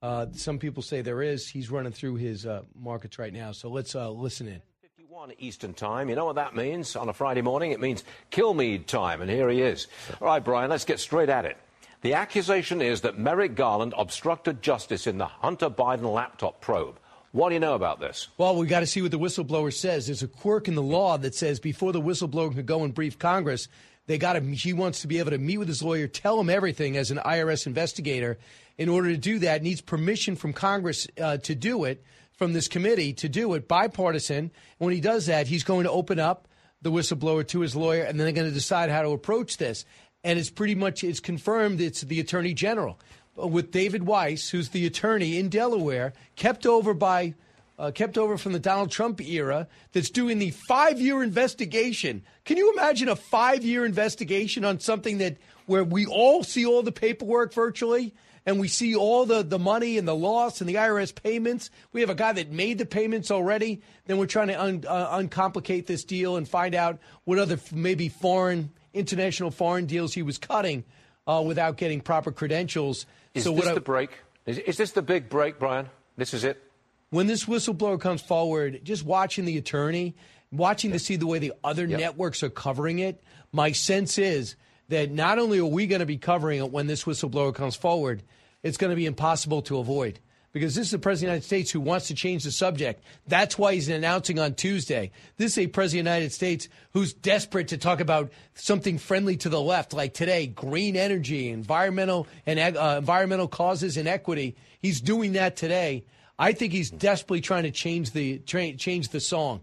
Uh, 0.00 0.26
some 0.32 0.58
people 0.58 0.82
say 0.82 1.00
there 1.00 1.22
is. 1.22 1.48
He's 1.48 1.70
running 1.70 1.92
through 1.92 2.16
his 2.16 2.46
uh, 2.46 2.62
markets 2.74 3.18
right 3.18 3.32
now. 3.32 3.52
So 3.52 3.68
let's 3.68 3.94
uh, 3.94 4.10
listen 4.10 4.46
in. 4.46 4.60
51 4.82 5.32
Eastern 5.38 5.74
Time. 5.74 6.08
You 6.08 6.16
know 6.16 6.26
what 6.26 6.36
that 6.36 6.54
means 6.54 6.94
on 6.96 7.08
a 7.08 7.12
Friday 7.12 7.42
morning? 7.42 7.72
It 7.72 7.80
means 7.80 8.04
Kilmeade 8.30 8.86
time, 8.86 9.22
and 9.22 9.30
here 9.30 9.48
he 9.48 9.62
is. 9.62 9.88
All 10.20 10.28
right, 10.28 10.44
Brian, 10.44 10.70
let's 10.70 10.84
get 10.84 11.00
straight 11.00 11.28
at 11.28 11.44
it. 11.44 11.56
The 12.02 12.14
accusation 12.14 12.80
is 12.80 13.00
that 13.00 13.18
Merrick 13.18 13.56
Garland 13.56 13.92
obstructed 13.98 14.62
justice 14.62 15.08
in 15.08 15.18
the 15.18 15.26
Hunter 15.26 15.68
Biden 15.68 16.12
laptop 16.12 16.60
probe. 16.60 17.00
What 17.32 17.50
do 17.50 17.54
you 17.54 17.60
know 17.60 17.74
about 17.74 18.00
this? 18.00 18.28
Well, 18.38 18.56
we 18.56 18.66
got 18.66 18.80
to 18.80 18.86
see 18.86 19.02
what 19.02 19.10
the 19.10 19.18
whistleblower 19.18 19.72
says. 19.72 20.06
There's 20.06 20.22
a 20.22 20.28
quirk 20.28 20.66
in 20.66 20.74
the 20.74 20.82
law 20.82 21.18
that 21.18 21.34
says 21.34 21.60
before 21.60 21.92
the 21.92 22.00
whistleblower 22.00 22.54
can 22.54 22.64
go 22.64 22.84
and 22.84 22.94
brief 22.94 23.18
Congress, 23.18 23.68
they 24.06 24.16
got 24.16 24.32
to. 24.32 24.40
He 24.40 24.72
wants 24.72 25.02
to 25.02 25.06
be 25.06 25.18
able 25.18 25.32
to 25.32 25.38
meet 25.38 25.58
with 25.58 25.68
his 25.68 25.82
lawyer, 25.82 26.08
tell 26.08 26.40
him 26.40 26.48
everything 26.48 26.96
as 26.96 27.10
an 27.10 27.18
IRS 27.18 27.66
investigator. 27.66 28.38
In 28.78 28.88
order 28.88 29.10
to 29.10 29.18
do 29.18 29.40
that, 29.40 29.62
needs 29.62 29.82
permission 29.82 30.36
from 30.36 30.54
Congress 30.54 31.06
uh, 31.20 31.36
to 31.38 31.54
do 31.54 31.84
it, 31.84 32.02
from 32.32 32.54
this 32.54 32.68
committee 32.68 33.12
to 33.14 33.28
do 33.28 33.52
it, 33.52 33.68
bipartisan. 33.68 34.50
When 34.78 34.94
he 34.94 35.00
does 35.00 35.26
that, 35.26 35.46
he's 35.46 35.64
going 35.64 35.84
to 35.84 35.90
open 35.90 36.18
up 36.18 36.48
the 36.80 36.90
whistleblower 36.90 37.46
to 37.48 37.60
his 37.60 37.76
lawyer, 37.76 38.04
and 38.04 38.18
then 38.18 38.24
they're 38.24 38.32
going 38.32 38.48
to 38.48 38.54
decide 38.54 38.88
how 38.88 39.02
to 39.02 39.10
approach 39.10 39.58
this. 39.58 39.84
And 40.24 40.38
it's 40.38 40.50
pretty 40.50 40.74
much 40.74 41.04
it's 41.04 41.20
confirmed. 41.20 41.80
It's 41.80 42.00
the 42.00 42.20
attorney 42.20 42.54
general 42.54 42.98
with 43.46 43.70
David 43.70 44.04
Weiss, 44.04 44.50
who's 44.50 44.70
the 44.70 44.86
attorney 44.86 45.38
in 45.38 45.48
Delaware, 45.48 46.12
kept 46.36 46.66
over 46.66 46.94
by 46.94 47.34
uh, 47.78 47.92
kept 47.92 48.18
over 48.18 48.36
from 48.36 48.52
the 48.52 48.58
Donald 48.58 48.90
Trump 48.90 49.20
era, 49.20 49.68
that's 49.92 50.10
doing 50.10 50.38
the 50.38 50.50
five 50.50 51.00
year 51.00 51.22
investigation. 51.22 52.22
Can 52.44 52.56
you 52.56 52.72
imagine 52.72 53.08
a 53.08 53.16
five 53.16 53.64
year 53.64 53.84
investigation 53.84 54.64
on 54.64 54.80
something 54.80 55.18
that 55.18 55.36
where 55.66 55.84
we 55.84 56.04
all 56.06 56.42
see 56.42 56.66
all 56.66 56.82
the 56.82 56.92
paperwork 56.92 57.54
virtually? 57.54 58.14
And 58.46 58.58
we 58.58 58.68
see 58.68 58.96
all 58.96 59.26
the, 59.26 59.42
the 59.42 59.58
money 59.58 59.98
and 59.98 60.08
the 60.08 60.14
loss 60.14 60.62
and 60.62 60.70
the 60.70 60.76
IRS 60.76 61.14
payments. 61.14 61.70
We 61.92 62.00
have 62.00 62.08
a 62.08 62.14
guy 62.14 62.32
that 62.32 62.50
made 62.50 62.78
the 62.78 62.86
payments 62.86 63.30
already. 63.30 63.82
Then 64.06 64.16
we're 64.16 64.24
trying 64.24 64.48
to 64.48 64.58
un, 64.58 64.84
uh, 64.88 65.08
uncomplicate 65.10 65.86
this 65.86 66.02
deal 66.02 66.36
and 66.36 66.48
find 66.48 66.74
out 66.74 66.98
what 67.24 67.38
other 67.38 67.60
maybe 67.72 68.08
foreign 68.08 68.70
international 68.94 69.50
foreign 69.50 69.84
deals 69.84 70.14
he 70.14 70.22
was 70.22 70.38
cutting 70.38 70.84
uh, 71.26 71.42
without 71.44 71.76
getting 71.76 72.00
proper 72.00 72.32
credentials. 72.32 73.04
Is 73.38 73.44
so 73.44 73.54
this 73.54 73.66
I- 73.66 73.74
the 73.74 73.80
break? 73.80 74.10
Is, 74.46 74.58
is 74.58 74.76
this 74.76 74.92
the 74.92 75.02
big 75.02 75.28
break, 75.28 75.58
Brian? 75.58 75.88
This 76.16 76.34
is 76.34 76.44
it? 76.44 76.62
when 77.10 77.26
this 77.26 77.44
whistleblower 77.44 78.00
comes 78.00 78.20
forward, 78.20 78.80
just 78.84 79.04
watching 79.04 79.44
the 79.44 79.56
attorney, 79.56 80.14
watching 80.52 80.92
to 80.92 80.98
see 80.98 81.16
the 81.16 81.26
way 81.26 81.38
the 81.38 81.54
other 81.64 81.86
networks 81.86 82.42
are 82.42 82.50
covering 82.50 82.98
it, 82.98 83.22
my 83.52 83.72
sense 83.72 84.18
is 84.18 84.56
that 84.88 85.10
not 85.10 85.38
only 85.38 85.58
are 85.58 85.64
we 85.64 85.86
going 85.86 86.00
to 86.00 86.06
be 86.06 86.18
covering 86.18 86.58
it 86.58 86.70
when 86.70 86.86
this 86.86 87.04
whistleblower 87.04 87.54
comes 87.54 87.76
forward, 87.76 88.22
it's 88.62 88.76
going 88.76 88.90
to 88.90 88.96
be 88.96 89.06
impossible 89.06 89.62
to 89.62 89.78
avoid. 89.78 90.20
Because 90.52 90.74
this 90.74 90.86
is 90.86 90.90
the 90.92 90.98
President 90.98 91.28
of 91.28 91.30
the 91.30 91.34
United 91.34 91.46
States 91.46 91.70
who 91.70 91.80
wants 91.80 92.08
to 92.08 92.14
change 92.14 92.42
the 92.42 92.50
subject. 92.50 93.04
That's 93.26 93.58
why 93.58 93.74
he's 93.74 93.88
announcing 93.88 94.38
on 94.38 94.54
Tuesday. 94.54 95.10
This 95.36 95.52
is 95.52 95.58
a 95.58 95.66
President 95.66 96.08
of 96.08 96.12
the 96.12 96.16
United 96.16 96.32
States 96.32 96.68
who's 96.94 97.12
desperate 97.12 97.68
to 97.68 97.78
talk 97.78 98.00
about 98.00 98.32
something 98.54 98.96
friendly 98.98 99.36
to 99.38 99.50
the 99.50 99.60
left, 99.60 99.92
like 99.92 100.14
today, 100.14 100.46
green 100.46 100.96
energy, 100.96 101.50
environmental 101.50 102.26
and 102.46 102.58
uh, 102.58 102.96
environmental 102.98 103.46
causes 103.46 103.96
and 103.96 104.08
equity. 104.08 104.56
He's 104.80 105.00
doing 105.00 105.32
that 105.32 105.56
today. 105.56 106.04
I 106.38 106.52
think 106.52 106.72
he's 106.72 106.90
desperately 106.90 107.40
trying 107.40 107.64
to 107.64 107.70
change 107.70 108.12
the 108.12 108.38
tra- 108.38 108.74
change 108.74 109.10
the 109.10 109.20
song. 109.20 109.60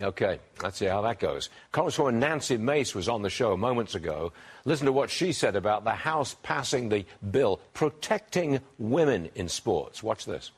Okay, 0.00 0.40
let's 0.62 0.78
see 0.78 0.86
how 0.86 1.02
that 1.02 1.20
goes. 1.20 1.48
Congresswoman 1.72 2.14
Nancy 2.14 2.56
Mace 2.56 2.94
was 2.94 3.08
on 3.08 3.22
the 3.22 3.30
show 3.30 3.56
moments 3.56 3.94
ago. 3.94 4.32
Listen 4.64 4.86
to 4.86 4.92
what 4.92 5.10
she 5.10 5.32
said 5.32 5.56
about 5.56 5.84
the 5.84 5.90
House 5.90 6.36
passing 6.42 6.88
the 6.88 7.04
bill 7.30 7.60
protecting 7.74 8.60
women 8.78 9.30
in 9.34 9.48
sports. 9.48 10.02
Watch 10.02 10.24
this. 10.24 10.52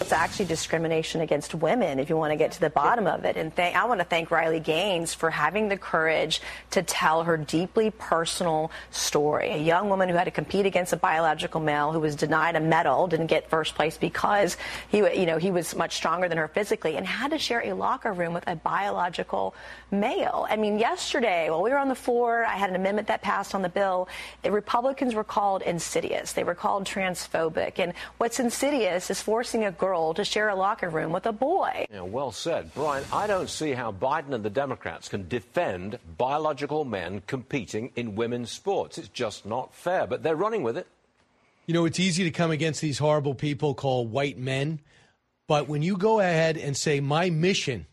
It's 0.00 0.12
actually 0.12 0.46
discrimination 0.46 1.20
against 1.20 1.54
women 1.54 2.00
if 2.00 2.10
you 2.10 2.16
want 2.16 2.32
to 2.32 2.36
get 2.36 2.50
to 2.52 2.60
the 2.60 2.68
bottom 2.68 3.06
of 3.06 3.24
it. 3.24 3.36
And 3.36 3.54
th- 3.54 3.76
I 3.76 3.84
want 3.84 4.00
to 4.00 4.04
thank 4.04 4.30
Riley 4.30 4.58
Gaines 4.58 5.14
for 5.14 5.30
having 5.30 5.68
the 5.68 5.76
courage 5.76 6.42
to 6.72 6.82
tell 6.82 7.22
her 7.22 7.36
deeply 7.36 7.92
personal 7.92 8.72
story. 8.90 9.50
A 9.50 9.56
young 9.56 9.88
woman 9.88 10.08
who 10.08 10.16
had 10.16 10.24
to 10.24 10.32
compete 10.32 10.66
against 10.66 10.92
a 10.92 10.96
biological 10.96 11.60
male 11.60 11.92
who 11.92 12.00
was 12.00 12.16
denied 12.16 12.56
a 12.56 12.60
medal, 12.60 13.06
didn't 13.06 13.28
get 13.28 13.48
first 13.48 13.76
place 13.76 13.96
because 13.96 14.56
he, 14.88 14.98
you 14.98 15.26
know, 15.26 15.38
he 15.38 15.52
was 15.52 15.76
much 15.76 15.94
stronger 15.94 16.28
than 16.28 16.38
her 16.38 16.48
physically 16.48 16.96
and 16.96 17.06
had 17.06 17.30
to 17.30 17.38
share 17.38 17.64
a 17.64 17.72
locker 17.72 18.12
room 18.12 18.34
with 18.34 18.44
a 18.48 18.56
biological 18.56 19.54
male. 19.92 20.44
I 20.50 20.56
mean, 20.56 20.80
yesterday 20.80 21.50
while 21.50 21.62
we 21.62 21.70
were 21.70 21.78
on 21.78 21.88
the 21.88 21.94
floor, 21.94 22.44
I 22.44 22.56
had 22.56 22.68
an 22.68 22.76
amendment 22.76 23.06
that 23.08 23.22
passed 23.22 23.54
on 23.54 23.62
the 23.62 23.68
bill. 23.68 24.08
The 24.42 24.50
Republicans 24.50 25.14
were 25.14 25.24
called 25.24 25.62
insidious. 25.62 26.32
They 26.32 26.42
were 26.42 26.56
called 26.56 26.84
transphobic. 26.84 27.78
And 27.78 27.94
what's 28.18 28.40
insidious 28.40 29.08
is 29.08 29.22
forcing 29.22 29.64
a 29.64 29.70
girl 29.78 30.14
to 30.14 30.24
share 30.24 30.48
a 30.48 30.54
locker 30.54 30.88
room 30.88 31.12
with 31.12 31.26
a 31.26 31.32
boy. 31.32 31.86
Yeah, 31.90 32.02
well 32.02 32.32
said. 32.32 32.72
Brian, 32.74 33.04
I 33.12 33.26
don't 33.26 33.50
see 33.50 33.72
how 33.72 33.92
Biden 33.92 34.32
and 34.32 34.44
the 34.44 34.50
Democrats 34.50 35.08
can 35.08 35.28
defend 35.28 35.98
biological 36.16 36.84
men 36.84 37.22
competing 37.26 37.90
in 37.96 38.16
women's 38.16 38.50
sports. 38.50 38.98
It's 38.98 39.08
just 39.08 39.46
not 39.46 39.74
fair, 39.74 40.06
but 40.06 40.22
they're 40.22 40.36
running 40.36 40.62
with 40.62 40.76
it. 40.76 40.86
You 41.66 41.74
know, 41.74 41.84
it's 41.84 42.00
easy 42.00 42.24
to 42.24 42.30
come 42.30 42.50
against 42.50 42.80
these 42.80 42.98
horrible 42.98 43.34
people 43.34 43.74
called 43.74 44.12
white 44.12 44.38
men, 44.38 44.80
but 45.46 45.68
when 45.68 45.82
you 45.82 45.96
go 45.96 46.20
ahead 46.20 46.56
and 46.56 46.76
say, 46.76 47.00
my 47.00 47.30
mission 47.30 47.86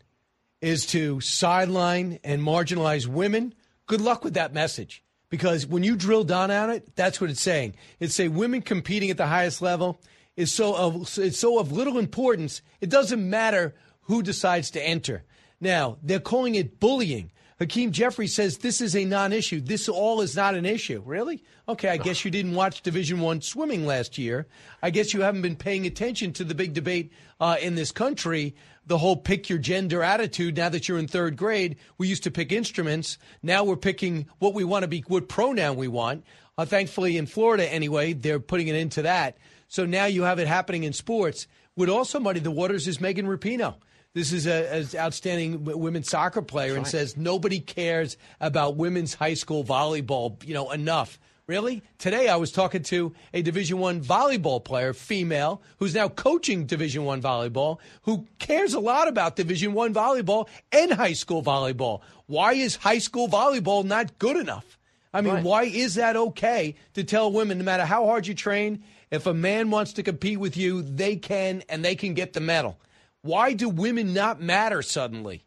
is 0.60 0.86
to 0.86 1.20
sideline 1.20 2.18
and 2.22 2.42
marginalize 2.42 3.06
women, 3.06 3.54
good 3.86 4.00
luck 4.00 4.24
with 4.24 4.34
that 4.34 4.54
message. 4.54 5.02
Because 5.28 5.66
when 5.66 5.82
you 5.82 5.96
drill 5.96 6.24
down 6.24 6.50
on 6.50 6.68
it, 6.68 6.94
that's 6.94 7.18
what 7.18 7.30
it's 7.30 7.40
saying. 7.40 7.74
It's 7.98 8.14
saying 8.14 8.34
women 8.34 8.60
competing 8.60 9.08
at 9.08 9.16
the 9.16 9.26
highest 9.26 9.62
level 9.62 9.98
is 10.42 10.52
so 10.52 10.76
of, 10.76 11.18
it's 11.18 11.38
so 11.38 11.58
of 11.58 11.72
little 11.72 11.98
importance, 11.98 12.60
it 12.80 12.90
doesn't 12.90 13.30
matter 13.30 13.74
who 14.02 14.22
decides 14.22 14.70
to 14.72 14.82
enter. 14.86 15.24
Now, 15.60 15.96
they're 16.02 16.20
calling 16.20 16.56
it 16.56 16.78
bullying. 16.80 17.30
Hakeem 17.60 17.92
Jeffries 17.92 18.34
says 18.34 18.58
this 18.58 18.80
is 18.80 18.96
a 18.96 19.04
non-issue. 19.04 19.60
This 19.60 19.88
all 19.88 20.20
is 20.20 20.34
not 20.34 20.56
an 20.56 20.66
issue. 20.66 21.00
Really? 21.06 21.44
Okay, 21.68 21.88
I 21.88 21.96
guess 21.96 22.24
you 22.24 22.30
didn't 22.32 22.56
watch 22.56 22.82
Division 22.82 23.20
One 23.20 23.40
swimming 23.40 23.86
last 23.86 24.18
year. 24.18 24.48
I 24.82 24.90
guess 24.90 25.14
you 25.14 25.20
haven't 25.20 25.42
been 25.42 25.54
paying 25.54 25.86
attention 25.86 26.32
to 26.32 26.44
the 26.44 26.56
big 26.56 26.74
debate 26.74 27.12
uh, 27.40 27.56
in 27.60 27.76
this 27.76 27.92
country. 27.92 28.56
The 28.86 28.98
whole 28.98 29.16
pick 29.16 29.48
your 29.48 29.60
gender 29.60 30.02
attitude. 30.02 30.56
Now 30.56 30.70
that 30.70 30.88
you're 30.88 30.98
in 30.98 31.06
third 31.06 31.36
grade, 31.36 31.76
we 31.98 32.08
used 32.08 32.24
to 32.24 32.32
pick 32.32 32.50
instruments. 32.50 33.16
Now 33.44 33.62
we're 33.62 33.76
picking 33.76 34.26
what 34.40 34.54
we 34.54 34.64
want 34.64 34.82
to 34.82 34.88
be, 34.88 35.04
what 35.06 35.28
pronoun 35.28 35.76
we 35.76 35.86
want. 35.86 36.24
Uh, 36.58 36.64
thankfully, 36.64 37.16
in 37.16 37.26
Florida 37.26 37.72
anyway, 37.72 38.12
they're 38.12 38.40
putting 38.40 38.66
it 38.66 38.74
into 38.74 39.02
that. 39.02 39.38
So 39.72 39.86
now 39.86 40.04
you 40.04 40.24
have 40.24 40.38
it 40.38 40.46
happening 40.46 40.84
in 40.84 40.92
sports. 40.92 41.46
What 41.76 41.88
also 41.88 42.20
muddy 42.20 42.40
the 42.40 42.50
waters 42.50 42.86
is 42.86 43.00
Megan 43.00 43.26
Rapinoe. 43.26 43.76
This 44.12 44.30
is 44.30 44.46
a, 44.46 44.82
a 44.82 44.98
outstanding 45.00 45.64
women's 45.64 46.10
soccer 46.10 46.42
player 46.42 46.76
and 46.76 46.86
says 46.86 47.16
nobody 47.16 47.58
cares 47.58 48.18
about 48.38 48.76
women's 48.76 49.14
high 49.14 49.32
school 49.32 49.64
volleyball, 49.64 50.44
you 50.46 50.52
know, 50.52 50.70
enough. 50.72 51.18
Really? 51.46 51.82
Today 51.96 52.28
I 52.28 52.36
was 52.36 52.52
talking 52.52 52.82
to 52.84 53.14
a 53.32 53.40
Division 53.40 53.78
1 53.78 54.02
volleyball 54.02 54.62
player, 54.62 54.92
female, 54.92 55.62
who's 55.78 55.94
now 55.94 56.10
coaching 56.10 56.66
Division 56.66 57.06
1 57.06 57.22
volleyball, 57.22 57.78
who 58.02 58.26
cares 58.38 58.74
a 58.74 58.78
lot 58.80 59.08
about 59.08 59.36
Division 59.36 59.72
1 59.72 59.94
volleyball 59.94 60.48
and 60.70 60.92
high 60.92 61.14
school 61.14 61.42
volleyball. 61.42 62.02
Why 62.26 62.52
is 62.52 62.76
high 62.76 62.98
school 62.98 63.26
volleyball 63.26 63.86
not 63.86 64.18
good 64.18 64.36
enough? 64.36 64.78
I 65.14 65.20
mean, 65.20 65.34
Right. 65.34 65.44
why 65.44 65.62
is 65.64 65.94
that 65.94 66.16
okay 66.16 66.74
to 66.94 67.04
tell 67.04 67.32
women 67.32 67.58
no 67.58 67.64
matter 67.64 67.84
how 67.84 68.06
hard 68.06 68.26
you 68.26 68.34
train, 68.34 68.82
if 69.12 69.26
a 69.26 69.34
man 69.34 69.70
wants 69.70 69.92
to 69.92 70.02
compete 70.02 70.40
with 70.40 70.56
you, 70.56 70.82
they 70.82 71.14
can 71.14 71.62
and 71.68 71.84
they 71.84 71.94
can 71.94 72.14
get 72.14 72.32
the 72.32 72.40
medal? 72.40 72.78
Why 73.20 73.52
do 73.52 73.68
women 73.68 74.12
not 74.12 74.40
matter 74.40 74.82
suddenly? 74.82 75.44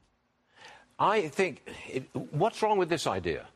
I 0.97 1.27
think, 1.27 1.67
it, 1.89 2.03
what's 2.31 2.61
wrong 2.61 2.77
with 2.77 2.87
this 2.87 3.05
idea? 3.05 3.47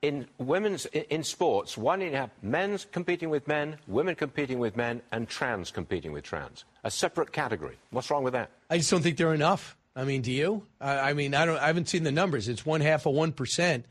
In 0.00 0.26
women's, 0.38 0.86
in, 0.86 1.24
sports, 1.24 1.76
why 1.76 1.96
don't 1.96 2.06
you 2.06 2.16
have 2.16 2.30
men's 2.40 2.86
competing 2.92 3.30
with 3.30 3.46
men, 3.48 3.76
women 3.88 4.14
competing 4.14 4.60
with 4.60 4.76
men, 4.76 5.02
and 5.10 5.28
trans 5.28 5.70
competing 5.70 6.12
with 6.12 6.24
trans? 6.24 6.64
A 6.84 6.90
separate 6.90 7.32
category. 7.32 7.76
What's 7.90 8.10
wrong 8.10 8.22
with 8.22 8.32
that? 8.32 8.50
I 8.70 8.78
just 8.78 8.90
don't 8.90 9.02
think 9.02 9.18
there 9.18 9.28
are 9.28 9.34
enough. 9.34 9.76
I 9.96 10.04
mean, 10.04 10.22
do 10.22 10.30
you? 10.30 10.62
I, 10.80 11.10
I 11.10 11.12
mean, 11.14 11.34
I 11.34 11.44
don't. 11.44 11.58
I 11.58 11.66
haven't 11.66 11.88
seen 11.88 12.04
the 12.04 12.12
numbers. 12.12 12.48
It's 12.48 12.64
one 12.64 12.80
half 12.80 13.04
of 13.06 13.14
one 13.14 13.32
percent. 13.32 13.86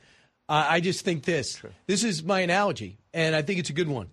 Uh, 0.47 0.65
I 0.69 0.79
just 0.79 1.03
think 1.03 1.25
this. 1.25 1.61
This 1.85 2.05
is 2.05 2.23
my 2.23 2.39
analogy, 2.39 2.97
and 3.13 3.35
I 3.35 3.41
think 3.41 3.59
it's 3.59 3.69
a 3.69 3.73
good 3.73 3.89
one. 3.89 4.07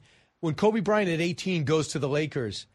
When 0.45 0.55
Kobe 0.55 0.81
Bryant 0.81 1.09
at 1.09 1.23
18 1.23 1.65
goes 1.65 1.89
to 1.89 1.99
the 1.99 2.07
Lakers, 2.07 2.67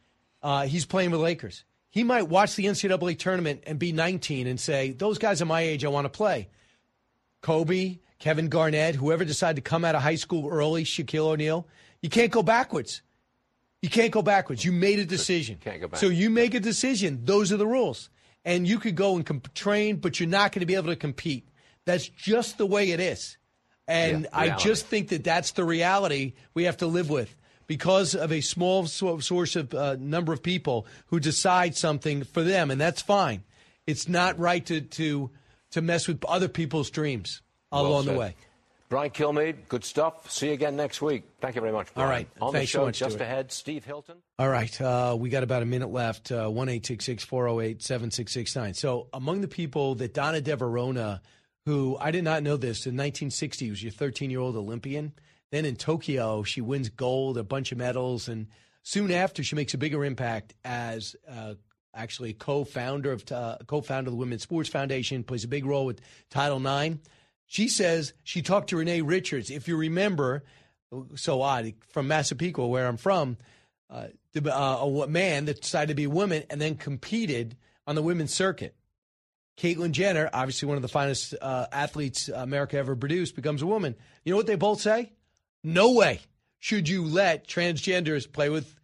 uh, 0.41 0.65
he's 0.65 0.87
playing 0.87 1.11
with 1.11 1.19
Lakers. 1.19 1.65
He 1.91 2.03
might 2.03 2.23
watch 2.23 2.55
the 2.55 2.65
NCAA 2.65 3.19
tournament 3.19 3.61
and 3.67 3.77
be 3.77 3.91
19 3.91 4.47
and 4.47 4.59
say, 4.59 4.89
"Those 4.89 5.19
guys 5.19 5.39
are 5.39 5.45
my 5.45 5.61
age. 5.61 5.85
I 5.85 5.89
want 5.89 6.05
to 6.05 6.09
play." 6.09 6.49
Kobe, 7.41 7.99
Kevin 8.17 8.49
Garnett, 8.49 8.95
whoever 8.95 9.23
decided 9.23 9.63
to 9.63 9.69
come 9.69 9.85
out 9.85 9.93
of 9.93 10.01
high 10.01 10.15
school 10.15 10.49
early, 10.49 10.83
Shaquille 10.83 11.27
O'Neal, 11.27 11.67
you 12.01 12.09
can't 12.09 12.31
go 12.31 12.41
backwards. 12.41 13.03
You 13.83 13.89
can't 13.89 14.11
go 14.11 14.23
backwards. 14.23 14.65
You 14.65 14.71
made 14.71 14.97
a 14.97 15.05
decision. 15.05 15.59
Can't 15.63 15.79
go 15.79 15.89
back. 15.89 15.99
So 15.99 16.07
you 16.07 16.31
make 16.31 16.55
a 16.55 16.59
decision. 16.59 17.21
Those 17.23 17.51
are 17.51 17.57
the 17.57 17.67
rules. 17.67 18.09
And 18.43 18.67
you 18.67 18.79
could 18.79 18.95
go 18.95 19.15
and 19.15 19.23
comp- 19.23 19.53
train, 19.53 19.97
but 19.97 20.19
you're 20.19 20.27
not 20.27 20.53
going 20.53 20.61
to 20.61 20.65
be 20.65 20.73
able 20.73 20.87
to 20.87 20.95
compete. 20.95 21.47
That's 21.85 22.09
just 22.09 22.57
the 22.57 22.65
way 22.65 22.89
it 22.89 22.99
is. 22.99 23.37
And 23.87 24.23
Yeah, 24.23 24.29
I 24.33 24.49
just 24.57 24.87
think 24.87 25.09
that 25.09 25.23
that's 25.23 25.51
the 25.51 25.63
reality 25.63 26.33
we 26.55 26.63
have 26.63 26.77
to 26.77 26.87
live 26.87 27.11
with 27.11 27.35
because 27.69 28.15
of 28.15 28.31
a 28.31 28.41
small 28.41 28.87
source 28.87 29.55
of 29.55 29.73
uh, 29.75 29.95
number 29.99 30.33
of 30.33 30.41
people 30.41 30.87
who 31.07 31.19
decide 31.19 31.77
something 31.77 32.23
for 32.23 32.41
them, 32.41 32.71
and 32.71 32.81
that's 32.81 32.99
fine. 33.01 33.43
It's 33.85 34.09
not 34.09 34.37
right 34.39 34.65
to 34.65 34.81
to 34.81 35.29
to 35.71 35.81
mess 35.81 36.07
with 36.07 36.25
other 36.25 36.47
people's 36.49 36.89
dreams 36.89 37.41
Well 37.71 37.85
along 37.85 38.05
said. 38.05 38.15
the 38.15 38.19
way. 38.19 38.35
Brian 38.89 39.11
Kilmeade, 39.11 39.67
good 39.69 39.83
stuff. 39.85 40.31
See 40.31 40.47
you 40.47 40.53
again 40.53 40.75
next 40.75 40.99
week. 40.99 41.21
Thank 41.41 41.53
you 41.53 41.61
very 41.61 41.71
much. 41.71 41.93
Brian. 41.93 42.07
All 42.07 42.11
right. 42.11 42.27
On 42.41 42.51
Thanks 42.51 42.71
the 42.71 42.77
so 42.77 42.79
show 42.79 42.85
much, 42.87 42.97
just 42.97 43.11
Stuart. 43.17 43.23
ahead, 43.25 43.51
Steve 43.51 43.85
Hilton. 43.85 44.17
All 44.39 44.49
right. 44.49 44.81
Uh, 44.81 45.15
we 45.19 45.29
got 45.29 45.43
about 45.43 45.61
a 45.61 45.65
minute 45.67 45.91
left. 45.91 46.31
Uh, 46.31 46.47
One 46.49 46.69
eight 46.69 46.87
six 46.87 47.05
six 47.05 47.23
four 47.23 47.43
zero 47.43 47.61
eight 47.61 47.83
seven 47.83 48.09
six 48.09 48.31
six 48.33 48.55
nine. 48.55 48.73
So, 48.73 49.05
among 49.13 49.41
the 49.41 49.47
people 49.47 49.93
that 49.95 50.15
Donna 50.15 50.41
de 50.41 50.57
Varona, 50.57 51.19
who 51.67 51.97
I 52.01 52.09
did 52.09 52.23
not 52.23 52.41
know 52.41 52.57
this, 52.57 52.87
in 52.87 52.95
1960 52.97 53.69
was 53.69 53.83
your 53.83 53.91
13 53.91 54.31
year 54.31 54.39
old 54.39 54.55
Olympian. 54.55 55.13
Then 55.51 55.65
in 55.65 55.76
Tokyo, 55.76 56.43
she 56.43 56.61
wins 56.61 56.89
gold, 56.89 57.38
a 57.38 57.43
bunch 57.43 57.71
of 57.71 57.77
medals, 57.77 58.27
and 58.27 58.47
soon 58.84 59.11
after, 59.11 59.43
she 59.43 59.55
makes 59.55 59.73
a 59.73 59.77
bigger 59.77 60.05
impact 60.05 60.53
as 60.63 61.15
uh, 61.27 61.55
actually 61.93 62.34
co-founder 62.34 63.11
of 63.11 63.31
uh, 63.31 63.57
co-founder 63.65 64.09
of 64.09 64.13
the 64.13 64.19
Women's 64.19 64.43
Sports 64.43 64.69
Foundation, 64.69 65.23
plays 65.23 65.43
a 65.43 65.47
big 65.47 65.65
role 65.65 65.85
with 65.85 66.01
Title 66.30 66.65
IX. 66.65 66.97
She 67.47 67.67
says 67.67 68.13
she 68.23 68.41
talked 68.41 68.69
to 68.69 68.77
Renee 68.77 69.01
Richards. 69.01 69.49
If 69.49 69.67
you 69.67 69.76
remember, 69.76 70.43
so 71.15 71.41
odd 71.41 71.73
from 71.89 72.07
Massapequa, 72.07 72.67
where 72.67 72.88
I'm 72.88 72.97
from, 72.97 73.38
uh, 73.89 74.07
uh, 74.35 74.49
a 74.49 75.07
man 75.07 75.45
that 75.45 75.61
decided 75.61 75.89
to 75.89 75.95
be 75.95 76.03
a 76.03 76.09
woman 76.09 76.43
and 76.49 76.61
then 76.61 76.76
competed 76.76 77.57
on 77.88 77.95
the 77.95 78.03
women's 78.03 78.34
circuit. 78.34 78.76
Caitlyn 79.57 79.91
Jenner, 79.91 80.30
obviously 80.31 80.67
one 80.67 80.77
of 80.77 80.84
the 80.84 80.88
finest 80.88 81.35
uh, 81.41 81.65
athletes 81.71 82.30
America 82.30 82.77
ever 82.77 82.95
produced, 82.95 83.35
becomes 83.35 83.61
a 83.61 83.67
woman. 83.67 83.95
You 84.23 84.31
know 84.31 84.38
what 84.38 84.47
they 84.47 84.55
both 84.55 84.80
say? 84.80 85.11
No 85.64 85.94
way 85.94 86.22
should 86.60 86.88
you 86.88 87.03
let 87.03 87.48
transgenders 87.48 88.31
play 88.31 88.49
with 88.49 88.76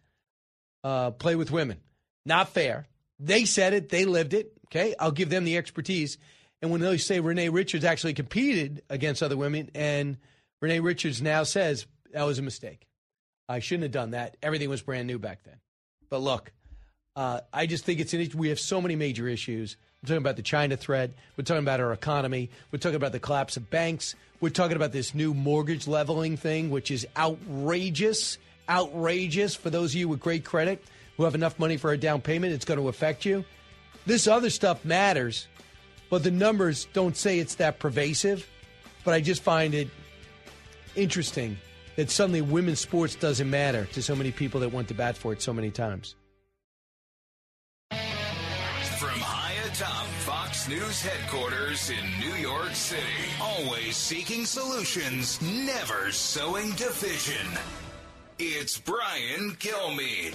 uh, 0.84 1.10
play 1.12 1.34
with 1.34 1.50
women. 1.50 1.80
Not 2.24 2.48
fair. 2.50 2.86
They 3.18 3.44
said 3.44 3.72
it. 3.72 3.88
They 3.88 4.04
lived 4.04 4.34
it. 4.34 4.52
Okay, 4.66 4.94
I'll 4.98 5.12
give 5.12 5.30
them 5.30 5.44
the 5.44 5.56
expertise. 5.56 6.18
And 6.62 6.70
when 6.70 6.80
they 6.80 6.96
say 6.96 7.20
Renee 7.20 7.48
Richards 7.48 7.84
actually 7.84 8.14
competed 8.14 8.82
against 8.88 9.22
other 9.22 9.36
women, 9.36 9.70
and 9.74 10.16
Renee 10.60 10.80
Richards 10.80 11.22
now 11.22 11.42
says 11.42 11.86
that 12.12 12.24
was 12.24 12.38
a 12.38 12.42
mistake. 12.42 12.86
I 13.48 13.60
shouldn't 13.60 13.84
have 13.84 13.92
done 13.92 14.10
that. 14.10 14.36
Everything 14.42 14.68
was 14.68 14.82
brand 14.82 15.06
new 15.06 15.18
back 15.18 15.44
then. 15.44 15.60
But 16.08 16.18
look, 16.18 16.52
uh, 17.14 17.40
I 17.52 17.66
just 17.66 17.84
think 17.84 18.00
it's 18.00 18.14
an, 18.14 18.28
we 18.34 18.48
have 18.48 18.58
so 18.58 18.80
many 18.80 18.96
major 18.96 19.28
issues. 19.28 19.76
We're 20.06 20.14
talking 20.14 20.22
about 20.22 20.36
the 20.36 20.42
China 20.42 20.76
threat. 20.76 21.10
We're 21.36 21.42
talking 21.42 21.64
about 21.64 21.80
our 21.80 21.92
economy. 21.92 22.48
We're 22.70 22.78
talking 22.78 22.94
about 22.94 23.10
the 23.10 23.18
collapse 23.18 23.56
of 23.56 23.68
banks. 23.70 24.14
We're 24.40 24.50
talking 24.50 24.76
about 24.76 24.92
this 24.92 25.16
new 25.16 25.34
mortgage 25.34 25.88
leveling 25.88 26.36
thing, 26.36 26.70
which 26.70 26.92
is 26.92 27.08
outrageous. 27.16 28.38
Outrageous 28.68 29.56
for 29.56 29.68
those 29.68 29.90
of 29.90 29.96
you 29.96 30.08
with 30.08 30.20
great 30.20 30.44
credit 30.44 30.80
who 31.16 31.24
have 31.24 31.34
enough 31.34 31.58
money 31.58 31.76
for 31.76 31.90
a 31.90 31.98
down 31.98 32.20
payment. 32.20 32.52
It's 32.52 32.64
going 32.64 32.78
to 32.78 32.86
affect 32.86 33.24
you. 33.24 33.44
This 34.06 34.28
other 34.28 34.48
stuff 34.48 34.84
matters, 34.84 35.48
but 36.08 36.22
the 36.22 36.30
numbers 36.30 36.86
don't 36.92 37.16
say 37.16 37.40
it's 37.40 37.56
that 37.56 37.80
pervasive. 37.80 38.48
But 39.04 39.14
I 39.14 39.20
just 39.20 39.42
find 39.42 39.74
it 39.74 39.88
interesting 40.94 41.56
that 41.96 42.10
suddenly 42.10 42.42
women's 42.42 42.78
sports 42.78 43.16
doesn't 43.16 43.50
matter 43.50 43.86
to 43.86 44.02
so 44.04 44.14
many 44.14 44.30
people 44.30 44.60
that 44.60 44.72
went 44.72 44.86
to 44.86 44.94
bat 44.94 45.16
for 45.16 45.32
it 45.32 45.42
so 45.42 45.52
many 45.52 45.72
times. 45.72 46.14
News 50.68 51.00
headquarters 51.00 51.90
in 51.90 52.04
New 52.18 52.34
York 52.34 52.74
City, 52.74 53.00
always 53.40 53.96
seeking 53.96 54.44
solutions, 54.44 55.40
never 55.40 56.10
sowing 56.10 56.70
division. 56.72 57.46
It's 58.40 58.76
Brian 58.76 59.52
Kilmeade. 59.60 60.34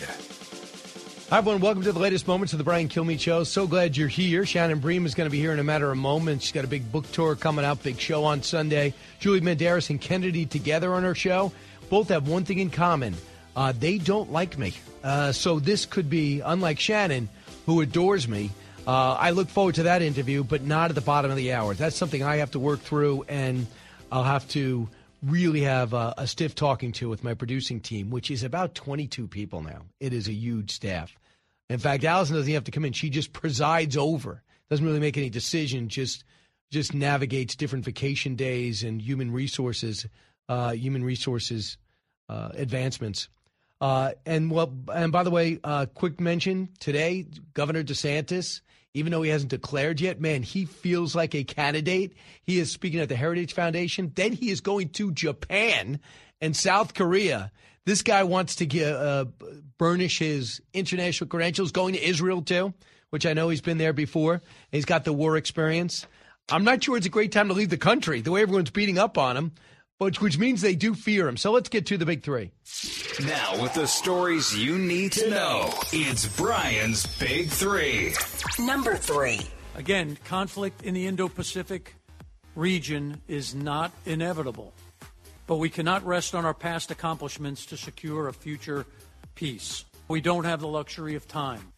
Hi, 1.30 1.40
everyone. 1.40 1.60
Welcome 1.60 1.84
to 1.84 1.92
the 1.92 2.00
latest 2.00 2.30
moments 2.30 2.54
of 2.54 2.60
the 2.60 2.64
Brian 2.64 2.88
Kilmeade 2.88 3.20
Show. 3.20 3.44
So 3.44 3.68
glad 3.68 3.98
you're 3.98 4.08
here. 4.08 4.46
Shannon 4.46 4.80
Bream 4.80 5.06
is 5.06 5.16
going 5.16 5.28
to 5.28 5.32
be 5.32 5.40
here 5.40 5.52
in 5.52 5.60
a 5.60 5.66
matter 5.66 5.92
of 5.92 5.98
moments. 5.98 6.46
She's 6.46 6.54
got 6.54 6.64
a 6.64 6.70
big 6.70 6.90
book 6.94 7.12
tour 7.12 7.36
coming 7.36 7.66
up, 7.66 7.84
big 7.84 8.00
show 8.00 8.24
on 8.24 8.42
Sunday. 8.42 8.94
Julie 9.20 9.42
Banderas 9.42 9.90
and 9.90 10.00
Kennedy 10.00 10.46
together 10.46 10.94
on 10.94 11.04
her 11.04 11.16
show. 11.16 11.52
Both 11.90 12.08
have 12.08 12.30
one 12.30 12.46
thing 12.46 12.60
in 12.60 12.70
common 12.70 13.16
uh, 13.56 13.74
they 13.78 13.98
don't 13.98 14.32
like 14.32 14.58
me. 14.58 14.74
Uh, 15.04 15.32
so 15.32 15.60
this 15.60 15.86
could 15.86 16.10
be, 16.10 16.40
unlike 16.42 16.80
Shannon, 16.80 17.28
who 17.66 17.82
adores 17.82 18.28
me. 18.28 18.52
Uh, 18.88 19.14
I 19.14 19.30
look 19.30 19.50
forward 19.50 19.76
to 19.76 19.84
that 19.84 20.02
interview, 20.02 20.44
but 20.44 20.64
not 20.64 20.90
at 20.90 20.96
the 20.96 21.02
bottom 21.02 21.30
of 21.30 21.38
the 21.38 21.54
hour. 21.54 21.74
That's 21.74 21.96
something 21.96 22.24
I 22.24 22.38
have 22.38 22.52
to 22.52 22.60
work 22.60 22.80
through, 22.80 23.26
and 23.30 23.68
I'll 24.12 24.24
have 24.24 24.48
to 24.50 24.90
really 25.24 25.62
have 25.62 25.94
a, 25.94 26.16
a 26.18 26.26
stiff 26.26 26.56
talking 26.56 26.92
to 26.94 27.08
with 27.08 27.24
my 27.24 27.36
producing 27.36 27.80
team, 27.80 28.10
which 28.10 28.32
is 28.32 28.44
about 28.44 28.74
22 28.74 29.28
people 29.28 29.62
now. 29.62 29.84
It 30.00 30.14
is 30.14 30.28
a 30.28 30.34
huge 30.34 30.72
staff. 30.72 31.16
In 31.70 31.78
fact, 31.78 32.04
Allison 32.04 32.36
doesn't 32.36 32.52
have 32.52 32.64
to 32.66 32.72
come 32.72 32.84
in; 32.84 32.94
she 32.94 33.10
just 33.10 33.34
presides 33.34 33.96
over. 33.96 34.42
Doesn't 34.70 34.86
really 34.86 35.00
make 35.00 35.18
any 35.18 35.30
decision. 35.30 35.88
Just 35.88 36.24
just 36.72 36.94
navigates 36.94 37.56
different 37.56 37.86
vacation 37.86 38.36
days 38.36 38.84
and 38.84 39.02
human 39.02 39.32
resources, 39.32 40.08
uh, 40.50 40.72
human 40.72 41.04
resources 41.04 41.78
uh, 42.30 42.50
advancements. 42.56 43.30
Uh, 43.80 44.12
and 44.26 44.50
well, 44.50 44.74
and 44.94 45.12
by 45.12 45.24
the 45.24 45.32
way, 45.32 45.60
uh, 45.64 45.86
quick 45.94 46.20
mention 46.20 46.70
today, 46.80 47.28
Governor 47.54 47.84
DeSantis, 47.84 48.62
even 48.94 49.12
though 49.12 49.22
he 49.22 49.30
hasn't 49.30 49.50
declared 49.50 50.02
yet, 50.02 50.20
man, 50.20 50.44
he 50.44 50.66
feels 50.66 51.16
like 51.16 51.34
a 51.34 51.44
candidate. 51.44 52.14
He 52.44 52.60
is 52.60 52.72
speaking 52.72 53.00
at 53.00 53.10
the 53.10 53.16
Heritage 53.16 53.54
Foundation. 53.54 54.12
Then 54.16 54.34
he 54.34 54.50
is 54.50 54.62
going 54.62 54.90
to 54.90 55.12
Japan 55.12 56.00
and 56.42 56.56
South 56.56 56.94
Korea. 56.94 57.52
This 57.86 58.02
guy 58.02 58.24
wants 58.24 58.58
to 58.58 58.66
get, 58.66 58.94
uh, 58.94 59.26
burnish 59.78 60.20
his 60.20 60.62
international 60.74 61.28
credentials, 61.28 61.72
going 61.72 61.94
to 61.94 62.04
Israel 62.04 62.42
too, 62.42 62.74
which 63.10 63.26
I 63.26 63.34
know 63.34 63.50
he's 63.50 63.62
been 63.62 63.78
there 63.78 63.94
before. 63.94 64.42
He's 64.72 64.86
got 64.86 65.06
the 65.06 65.14
war 65.14 65.38
experience. 65.38 66.06
I'm 66.50 66.64
not 66.64 66.84
sure 66.84 66.98
it's 66.98 67.06
a 67.06 67.10
great 67.10 67.32
time 67.32 67.48
to 67.48 67.54
leave 67.54 67.70
the 67.70 67.78
country, 67.78 68.22
the 68.22 68.32
way 68.32 68.42
everyone's 68.42 68.72
beating 68.72 68.98
up 68.98 69.18
on 69.18 69.38
him 69.38 69.52
which, 70.02 70.20
which 70.20 70.40
means 70.40 70.62
they 70.62 70.74
do 70.74 70.96
fear 70.96 71.28
him. 71.28 71.38
So 71.38 71.52
let's 71.52 71.70
get 71.70 71.86
to 71.88 71.98
the 71.98 72.08
big 72.08 72.24
three. 72.24 72.52
Now, 73.24 73.62
with 73.62 73.76
the 73.76 73.86
stories 73.86 74.58
you 74.58 74.80
need 74.80 75.12
to 75.12 75.30
know, 75.30 75.70
it's 75.94 76.26
Brian's 76.36 77.06
Big 77.18 77.50
Three. 77.50 78.16
Number 78.58 78.96
three. 78.96 79.42
Again, 79.76 80.18
conflict 80.26 80.82
in 80.82 80.96
the 80.96 81.06
Indo 81.06 81.28
Pacific 81.28 81.96
region 82.56 83.22
is 83.28 83.54
not 83.54 83.92
inevitable, 84.06 84.74
but 85.46 85.58
we 85.58 85.70
cannot 85.70 86.04
rest 86.04 86.34
on 86.34 86.46
our 86.46 86.54
past 86.56 86.90
accomplishments 86.90 87.68
to 87.68 87.78
secure 87.78 88.28
a 88.28 88.34
future 88.34 88.88
peace. 89.36 89.86
We 90.08 90.20
don't 90.20 90.46
have 90.46 90.62
the 90.62 90.68
luxury 90.68 91.16
of 91.16 91.28
time. 91.28 91.74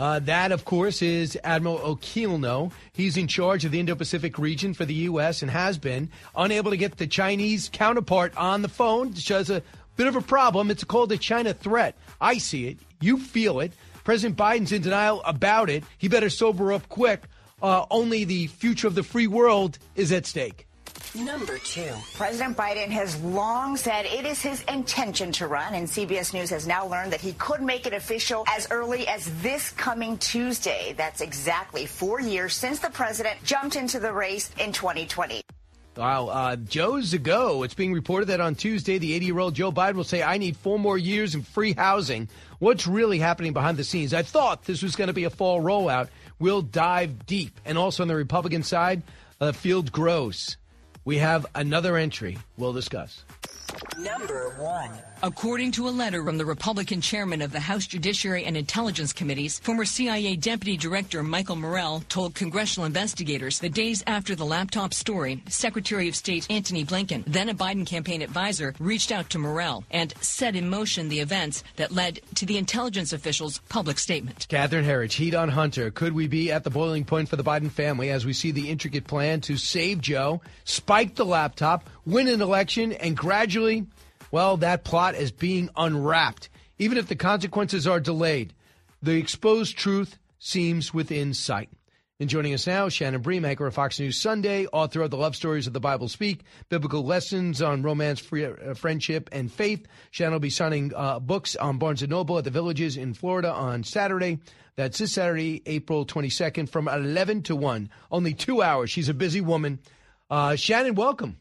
Uh, 0.00 0.18
that, 0.18 0.50
of 0.50 0.64
course, 0.64 1.02
is 1.02 1.38
Admiral 1.44 1.94
Aquilino. 1.94 2.72
He's 2.94 3.18
in 3.18 3.28
charge 3.28 3.66
of 3.66 3.70
the 3.70 3.80
Indo 3.80 3.94
Pacific 3.94 4.38
region 4.38 4.72
for 4.72 4.86
the 4.86 4.94
U.S. 4.94 5.42
and 5.42 5.50
has 5.50 5.76
been 5.76 6.08
unable 6.34 6.70
to 6.70 6.78
get 6.78 6.96
the 6.96 7.06
Chinese 7.06 7.68
counterpart 7.70 8.34
on 8.34 8.62
the 8.62 8.68
phone, 8.70 9.10
which 9.10 9.28
has 9.28 9.50
a 9.50 9.62
bit 9.96 10.06
of 10.06 10.16
a 10.16 10.22
problem. 10.22 10.70
It's 10.70 10.84
called 10.84 11.10
the 11.10 11.18
China 11.18 11.52
threat. 11.52 11.96
I 12.18 12.38
see 12.38 12.68
it. 12.68 12.78
You 13.02 13.18
feel 13.18 13.60
it. 13.60 13.74
President 14.02 14.38
Biden's 14.38 14.72
in 14.72 14.80
denial 14.80 15.20
about 15.26 15.68
it. 15.68 15.84
He 15.98 16.08
better 16.08 16.30
sober 16.30 16.72
up 16.72 16.88
quick. 16.88 17.24
Uh, 17.60 17.84
only 17.90 18.24
the 18.24 18.46
future 18.46 18.86
of 18.86 18.94
the 18.94 19.02
free 19.02 19.26
world 19.26 19.78
is 19.96 20.12
at 20.12 20.24
stake. 20.24 20.66
Number 21.14 21.58
two. 21.58 21.92
President 22.14 22.56
Biden 22.56 22.88
has 22.88 23.20
long 23.20 23.76
said 23.76 24.06
it 24.06 24.24
is 24.24 24.40
his 24.40 24.62
intention 24.62 25.32
to 25.32 25.48
run, 25.48 25.74
and 25.74 25.88
CBS 25.88 26.32
News 26.32 26.50
has 26.50 26.68
now 26.68 26.86
learned 26.86 27.12
that 27.12 27.20
he 27.20 27.32
could 27.32 27.62
make 27.62 27.84
it 27.86 27.92
official 27.92 28.44
as 28.46 28.68
early 28.70 29.08
as 29.08 29.28
this 29.42 29.72
coming 29.72 30.18
Tuesday. 30.18 30.94
That's 30.96 31.20
exactly 31.20 31.86
four 31.86 32.20
years 32.20 32.54
since 32.54 32.78
the 32.78 32.90
president 32.90 33.42
jumped 33.42 33.74
into 33.74 33.98
the 33.98 34.12
race 34.12 34.50
in 34.60 34.72
2020. 34.72 35.42
Wow, 35.96 36.28
uh, 36.28 36.54
Joe's 36.54 37.12
a 37.12 37.18
go. 37.18 37.64
It's 37.64 37.74
being 37.74 37.92
reported 37.92 38.26
that 38.26 38.40
on 38.40 38.54
Tuesday, 38.54 38.98
the 38.98 39.12
80 39.14 39.26
year 39.26 39.38
old 39.40 39.54
Joe 39.54 39.72
Biden 39.72 39.94
will 39.94 40.04
say, 40.04 40.22
I 40.22 40.38
need 40.38 40.56
four 40.56 40.78
more 40.78 40.96
years 40.96 41.34
in 41.34 41.42
free 41.42 41.72
housing. 41.72 42.28
What's 42.60 42.86
really 42.86 43.18
happening 43.18 43.52
behind 43.52 43.76
the 43.76 43.84
scenes? 43.84 44.14
I 44.14 44.22
thought 44.22 44.64
this 44.64 44.82
was 44.82 44.94
going 44.94 45.08
to 45.08 45.14
be 45.14 45.24
a 45.24 45.30
fall 45.30 45.60
rollout. 45.60 46.08
We'll 46.38 46.62
dive 46.62 47.26
deep. 47.26 47.60
And 47.64 47.76
also 47.76 48.04
on 48.04 48.08
the 48.08 48.14
Republican 48.14 48.62
side, 48.62 49.02
uh, 49.40 49.50
Field 49.50 49.90
grows. 49.90 50.56
We 51.04 51.18
have 51.18 51.46
another 51.54 51.96
entry 51.96 52.38
we'll 52.56 52.72
discuss. 52.74 53.24
Number 54.02 54.48
one. 54.56 54.90
According 55.22 55.72
to 55.72 55.86
a 55.86 55.90
letter 55.90 56.24
from 56.24 56.38
the 56.38 56.46
Republican 56.46 57.02
chairman 57.02 57.42
of 57.42 57.52
the 57.52 57.60
House 57.60 57.86
Judiciary 57.86 58.46
and 58.46 58.56
Intelligence 58.56 59.12
Committees, 59.12 59.58
former 59.58 59.84
CIA 59.84 60.34
Deputy 60.36 60.78
Director 60.78 61.22
Michael 61.22 61.56
Morell 61.56 62.02
told 62.08 62.34
congressional 62.34 62.86
investigators 62.86 63.58
the 63.58 63.68
days 63.68 64.02
after 64.06 64.34
the 64.34 64.46
laptop 64.46 64.94
story, 64.94 65.42
Secretary 65.48 66.08
of 66.08 66.16
State 66.16 66.46
Antony 66.48 66.86
Blinken, 66.86 67.24
then 67.26 67.50
a 67.50 67.54
Biden 67.54 67.84
campaign 67.86 68.22
advisor, 68.22 68.74
reached 68.78 69.12
out 69.12 69.28
to 69.28 69.38
Morell 69.38 69.84
and 69.90 70.14
set 70.22 70.56
in 70.56 70.70
motion 70.70 71.10
the 71.10 71.20
events 71.20 71.62
that 71.76 71.92
led 71.92 72.20
to 72.36 72.46
the 72.46 72.56
intelligence 72.56 73.12
official's 73.12 73.58
public 73.68 73.98
statement. 73.98 74.46
Catherine 74.48 74.86
Herridge, 74.86 75.12
heat 75.12 75.34
on 75.34 75.50
Hunter. 75.50 75.90
Could 75.90 76.14
we 76.14 76.28
be 76.28 76.50
at 76.50 76.64
the 76.64 76.70
boiling 76.70 77.04
point 77.04 77.28
for 77.28 77.36
the 77.36 77.44
Biden 77.44 77.70
family 77.70 78.08
as 78.08 78.24
we 78.24 78.32
see 78.32 78.52
the 78.52 78.70
intricate 78.70 79.06
plan 79.06 79.42
to 79.42 79.58
save 79.58 80.00
Joe, 80.00 80.40
spike 80.64 81.16
the 81.16 81.26
laptop, 81.26 81.90
win 82.04 82.28
an 82.28 82.42
election, 82.42 82.92
and 82.92 83.16
gradually 83.16 83.86
well, 84.30 84.58
that 84.58 84.84
plot 84.84 85.16
is 85.16 85.32
being 85.32 85.70
unwrapped. 85.76 86.50
Even 86.78 86.98
if 86.98 87.08
the 87.08 87.16
consequences 87.16 87.86
are 87.86 88.00
delayed, 88.00 88.54
the 89.02 89.16
exposed 89.16 89.76
truth 89.76 90.18
seems 90.38 90.94
within 90.94 91.34
sight. 91.34 91.68
And 92.20 92.28
joining 92.28 92.52
us 92.52 92.66
now, 92.66 92.90
Shannon 92.90 93.22
Bream, 93.22 93.46
anchor 93.46 93.66
of 93.66 93.74
Fox 93.74 93.98
News 93.98 94.18
Sunday, 94.18 94.66
author 94.66 95.00
of 95.00 95.10
the 95.10 95.16
Love 95.16 95.34
Stories 95.34 95.66
of 95.66 95.72
the 95.72 95.80
Bible 95.80 96.06
Speak, 96.06 96.42
biblical 96.68 97.02
lessons 97.02 97.62
on 97.62 97.82
romance, 97.82 98.20
free, 98.20 98.44
uh, 98.44 98.74
friendship, 98.74 99.30
and 99.32 99.50
faith. 99.50 99.86
Shannon 100.10 100.34
will 100.34 100.40
be 100.40 100.50
signing 100.50 100.92
uh, 100.94 101.18
books 101.18 101.56
on 101.56 101.78
Barnes 101.78 102.06
& 102.06 102.08
Noble 102.08 102.36
at 102.36 102.44
the 102.44 102.50
Villages 102.50 102.98
in 102.98 103.14
Florida 103.14 103.50
on 103.50 103.84
Saturday. 103.84 104.38
That's 104.76 104.98
this 104.98 105.12
Saturday, 105.12 105.62
April 105.64 106.04
22nd 106.04 106.68
from 106.68 106.88
11 106.88 107.42
to 107.44 107.56
1. 107.56 107.90
Only 108.10 108.34
two 108.34 108.62
hours. 108.62 108.90
She's 108.90 109.08
a 109.08 109.14
busy 109.14 109.40
woman. 109.40 109.80
Uh, 110.28 110.56
Shannon, 110.56 110.94
welcome. 110.94 111.39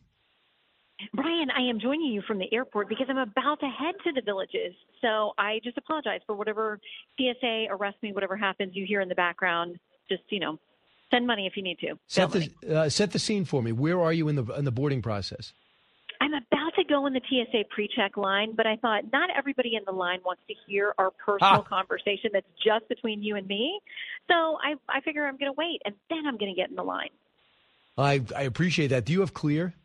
Brian, 1.14 1.50
I 1.56 1.62
am 1.62 1.80
joining 1.80 2.12
you 2.12 2.22
from 2.28 2.40
the 2.40 2.52
airport 2.54 2.90
because 2.90 3.08
I'm 3.10 3.18
about 3.18 3.60
to 3.62 3.68
head 3.68 3.96
to 4.04 4.12
the 4.12 4.22
villages. 4.22 4.74
So 5.02 5.34
I 5.38 5.60
just 5.64 5.78
apologize 5.78 6.22
for 6.26 6.36
whatever 6.36 6.80
TSA 7.18 7.68
arrest 7.70 7.98
me, 8.02 8.12
whatever 8.12 8.36
happens 8.36 8.76
you 8.76 8.86
hear 8.86 9.02
in 9.02 9.10
the 9.10 9.16
background. 9.16 9.80
Just 10.10 10.24
you 10.30 10.40
know, 10.40 10.60
send 11.12 11.26
money 11.26 11.48
if 11.48 11.56
you 11.56 11.64
need 11.64 11.80
to. 11.80 11.96
Set 12.08 12.32
the 12.32 12.52
uh, 12.70 12.90
set 12.90 13.12
the 13.12 13.20
scene 13.20 13.46
for 13.46 13.62
me. 13.62 13.72
Where 13.72 14.02
are 14.02 14.12
you 14.12 14.28
in 14.28 14.36
the 14.36 14.44
in 14.56 14.66
the 14.66 14.72
boarding 14.72 15.02
process? 15.02 15.54
I'm 16.22 16.34
about 16.34 16.76
to 16.76 16.84
go 16.84 17.06
in 17.06 17.14
the 17.14 17.22
TSA 17.22 17.64
pre-check 17.70 18.18
line, 18.18 18.54
but 18.54 18.68
I 18.68 18.76
thought 18.76 19.04
not 19.14 19.30
everybody 19.38 19.76
in 19.76 19.84
the 19.86 19.94
line 19.94 20.20
wants 20.26 20.42
to 20.50 20.56
hear 20.68 20.94
our 20.98 21.12
personal 21.12 21.62
ah. 21.62 21.62
conversation 21.62 22.32
that's 22.34 22.46
just 22.62 22.90
between 22.90 23.24
you 23.24 23.38
and 23.38 23.48
me. 23.48 23.80
So 24.30 24.58
I 24.62 24.76
I 24.90 25.00
figure 25.02 25.26
I'm 25.26 25.38
going 25.38 25.52
to 25.52 25.58
wait 25.58 25.82
and 25.86 25.96
then 26.10 26.26
I'm 26.28 26.38
going 26.38 26.54
to 26.54 26.60
get 26.60 26.70
in 26.70 26.76
the 26.76 26.84
line. 26.84 27.10
I 27.98 28.22
I 28.36 28.44
appreciate 28.44 28.88
that. 28.88 29.06
Do 29.06 29.14
you 29.14 29.22
have 29.22 29.34
clear? 29.34 29.76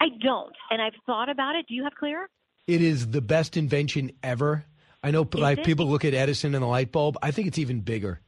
I 0.00 0.08
don't, 0.22 0.54
and 0.70 0.80
I've 0.80 0.94
thought 1.06 1.28
about 1.28 1.56
it. 1.56 1.66
Do 1.68 1.74
you 1.74 1.84
have 1.84 1.94
clear? 1.94 2.28
It 2.66 2.82
is 2.82 3.08
the 3.08 3.20
best 3.20 3.56
invention 3.56 4.12
ever. 4.22 4.64
I 5.02 5.10
know 5.10 5.28
like 5.32 5.64
people 5.64 5.86
look 5.86 6.04
at 6.04 6.14
Edison 6.14 6.54
and 6.54 6.62
the 6.62 6.68
light 6.68 6.92
bulb. 6.92 7.16
I 7.22 7.30
think 7.30 7.48
it's 7.48 7.58
even 7.58 7.80
bigger. 7.80 8.20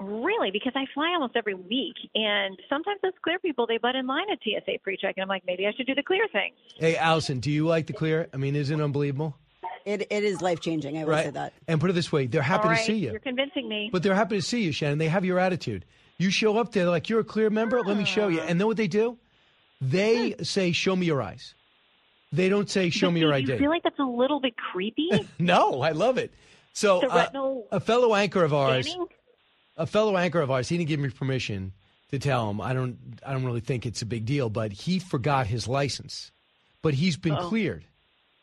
Really? 0.00 0.34
really 0.44 0.50
because 0.58 0.72
I 0.76 0.84
fly 0.92 1.10
almost 1.14 1.36
every 1.36 1.54
week, 1.54 1.96
and 2.14 2.58
sometimes 2.68 3.00
those 3.02 3.12
clear 3.22 3.38
people 3.38 3.66
they 3.66 3.78
butt 3.78 3.96
in 3.96 4.06
line 4.06 4.26
at 4.30 4.38
TSA 4.42 4.78
pre-check, 4.82 5.14
and 5.16 5.22
I'm 5.22 5.28
like, 5.28 5.44
maybe 5.46 5.66
I 5.66 5.72
should 5.76 5.86
do 5.86 5.94
the 5.94 6.02
clear 6.02 6.26
thing. 6.32 6.52
Hey, 6.76 6.96
Allison, 6.96 7.40
do 7.40 7.50
you 7.50 7.66
like 7.66 7.86
the 7.86 7.92
clear? 7.92 8.28
I 8.32 8.36
mean, 8.36 8.56
isn't 8.56 8.78
it 8.78 8.82
unbelievable? 8.82 9.36
It, 9.84 10.06
it 10.10 10.24
is 10.24 10.40
life 10.40 10.60
changing. 10.60 10.96
I 10.96 11.04
will 11.04 11.14
say 11.14 11.30
that. 11.30 11.52
And 11.68 11.80
put 11.80 11.90
it 11.90 11.92
this 11.92 12.10
way, 12.10 12.26
they're 12.26 12.42
happy 12.42 12.64
All 12.64 12.70
right, 12.70 12.78
to 12.78 12.84
see 12.84 12.96
you. 12.96 13.10
You're 13.10 13.20
convincing 13.20 13.68
me. 13.68 13.90
But 13.92 14.02
they're 14.02 14.14
happy 14.14 14.36
to 14.36 14.42
see 14.42 14.62
you, 14.62 14.72
Shannon. 14.72 14.98
They 14.98 15.08
have 15.08 15.24
your 15.24 15.38
attitude. 15.38 15.84
You 16.16 16.30
show 16.30 16.58
up 16.58 16.72
there 16.72 16.88
like 16.88 17.08
you're 17.08 17.20
a 17.20 17.24
clear 17.24 17.50
member. 17.50 17.80
Let 17.82 17.96
me 17.96 18.04
show 18.04 18.28
you. 18.28 18.40
Ah. 18.40 18.46
And 18.48 18.58
know 18.58 18.66
what 18.66 18.76
they 18.76 18.88
do? 18.88 19.18
They 19.90 20.30
hmm. 20.30 20.42
say, 20.42 20.72
"Show 20.72 20.96
me 20.96 21.06
your 21.06 21.22
eyes." 21.22 21.54
They 22.32 22.48
don't 22.48 22.68
say, 22.68 22.90
"Show 22.90 23.10
me 23.10 23.20
your 23.20 23.30
Do 23.30 23.36
ID." 23.36 23.52
you 23.52 23.58
feel 23.58 23.70
like 23.70 23.82
that's 23.82 23.98
a 23.98 24.02
little 24.02 24.40
bit 24.40 24.54
creepy? 24.56 25.08
no, 25.38 25.82
I 25.82 25.90
love 25.90 26.18
it. 26.18 26.32
So 26.72 27.00
uh, 27.06 27.60
a 27.70 27.80
fellow 27.80 28.14
anchor 28.14 28.42
of 28.42 28.52
ours, 28.52 28.86
scanning? 28.86 29.06
a 29.76 29.86
fellow 29.86 30.16
anchor 30.16 30.40
of 30.40 30.50
ours, 30.50 30.68
he 30.68 30.76
didn't 30.76 30.88
give 30.88 31.00
me 31.00 31.10
permission 31.10 31.72
to 32.10 32.18
tell 32.18 32.50
him. 32.50 32.60
I 32.60 32.72
don't. 32.72 32.98
I 33.24 33.32
don't 33.32 33.44
really 33.44 33.60
think 33.60 33.86
it's 33.86 34.02
a 34.02 34.06
big 34.06 34.24
deal, 34.24 34.50
but 34.50 34.72
he 34.72 34.98
forgot 34.98 35.46
his 35.46 35.68
license. 35.68 36.32
But 36.82 36.94
he's 36.94 37.16
been 37.16 37.34
Uh-oh. 37.34 37.48
cleared, 37.48 37.84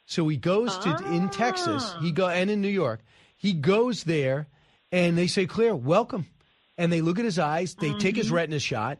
so 0.05 0.27
he 0.27 0.37
goes 0.37 0.77
to 0.79 0.95
in 1.11 1.29
Texas. 1.29 1.93
He 2.01 2.09
ah. 2.09 2.13
go 2.13 2.27
and 2.27 2.49
in 2.49 2.61
New 2.61 2.69
York. 2.69 3.01
He 3.37 3.53
goes 3.53 4.03
there, 4.03 4.47
and 4.91 5.17
they 5.17 5.27
say, 5.27 5.45
"Clear, 5.45 5.75
welcome." 5.75 6.27
And 6.77 6.91
they 6.91 7.01
look 7.01 7.19
at 7.19 7.25
his 7.25 7.37
eyes. 7.37 7.75
They 7.75 7.93
take 7.93 8.15
his 8.15 8.27
mm-hmm. 8.27 8.35
retina 8.35 8.59
shot. 8.59 8.99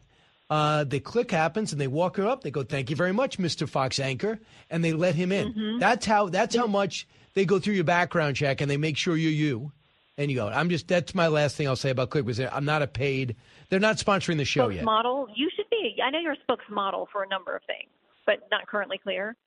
Uh, 0.52 0.84
the 0.84 1.00
click 1.00 1.32
happens, 1.32 1.72
and 1.72 1.80
they 1.80 1.88
walk 1.88 2.18
her 2.18 2.28
up. 2.28 2.44
They 2.44 2.52
go, 2.52 2.62
"Thank 2.62 2.90
you 2.90 2.98
very 2.98 3.14
much, 3.14 3.40
Mister 3.40 3.66
Fox 3.66 4.00
Anchor," 4.02 4.38
and 4.70 4.84
they 4.84 4.92
let 4.92 5.16
him 5.16 5.32
in. 5.32 5.78
That's 5.80 6.06
how. 6.06 6.28
That's 6.28 6.54
how 6.54 6.68
much 6.68 7.08
they 7.36 7.46
go 7.46 7.58
through 7.58 7.76
your 7.76 7.86
background 7.86 8.36
check, 8.36 8.60
and 8.60 8.70
they 8.70 8.76
make 8.76 8.98
sure 8.98 9.16
you're 9.16 9.32
you. 9.32 9.72
And 10.18 10.30
you 10.30 10.36
go. 10.36 10.50
I'm 10.50 10.70
just. 10.70 10.90
That's 10.90 11.16
my 11.16 11.28
last 11.28 11.56
thing 11.56 11.70
I'll 11.70 11.78
say 11.78 11.90
about 11.90 12.10
Click. 12.10 12.26
Was 12.26 12.42
I'm 12.42 12.66
not 12.66 12.82
a 12.82 12.88
paid. 12.88 13.38
They're 13.70 13.80
not 13.80 13.96
sponsoring 13.96 14.36
the 14.36 14.44
show 14.44 14.68
yet. 14.68 14.84
Model. 14.84 15.30
You 15.34 15.50
should 15.56 15.70
be. 15.70 15.96
I 16.06 16.10
know 16.10 16.20
you're 16.20 16.34
a 16.34 16.52
spokesmodel 16.52 17.08
for 17.14 17.24
a 17.24 17.28
number 17.30 17.56
of 17.56 17.62
things, 17.66 17.90
but 18.26 18.46
not 18.52 18.68
currently 18.68 18.98
clear. 18.98 19.38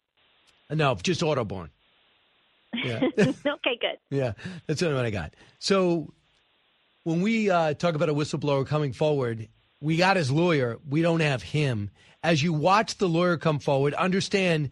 No, 0.70 0.94
just 0.94 1.20
Autoborn. 1.20 1.68
Yeah. 2.72 3.00
okay, 3.18 3.78
good. 3.78 3.98
Yeah, 4.08 4.32
that's 4.66 4.80
the 4.80 4.86
only 4.86 4.96
one 4.96 5.04
I 5.04 5.10
got. 5.10 5.34
So 5.58 6.14
when 7.02 7.20
we 7.20 7.50
uh, 7.50 7.74
talk 7.74 7.94
about 7.94 8.08
a 8.08 8.14
whistleblower 8.14 8.66
coming 8.66 8.94
forward, 8.94 9.48
we 9.84 9.96
got 9.98 10.16
his 10.16 10.30
lawyer. 10.30 10.78
We 10.88 11.02
don't 11.02 11.20
have 11.20 11.42
him. 11.42 11.90
As 12.22 12.42
you 12.42 12.54
watch 12.54 12.96
the 12.96 13.08
lawyer 13.08 13.36
come 13.36 13.58
forward, 13.58 13.92
understand 13.94 14.70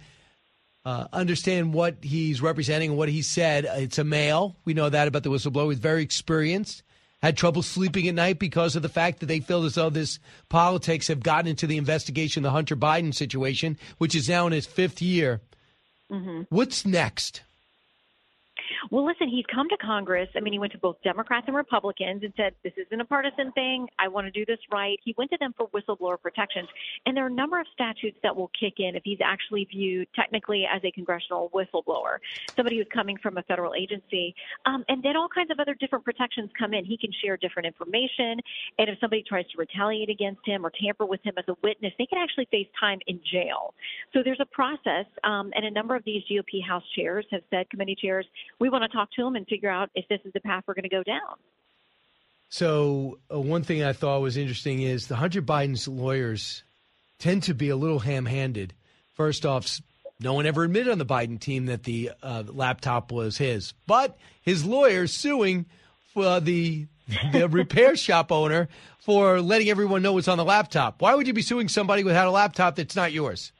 uh, 0.85 1.07
understand 1.13 1.75
what 1.75 1.97
he's 2.03 2.41
representing 2.41 2.91
and 2.91 2.99
what 2.99 3.09
he 3.09 3.23
said. 3.23 3.67
It's 3.67 3.99
a 3.99 4.05
male. 4.05 4.57
We 4.65 4.75
know 4.75 4.89
that 4.89 5.07
about 5.07 5.23
the 5.23 5.31
whistleblower. 5.31 5.71
He's 5.71 5.79
very 5.79 6.03
experienced. 6.03 6.83
Had 7.21 7.37
trouble 7.37 7.63
sleeping 7.63 8.09
at 8.09 8.17
night 8.17 8.41
because 8.41 8.75
of 8.75 8.83
the 8.83 8.89
fact 8.89 9.21
that 9.21 9.27
they 9.27 9.39
feel 9.39 9.65
as 9.65 9.77
though 9.77 9.91
this 9.91 10.19
politics 10.49 11.07
have 11.07 11.23
gotten 11.23 11.49
into 11.49 11.69
the 11.69 11.77
investigation, 11.77 12.43
the 12.43 12.51
Hunter 12.51 12.75
Biden 12.75 13.15
situation, 13.15 13.79
which 13.99 14.17
is 14.17 14.29
now 14.29 14.49
in 14.49 14.53
its 14.53 14.67
fifth 14.67 15.01
year. 15.01 15.41
hmm 16.11 16.43
What's 16.49 16.85
next? 16.85 17.43
Well, 18.91 19.07
listen, 19.07 19.29
he's 19.29 19.45
come 19.53 19.69
to 19.69 19.77
Congress. 19.77 20.29
I 20.35 20.41
mean, 20.41 20.53
he 20.53 20.59
went 20.59 20.73
to 20.73 20.79
both 20.79 20.97
Democrats 21.03 21.45
and 21.47 21.57
Republicans 21.57 22.23
and 22.23 22.33
said, 22.37 22.55
This 22.65 22.73
isn't 22.77 23.01
a 23.01 23.05
partisan 23.05 23.53
thing. 23.53 23.87
I 23.99 24.09
want 24.09 24.27
to 24.27 24.31
do 24.31 24.45
this 24.45 24.59
right. 24.73 24.99
He 25.05 25.15
went 25.17 25.31
to 25.31 25.39
them 25.39 25.55
for 25.57 25.69
whistleblower 25.69 26.21
protections. 26.21 26.69
And 27.07 27.17
there 27.17 27.25
are 27.25 27.29
a 27.29 27.33
number 27.33 27.61
of 27.61 27.67
statutes 27.73 28.19
that 28.23 28.35
will 28.35 28.51
kick 28.59 28.75
in 28.79 28.97
if 28.97 29.03
he's 29.05 29.21
actually 29.23 29.67
viewed 29.71 30.09
technically 30.15 30.67
as 30.71 30.83
a 30.85 30.91
congressional 30.91 31.51
whistleblower, 31.55 32.19
somebody 32.57 32.79
who's 32.79 32.89
coming 32.93 33.17
from 33.23 33.39
a 33.39 33.43
federal 33.43 33.75
agency. 33.75 34.35
Um, 34.67 34.85
and 34.89 35.03
then 35.03 35.17
all 35.17 35.29
kinds 35.29 35.51
of 35.51 35.61
other 35.61 35.75
different 35.75 36.05
protections 36.05 36.51
come 36.59 36.75
in. 36.75 36.85
He 36.85 36.97
can 36.97 37.11
share 37.23 37.37
different 37.37 37.67
information. 37.67 38.41
And 38.79 38.89
if 38.89 38.99
somebody 39.01 39.23
tries 39.23 39.47
to 39.49 39.59
retaliate 39.59 40.11
against 40.11 40.41
him 40.45 40.67
or 40.67 40.71
tamper 40.71 41.07
with 41.07 41.23
him 41.23 41.35
as 41.39 41.45
a 41.49 41.55
witness, 41.63 41.93
they 41.99 42.07
can 42.07 42.19
actually 42.19 42.47
face 42.51 42.69
time 42.79 42.99
in 43.07 43.21
jail. 43.31 43.75
So 44.13 44.23
there's 44.25 44.41
a 44.41 44.47
process. 44.47 45.07
Um, 45.25 45.53
and 45.55 45.65
a 45.65 45.71
number 45.71 45.95
of 45.95 46.05
these 46.05 46.23
GOP 46.31 46.65
House 46.67 46.85
chairs 46.97 47.27
have 47.31 47.43
said, 47.51 47.71
committee 47.71 47.97
chairs, 48.01 48.27
we 48.59 48.72
want 48.73 48.83
to 48.85 48.89
talk 48.89 49.11
to 49.13 49.27
him 49.27 49.37
and 49.37 49.47
figure 49.47 49.71
out 49.71 49.91
if 49.95 50.09
this 50.09 50.21
is 50.25 50.33
the 50.33 50.41
path 50.41 50.65
we're 50.67 50.75
going 50.75 50.83
to 50.85 50.89
go 50.89 51.03
down. 51.03 51.37
So 52.49 53.19
uh, 53.33 53.41
one 53.41 53.63
thing 53.63 53.83
I 53.83 53.93
thought 53.93 54.21
was 54.21 54.37
interesting 54.37 54.83
is 54.83 55.07
the 55.07 55.17
Hunter 55.17 55.41
Biden's 55.41 55.89
lawyers 55.89 56.63
tend 57.19 57.45
to 57.45 57.55
be 57.55 57.71
a 57.71 57.77
little 57.77 57.99
ham-handed. 57.99 58.75
First 59.15 59.47
off, 59.47 59.81
no 60.21 60.35
one 60.35 60.47
ever 60.47 60.65
admitted 60.65 60.91
on 60.91 60.99
the 60.99 61.07
Biden 61.07 61.41
team 61.41 61.67
that 61.67 61.85
the 61.85 62.13
uh, 62.23 62.45
laptop 62.47 63.11
was 63.11 63.39
his, 63.39 63.73
but 63.87 64.19
his 64.43 64.65
lawyer 64.65 65.07
suing 65.07 65.67
for 66.13 66.41
the 66.41 66.87
the 67.33 67.49
repair 67.51 67.97
shop 67.97 68.31
owner 68.31 68.69
for 68.99 69.41
letting 69.41 69.69
everyone 69.69 70.03
know 70.03 70.13
what's 70.13 70.29
on 70.29 70.39
the 70.39 70.45
laptop. 70.45 71.03
Why 71.03 71.15
would 71.15 71.27
you 71.27 71.33
be 71.33 71.43
suing 71.43 71.69
somebody 71.69 72.05
without 72.05 72.29
a 72.29 72.31
laptop 72.31 72.77
that's 72.77 72.97
not 72.97 73.13
yours? 73.13 73.53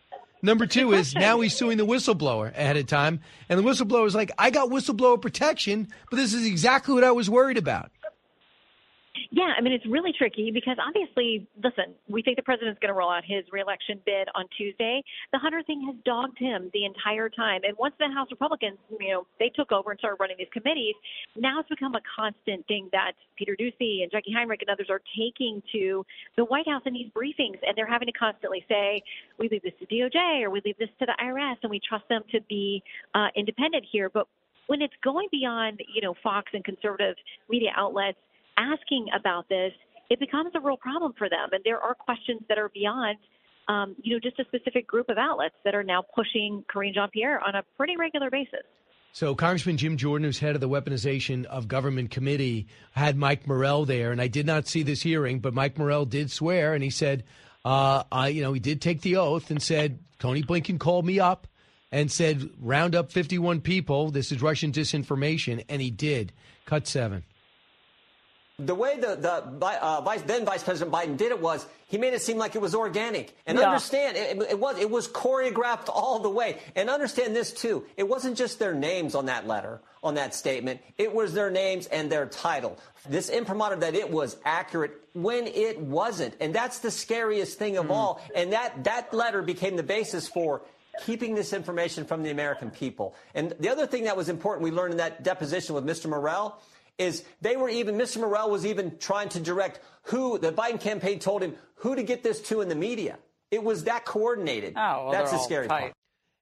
Number 0.45 0.67
two 0.67 0.93
is 0.93 1.15
now 1.15 1.41
he's 1.41 1.55
suing 1.55 1.79
the 1.79 1.87
whistleblower 1.87 2.51
ahead 2.51 2.77
of 2.77 2.87
time, 2.87 3.21
and 3.49 3.59
the 3.59 3.63
whistleblower 3.63 4.07
is 4.09 4.15
like, 4.15 4.33
"I 4.37 4.51
got 4.51 4.71
whistleblower 4.71 5.23
protection, 5.23 5.89
but 6.11 6.17
this 6.17 6.35
is 6.35 6.45
exactly 6.45 6.95
what 6.95 7.05
I 7.05 7.13
was 7.13 7.31
worried 7.31 7.59
about." 7.59 7.93
Yeah, 9.35 9.49
I 9.57 9.63
mean, 9.63 9.73
it's 9.73 9.87
really 9.87 10.13
tricky 10.13 10.51
because 10.51 10.77
obviously, 10.77 11.49
listen, 11.57 11.97
we 12.07 12.21
think 12.21 12.37
the 12.37 12.43
president's 12.43 12.79
going 12.81 12.93
to 12.93 12.95
roll 12.95 13.09
out 13.09 13.25
his 13.25 13.45
reelection 13.51 13.99
bid 14.05 14.29
on 14.35 14.45
Tuesday. 14.59 15.03
The 15.33 15.39
Hunter 15.39 15.63
thing 15.63 15.81
has 15.89 15.97
dogged 16.05 16.37
him 16.39 16.71
the 16.75 16.85
entire 16.85 17.31
time. 17.31 17.63
And 17.65 17.73
once 17.79 17.95
the 17.99 18.13
House 18.13 18.29
Republicans, 18.31 18.77
you 19.01 19.09
know, 19.09 19.27
they 19.41 19.49
took 19.49 19.73
over 19.73 19.91
and 19.91 19.99
started 19.99 20.21
running 20.21 20.37
these 20.37 20.53
committees, 20.53 20.95
now 21.35 21.61
it's 21.61 21.69
become 21.71 21.95
a 21.95 22.05
constant 22.15 22.67
thing 22.69 22.91
that 22.93 23.13
Peter 23.39 23.57
Doocy 23.57 24.03
and 24.03 24.13
Jackie 24.13 24.37
Heinrich 24.37 24.61
and 24.61 24.69
others 24.69 24.89
are 24.91 25.01
taking 25.17 25.63
to 25.73 26.05
the 26.37 26.45
White 26.45 26.69
House 26.69 26.83
in 26.85 26.93
these 26.93 27.09
briefings. 27.17 27.57
And 27.67 27.73
they're 27.75 27.89
having 27.89 28.09
to 28.09 28.13
constantly 28.13 28.67
say, 28.69 29.03
we 29.39 29.49
leave 29.49 29.63
this 29.63 29.73
to 29.81 29.87
DOJ 29.87 30.43
or 30.43 30.51
we 30.51 30.61
leave 30.63 30.77
this 30.77 30.93
to 30.99 31.07
the 31.07 31.17
IRS 31.25 31.57
and 31.63 31.71
we 31.71 31.81
trust 31.81 32.05
them 32.11 32.21
to 32.33 32.41
be 32.51 32.83
uh, 33.15 33.29
independent 33.35 33.87
here. 33.91 34.11
But 34.13 34.29
when 34.67 34.83
it's 34.83 34.95
going 35.03 35.29
beyond, 35.33 35.81
you 35.89 36.03
know, 36.03 36.13
Fox 36.23 36.53
and 36.53 36.63
conservative 36.63 37.17
media 37.49 37.71
outlets, 37.75 38.19
asking 38.57 39.07
about 39.19 39.49
this, 39.49 39.73
it 40.11 40.21
becomes 40.21 40.53
a 40.55 40.61
real 40.61 40.77
problem 40.77 41.13
for 41.17 41.29
them. 41.29 41.49
And 41.53 41.63
there 41.65 41.81
are 41.81 41.95
questions 41.95 42.41
that 42.49 42.59
are 42.59 42.69
beyond, 42.69 43.19
um, 43.69 43.97
you 44.03 44.15
know, 44.15 44.21
just 44.21 44.39
a 44.39 44.45
specific 44.45 44.87
group 44.87 45.09
of 45.09 45.19
outlets 45.19 45.55
that 45.65 45.75
are 45.75 45.83
now 45.83 46.03
pushing 46.15 46.65
Karine 46.73 46.95
Jean 46.95 47.09
Pierre 47.11 47.41
on 47.41 47.55
a 47.55 47.63
pretty 47.77 47.97
regular 47.97 48.31
basis. 48.31 48.65
So 49.15 49.35
Congressman 49.35 49.77
Jim 49.77 49.99
Jordan, 49.99 50.25
who's 50.25 50.39
head 50.39 50.55
of 50.55 50.63
the 50.63 50.69
Weaponization 50.69 51.45
of 51.45 51.69
Government 51.69 52.11
Committee, 52.11 52.67
had 52.93 53.17
Mike 53.17 53.47
Morell 53.47 53.85
there, 53.85 54.11
and 54.11 54.23
I 54.23 54.29
did 54.29 54.47
not 54.47 54.67
see 54.67 54.83
this 54.83 55.03
hearing, 55.03 55.41
but 55.41 55.53
Mike 55.53 55.79
Morell 55.79 56.07
did 56.07 56.31
swear, 56.31 56.73
and 56.73 56.83
he 56.83 56.89
said, 56.89 57.25
uh, 57.63 58.05
I, 58.11 58.29
you 58.29 58.41
know, 58.41 58.55
he 58.55 58.61
did 58.61 58.81
take 58.81 59.03
the 59.03 59.17
oath 59.17 59.51
and 59.51 59.63
said 59.63 59.99
Tony 60.19 60.43
Blinken 60.43 60.81
called 60.81 61.05
me 61.05 61.21
up 61.21 61.47
and 61.91 62.11
said 62.11 62.49
round 62.59 62.95
up 62.95 63.13
51 63.13 63.61
people. 63.61 64.11
This 64.11 64.33
is 64.33 64.41
Russian 64.41 64.73
disinformation, 64.73 65.63
and 65.69 65.83
he 65.83 65.91
did. 65.91 66.33
Cut 66.65 66.87
seven. 66.87 67.23
The 68.67 68.75
way 68.75 68.99
the, 68.99 69.17
the 69.17 69.67
uh, 69.67 70.01
vice, 70.03 70.23
then 70.23 70.45
Vice 70.45 70.63
President 70.63 70.95
Biden 70.95 71.17
did 71.17 71.33
it 71.33 71.41
was 71.41 71.67
he 71.87 71.99
made 71.99 72.15
it 72.15 72.23
seem 72.23 72.39
like 72.39 72.55
it 72.55 72.61
was 72.61 72.75
organic. 72.75 73.37
And 73.47 73.59
Yeah. 73.59 73.67
understand, 73.67 74.17
it, 74.17 74.41
it 74.51 74.59
was 74.59 74.79
it 74.79 74.91
was 74.91 75.09
choreographed 75.09 75.89
all 75.89 76.19
the 76.21 76.31
way. 76.31 76.59
And 76.77 76.89
understand 76.89 77.35
this 77.35 77.53
too: 77.53 77.85
it 77.97 78.09
wasn't 78.09 78.37
just 78.37 78.59
their 78.59 78.75
names 78.75 79.15
on 79.15 79.27
that 79.27 79.47
letter, 79.47 79.81
on 80.03 80.15
that 80.15 80.35
statement. 80.35 80.81
It 80.99 81.15
was 81.15 81.35
their 81.35 81.51
names 81.51 81.87
and 81.87 82.11
their 82.11 82.27
title. 82.27 82.79
This 83.09 83.29
imprimatur 83.29 83.77
that 83.77 83.95
it 83.95 84.11
was 84.11 84.37
accurate 84.45 84.93
when 85.13 85.47
it 85.47 85.81
wasn't, 85.81 86.35
and 86.41 86.55
that's 86.55 86.79
the 86.79 86.91
scariest 86.91 87.59
thing 87.59 87.77
of 87.77 87.91
all. 87.91 88.21
And 88.35 88.53
that 88.53 88.85
that 88.85 89.13
letter 89.13 89.43
became 89.43 89.77
the 89.77 89.83
basis 89.83 90.29
for 90.29 90.63
keeping 91.05 91.35
this 91.35 91.53
information 91.53 92.05
from 92.05 92.23
the 92.23 92.31
American 92.31 92.71
people. 92.71 93.15
And 93.35 93.55
the 93.59 93.71
other 93.71 93.87
thing 93.87 94.05
that 94.05 94.17
was 94.17 94.29
important 94.29 94.63
we 94.63 94.71
learned 94.71 94.93
in 94.93 94.99
that 94.99 95.23
deposition 95.25 95.75
with 95.75 95.85
Mr. 95.87 96.07
Morell 96.09 96.61
is 96.99 97.25
they 97.41 97.57
were 97.57 97.69
even, 97.69 97.97
Mr. 97.97 98.19
Morell 98.21 98.51
was 98.51 98.65
even 98.67 98.99
trying 98.99 99.29
to 99.31 99.41
direct 99.41 99.81
who, 100.05 100.39
the 100.39 100.53
Biden 100.53 100.81
campaign 100.81 101.19
told 101.19 101.43
him 101.43 101.55
who 101.77 101.95
to 101.97 102.03
get 102.03 102.23
this 102.23 102.41
to 102.43 102.61
in 102.61 102.69
the 102.69 102.75
media. 102.75 103.19
It 103.51 103.63
was 103.63 103.85
that 103.85 104.05
coordinated. 104.05 104.75
Oh, 104.77 104.81
well, 105.05 105.13
That's 105.13 105.31
they're 105.31 105.39
the 105.39 105.45
scary 105.45 105.69
tight. 105.69 105.81
part. 105.81 105.93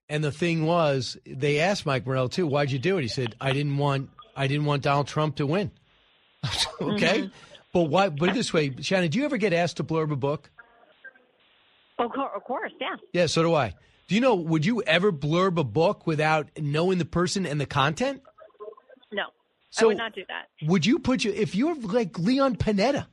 And 0.09 0.25
the 0.25 0.33
thing 0.33 0.67
was, 0.67 1.17
they 1.27 1.61
asked 1.61 1.87
Mike 1.87 2.05
Morell 2.07 2.29
too, 2.29 2.47
"Why'd 2.47 2.71
you 2.73 2.79
do 2.81 2.99
it?" 2.99 3.03
He 3.03 3.09
said, 3.09 3.37
"I 3.41 3.53
didn't 3.53 3.77
want, 3.79 4.11
I 4.37 4.49
didn't 4.49 4.65
want 4.67 4.83
Donald 4.83 5.07
Trump 5.07 5.37
to 5.37 5.47
win." 5.47 5.71
okay, 6.81 7.23
Mhm. 7.23 7.31
but 7.73 7.83
why? 7.85 8.09
but 8.09 8.31
it 8.31 8.35
this 8.35 8.53
way, 8.53 8.75
Shannon, 8.81 9.11
do 9.11 9.19
you 9.21 9.25
ever 9.25 9.37
get 9.37 9.53
asked 9.53 9.77
to 9.77 9.85
blurb 9.85 10.11
a 10.11 10.17
book? 10.17 10.51
Of 11.99 12.11
course, 12.13 12.31
of 12.35 12.45
course 12.45 12.73
yeah. 12.81 12.97
Yeah, 13.13 13.27
so 13.27 13.43
do 13.43 13.55
I. 13.55 13.75
Do 14.09 14.15
you 14.17 14.21
know? 14.21 14.35
Would 14.35 14.65
you 14.67 14.83
ever 14.83 15.13
blurb 15.13 15.59
a 15.59 15.65
book 15.65 16.07
without 16.07 16.49
knowing 16.59 16.99
the 16.99 17.05
person 17.05 17.47
and 17.47 17.61
the 17.61 17.67
content? 17.67 18.23
So- 19.71 19.87
I 19.87 19.89
would 19.89 19.97
not 19.99 20.15
do 20.15 20.25
that. 20.29 20.49
Would 20.63 20.85
you 20.87 20.99
put 20.99 21.25
you 21.25 21.33
if 21.33 21.55
you're 21.55 21.75
like 21.75 22.19
Leon 22.19 22.57
Panetta, 22.57 23.07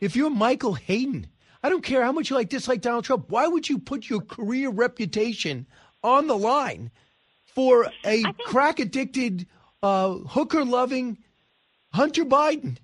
if 0.00 0.14
you're 0.16 0.30
Michael 0.30 0.74
Hayden? 0.74 1.26
I 1.62 1.68
don't 1.68 1.84
care 1.84 2.02
how 2.02 2.12
much 2.12 2.28
you 2.30 2.36
like 2.36 2.48
dislike 2.48 2.80
Donald 2.80 3.04
Trump. 3.04 3.26
Why 3.30 3.46
would 3.46 3.68
you 3.68 3.78
put 3.78 4.08
your 4.10 4.20
career 4.20 4.68
reputation 4.68 5.66
on 6.02 6.26
the 6.26 6.36
line 6.36 6.90
for 7.54 7.90
a 8.04 8.24
crack 8.46 8.80
addicted, 8.80 9.46
uh, 9.82 10.14
hooker 10.14 10.64
loving 10.64 11.18
Hunter 11.92 12.24
Biden? 12.24 12.78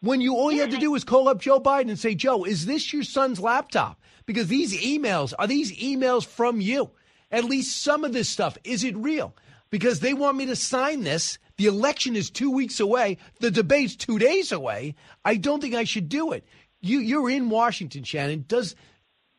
When 0.00 0.22
you 0.22 0.34
all 0.34 0.50
you 0.50 0.62
had 0.62 0.70
to 0.70 0.78
do 0.78 0.90
was 0.92 1.04
call 1.04 1.28
up 1.28 1.40
Joe 1.40 1.60
Biden 1.60 1.90
and 1.90 1.98
say, 1.98 2.14
Joe, 2.14 2.44
is 2.44 2.64
this 2.64 2.90
your 2.90 3.02
son's 3.02 3.38
laptop? 3.38 4.00
Because 4.24 4.48
these 4.48 4.80
emails 4.80 5.34
are 5.38 5.46
these 5.46 5.76
emails 5.78 6.24
from 6.24 6.60
you. 6.60 6.90
At 7.30 7.44
least 7.44 7.82
some 7.82 8.04
of 8.04 8.12
this 8.14 8.28
stuff 8.28 8.56
is 8.64 8.82
it 8.82 8.96
real? 8.96 9.34
Because 9.68 10.00
they 10.00 10.14
want 10.14 10.38
me 10.38 10.46
to 10.46 10.56
sign 10.56 11.02
this. 11.02 11.38
The 11.60 11.66
election 11.66 12.16
is 12.16 12.30
two 12.30 12.50
weeks 12.50 12.80
away. 12.80 13.18
The 13.40 13.50
debate's 13.50 13.94
two 13.94 14.18
days 14.18 14.50
away. 14.50 14.94
I 15.26 15.36
don't 15.36 15.60
think 15.60 15.74
I 15.74 15.84
should 15.84 16.08
do 16.08 16.32
it. 16.32 16.42
You 16.80 17.00
you're 17.00 17.28
in 17.28 17.50
Washington, 17.50 18.02
Shannon. 18.02 18.46
Does 18.48 18.74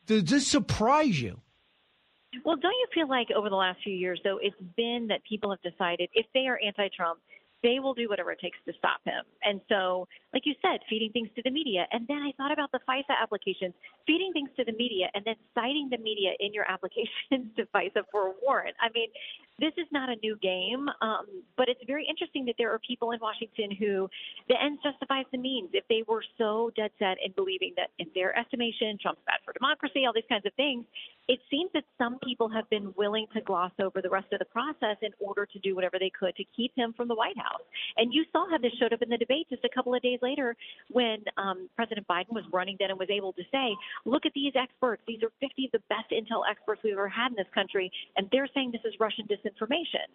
does 0.06 0.22
this 0.22 0.46
surprise 0.46 1.20
you? 1.20 1.40
Well, 2.44 2.54
don't 2.54 2.70
you 2.70 2.86
feel 2.94 3.08
like 3.08 3.32
over 3.36 3.50
the 3.50 3.56
last 3.56 3.80
few 3.82 3.92
years, 3.92 4.20
though, 4.22 4.38
it's 4.40 4.54
been 4.76 5.08
that 5.08 5.24
people 5.28 5.50
have 5.50 5.60
decided 5.62 6.10
if 6.14 6.26
they 6.32 6.46
are 6.46 6.60
anti 6.64 6.90
Trump, 6.96 7.18
they 7.62 7.78
will 7.78 7.94
do 7.94 8.08
whatever 8.08 8.32
it 8.32 8.40
takes 8.40 8.58
to 8.66 8.72
stop 8.78 9.00
him. 9.04 9.22
And 9.44 9.60
so, 9.68 10.08
like 10.32 10.42
you 10.44 10.54
said, 10.60 10.80
feeding 10.88 11.12
things 11.12 11.28
to 11.36 11.42
the 11.42 11.50
media. 11.50 11.86
And 11.92 12.06
then 12.08 12.18
I 12.18 12.32
thought 12.36 12.52
about 12.52 12.72
the 12.72 12.80
FISA 12.88 13.14
applications, 13.22 13.74
feeding 14.06 14.32
things 14.32 14.50
to 14.56 14.64
the 14.64 14.72
media 14.72 15.08
and 15.14 15.24
then 15.24 15.36
citing 15.54 15.88
the 15.90 15.98
media 15.98 16.32
in 16.40 16.52
your 16.52 16.64
applications 16.70 17.54
to 17.56 17.66
FISA 17.74 18.02
for 18.10 18.28
a 18.28 18.32
warrant. 18.42 18.74
I 18.80 18.88
mean, 18.94 19.08
this 19.58 19.72
is 19.76 19.86
not 19.92 20.08
a 20.08 20.16
new 20.16 20.36
game, 20.42 20.88
um, 21.00 21.26
but 21.56 21.68
it's 21.68 21.80
very 21.86 22.06
interesting 22.08 22.44
that 22.46 22.56
there 22.58 22.72
are 22.72 22.80
people 22.80 23.12
in 23.12 23.20
Washington 23.20 23.70
who 23.70 24.08
the 24.48 24.60
ends 24.60 24.82
justifies 24.82 25.26
the 25.30 25.38
means. 25.38 25.70
If 25.72 25.84
they 25.88 26.02
were 26.08 26.24
so 26.38 26.70
dead 26.74 26.90
set 26.98 27.18
in 27.24 27.32
believing 27.32 27.74
that, 27.76 27.90
in 27.98 28.08
their 28.14 28.36
estimation, 28.36 28.98
Trump's 29.00 29.20
bad 29.26 29.38
for 29.44 29.52
democracy, 29.52 30.04
all 30.06 30.12
these 30.12 30.28
kinds 30.28 30.46
of 30.46 30.54
things, 30.54 30.84
it 31.28 31.38
seems 31.50 31.70
that 31.74 31.84
some 31.98 32.18
people 32.24 32.48
have 32.48 32.68
been 32.70 32.92
willing 32.96 33.26
to 33.34 33.40
gloss 33.40 33.72
over 33.80 34.00
the 34.02 34.10
rest 34.10 34.32
of 34.32 34.38
the 34.38 34.46
process 34.46 34.96
in 35.02 35.10
order 35.20 35.46
to 35.46 35.58
do 35.60 35.74
whatever 35.74 35.98
they 35.98 36.10
could 36.10 36.34
to 36.36 36.44
keep 36.56 36.72
him 36.74 36.92
from 36.96 37.08
the 37.08 37.14
White 37.14 37.38
House. 37.38 37.51
And 37.96 38.12
you 38.12 38.24
saw 38.32 38.48
how 38.50 38.58
this 38.58 38.72
showed 38.78 38.92
up 38.92 39.02
in 39.02 39.08
the 39.08 39.18
debate 39.18 39.46
just 39.50 39.64
a 39.64 39.68
couple 39.68 39.94
of 39.94 40.02
days 40.02 40.18
later 40.22 40.56
when 40.90 41.18
um, 41.36 41.68
President 41.76 42.06
Biden 42.06 42.32
was 42.32 42.44
running 42.52 42.76
then 42.78 42.90
and 42.90 42.98
was 42.98 43.10
able 43.10 43.32
to 43.34 43.42
say, 43.50 43.76
look 44.04 44.26
at 44.26 44.32
these 44.34 44.52
experts. 44.54 45.02
These 45.06 45.22
are 45.22 45.30
50 45.40 45.66
of 45.66 45.72
the 45.72 45.82
best 45.88 46.10
intel 46.10 46.42
experts 46.48 46.80
we've 46.84 46.94
ever 46.94 47.08
had 47.08 47.30
in 47.30 47.36
this 47.36 47.52
country, 47.54 47.90
and 48.16 48.28
they're 48.32 48.48
saying 48.54 48.72
this 48.72 48.82
is 48.84 48.94
Russian 48.98 49.26
disinformation. 49.26 50.08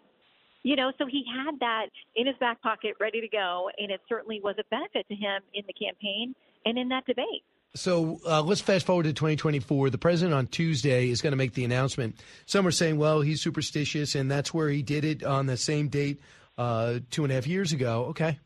You 0.64 0.76
know, 0.76 0.92
so 0.98 1.06
he 1.06 1.24
had 1.32 1.60
that 1.60 1.88
in 2.16 2.28
his 2.28 2.36
back 2.40 2.62
pocket 2.62 2.96
ready 3.00 3.22
to 3.22 3.28
go, 3.28 3.70
and 3.78 3.92
it 3.92 4.02
certainly 4.10 4.42
was 4.44 4.56
a 4.60 4.64
benefit 4.70 5.08
to 5.08 5.16
him 5.16 5.42
in 5.54 5.64
the 5.68 5.74
campaign 5.74 6.36
and 6.66 6.78
in 6.78 6.90
that 6.90 7.06
debate. 7.06 7.44
So 7.76 8.20
uh, 8.26 8.42
let's 8.42 8.62
fast 8.62 8.86
forward 8.86 9.04
to 9.04 9.14
2024. 9.14 9.92
The 9.92 9.98
president 9.98 10.36
on 10.36 10.48
Tuesday 10.48 11.10
is 11.10 11.22
going 11.22 11.32
to 11.32 11.38
make 11.38 11.54
the 11.54 11.64
announcement. 11.64 12.20
Some 12.46 12.66
are 12.66 12.72
saying, 12.72 12.98
well, 12.98 13.22
he's 13.22 13.42
superstitious, 13.42 14.16
and 14.16 14.30
that's 14.32 14.54
where 14.54 14.70
he 14.70 14.82
did 14.82 15.06
it 15.06 15.24
on 15.24 15.46
the 15.46 15.58
same 15.58 15.88
date 15.88 16.20
uh, 16.58 17.00
two 17.12 17.24
and 17.24 17.32
a 17.32 17.36
half 17.36 17.48
years 17.48 17.74
ago. 17.74 18.06
Okay. 18.10 18.40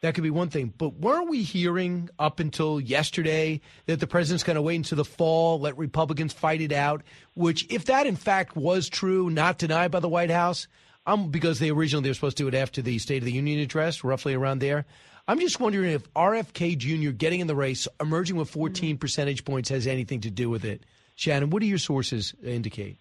That 0.00 0.14
could 0.14 0.22
be 0.22 0.30
one 0.30 0.48
thing. 0.48 0.72
But 0.76 0.94
weren't 0.94 1.28
we 1.28 1.42
hearing 1.42 2.08
up 2.20 2.38
until 2.38 2.80
yesterday 2.80 3.60
that 3.86 3.98
the 3.98 4.06
president's 4.06 4.44
going 4.44 4.54
to 4.54 4.62
wait 4.62 4.76
until 4.76 4.96
the 4.96 5.04
fall, 5.04 5.58
let 5.58 5.76
Republicans 5.76 6.32
fight 6.32 6.60
it 6.60 6.70
out? 6.70 7.02
Which, 7.34 7.66
if 7.68 7.86
that 7.86 8.06
in 8.06 8.14
fact 8.14 8.56
was 8.56 8.88
true, 8.88 9.28
not 9.28 9.58
denied 9.58 9.90
by 9.90 9.98
the 9.98 10.08
White 10.08 10.30
House, 10.30 10.68
um, 11.04 11.30
because 11.30 11.58
they 11.58 11.70
originally 11.70 12.04
they 12.04 12.10
were 12.10 12.14
supposed 12.14 12.36
to 12.36 12.44
do 12.44 12.48
it 12.48 12.54
after 12.54 12.80
the 12.80 12.98
State 12.98 13.18
of 13.18 13.24
the 13.24 13.32
Union 13.32 13.58
address, 13.58 14.04
roughly 14.04 14.34
around 14.34 14.60
there. 14.60 14.86
I'm 15.26 15.40
just 15.40 15.58
wondering 15.58 15.90
if 15.90 16.10
RFK 16.14 16.78
Jr. 16.78 17.10
getting 17.10 17.40
in 17.40 17.48
the 17.48 17.56
race, 17.56 17.88
emerging 18.00 18.36
with 18.36 18.50
14 18.50 18.98
percentage 18.98 19.44
points, 19.44 19.68
has 19.70 19.86
anything 19.86 20.20
to 20.20 20.30
do 20.30 20.48
with 20.48 20.64
it. 20.64 20.84
Shannon, 21.16 21.50
what 21.50 21.60
do 21.60 21.66
your 21.66 21.78
sources 21.78 22.34
indicate? 22.42 22.98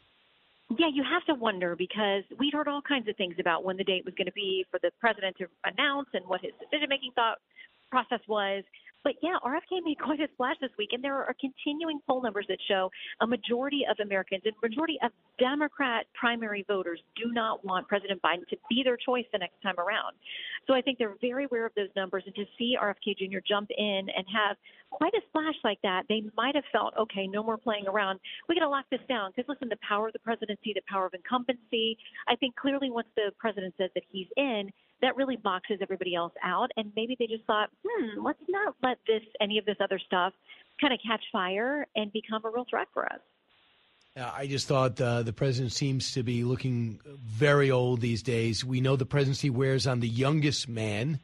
Yeah, 0.69 0.87
you 0.93 1.03
have 1.03 1.23
to 1.25 1.33
wonder 1.33 1.75
because 1.75 2.23
we'd 2.37 2.53
heard 2.53 2.67
all 2.67 2.81
kinds 2.81 3.07
of 3.07 3.15
things 3.15 3.35
about 3.39 3.63
when 3.63 3.77
the 3.77 3.85
date 3.85 4.03
was 4.03 4.13
going 4.15 4.27
to 4.27 4.33
be 4.33 4.65
for 4.69 4.79
the 4.83 4.91
president 4.99 5.37
to 5.37 5.47
announce 5.63 6.09
and 6.13 6.25
what 6.27 6.41
his 6.41 6.51
decision 6.59 6.89
making 6.89 7.11
thought 7.15 7.37
process 7.89 8.19
was. 8.27 8.63
But 9.03 9.13
yeah, 9.21 9.37
RFK 9.45 9.83
made 9.83 9.99
quite 10.03 10.19
a 10.19 10.27
splash 10.33 10.55
this 10.61 10.71
week, 10.77 10.89
and 10.93 11.03
there 11.03 11.15
are 11.15 11.35
continuing 11.39 11.99
poll 12.07 12.21
numbers 12.21 12.45
that 12.49 12.59
show 12.67 12.89
a 13.21 13.27
majority 13.27 13.85
of 13.89 13.97
Americans 13.99 14.43
and 14.45 14.53
majority 14.61 14.97
of 15.03 15.11
Democrat 15.39 16.05
primary 16.13 16.65
voters 16.67 16.99
do 17.15 17.31
not 17.31 17.63
want 17.65 17.87
President 17.87 18.21
Biden 18.21 18.47
to 18.49 18.57
be 18.69 18.81
their 18.83 18.97
choice 18.97 19.25
the 19.31 19.37
next 19.37 19.61
time 19.61 19.79
around. 19.79 20.15
So 20.67 20.73
I 20.73 20.81
think 20.81 20.97
they're 20.97 21.15
very 21.21 21.45
aware 21.45 21.65
of 21.65 21.71
those 21.75 21.89
numbers, 21.95 22.23
and 22.25 22.35
to 22.35 22.45
see 22.57 22.75
RFK 22.79 23.17
Jr. 23.17 23.39
jump 23.47 23.69
in 23.77 24.07
and 24.15 24.25
have 24.33 24.57
quite 24.89 25.13
a 25.13 25.21
splash 25.29 25.55
like 25.63 25.79
that, 25.83 26.03
they 26.09 26.23
might 26.35 26.55
have 26.55 26.63
felt, 26.71 26.93
okay, 26.97 27.27
no 27.27 27.43
more 27.43 27.57
playing 27.57 27.87
around. 27.87 28.19
We 28.47 28.55
got 28.55 28.61
to 28.61 28.69
lock 28.69 28.85
this 28.89 29.01
down 29.07 29.31
because 29.35 29.47
listen, 29.49 29.69
the 29.69 29.77
power 29.87 30.07
of 30.07 30.13
the 30.13 30.19
presidency, 30.19 30.73
the 30.73 30.81
power 30.89 31.05
of 31.05 31.13
incumbency. 31.13 31.97
I 32.27 32.35
think 32.35 32.55
clearly 32.55 32.89
once 32.89 33.07
the 33.15 33.31
president 33.37 33.73
says 33.77 33.89
that 33.95 34.03
he's 34.11 34.27
in, 34.37 34.71
that 35.01 35.15
really 35.15 35.35
boxes 35.35 35.79
everybody 35.81 36.15
else 36.15 36.33
out. 36.43 36.71
And 36.75 36.91
maybe 36.95 37.15
they 37.19 37.27
just 37.27 37.45
thought, 37.45 37.69
hmm, 37.85 38.23
let's 38.23 38.39
not 38.47 38.75
let 38.81 38.97
this, 39.07 39.21
any 39.39 39.57
of 39.57 39.65
this 39.65 39.77
other 39.81 39.99
stuff 39.99 40.33
kind 40.79 40.93
of 40.93 40.99
catch 41.07 41.21
fire 41.31 41.87
and 41.95 42.11
become 42.11 42.43
a 42.45 42.49
real 42.49 42.65
threat 42.69 42.87
for 42.93 43.05
us. 43.05 43.19
I 44.19 44.47
just 44.47 44.67
thought 44.67 44.99
uh, 44.99 45.21
the 45.21 45.33
president 45.33 45.73
seems 45.73 46.13
to 46.13 46.23
be 46.23 46.43
looking 46.43 46.99
very 47.05 47.69
old 47.69 48.01
these 48.01 48.23
days. 48.23 48.65
We 48.65 48.81
know 48.81 48.95
the 48.95 49.05
presidency 49.05 49.51
wears 49.51 49.85
on 49.85 49.99
the 49.99 50.07
youngest 50.07 50.67
man. 50.67 51.19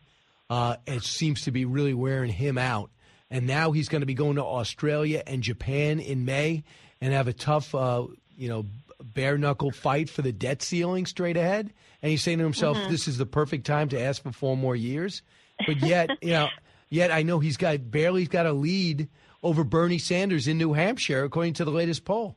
Uh, 0.48 0.76
it 0.86 1.04
seems 1.04 1.44
to 1.44 1.52
be 1.52 1.66
really 1.66 1.96
wearing 1.96 2.30
him 2.30 2.60
out. 2.60 2.92
And 3.32 3.48
now 3.48 3.72
he's 3.72 3.90
going 3.90 4.02
to 4.02 4.06
be 4.06 4.14
going 4.14 4.36
to 4.36 4.44
Australia 4.44 5.24
and 5.26 5.42
Japan 5.42 6.00
in 6.00 6.26
May 6.26 6.64
and 7.02 7.14
have 7.14 7.28
a 7.28 7.34
tough, 7.34 7.74
uh, 7.74 8.06
you 8.38 8.48
know, 8.48 8.66
bare 9.02 9.40
knuckle 9.40 9.72
fight 9.72 10.08
for 10.08 10.22
the 10.22 10.32
debt 10.32 10.62
ceiling 10.62 11.08
straight 11.08 11.38
ahead. 11.38 11.74
And 12.04 12.12
he's 12.12 12.22
saying 12.22 12.38
to 12.38 12.44
himself, 12.44 12.78
Mm-hmm. 12.78 12.92
"This 12.92 13.08
is 13.08 13.18
the 13.18 13.26
perfect 13.26 13.66
time 13.66 13.90
to 13.90 14.00
ask 14.00 14.22
for 14.22 14.32
four 14.32 14.56
more 14.56 14.76
years." 14.76 15.24
But 15.66 15.78
yet, 15.82 16.10
you 16.22 16.32
know, 16.32 16.50
yet 16.90 17.12
I 17.12 17.24
know 17.24 17.40
he's 17.40 17.58
got 17.58 17.90
barely 17.90 18.28
got 18.28 18.46
a 18.46 18.54
lead 18.54 19.08
over 19.42 19.64
Bernie 19.64 19.98
Sanders 19.98 20.48
in 20.48 20.58
New 20.58 20.74
Hampshire, 20.74 21.24
according 21.24 21.54
to 21.54 21.66
the 21.66 21.72
latest 21.72 22.06
poll. 22.06 22.36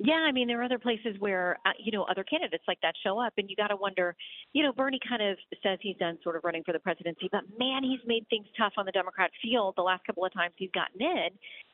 Yeah, 0.00 0.14
I 0.14 0.30
mean, 0.30 0.46
there 0.46 0.60
are 0.60 0.64
other 0.64 0.78
places 0.78 1.16
where, 1.18 1.58
uh, 1.66 1.72
you 1.76 1.90
know, 1.90 2.04
other 2.04 2.22
candidates 2.22 2.62
like 2.68 2.78
that 2.82 2.94
show 3.02 3.18
up, 3.18 3.32
and 3.36 3.50
you 3.50 3.56
got 3.56 3.68
to 3.68 3.76
wonder, 3.76 4.14
you 4.52 4.62
know, 4.62 4.72
Bernie 4.72 5.00
kind 5.08 5.20
of 5.20 5.38
says 5.60 5.80
he's 5.82 5.96
done 5.96 6.18
sort 6.22 6.36
of 6.36 6.44
running 6.44 6.62
for 6.62 6.72
the 6.72 6.78
presidency, 6.78 7.28
but 7.32 7.40
man, 7.58 7.82
he's 7.82 7.98
made 8.06 8.24
things 8.30 8.46
tough 8.56 8.74
on 8.76 8.86
the 8.86 8.92
Democrat 8.92 9.32
field 9.42 9.74
the 9.76 9.82
last 9.82 10.06
couple 10.06 10.24
of 10.24 10.32
times 10.32 10.54
he's 10.56 10.70
gotten 10.70 11.00
in, 11.02 11.30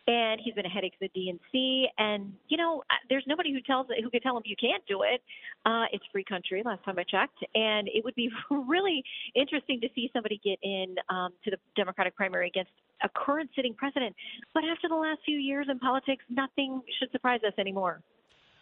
and 0.07 0.41
he's 0.43 0.55
been 0.55 0.67
a 0.67 0.69
headache 0.69 0.93
to 0.99 1.09
the 1.09 1.21
DNC. 1.55 1.85
And, 1.99 2.35
you 2.49 2.57
know, 2.57 2.83
there's 3.09 3.25
nobody 3.27 3.53
who 3.53 3.61
tells 3.61 3.87
who 4.03 4.11
can 4.11 4.21
tell 4.21 4.37
him 4.37 4.43
you 4.45 4.57
can't 4.61 4.85
do 4.87 5.03
it. 5.03 5.23
Uh, 5.65 5.85
it's 5.93 6.05
free 6.13 6.25
country, 6.25 6.63
last 6.65 6.85
time 6.85 6.99
I 6.99 7.05
checked, 7.05 7.39
and 7.55 7.89
it 7.89 8.05
would 8.05 8.15
be 8.15 8.31
really 8.51 9.03
interesting 9.35 9.81
to 9.81 9.89
see 9.95 10.11
somebody 10.13 10.41
get 10.45 10.59
in 10.63 10.97
um, 11.09 11.33
to 11.45 11.51
the 11.51 11.57
Democratic 11.77 12.15
primary 12.17 12.49
against 12.49 12.71
a 13.03 13.09
current 13.09 13.51
sitting 13.57 13.75
president. 13.75 14.15
But 14.53 14.65
after 14.65 14.89
the 14.89 14.95
last 14.95 15.21
few 15.25 15.39
years 15.39 15.67
in 15.71 15.79
politics, 15.79 16.25
nothing 16.29 16.83
should 16.99 17.11
surprise 17.13 17.41
us 17.47 17.55
anymore. 17.59 18.01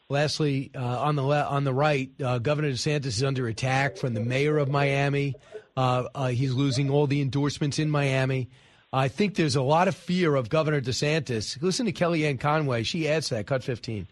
Lastly, 0.08 0.70
uh, 0.74 1.00
on 1.00 1.16
the 1.16 1.22
le- 1.22 1.44
on 1.44 1.64
the 1.64 1.72
right, 1.72 2.10
uh, 2.22 2.38
Governor 2.38 2.70
DeSantis 2.70 3.06
is 3.06 3.22
under 3.22 3.46
attack 3.48 3.96
from 3.96 4.14
the 4.14 4.20
mayor 4.20 4.58
of 4.58 4.68
Miami. 4.68 5.34
Uh, 5.76 6.04
uh, 6.14 6.26
he's 6.28 6.52
losing 6.52 6.90
all 6.90 7.06
the 7.06 7.22
endorsements 7.22 7.78
in 7.78 7.88
Miami. 7.88 8.50
I 8.92 9.08
think 9.08 9.36
there's 9.36 9.56
a 9.56 9.62
lot 9.62 9.88
of 9.88 9.96
fear 9.96 10.34
of 10.34 10.50
Governor 10.50 10.82
DeSantis. 10.82 11.60
Listen 11.62 11.86
to 11.86 11.92
Kellyanne 11.92 12.38
Conway. 12.38 12.82
She 12.82 13.08
adds 13.08 13.30
that. 13.30 13.46
Cut 13.46 13.64
15. 13.64 14.06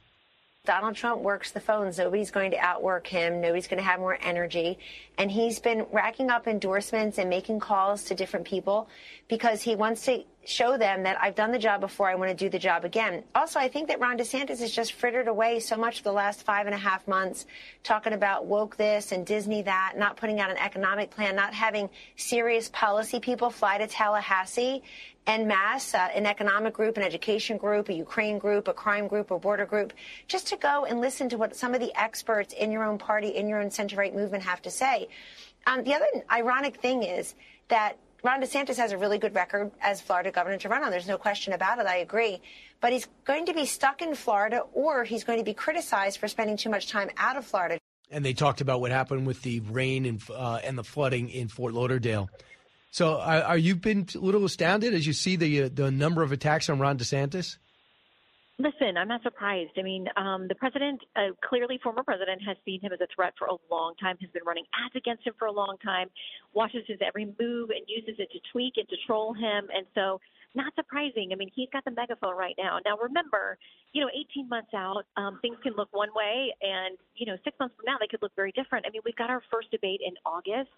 Donald 0.70 0.95
Trump 0.95 1.23
works 1.23 1.53
the 1.53 1.59
phones. 1.59 1.99
Nobody's 1.99 2.31
going 2.31 2.51
to 2.51 2.59
outwork 2.59 3.07
him. 3.07 3.41
Nobody's 3.41 3.66
going 3.66 3.82
to 3.82 3.89
have 3.89 3.99
more 3.99 4.19
energy. 4.20 4.78
And 5.16 5.31
he's 5.31 5.59
been 5.59 5.87
racking 5.91 6.28
up 6.28 6.47
endorsements 6.47 7.16
and 7.16 7.31
making 7.31 7.61
calls 7.61 8.05
to 8.05 8.15
different 8.15 8.47
people 8.47 8.87
because 9.27 9.62
he 9.62 9.74
wants 9.74 10.05
to 10.05 10.23
show 10.45 10.77
them 10.77 11.03
that 11.03 11.16
I've 11.20 11.35
done 11.35 11.51
the 11.53 11.59
job 11.59 11.81
before. 11.81 12.09
I 12.09 12.15
want 12.15 12.31
to 12.31 12.37
do 12.37 12.49
the 12.49 12.59
job 12.59 12.85
again. 12.85 13.24
Also, 13.35 13.59
I 13.59 13.69
think 13.69 13.89
that 13.89 14.01
Ron 14.01 14.19
DeSantis 14.19 14.61
has 14.61 14.70
just 14.70 14.93
frittered 14.93 15.28
away 15.28 15.61
so 15.61 15.77
much 15.77 16.03
the 16.03 16.12
last 16.12 16.45
five 16.45 16.66
and 16.66 16.74
a 16.74 16.78
half 16.78 17.07
months, 17.09 17.47
talking 17.82 18.12
about 18.12 18.47
woke 18.47 18.77
this 18.77 19.12
and 19.12 19.27
Disney 19.27 19.62
that, 19.62 19.95
not 19.97 20.16
putting 20.16 20.41
out 20.41 20.51
an 20.51 20.57
economic 20.59 21.11
plan, 21.11 21.37
not 21.37 21.55
having 21.55 21.89
serious 22.16 22.69
policy 22.69 23.19
people 23.19 23.51
fly 23.51 23.78
to 23.78 23.87
Tallahassee 23.87 24.82
en 25.27 25.47
masse, 25.47 25.95
uh, 25.95 26.09
an 26.15 26.27
economic 26.27 26.75
group, 26.75 26.97
an 26.97 27.03
education 27.03 27.57
group, 27.57 27.89
a 27.89 27.93
Ukraine 27.93 28.39
group, 28.39 28.69
a 28.69 28.73
crime 28.73 29.07
group, 29.07 29.31
a 29.31 29.39
border 29.39 29.67
group, 29.67 29.93
just 30.27 30.49
to 30.49 30.57
go 30.57 30.85
and 30.85 31.01
listen 31.01 31.29
to 31.29 31.37
what 31.37 31.55
some 31.55 31.75
of 31.75 31.81
the 31.81 31.93
experts 31.99 32.55
in 32.55 32.73
your 32.73 32.85
own 32.85 32.99
party, 32.99 33.29
in 33.29 33.49
your 33.49 33.61
own 33.61 33.71
center 33.71 33.97
right 33.97 34.15
movement 34.15 34.43
have 34.45 34.63
to 34.63 34.71
say. 34.71 35.09
Um, 35.67 35.85
the 35.85 35.95
other 35.95 36.07
ironic 36.31 36.77
thing 36.77 37.03
is 37.03 37.35
that 37.69 37.97
Ron 38.23 38.43
DeSantis 38.43 38.77
has 38.77 38.93
a 38.93 38.99
really 38.99 39.19
good 39.19 39.35
record 39.35 39.71
as 39.81 40.01
Florida 40.01 40.31
governor 40.31 40.59
to 40.59 40.69
run 40.69 40.83
on. 40.83 40.91
There's 40.91 41.09
no 41.09 41.17
question 41.17 41.53
about 41.53 41.79
it. 41.79 41.87
I 41.87 41.97
agree. 41.97 42.41
But 42.81 42.93
he's 42.93 43.07
going 43.25 43.47
to 43.47 43.55
be 43.55 43.65
stuck 43.65 44.03
in 44.03 44.15
Florida 44.15 44.63
or 44.73 45.05
he's 45.05 45.25
going 45.25 45.39
to 45.39 45.45
be 45.45 45.55
criticized 45.55 46.19
for 46.19 46.29
spending 46.29 46.57
too 46.57 46.71
much 46.71 46.89
time 46.89 47.11
out 47.17 47.37
of 47.37 47.47
Florida. 47.47 47.79
And 48.11 48.25
they 48.25 48.33
talked 48.33 48.61
about 48.61 48.81
what 48.81 48.91
happened 48.91 49.27
with 49.27 49.43
the 49.43 49.61
rain 49.61 50.05
and 50.05 50.21
uh, 50.35 50.59
and 50.65 50.77
the 50.77 50.83
flooding 50.83 51.31
in 51.31 51.49
Fort 51.49 51.73
Lauderdale. 51.75 52.29
So, 52.91 53.21
are, 53.21 53.57
you 53.57 53.77
been 53.77 54.09
a 54.15 54.19
little 54.19 54.45
astounded 54.45 54.95
as 54.95 55.07
you 55.07 55.12
see 55.12 55.37
the 55.37 55.65
uh, 55.65 55.69
the 55.73 55.91
number 55.93 56.23
of 56.23 56.33
attacks 56.33 56.69
on 56.69 56.81
Ron 56.81 56.99
DeSantis? 56.99 57.57
Listen, 58.59 58.99
I'm 58.99 59.09
not 59.09 59.23
surprised. 59.23 59.71
I 59.79 59.83
mean, 59.83 60.07
um, 60.17 60.47
the 60.47 60.55
president, 60.55 61.01
uh, 61.17 61.33
clearly 61.49 61.79
former 61.83 62.03
president, 62.03 62.43
has 62.47 62.59
seen 62.65 62.81
him 62.83 62.93
as 62.93 63.01
a 63.01 63.07
threat 63.15 63.33
for 63.39 63.47
a 63.47 63.57
long 63.71 63.95
time, 63.99 64.19
has 64.21 64.29
been 64.31 64.43
running 64.45 64.65
ads 64.85 64.95
against 64.97 65.27
him 65.27 65.33
for 65.39 65.47
a 65.47 65.53
long 65.53 65.77
time, 65.83 66.09
watches 66.53 66.83
his 66.87 66.99
every 67.01 67.25
move 67.25 67.71
and 67.71 67.81
uses 67.87 68.17
it 68.19 68.29
to 68.33 68.41
tweak 68.53 68.75
and 68.77 68.87
to 68.91 68.97
troll 69.07 69.33
him. 69.33 69.69
And 69.73 69.87
so, 69.95 70.21
not 70.55 70.75
surprising. 70.75 71.31
I 71.33 71.37
mean, 71.37 71.51
he's 71.55 71.69
got 71.73 71.85
the 71.85 71.93
megaphone 71.93 72.37
right 72.37 72.57
now. 72.59 72.79
Now, 72.85 72.99
remember, 72.99 73.57
you 73.93 74.03
know, 74.03 74.11
18 74.12 74.49
months 74.49 74.75
out, 74.75 75.05
um, 75.17 75.39
things 75.41 75.57
can 75.62 75.75
look 75.77 75.89
one 75.93 76.11
way, 76.15 76.53
and, 76.61 76.99
you 77.15 77.25
know, 77.25 77.37
six 77.45 77.57
months 77.61 77.77
from 77.77 77.85
now, 77.87 77.97
they 78.01 78.09
could 78.09 78.21
look 78.21 78.35
very 78.35 78.53
different. 78.53 78.85
I 78.85 78.91
mean, 78.91 79.03
we've 79.05 79.17
got 79.17 79.31
our 79.31 79.43
first 79.51 79.71
debate 79.71 80.01
in 80.05 80.15
August. 80.27 80.75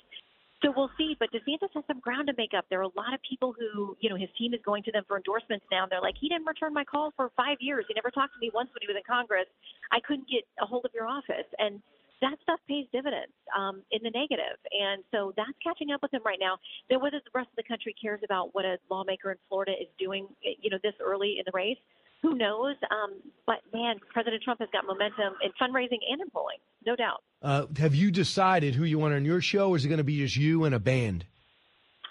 So 0.63 0.73
we'll 0.75 0.91
see. 0.97 1.17
But 1.19 1.31
DeSantis 1.33 1.75
has 1.75 1.85
some 1.87 1.99
ground 2.01 2.29
to 2.29 2.35
make 2.39 2.55
up. 2.57 2.65
There 2.71 2.79
are 2.79 2.89
a 2.89 2.97
lot 2.97 3.13
of 3.13 3.21
people 3.29 3.53
who, 3.53 3.97
you 4.01 4.09
know, 4.09 4.17
his 4.17 4.29
team 4.39 4.55
is 4.55 4.61
going 4.65 4.83
to 4.85 4.93
them 4.93 5.03
for 5.09 5.17
endorsements 5.17 5.67
now. 5.71 5.83
And 5.83 5.91
they're 5.91 6.01
like, 6.01 6.15
he 6.21 6.29
didn't 6.29 6.47
return 6.47 6.73
my 6.73 6.85
call 6.85 7.13
for 7.17 7.31
five 7.37 7.59
years. 7.61 7.85
He 7.89 7.95
never 7.95 8.11
talked 8.11 8.35
to 8.35 8.41
me 8.41 8.51
once 8.55 8.71
when 8.71 8.81
he 8.81 8.87
was 8.87 8.97
in 8.97 9.03
Congress. 9.03 9.47
I 9.91 9.99
couldn't 10.01 10.31
get 10.31 10.47
a 10.63 10.67
hold 10.67 10.85
of 10.85 10.93
your 10.95 11.07
office. 11.07 11.51
And 11.59 11.83
that 12.23 12.39
stuff 12.43 12.61
pays 12.69 12.87
dividends 12.93 13.35
um, 13.51 13.83
in 13.91 14.01
the 14.03 14.11
negative. 14.15 14.57
And 14.71 15.03
so 15.11 15.35
that's 15.37 15.59
catching 15.59 15.91
up 15.91 16.01
with 16.03 16.15
him 16.15 16.23
right 16.25 16.39
now. 16.41 16.57
Then 16.89 17.03
whether 17.03 17.19
the 17.19 17.35
rest 17.35 17.51
of 17.51 17.59
the 17.59 17.67
country 17.67 17.95
cares 18.01 18.21
about 18.25 18.55
what 18.55 18.65
a 18.65 18.79
lawmaker 18.89 19.33
in 19.33 19.39
Florida 19.49 19.73
is 19.73 19.89
doing, 19.99 20.29
you 20.41 20.71
know, 20.71 20.79
this 20.83 20.95
early 21.03 21.37
in 21.39 21.45
the 21.45 21.53
race, 21.53 21.83
who 22.23 22.35
knows? 22.35 22.77
Um, 22.91 23.21
but 23.47 23.57
man, 23.73 23.97
President 24.13 24.43
Trump 24.43 24.61
has 24.61 24.69
got 24.73 24.87
momentum 24.87 25.35
in 25.43 25.51
fundraising 25.61 25.99
and 26.11 26.21
in 26.21 26.31
polling, 26.31 26.59
no 26.87 26.97
doubt. 26.97 27.23
Uh, 27.43 27.67
have 27.79 27.95
you 27.95 28.11
decided 28.11 28.75
who 28.75 28.85
you 28.85 28.99
want 28.99 29.15
on 29.15 29.25
your 29.25 29.41
show, 29.41 29.71
or 29.71 29.77
is 29.77 29.85
it 29.85 29.89
going 29.89 29.99
to 29.99 30.05
be 30.05 30.19
just 30.19 30.37
you 30.37 30.65
and 30.65 30.75
a 30.75 30.81
band? 30.81 31.27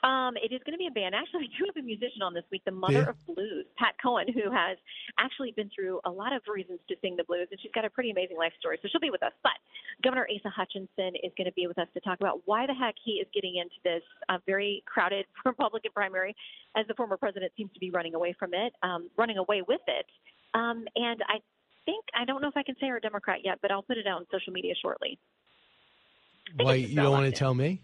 Um, 0.04 0.34
it 0.38 0.50
is 0.52 0.62
going 0.66 0.74
to 0.74 0.82
be 0.82 0.88
a 0.88 0.92
band. 0.92 1.14
Actually, 1.14 1.42
we 1.46 1.54
do 1.54 1.66
have 1.70 1.78
a 1.78 1.86
musician 1.86 2.22
on 2.22 2.34
this 2.34 2.44
week, 2.52 2.64
the 2.66 2.72
mother 2.72 3.06
Yeah. 3.06 3.14
of 3.14 3.16
blues, 3.28 3.66
Pat 3.78 3.96
Cohen, 4.02 4.28
who 4.34 4.50
has 4.50 4.78
actually 5.20 5.52
been 5.52 5.70
through 5.74 6.02
a 6.06 6.10
lot 6.10 6.34
of 6.34 6.42
reasons 6.48 6.80
to 6.90 6.96
sing 7.02 7.16
the 7.16 7.24
blues, 7.24 7.48
and 7.52 7.60
she's 7.62 7.72
got 7.72 7.86
a 7.86 7.90
pretty 7.90 8.10
amazing 8.10 8.38
life 8.38 8.54
story. 8.60 8.80
So 8.82 8.88
she'll 8.92 9.02
be 9.02 9.12
with 9.12 9.24
us. 9.24 9.34
But 9.44 9.54
Governor 10.04 10.28
Asa 10.34 10.50
Hutchinson 10.50 11.14
is 11.22 11.32
going 11.38 11.46
to 11.46 11.54
be 11.54 11.68
with 11.68 11.78
us 11.78 11.88
to 11.94 12.00
talk 12.02 12.20
about 12.20 12.42
why 12.46 12.66
the 12.66 12.74
heck 12.74 12.96
he 13.04 13.22
is 13.22 13.28
getting 13.34 13.58
into 13.58 13.76
this 13.84 14.04
uh, 14.30 14.40
very 14.46 14.84
crowded 14.86 15.26
Republican 15.46 15.92
primary, 15.94 16.36
as 16.76 16.88
the 16.88 16.96
former 16.96 17.18
president 17.18 17.52
seems 17.56 17.72
to 17.74 17.80
be 17.80 17.92
running 17.92 18.16
away 18.16 18.34
from 18.38 18.54
it, 18.54 18.74
um, 18.82 19.10
running 19.18 19.38
away 19.38 19.62
with 19.62 19.82
it. 19.88 20.06
Um, 20.54 20.86
and 20.96 21.22
I 21.28 21.40
think 21.86 22.06
I 22.20 22.26
don't 22.26 22.42
know 22.42 22.48
if 22.48 22.58
I 22.58 22.64
can 22.64 22.76
say 22.76 22.88
we're 22.88 22.98
a 22.98 23.02
Democrat 23.02 23.40
yet, 23.44 23.60
but 23.62 23.72
I'll 23.72 23.84
put 23.84 23.98
it 23.98 24.08
out 24.08 24.18
on 24.18 24.26
social 24.32 24.52
media 24.54 24.74
shortly. 24.82 25.20
Why 26.58 26.76
you 26.76 26.96
don't 26.96 27.12
want 27.12 27.26
to 27.26 27.32
tell 27.32 27.54
me? 27.54 27.82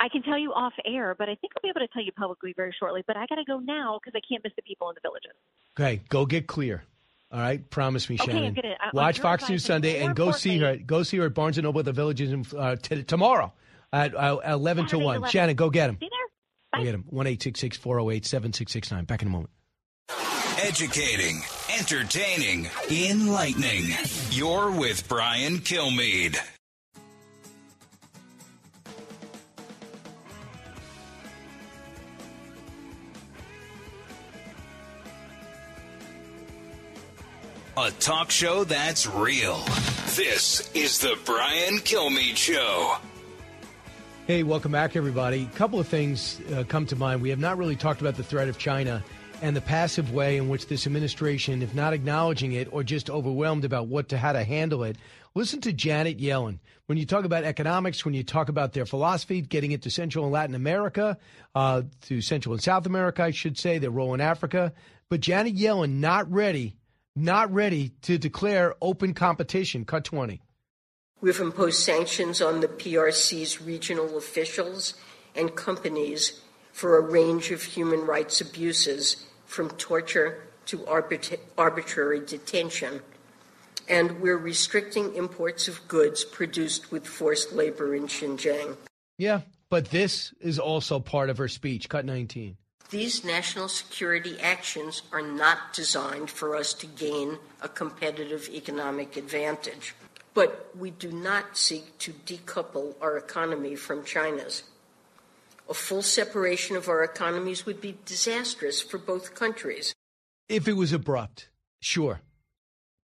I 0.00 0.08
can 0.08 0.22
tell 0.22 0.38
you 0.38 0.52
off 0.52 0.72
air, 0.84 1.14
but 1.18 1.28
I 1.28 1.34
think 1.36 1.52
I'll 1.56 1.62
be 1.62 1.68
able 1.68 1.80
to 1.80 1.88
tell 1.92 2.02
you 2.02 2.12
publicly 2.12 2.52
very 2.56 2.74
shortly. 2.78 3.02
But 3.06 3.16
I 3.16 3.26
got 3.26 3.36
to 3.36 3.44
go 3.44 3.58
now 3.58 3.98
because 4.02 4.16
I 4.16 4.20
can't 4.28 4.42
miss 4.44 4.52
the 4.56 4.62
people 4.62 4.88
in 4.90 4.94
the 4.94 5.00
villages. 5.08 5.32
Okay, 5.78 6.02
go 6.08 6.26
get 6.26 6.46
clear. 6.46 6.84
All 7.32 7.40
right, 7.40 7.68
promise 7.68 8.08
me, 8.08 8.16
Okay, 8.20 8.30
I'm 8.32 8.36
Shannon. 8.38 8.54
gonna- 8.54 8.76
I- 8.80 8.90
Watch 8.92 9.18
Fox 9.20 9.48
News. 9.48 9.64
Sunday 9.64 10.02
and 10.04 10.14
go 10.14 10.30
see 10.30 10.58
her. 10.58 10.76
Go 10.76 11.02
see 11.02 11.16
her 11.18 11.26
at 11.26 11.34
Barnes 11.34 11.58
and 11.58 11.64
Noble 11.64 11.80
at 11.80 11.84
the 11.84 11.92
Villages 11.92 12.32
in, 12.32 12.44
uh, 12.56 12.76
t- 12.76 13.02
tomorrow 13.02 13.52
at 13.92 14.14
uh, 14.14 14.38
eleven 14.46 14.86
to 14.86 14.98
one. 14.98 15.16
11. 15.16 15.30
Shannon, 15.30 15.56
go 15.56 15.68
get 15.70 15.90
him. 15.90 15.96
See 15.98 16.08
there? 16.08 16.78
Go 16.80 16.84
get 16.84 16.94
him. 16.94 17.04
One 17.08 17.26
eight 17.26 17.42
six 17.42 17.58
six 17.60 17.76
four 17.76 17.96
zero 17.96 18.10
eight 18.10 18.24
seven 18.24 18.52
six 18.52 18.72
six 18.72 18.90
nine. 18.92 19.04
Back 19.04 19.22
in 19.22 19.28
a 19.28 19.30
moment. 19.32 19.50
Educating, 20.62 21.42
entertaining, 21.78 22.68
enlightening. 22.90 23.86
You're 24.30 24.70
with 24.70 25.06
Brian 25.08 25.58
Kilmeade. 25.58 26.36
A 37.76 37.90
talk 37.90 38.30
show 38.30 38.62
that's 38.62 39.04
real. 39.04 39.58
This 40.14 40.70
is 40.74 41.00
the 41.00 41.18
Brian 41.24 41.78
Kilmeade 41.78 42.36
Show. 42.36 42.94
Hey, 44.28 44.44
welcome 44.44 44.70
back, 44.70 44.94
everybody. 44.94 45.48
A 45.52 45.56
couple 45.56 45.80
of 45.80 45.88
things 45.88 46.40
uh, 46.54 46.62
come 46.68 46.86
to 46.86 46.94
mind. 46.94 47.20
We 47.20 47.30
have 47.30 47.40
not 47.40 47.58
really 47.58 47.74
talked 47.74 48.00
about 48.00 48.14
the 48.14 48.22
threat 48.22 48.46
of 48.46 48.58
China 48.58 49.02
and 49.42 49.56
the 49.56 49.60
passive 49.60 50.12
way 50.12 50.36
in 50.36 50.48
which 50.48 50.68
this 50.68 50.86
administration, 50.86 51.62
if 51.62 51.74
not 51.74 51.92
acknowledging 51.92 52.52
it 52.52 52.68
or 52.70 52.84
just 52.84 53.10
overwhelmed 53.10 53.64
about 53.64 53.88
what 53.88 54.08
to 54.10 54.18
how 54.18 54.32
to 54.32 54.44
handle 54.44 54.84
it. 54.84 54.96
Listen 55.34 55.60
to 55.62 55.72
Janet 55.72 56.18
Yellen. 56.18 56.60
When 56.86 56.96
you 56.96 57.06
talk 57.06 57.24
about 57.24 57.42
economics, 57.42 58.04
when 58.04 58.14
you 58.14 58.22
talk 58.22 58.48
about 58.48 58.72
their 58.72 58.86
philosophy, 58.86 59.40
getting 59.40 59.72
into 59.72 59.90
Central 59.90 60.26
and 60.26 60.32
Latin 60.32 60.54
America, 60.54 61.18
uh, 61.56 61.82
to 62.02 62.20
Central 62.20 62.52
and 62.52 62.62
South 62.62 62.86
America, 62.86 63.24
I 63.24 63.32
should 63.32 63.58
say, 63.58 63.78
their 63.78 63.90
role 63.90 64.14
in 64.14 64.20
Africa. 64.20 64.72
But 65.08 65.18
Janet 65.18 65.56
Yellen 65.56 65.94
not 65.94 66.30
ready, 66.30 66.76
not 67.16 67.52
ready 67.52 67.90
to 68.02 68.18
declare 68.18 68.74
open 68.80 69.14
competition. 69.14 69.84
Cut 69.84 70.04
20. 70.04 70.40
We've 71.20 71.40
imposed 71.40 71.82
sanctions 71.82 72.42
on 72.42 72.60
the 72.60 72.68
PRC's 72.68 73.62
regional 73.62 74.18
officials 74.18 74.94
and 75.34 75.54
companies 75.54 76.40
for 76.72 76.98
a 76.98 77.00
range 77.00 77.50
of 77.50 77.62
human 77.62 78.04
rights 78.04 78.40
abuses, 78.40 79.24
from 79.46 79.70
torture 79.70 80.42
to 80.66 80.78
arbitra- 80.78 81.38
arbitrary 81.56 82.20
detention. 82.26 83.00
And 83.88 84.20
we're 84.20 84.38
restricting 84.38 85.14
imports 85.14 85.68
of 85.68 85.86
goods 85.88 86.24
produced 86.24 86.90
with 86.90 87.06
forced 87.06 87.52
labor 87.52 87.94
in 87.94 88.08
Xinjiang. 88.08 88.76
Yeah, 89.18 89.42
but 89.70 89.90
this 89.90 90.32
is 90.40 90.58
also 90.58 90.98
part 90.98 91.30
of 91.30 91.38
her 91.38 91.48
speech. 91.48 91.88
Cut 91.88 92.04
19. 92.04 92.56
These 92.90 93.24
national 93.24 93.68
security 93.68 94.38
actions 94.40 95.02
are 95.10 95.22
not 95.22 95.72
designed 95.72 96.30
for 96.30 96.54
us 96.54 96.72
to 96.74 96.86
gain 96.86 97.38
a 97.62 97.68
competitive 97.68 98.48
economic 98.52 99.16
advantage. 99.16 99.94
But 100.34 100.70
we 100.76 100.90
do 100.90 101.10
not 101.10 101.56
seek 101.56 101.96
to 101.98 102.12
decouple 102.12 102.94
our 103.00 103.16
economy 103.16 103.74
from 103.76 104.04
China's. 104.04 104.64
A 105.68 105.74
full 105.74 106.02
separation 106.02 106.76
of 106.76 106.88
our 106.88 107.02
economies 107.02 107.64
would 107.64 107.80
be 107.80 107.96
disastrous 108.04 108.82
for 108.82 108.98
both 108.98 109.34
countries. 109.34 109.94
If 110.48 110.68
it 110.68 110.74
was 110.74 110.92
abrupt, 110.92 111.48
sure. 111.80 112.20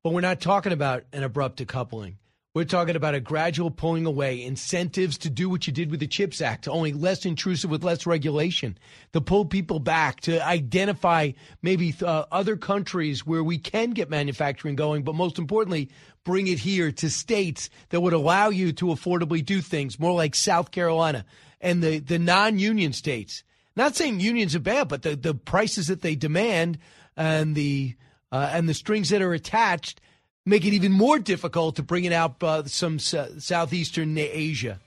But 0.05 0.13
we're 0.13 0.21
not 0.21 0.41
talking 0.41 0.73
about 0.73 1.05
an 1.13 1.23
abrupt 1.23 1.59
decoupling. 1.59 2.17
We're 2.53 2.65
talking 2.65 2.97
about 2.97 3.15
a 3.15 3.21
gradual 3.21 3.71
pulling 3.71 4.07
away, 4.07 4.43
incentives 4.43 5.17
to 5.19 5.31
do 5.31 5.49
what 5.49 5.69
you 5.69 5.73
did 5.73 5.89
with 5.93 6.01
the 6.01 6.09
CHIPS 6.09 6.41
Act, 6.41 6.67
only 6.67 6.93
less 6.93 7.25
intrusive 7.25 7.71
with 7.71 7.85
less 7.85 8.07
regulation, 8.07 8.77
to 9.13 9.21
pull 9.21 9.45
people 9.45 9.79
back, 9.79 10.21
to 10.23 10.45
identify 10.45 11.31
maybe 11.63 11.95
uh, 12.03 12.25
other 12.33 12.57
countries 12.57 13.25
where 13.25 13.45
we 13.45 13.57
can 13.57 13.91
get 13.91 14.11
manufacturing 14.11 14.75
going, 14.75 15.05
but 15.05 15.15
most 15.15 15.39
importantly, 15.39 15.91
bring 16.25 16.49
it 16.49 16.59
here 16.59 16.91
to 16.91 17.09
states 17.09 17.71
that 17.91 18.01
would 18.01 18.13
allow 18.13 18.49
you 18.49 18.73
to 18.73 18.87
affordably 18.87 19.45
do 19.45 19.61
things, 19.61 20.01
more 20.01 20.13
like 20.13 20.35
South 20.35 20.73
Carolina 20.73 21.25
and 21.61 21.85
the, 21.85 22.01
the 22.01 22.19
non 22.19 22.59
union 22.59 22.93
states. 22.93 23.45
Not 23.77 23.95
saying 23.95 24.19
unions 24.19 24.57
are 24.57 24.61
bad, 24.61 24.89
but 24.89 25.03
the, 25.03 25.15
the 25.15 25.35
prices 25.35 25.87
that 25.87 26.01
they 26.01 26.17
demand 26.17 26.79
and 27.17 27.55
the 27.55 27.95
uh, 28.33 28.51
and 28.53 28.69
the 28.69 28.75
strings 28.75 29.11
that 29.11 29.23
are 29.23 29.33
attached 29.33 30.01
make 30.47 30.65
it 30.65 30.73
even 30.73 30.93
more 30.93 31.19
difficult 31.19 31.77
to 31.77 31.83
bring 31.83 32.05
it 32.05 32.13
out 32.13 32.43
uh, 32.43 32.65
some 32.65 32.99
southeastern 32.99 34.17
Asia 34.17 34.79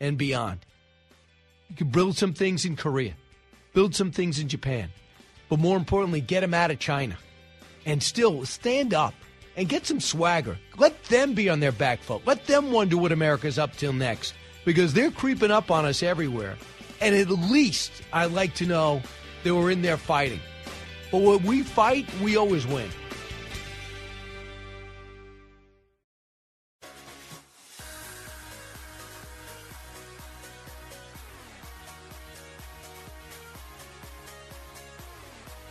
and 0.00 0.16
beyond. 0.16 0.60
You 1.68 1.76
can 1.76 1.88
build 1.88 2.16
some 2.16 2.32
things 2.32 2.64
in 2.64 2.76
Korea, 2.76 3.14
build 3.74 3.94
some 3.94 4.10
things 4.10 4.38
in 4.38 4.48
Japan, 4.48 4.90
but 5.48 5.58
more 5.58 5.76
importantly, 5.76 6.20
get 6.20 6.40
them 6.40 6.54
out 6.54 6.70
of 6.70 6.78
China, 6.78 7.16
and 7.86 8.02
still 8.02 8.44
stand 8.44 8.94
up 8.94 9.14
and 9.56 9.68
get 9.68 9.86
some 9.86 10.00
swagger. 10.00 10.58
Let 10.78 11.02
them 11.04 11.34
be 11.34 11.48
on 11.48 11.60
their 11.60 11.72
back 11.72 12.00
foot. 12.00 12.26
Let 12.26 12.46
them 12.46 12.72
wonder 12.72 12.96
what 12.96 13.12
America's 13.12 13.58
up 13.58 13.76
till 13.76 13.92
next, 13.92 14.34
because 14.64 14.94
they're 14.94 15.10
creeping 15.10 15.50
up 15.50 15.70
on 15.70 15.84
us 15.84 16.02
everywhere. 16.02 16.56
And 17.00 17.14
at 17.14 17.30
least 17.30 17.92
I 18.12 18.26
like 18.26 18.54
to 18.56 18.66
know 18.66 19.02
that 19.42 19.54
we're 19.54 19.70
in 19.70 19.82
there 19.82 19.96
fighting. 19.96 20.40
But 21.10 21.22
when 21.22 21.42
we 21.44 21.62
fight, 21.62 22.06
we 22.22 22.36
always 22.36 22.66
win. 22.66 22.88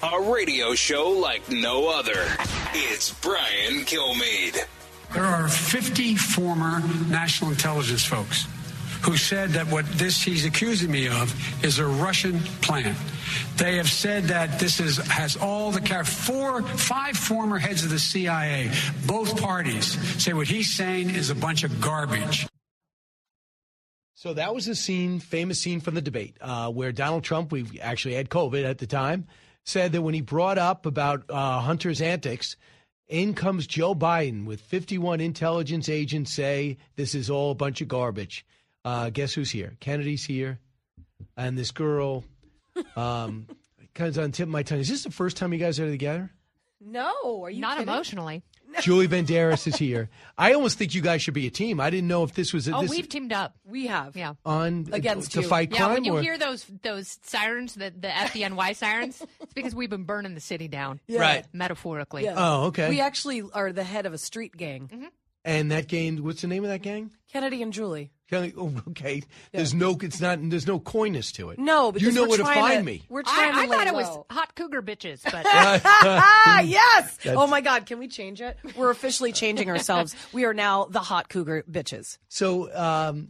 A 0.02 0.22
radio 0.22 0.76
show 0.76 1.10
like 1.10 1.50
no 1.50 1.90
other. 1.90 2.26
It's 2.74 3.12
Brian 3.16 3.84
Kilmeade. 3.84 4.58
There 5.14 5.26
are 5.26 5.50
50 5.50 6.16
former 6.16 6.80
national 7.10 7.52
intelligence 7.52 8.06
folks 8.06 8.48
who 9.02 9.18
said 9.18 9.50
that 9.52 9.68
what 9.68 9.86
this 9.98 10.22
he's 10.22 10.46
accusing 10.46 10.90
me 10.90 11.10
of 11.10 11.36
is 11.66 11.80
a 11.80 11.86
Russian 11.86 12.40
plan. 12.62 12.96
They 13.58 13.76
have 13.76 13.90
said 13.90 14.26
that 14.26 14.58
this 14.58 14.80
is 14.80 14.98
has 15.08 15.36
all 15.36 15.72
the 15.72 15.82
car 15.82 16.06
four 16.06 16.62
five 16.64 17.18
former 17.18 17.58
heads 17.58 17.84
of 17.84 17.90
the 17.90 18.00
CIA, 18.00 18.72
both 19.06 19.42
parties 19.42 19.98
say 20.24 20.32
what 20.32 20.48
he's 20.48 20.74
saying 20.74 21.10
is 21.10 21.30
a 21.30 21.36
bunch 21.36 21.66
of 21.66 21.82
garbage. 21.82 22.48
So 24.16 24.34
that 24.34 24.56
was 24.56 24.70
a 24.70 24.76
scene, 24.76 25.20
famous 25.20 25.60
scene 25.60 25.82
from 25.82 25.96
the 25.96 26.02
debate, 26.02 26.38
uh, 26.40 26.70
where 26.70 26.94
Donald 26.94 27.24
Trump, 27.24 27.52
we 27.52 27.80
actually 27.82 28.16
had 28.16 28.30
COVID 28.30 28.66
at 28.66 28.78
the 28.78 28.88
time, 28.88 29.28
said 29.64 29.92
that 29.92 30.02
when 30.02 30.14
he 30.14 30.22
brought 30.22 30.58
up 30.58 30.86
about 30.86 31.24
uh, 31.30 31.60
Hunter's 31.60 32.02
antics, 32.02 32.56
in 33.08 33.34
comes 33.34 33.66
Joe 33.68 33.94
Biden 33.96 34.46
with 34.46 34.62
51 34.62 35.20
intelligence 35.22 35.90
agents 35.90 36.32
say 36.34 36.78
this 36.96 37.16
is 37.16 37.30
all 37.30 37.52
a 37.52 37.56
bunch 37.56 37.82
of 37.82 37.88
garbage. 37.88 38.46
Uh, 38.86 39.10
guess 39.10 39.34
who's 39.34 39.52
here? 39.52 39.76
Kennedy's 39.80 40.24
here, 40.24 40.60
and 41.38 41.58
this 41.58 41.72
girl. 41.72 42.24
Um, 42.96 43.48
kind 43.94 44.10
of 44.16 44.24
on 44.24 44.32
tip 44.32 44.44
of 44.44 44.50
my 44.50 44.64
tongue. 44.64 44.80
Is 44.80 44.88
this 44.90 45.04
the 45.04 45.12
first 45.12 45.36
time 45.38 45.52
you 45.54 45.60
guys 45.60 45.80
are 45.80 45.90
together? 45.90 46.32
No, 46.80 47.44
are 47.44 47.50
you 47.50 47.60
Not 47.60 47.78
kidding? 47.78 47.94
emotionally. 47.94 48.44
Julie 48.82 49.08
Banderas 49.08 49.68
is 49.68 49.76
here. 49.76 50.10
I 50.38 50.54
almost 50.54 50.78
think 50.78 50.94
you 50.94 51.02
guys 51.02 51.22
should 51.22 51.34
be 51.34 51.48
a 51.48 51.50
team. 51.52 51.80
I 51.80 51.90
didn't 51.90 52.08
know 52.08 52.24
if 52.24 52.34
this 52.34 52.54
was 52.54 52.68
a, 52.68 52.76
Oh, 52.76 52.82
this 52.82 52.92
we've 52.92 53.10
teamed 53.10 53.34
up. 53.34 53.56
We 53.66 53.88
have. 53.88 54.16
Yeah. 54.16 54.34
on 54.46 54.88
Against 54.92 55.32
to 55.34 55.42
you. 55.42 55.48
fight 55.48 55.72
Yeah, 55.74 55.94
when 55.94 56.04
you 56.04 56.18
or- 56.18 56.22
hear 56.22 56.38
those 56.38 56.66
those 56.84 57.18
sirens, 57.24 57.76
the 57.76 57.92
the 57.98 58.08
FDNY 58.08 58.76
sirens, 58.76 59.22
it's 59.42 59.54
because 59.54 59.74
we've 59.76 59.90
been 59.90 60.04
burning 60.06 60.34
the 60.36 60.42
city 60.42 60.68
down. 60.68 61.00
Yeah. 61.08 61.20
Right. 61.20 61.46
Metaphorically. 61.54 62.24
Yeah. 62.24 62.36
Oh, 62.38 62.66
okay. 62.68 62.90
We 62.90 63.02
actually 63.02 63.44
are 63.54 63.72
the 63.74 63.84
head 63.84 64.06
of 64.06 64.14
a 64.14 64.18
street 64.18 64.56
gang. 64.56 64.90
Mm-hmm. 64.94 65.06
and 65.46 65.72
that 65.72 65.88
gang, 65.88 66.24
what's 66.24 66.42
the 66.42 66.48
name 66.48 66.64
of 66.64 66.70
that 66.70 66.82
gang? 66.82 67.12
Kennedy 67.32 67.62
and 67.62 67.72
Julie. 67.74 68.12
Kelly- 68.30 68.54
oh, 68.58 68.74
okay. 68.90 69.24
There's 69.52 69.74
no, 69.74 69.98
it's 70.02 70.22
not. 70.22 70.38
There's 70.42 70.68
no 70.68 70.80
coyness 70.80 71.32
to 71.34 71.50
it. 71.50 71.60
No, 71.60 71.92
because 71.92 72.08
you 72.08 72.14
know 72.14 72.24
we're 72.24 72.30
where 72.30 72.38
to 72.40 72.44
find 72.46 72.80
to- 72.80 72.84
me. 72.84 73.04
We're 73.10 73.24
trying 73.24 73.54
I, 73.54 73.62
I 73.62 73.66
to 73.66 73.72
lay 73.72 73.78
thought 73.78 73.88
it 73.88 73.94
was 73.94 74.20
hot 74.30 74.56
cougar 74.56 74.82
bitches, 74.82 75.24
but 75.24 75.46
Ah, 75.46 76.62
yes. 76.62 77.18
That's- 77.18 77.36
Oh 77.38 77.48
my 77.48 77.62
God, 77.62 77.86
can 77.86 78.00
we 78.00 78.08
change 78.08 78.42
it? 78.42 78.58
We're 78.76 78.90
officially 78.92 79.32
changing 79.32 79.70
ourselves. 79.70 80.16
We 80.34 80.46
are 80.46 80.54
now 80.54 80.86
the 80.86 81.00
hot 81.00 81.30
cougar 81.30 81.64
bitches. 81.70 82.18
So, 82.28 82.74
um, 82.76 83.30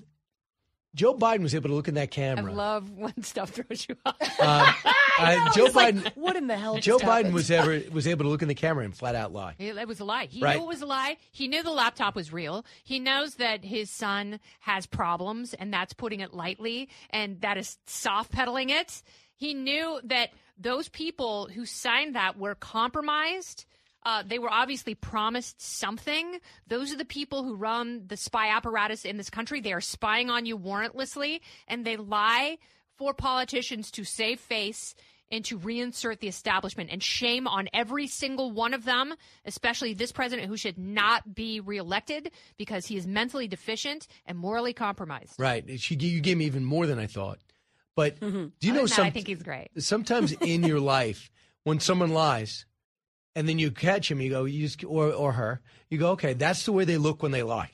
Joe 0.95 1.13
Biden 1.15 1.41
was 1.43 1.53
able 1.53 1.69
to 1.69 1.75
look 1.75 1.87
in 1.87 1.93
that 1.95 2.01
I 2.03 2.05
camera. 2.07 2.51
love 2.51 2.89
when 2.91 3.21
stuff 3.23 3.51
throws 3.51 3.85
you 3.87 3.95
off. 4.05 4.15
Uh, 4.39 4.71
uh, 5.19 5.53
Joe 5.53 5.65
It's 5.65 5.75
like, 5.75 5.95
Biden. 5.95 6.11
what 6.15 6.35
in 6.35 6.47
the 6.47 6.57
hell? 6.57 6.77
Joe 6.77 6.97
Biden 6.97 7.31
was 7.31 7.51
ever 7.51 7.79
was 7.91 8.07
able 8.07 8.25
to 8.25 8.29
look 8.29 8.41
in 8.41 8.47
the 8.47 8.55
camera 8.55 8.83
and 8.85 8.95
flat 8.95 9.13
out 9.15 9.31
lie. 9.31 9.55
It, 9.59 9.77
it 9.77 9.87
was 9.87 9.99
a 9.99 10.05
lie. 10.05 10.25
He 10.25 10.41
Right. 10.41 10.57
knew 10.57 10.63
it 10.63 10.67
was 10.67 10.81
a 10.81 10.85
lie. 10.87 11.17
He 11.31 11.47
knew 11.47 11.61
the 11.61 11.71
laptop 11.71 12.15
was 12.15 12.33
real. 12.33 12.65
He 12.83 12.99
knows 12.99 13.35
that 13.35 13.63
his 13.63 13.91
son 13.91 14.39
has 14.61 14.85
problems, 14.87 15.53
and 15.53 15.71
that's 15.73 15.93
putting 15.93 16.21
it 16.21 16.33
lightly, 16.33 16.89
and 17.11 17.39
that 17.41 17.57
is 17.57 17.77
soft 17.85 18.31
pedaling 18.31 18.69
it. 18.69 19.03
He 19.35 19.53
knew 19.53 19.99
that 20.05 20.31
those 20.57 20.89
people 20.89 21.49
who 21.53 21.65
signed 21.65 22.15
that 22.15 22.37
were 22.37 22.55
compromised. 22.55 23.65
Uh, 24.03 24.23
they 24.25 24.39
were 24.39 24.51
obviously 24.51 24.95
promised 24.95 25.61
something. 25.61 26.39
Those 26.67 26.93
are 26.93 26.97
the 26.97 27.05
people 27.05 27.43
who 27.43 27.55
run 27.55 28.03
the 28.07 28.17
spy 28.17 28.49
apparatus 28.49 29.05
in 29.05 29.17
this 29.17 29.29
country. 29.29 29.59
They 29.59 29.73
are 29.73 29.81
spying 29.81 30.29
on 30.29 30.45
you 30.45 30.57
warrantlessly, 30.57 31.41
and 31.67 31.85
they 31.85 31.97
lie 31.97 32.57
for 32.97 33.13
politicians 33.13 33.91
to 33.91 34.03
save 34.03 34.39
face 34.39 34.95
and 35.31 35.45
to 35.45 35.59
reinsert 35.59 36.19
the 36.19 36.27
establishment. 36.27 36.89
And 36.91 37.03
shame 37.03 37.47
on 37.47 37.69
every 37.73 38.07
single 38.07 38.51
one 38.51 38.73
of 38.73 38.85
them, 38.85 39.13
especially 39.45 39.93
this 39.93 40.11
president 40.11 40.47
who 40.47 40.57
should 40.57 40.77
not 40.77 41.35
be 41.35 41.59
reelected 41.59 42.31
because 42.57 42.87
he 42.87 42.97
is 42.97 43.05
mentally 43.05 43.47
deficient 43.47 44.07
and 44.25 44.37
morally 44.37 44.73
compromised. 44.73 45.33
Right. 45.37 45.79
She, 45.79 45.95
you 45.95 46.21
gave 46.21 46.37
me 46.37 46.45
even 46.45 46.65
more 46.65 46.87
than 46.87 46.99
I 46.99 47.07
thought. 47.07 47.39
But 47.95 48.19
do 48.19 48.51
you 48.61 48.71
Other 48.71 48.81
know 48.81 48.85
something? 48.85 49.05
I 49.05 49.09
think 49.11 49.27
he's 49.27 49.43
great. 49.43 49.69
Sometimes 49.77 50.31
in 50.31 50.63
your 50.63 50.79
life, 50.97 51.29
when 51.63 51.79
someone 51.79 52.11
lies, 52.11 52.65
and 53.39 53.47
then 53.47 53.57
you 53.57 53.71
catch 53.71 54.11
him, 54.11 54.19
you 54.19 54.29
go, 54.29 54.43
you 54.43 54.67
just, 54.67 54.83
or 54.83 55.13
or 55.13 55.31
her, 55.31 55.61
you 55.89 55.97
go, 55.97 56.11
okay, 56.11 56.33
that's 56.33 56.65
the 56.65 56.73
way 56.73 56.83
they 56.83 56.97
look 56.97 57.23
when 57.23 57.31
they 57.31 57.41
lie. 57.41 57.71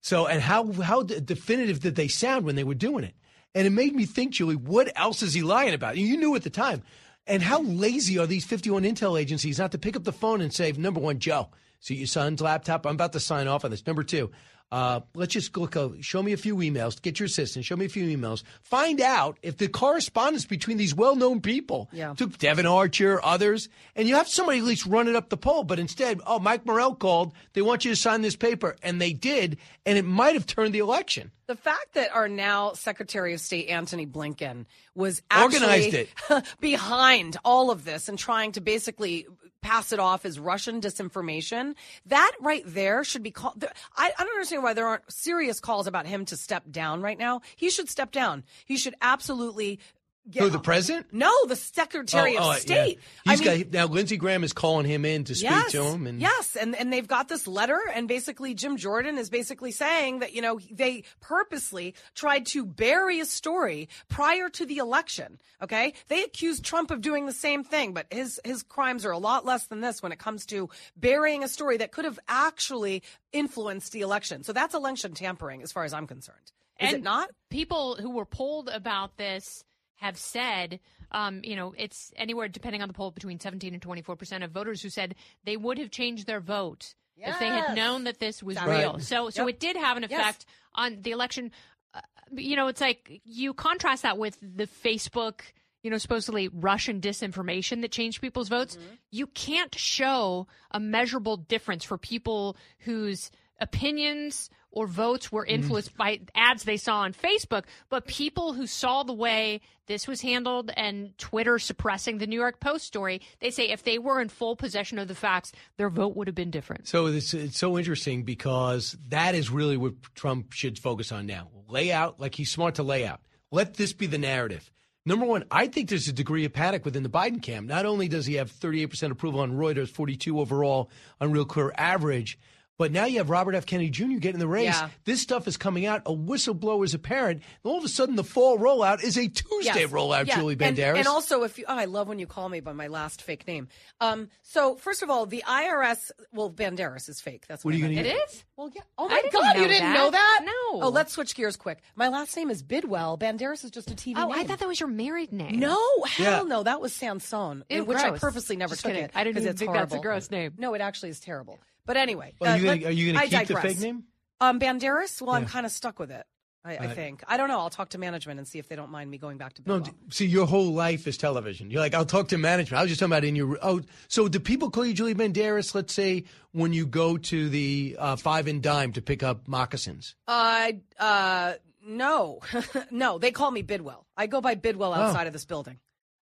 So, 0.00 0.26
and 0.26 0.40
how 0.40 0.72
how 0.72 1.02
definitive 1.02 1.80
did 1.80 1.94
they 1.94 2.08
sound 2.08 2.46
when 2.46 2.56
they 2.56 2.64
were 2.64 2.74
doing 2.74 3.04
it? 3.04 3.14
And 3.54 3.66
it 3.66 3.70
made 3.70 3.94
me 3.94 4.06
think, 4.06 4.32
Julie, 4.32 4.56
what 4.56 4.90
else 4.96 5.22
is 5.22 5.34
he 5.34 5.42
lying 5.42 5.74
about? 5.74 5.98
You 5.98 6.16
knew 6.16 6.34
at 6.34 6.42
the 6.42 6.48
time. 6.48 6.82
And 7.26 7.42
how 7.42 7.60
lazy 7.60 8.18
are 8.18 8.26
these 8.26 8.46
51 8.46 8.82
intel 8.82 9.20
agencies 9.20 9.58
not 9.58 9.72
to 9.72 9.78
pick 9.78 9.94
up 9.94 10.04
the 10.04 10.12
phone 10.12 10.40
and 10.40 10.52
say, 10.52 10.72
number 10.72 11.00
one, 11.00 11.18
Joe, 11.18 11.50
see 11.80 11.96
your 11.96 12.06
son's 12.06 12.40
laptop. 12.40 12.86
I'm 12.86 12.94
about 12.94 13.12
to 13.12 13.20
sign 13.20 13.46
off 13.46 13.64
on 13.64 13.70
this. 13.70 13.86
Number 13.86 14.04
two, 14.04 14.30
uh, 14.72 15.00
let's 15.14 15.32
just 15.32 15.56
look. 15.56 15.76
Uh, 15.76 15.90
show 16.00 16.22
me 16.22 16.32
a 16.32 16.36
few 16.36 16.56
emails. 16.56 17.00
Get 17.00 17.20
your 17.20 17.26
assistant. 17.26 17.64
Show 17.64 17.76
me 17.76 17.84
a 17.84 17.88
few 17.88 18.04
emails. 18.16 18.42
Find 18.62 19.00
out 19.00 19.38
if 19.42 19.56
the 19.58 19.68
correspondence 19.68 20.46
between 20.46 20.78
these 20.78 20.94
well-known 20.94 21.40
people, 21.40 21.88
Yeah. 21.92 22.14
to 22.14 22.26
Devon 22.26 22.66
Archer, 22.66 23.24
others, 23.24 23.68
and 23.94 24.08
you 24.08 24.16
have 24.16 24.26
somebody 24.28 24.58
at 24.58 24.64
least 24.64 24.84
run 24.86 25.06
it 25.06 25.14
up 25.14 25.28
the 25.28 25.36
poll. 25.36 25.62
But 25.64 25.78
instead, 25.78 26.20
oh, 26.26 26.38
Mike 26.40 26.66
Morell 26.66 26.94
called. 26.94 27.34
They 27.52 27.62
want 27.62 27.84
you 27.84 27.92
to 27.92 27.96
sign 27.96 28.22
this 28.22 28.36
paper, 28.36 28.74
and 28.82 29.00
they 29.00 29.12
did, 29.12 29.58
and 29.86 29.96
it 29.96 30.04
might 30.04 30.34
have 30.34 30.46
turned 30.46 30.74
the 30.74 30.80
election. 30.80 31.30
The 31.46 31.56
fact 31.56 31.92
that 31.92 32.12
our 32.14 32.26
now 32.26 32.72
Secretary 32.72 33.34
of 33.34 33.40
State 33.40 33.68
Antony 33.68 34.06
Blinken 34.06 34.64
was 34.94 35.22
actually 35.30 35.58
Organized 35.58 35.94
it. 35.94 36.08
behind 36.60 37.36
all 37.44 37.70
of 37.70 37.84
this 37.84 38.08
and 38.08 38.18
trying 38.18 38.52
to 38.52 38.60
basically 38.62 39.26
pass 39.64 39.92
it 39.92 39.98
off 39.98 40.26
as 40.26 40.38
Russian 40.38 40.80
disinformation, 40.80 41.74
that 42.06 42.32
right 42.40 42.62
there 42.66 43.02
should 43.02 43.22
be 43.22 43.30
called. 43.30 43.64
I, 43.96 44.12
don't 44.18 44.28
understand 44.28 44.62
why 44.62 44.74
there 44.74 44.86
aren't 44.86 45.10
serious 45.10 45.58
calls 45.58 45.86
about 45.86 46.06
him 46.06 46.26
to 46.26 46.36
step 46.36 46.64
down 46.70 47.00
right 47.00 47.18
now. 47.18 47.40
He 47.56 47.70
should 47.70 47.88
step 47.88 48.12
down. 48.12 48.44
He 48.66 48.76
should 48.76 48.94
absolutely. 49.00 49.80
Get, 50.30 50.42
Who, 50.44 50.48
the 50.48 50.58
president? 50.58 51.08
No, 51.12 51.30
the 51.46 51.56
Secretary 51.56 52.38
Oh, 52.38 52.44
oh, 52.44 52.50
of 52.52 52.56
State. 52.58 52.98
Yeah. 53.26 53.32
I 53.32 53.36
mean, 53.36 53.62
got, 53.62 53.72
now 53.72 53.86
Lindsey 53.86 54.16
Graham 54.16 54.42
is 54.42 54.54
calling 54.54 54.86
him 54.86 55.04
in 55.04 55.24
to 55.24 55.34
speak 55.34 55.50
yes, 55.50 55.72
to 55.72 55.84
him, 55.84 56.06
and 56.06 56.18
yes, 56.18 56.56
and 56.56 56.74
and 56.74 56.90
they've 56.90 57.06
got 57.06 57.28
this 57.28 57.46
letter, 57.46 57.78
and 57.94 58.08
basically 58.08 58.54
Jim 58.54 58.78
Jordan 58.78 59.18
is 59.18 59.28
basically 59.28 59.70
saying 59.70 60.20
that 60.20 60.32
you 60.32 60.40
know 60.40 60.58
they 60.70 61.04
purposely 61.20 61.94
tried 62.14 62.46
to 62.46 62.64
bury 62.64 63.20
a 63.20 63.26
story 63.26 63.90
prior 64.08 64.48
to 64.48 64.64
the 64.64 64.78
election. 64.78 65.38
Okay, 65.62 65.92
they 66.08 66.24
accused 66.24 66.64
Trump 66.64 66.90
of 66.90 67.02
doing 67.02 67.26
the 67.26 67.32
same 67.32 67.62
thing, 67.62 67.92
but 67.92 68.06
his 68.10 68.40
his 68.44 68.62
crimes 68.62 69.04
are 69.04 69.12
a 69.12 69.18
lot 69.18 69.44
less 69.44 69.66
than 69.66 69.82
this 69.82 70.02
when 70.02 70.10
it 70.10 70.18
comes 70.18 70.46
to 70.46 70.70
burying 70.96 71.44
a 71.44 71.48
story 71.48 71.76
that 71.76 71.92
could 71.92 72.06
have 72.06 72.18
actually 72.28 73.02
influenced 73.32 73.92
the 73.92 74.00
election. 74.00 74.42
So 74.42 74.54
that's 74.54 74.74
election 74.74 75.12
tampering, 75.12 75.62
as 75.62 75.70
far 75.70 75.84
as 75.84 75.92
I'm 75.92 76.06
concerned. 76.06 76.38
Is 76.80 76.88
and 76.88 76.96
it 76.96 77.02
not? 77.02 77.28
People 77.50 77.96
who 77.96 78.10
were 78.10 78.24
polled 78.24 78.68
about 78.68 79.18
this 79.18 79.64
have 79.96 80.16
said, 80.18 80.80
um, 81.12 81.40
you 81.44 81.56
know, 81.56 81.74
it's 81.78 82.12
anywhere 82.16 82.48
depending 82.48 82.82
on 82.82 82.88
the 82.88 82.94
poll 82.94 83.10
between 83.10 83.38
17 83.40 83.72
and 83.72 83.82
24 83.82 84.16
percent 84.16 84.44
of 84.44 84.50
voters 84.50 84.82
who 84.82 84.88
said 84.90 85.14
they 85.44 85.56
would 85.56 85.78
have 85.78 85.90
changed 85.90 86.26
their 86.26 86.40
vote 86.40 86.94
if 87.16 87.38
they 87.38 87.52
had 87.52 87.74
known 87.76 88.04
that 88.04 88.18
this 88.18 88.42
was 88.42 88.56
Right. 88.56 88.80
real. 88.80 88.98
So, 88.98 89.30
so 89.30 89.42
Yep. 89.46 89.54
it 89.54 89.60
did 89.60 89.76
have 89.76 89.96
an 89.96 90.04
Yes. 90.08 90.12
effect 90.20 90.46
on 90.74 91.02
the 91.02 91.12
election. 91.12 91.52
Uh, 91.94 92.00
you 92.34 92.56
know, 92.56 92.66
it's 92.66 92.80
like 92.80 93.20
you 93.24 93.54
contrast 93.54 94.02
that 94.02 94.18
with 94.18 94.36
the 94.42 94.66
Facebook. 94.66 95.40
You 95.84 95.90
know, 95.90 95.98
supposedly 95.98 96.48
Russian 96.48 96.98
disinformation 97.00 97.82
that 97.82 97.92
changed 97.92 98.22
people's 98.22 98.48
votes. 98.48 98.78
You 99.10 99.26
can't 99.26 99.74
show 99.78 100.46
a 100.70 100.80
measurable 100.80 101.36
difference 101.36 101.84
for 101.84 101.98
people 101.98 102.56
whose 102.80 103.30
opinions 103.60 104.50
or 104.74 104.86
votes 104.86 105.30
were 105.30 105.44
mm-hmm. 105.44 105.54
influenced 105.54 105.96
by 105.96 106.20
ads 106.34 106.64
they 106.64 106.76
saw 106.76 106.98
on 106.98 107.12
Facebook, 107.12 107.64
but 107.88 108.06
people 108.06 108.52
who 108.52 108.66
saw 108.66 109.02
the 109.02 109.12
way 109.12 109.60
this 109.86 110.08
was 110.08 110.20
handled 110.20 110.70
and 110.76 111.16
Twitter 111.18 111.58
suppressing 111.58 112.18
the 112.18 112.26
New 112.26 112.38
York 112.38 112.60
Post 112.60 112.86
story, 112.86 113.20
they 113.40 113.50
say 113.50 113.68
if 113.68 113.84
they 113.84 113.98
were 113.98 114.20
in 114.20 114.28
full 114.28 114.56
possession 114.56 114.98
of 114.98 115.08
the 115.08 115.14
facts, 115.14 115.52
their 115.76 115.90
vote 115.90 116.16
would 116.16 116.26
have 116.26 116.34
been 116.34 116.50
different. 116.50 116.88
So 116.88 117.06
it's, 117.06 117.32
it's 117.34 117.58
so 117.58 117.78
interesting 117.78 118.24
because 118.24 118.96
that 119.08 119.34
is 119.34 119.50
really 119.50 119.76
what 119.76 119.94
Trump 120.14 120.52
should 120.52 120.78
focus 120.78 121.12
on 121.12 121.26
now. 121.26 121.48
Lay 121.68 121.92
out 121.92 122.20
like 122.20 122.34
he's 122.34 122.50
smart 122.50 122.76
to 122.76 122.82
lay 122.82 123.06
out. 123.06 123.20
Let 123.50 123.74
this 123.74 123.92
be 123.92 124.06
the 124.06 124.18
narrative. 124.18 124.70
Number 125.06 125.26
one, 125.26 125.44
I 125.50 125.66
think 125.66 125.90
there's 125.90 126.08
a 126.08 126.14
degree 126.14 126.46
of 126.46 126.54
panic 126.54 126.84
within 126.84 127.02
the 127.02 127.10
Biden 127.10 127.42
camp. 127.42 127.68
Not 127.68 127.84
only 127.84 128.08
does 128.08 128.24
he 128.24 128.34
have 128.34 128.50
38% 128.50 129.10
approval 129.10 129.40
on 129.40 129.52
Reuters, 129.52 129.90
42 129.90 130.40
overall 130.40 130.90
on 131.20 131.30
Real 131.30 131.44
Clear 131.44 131.74
average, 131.76 132.38
but 132.78 132.90
now 132.92 133.04
you 133.04 133.18
have 133.18 133.30
Robert 133.30 133.54
F. 133.54 133.66
Kennedy 133.66 133.90
Jr. 133.90 134.18
getting 134.18 134.38
the 134.40 134.48
race. 134.48 134.64
Yeah. 134.66 134.88
This 135.04 135.20
stuff 135.20 135.46
is 135.46 135.56
coming 135.56 135.86
out. 135.86 136.02
A 136.06 136.12
whistleblower 136.12 136.84
is 136.84 136.94
apparent. 136.94 137.42
And 137.62 137.70
all 137.72 137.78
of 137.78 137.84
a 137.84 137.88
sudden, 137.88 138.16
the 138.16 138.24
fall 138.24 138.58
rollout 138.58 139.02
is 139.04 139.16
a 139.16 139.28
Tuesday 139.28 139.80
Yes. 139.82 139.90
rollout, 139.90 140.26
Yeah. 140.26 140.36
Julie 140.36 140.56
And- 140.60 140.76
Banderas. 140.76 140.98
And, 140.98 141.06
also, 141.06 141.42
if 141.44 141.58
you, 141.58 141.64
oh, 141.68 141.76
I 141.76 141.84
love 141.84 142.08
when 142.08 142.18
you 142.18 142.26
call 142.26 142.48
me 142.48 142.60
by 142.60 142.72
my 142.72 142.88
last 142.88 143.22
fake 143.22 143.46
name. 143.46 143.68
Um, 144.00 144.28
so 144.42 144.74
first 144.76 145.02
of 145.02 145.10
all, 145.10 145.26
the 145.26 145.44
IRS, 145.46 146.10
well, 146.32 146.50
Banderas 146.50 147.08
is 147.08 147.20
fake. 147.20 147.44
That's 147.48 147.64
What 147.64 147.70
what, 147.72 147.74
are 147.74 147.78
you 147.78 147.84
gonna 147.84 147.94
meant. 147.94 148.08
do? 148.08 148.14
It 148.22 148.30
is? 148.30 148.44
Well, 148.56 148.70
yeah. 148.74 148.82
Oh 148.98 149.06
I 149.06 149.08
my 149.08 149.22
didn't 149.22 149.32
God, 149.32 149.54
know 149.56 149.62
you 149.62 149.68
didn't 149.68 149.82
that. 149.82 149.94
know 149.94 150.10
that? 150.10 150.40
No. 150.44 150.82
Oh, 150.82 150.88
let's 150.90 151.12
switch 151.12 151.34
gears 151.34 151.56
quick. 151.56 151.80
My 151.96 152.08
last 152.08 152.36
name 152.36 152.50
is 152.50 152.62
Bidwell. 152.62 153.18
Banderas 153.18 153.64
is 153.64 153.70
just 153.70 153.90
a 153.90 153.94
TV 153.94 154.14
Oh, 154.16 154.28
name. 154.28 154.38
I 154.40 154.44
thought 154.44 154.58
that 154.58 154.68
was 154.68 154.80
your 154.80 154.88
married 154.88 155.32
name. 155.32 155.58
No, 155.58 155.76
hell 156.06 156.42
Yeah. 156.44 156.48
no. 156.48 156.62
That 156.62 156.80
was 156.80 156.92
Sansone, 156.92 157.64
Ew, 157.68 157.78
in 157.78 157.86
which 157.86 157.98
I 157.98 158.10
purposely 158.18 158.56
never 158.56 158.70
Just 158.74 158.82
took 158.82 158.90
kidding. 158.92 159.04
it. 159.06 159.10
I 159.14 159.24
didn't 159.24 159.38
even 159.38 159.50
it's 159.50 159.60
think 159.60 159.72
that's 159.72 159.94
a 159.94 159.98
gross 159.98 160.30
name. 160.30 160.52
No, 160.58 160.74
it 160.74 160.80
actually 160.80 161.10
is 161.10 161.20
terrible. 161.20 161.58
But 161.86 161.96
anyway, 161.96 162.32
Well, 162.40 162.54
are 162.54 162.58
you 162.58 162.68
uh, 162.70 162.74
gonna- 162.76 162.86
are 162.86 162.90
you 162.90 163.12
gonna 163.12 163.24
I 163.24 163.28
keep 163.28 163.48
the 163.48 163.54
digress. 163.54 163.74
fake 163.74 163.80
name? 163.80 164.04
Um, 164.40 164.58
Banderas. 164.60 165.20
Well, 165.22 165.34
I'm 165.34 165.46
kind 165.46 165.64
of 165.66 165.72
stuck 165.72 165.98
with 165.98 166.10
it. 166.10 166.24
I, 166.66 166.78
I 166.78 166.86
think. 166.88 167.22
I 167.28 167.36
don't 167.36 167.48
know. 167.48 167.58
I'll 167.58 167.68
talk 167.68 167.90
to 167.90 167.98
management 167.98 168.38
and 168.38 168.48
see 168.48 168.58
if 168.58 168.68
they 168.68 168.74
don't 168.76 168.90
mind 168.90 169.10
me 169.10 169.18
going 169.18 169.36
back 169.36 169.52
to 169.54 169.62
No, 169.66 169.80
Bidwell. 169.80 169.94
see, 170.10 170.24
your 170.24 170.46
whole 170.46 170.72
life 170.72 171.06
is 171.06 171.18
television. 171.18 171.70
You're 171.70 171.82
like, 171.82 171.92
I'll 171.92 172.06
talk 172.06 172.28
to 172.28 172.38
management. 172.38 172.78
I 172.78 172.82
was 172.82 172.88
just 172.90 173.00
talking 173.00 173.12
about 173.12 173.22
in 173.24 173.36
your. 173.36 173.58
Oh, 173.60 173.82
so 174.08 174.28
do 174.28 174.40
people 174.40 174.70
call 174.70 174.86
you 174.86 174.94
Julie 174.94 175.14
Banderas? 175.14 175.74
Let's 175.74 175.92
say 175.92 176.24
when 176.52 176.72
you 176.72 176.86
go 176.86 177.18
to 177.18 177.48
the 177.50 177.96
uh, 177.98 178.16
Five 178.16 178.46
and 178.46 178.62
Dime 178.62 178.92
to 178.94 179.02
pick 179.02 179.22
up 179.22 179.46
moccasins. 179.46 180.14
Uh, 180.26 180.72
uh, 180.98 181.52
no, 181.86 182.40
no. 182.90 183.18
They 183.18 183.30
call 183.30 183.50
me 183.50 183.60
Bidwell. 183.60 184.06
I 184.16 184.26
go 184.26 184.40
by 184.40 184.54
Bidwell 184.54 184.94
outside 184.94 185.26
of 185.26 185.34
this 185.34 185.44
building. 185.44 185.78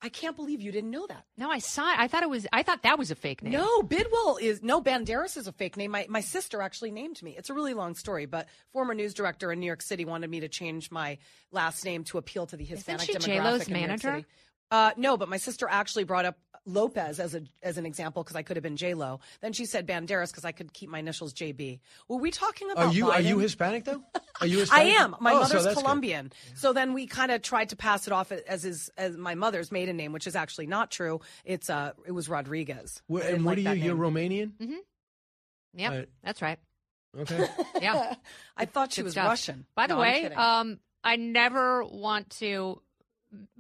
I 0.02 0.10
can't 0.10 0.36
believe 0.36 0.62
you 0.62 0.72
didn't 0.72 0.92
know 0.92 1.08
that. 1.08 1.24
No, 1.38 1.50
I 1.50 1.60
saw 1.60 1.92
it. 1.92 1.98
I 1.98 2.08
thought 2.08 2.22
it 2.22 2.30
was. 2.30 2.46
I 2.54 2.64
thought 2.64 2.84
that 2.84 3.00
was 3.00 3.12
a 3.12 3.16
fake 3.16 3.42
name. 3.42 3.54
No, 3.54 3.82
Bidwell 3.82 4.38
is 4.40 4.62
no 4.62 4.82
Banderas 4.82 5.38
is 5.38 5.48
a 5.48 5.52
fake 5.52 5.78
name. 5.78 5.92
My 5.92 6.06
my 6.10 6.22
sister 6.22 6.62
actually 6.62 6.92
named 6.92 7.22
me. 7.24 7.36
It's 7.38 7.50
a 7.50 7.54
really 7.54 7.74
long 7.74 7.96
story, 7.96 8.26
but 8.26 8.48
former 8.72 8.94
news 8.94 9.14
director 9.14 9.52
in 9.52 9.60
New 9.60 9.66
York 9.66 9.82
City 9.82 10.06
wanted 10.06 10.30
me 10.30 10.42
to 10.42 10.48
change 10.48 10.92
my 10.92 11.18
last 11.52 11.86
name 11.86 12.04
to 12.06 12.18
appeal 12.18 12.46
to 12.48 12.58
the 12.58 12.66
Hispanic 12.66 13.02
she 13.02 13.14
demographic 13.14 13.26
J-Lo's 13.26 13.68
in 13.68 13.74
New 13.74 13.80
York? 13.80 14.00
City. 14.00 14.26
Uh, 14.72 14.92
no, 14.98 15.16
but 15.18 15.30
my 15.30 15.38
sister 15.38 15.68
actually 15.70 16.04
brought 16.06 16.26
up 16.26 16.38
Lopez 16.66 17.20
as 17.20 17.36
a 17.36 17.44
as 17.62 17.78
an 17.78 17.86
example 17.86 18.24
because 18.24 18.36
I 18.36 18.42
could 18.42 18.58
have 18.58 18.64
been 18.64 18.76
J 18.78 18.96
Lo. 18.96 19.20
Then 19.42 19.54
she 19.54 19.66
said 19.66 19.86
Banderas 19.88 20.32
because 20.32 20.46
I 20.46 20.52
could 20.52 20.74
keep 20.74 20.90
my 20.90 20.98
initials 21.00 21.32
JB. 21.34 21.80
Were 22.08 22.18
we 22.18 22.32
talking 22.32 22.72
about? 22.72 22.88
Are 22.88 22.94
you 22.94 23.12
are 23.12 23.22
you 23.22 23.38
Hispanic 23.38 23.86
though? 23.86 24.02
Are 24.42 24.48
you 24.48 24.58
Hispanic? 24.62 24.96
I 24.96 25.04
am. 25.04 25.16
My 25.22 25.34
Oh, 25.34 25.44
so 25.44 25.56
mother's 25.58 25.76
good. 25.76 25.78
Colombian. 25.84 26.32
So 26.56 26.74
then 26.74 26.94
we 26.94 27.06
kind 27.06 27.32
of 27.32 27.44
tried 27.44 27.70
to 27.70 27.76
pass 27.76 28.08
it 28.08 28.14
off 28.14 28.32
as 28.32 28.64
his 28.64 28.90
as 28.98 29.16
my 29.16 29.36
mother's 29.36 29.72
maiden 29.72 29.96
name, 29.96 30.12
which 30.12 30.26
is 30.26 30.36
actually 30.36 30.66
not 30.66 30.90
true. 30.90 31.22
It's 31.44 31.70
uh 31.70 31.92
it 32.08 32.12
was 32.14 32.28
Rodriguez. 32.30 33.04
Where- 33.06 33.36
and 33.36 33.46
what 33.46 33.60
like 33.60 33.68
are 33.68 33.76
you? 33.76 33.84
You're. 33.86 33.96
Romanian. 33.96 34.54
Mm-hmm. 34.60 34.74
Yep, 35.76 35.92
Right. 35.92 36.10
that's 36.24 36.42
right. 36.42 36.58
Okay. 37.18 37.48
Yeah, 37.82 38.16
I 38.58 38.66
thought 38.66 38.92
she 38.94 39.02
Good 39.02 39.06
was 39.06 39.14
stuff. 39.14 39.28
Russian. 39.28 39.66
By 39.76 39.88
the 39.88 39.94
No, 39.96 40.00
way, 40.02 40.26
um, 40.34 40.80
I 41.04 41.16
never 41.18 41.84
want 41.84 42.30
to 42.40 42.82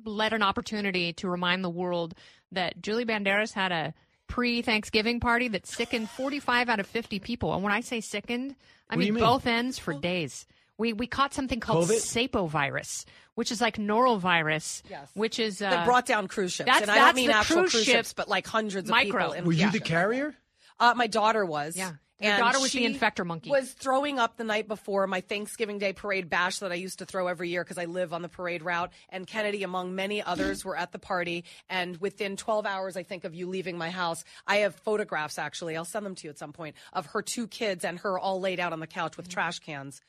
let 0.05 0.33
an 0.33 0.41
opportunity 0.43 1.13
to 1.13 1.27
remind 1.27 1.63
the 1.63 1.69
world 1.69 2.13
that 2.51 2.81
Julie 2.81 3.05
Banderas 3.05 3.53
had 3.53 3.71
a 3.71 3.93
pre-Thanksgiving 4.27 5.19
party 5.19 5.47
that 5.49 5.65
sickened 5.65 6.09
45 6.09 6.69
out 6.69 6.79
of 6.79 6.87
50 6.87 7.19
people. 7.19 7.53
And 7.53 7.63
when 7.63 7.71
I 7.73 7.81
say 7.81 8.01
sickened, 8.01 8.55
I 8.89 8.95
What 8.95 9.01
do 9.01 9.07
you 9.07 9.13
mean, 9.13 9.21
mean? 9.21 9.29
both 9.31 9.47
ends 9.47 9.79
for 9.79 9.93
days. 9.93 10.45
We 10.77 10.91
we 10.93 11.07
caught 11.07 11.33
something 11.33 11.59
called 11.61 11.85
COVID? 11.87 12.29
sapovirus, 12.29 13.05
which 13.35 13.49
is 13.51 13.61
like 13.61 13.77
norovirus, 13.77 14.81
Yes. 14.89 15.09
which 15.13 15.39
is 15.39 15.61
uh, 15.61 15.69
that 15.69 15.85
brought 15.85 16.05
down 16.05 16.27
cruise 16.27 16.51
ships, 16.51 16.65
that's- 16.67 16.81
and 16.81 16.91
I 16.91 16.97
don't 16.97 17.15
mean 17.15 17.27
the 17.27 17.35
actual 17.37 17.61
cruise 17.61 17.71
cruise 17.71 17.85
ship 17.85 17.95
ships, 17.95 18.13
but 18.13 18.27
like 18.27 18.45
hundreds 18.45 18.89
of 18.89 18.93
micro. 18.93 19.29
people. 19.31 19.45
Were 19.45 19.53
you 19.53 19.59
yeah. 19.61 19.71
the 19.71 19.79
carrier? 19.79 20.35
Uh, 20.79 20.93
my 20.97 21.07
daughter 21.07 21.45
was. 21.45 21.77
Yeah. 21.77 21.93
Her 22.21 22.29
And 22.29 22.39
daughter 22.39 22.59
was 22.61 22.71
the 22.71 22.85
infector 22.85 23.25
monkey. 23.25 23.49
Was 23.49 23.71
throwing 23.73 24.19
up 24.19 24.37
the 24.37 24.45
night 24.45 24.67
before 24.67 25.05
my 25.05 25.19
Thanksgiving 25.19 25.79
Day 25.79 25.91
parade 25.91 26.29
bash 26.29 26.59
that 26.59 26.71
I 26.71 26.75
used 26.75 26.99
to 26.99 27.05
throw 27.05 27.27
every 27.27 27.49
year 27.49 27.63
because 27.63 27.77
I 27.77 27.85
live 27.85 28.13
on 28.13 28.21
the 28.21 28.29
parade 28.29 28.63
route. 28.63 28.91
And 29.09 29.27
Kennedy, 29.27 29.63
among 29.63 29.95
many 29.95 30.23
others, 30.23 30.63
were 30.63 30.77
at 30.77 30.93
the 30.93 30.99
party. 30.99 31.43
And 31.69 31.97
within 31.97 32.37
12 32.37 32.65
hours, 32.65 32.95
I 32.95 33.03
think, 33.03 33.25
of 33.25 33.35
you 33.35 33.47
leaving 33.49 33.77
my 33.77 33.89
house, 33.89 34.23
I 34.47 34.57
have 34.57 34.75
photographs 34.75 35.37
actually. 35.37 35.75
I'll 35.75 35.83
send 35.83 36.05
them 36.05 36.15
to 36.15 36.23
you 36.27 36.29
at 36.29 36.39
some 36.39 36.53
point 36.53 36.75
of 36.93 37.07
her 37.07 37.21
two 37.21 37.47
kids 37.47 37.83
and 37.83 37.99
her 37.99 38.17
all 38.17 38.39
laid 38.39 38.61
out 38.61 38.71
on 38.71 38.79
the 38.79 38.87
couch 38.87 39.17
with 39.17 39.27
trash 39.27 39.59
cans 39.59 40.01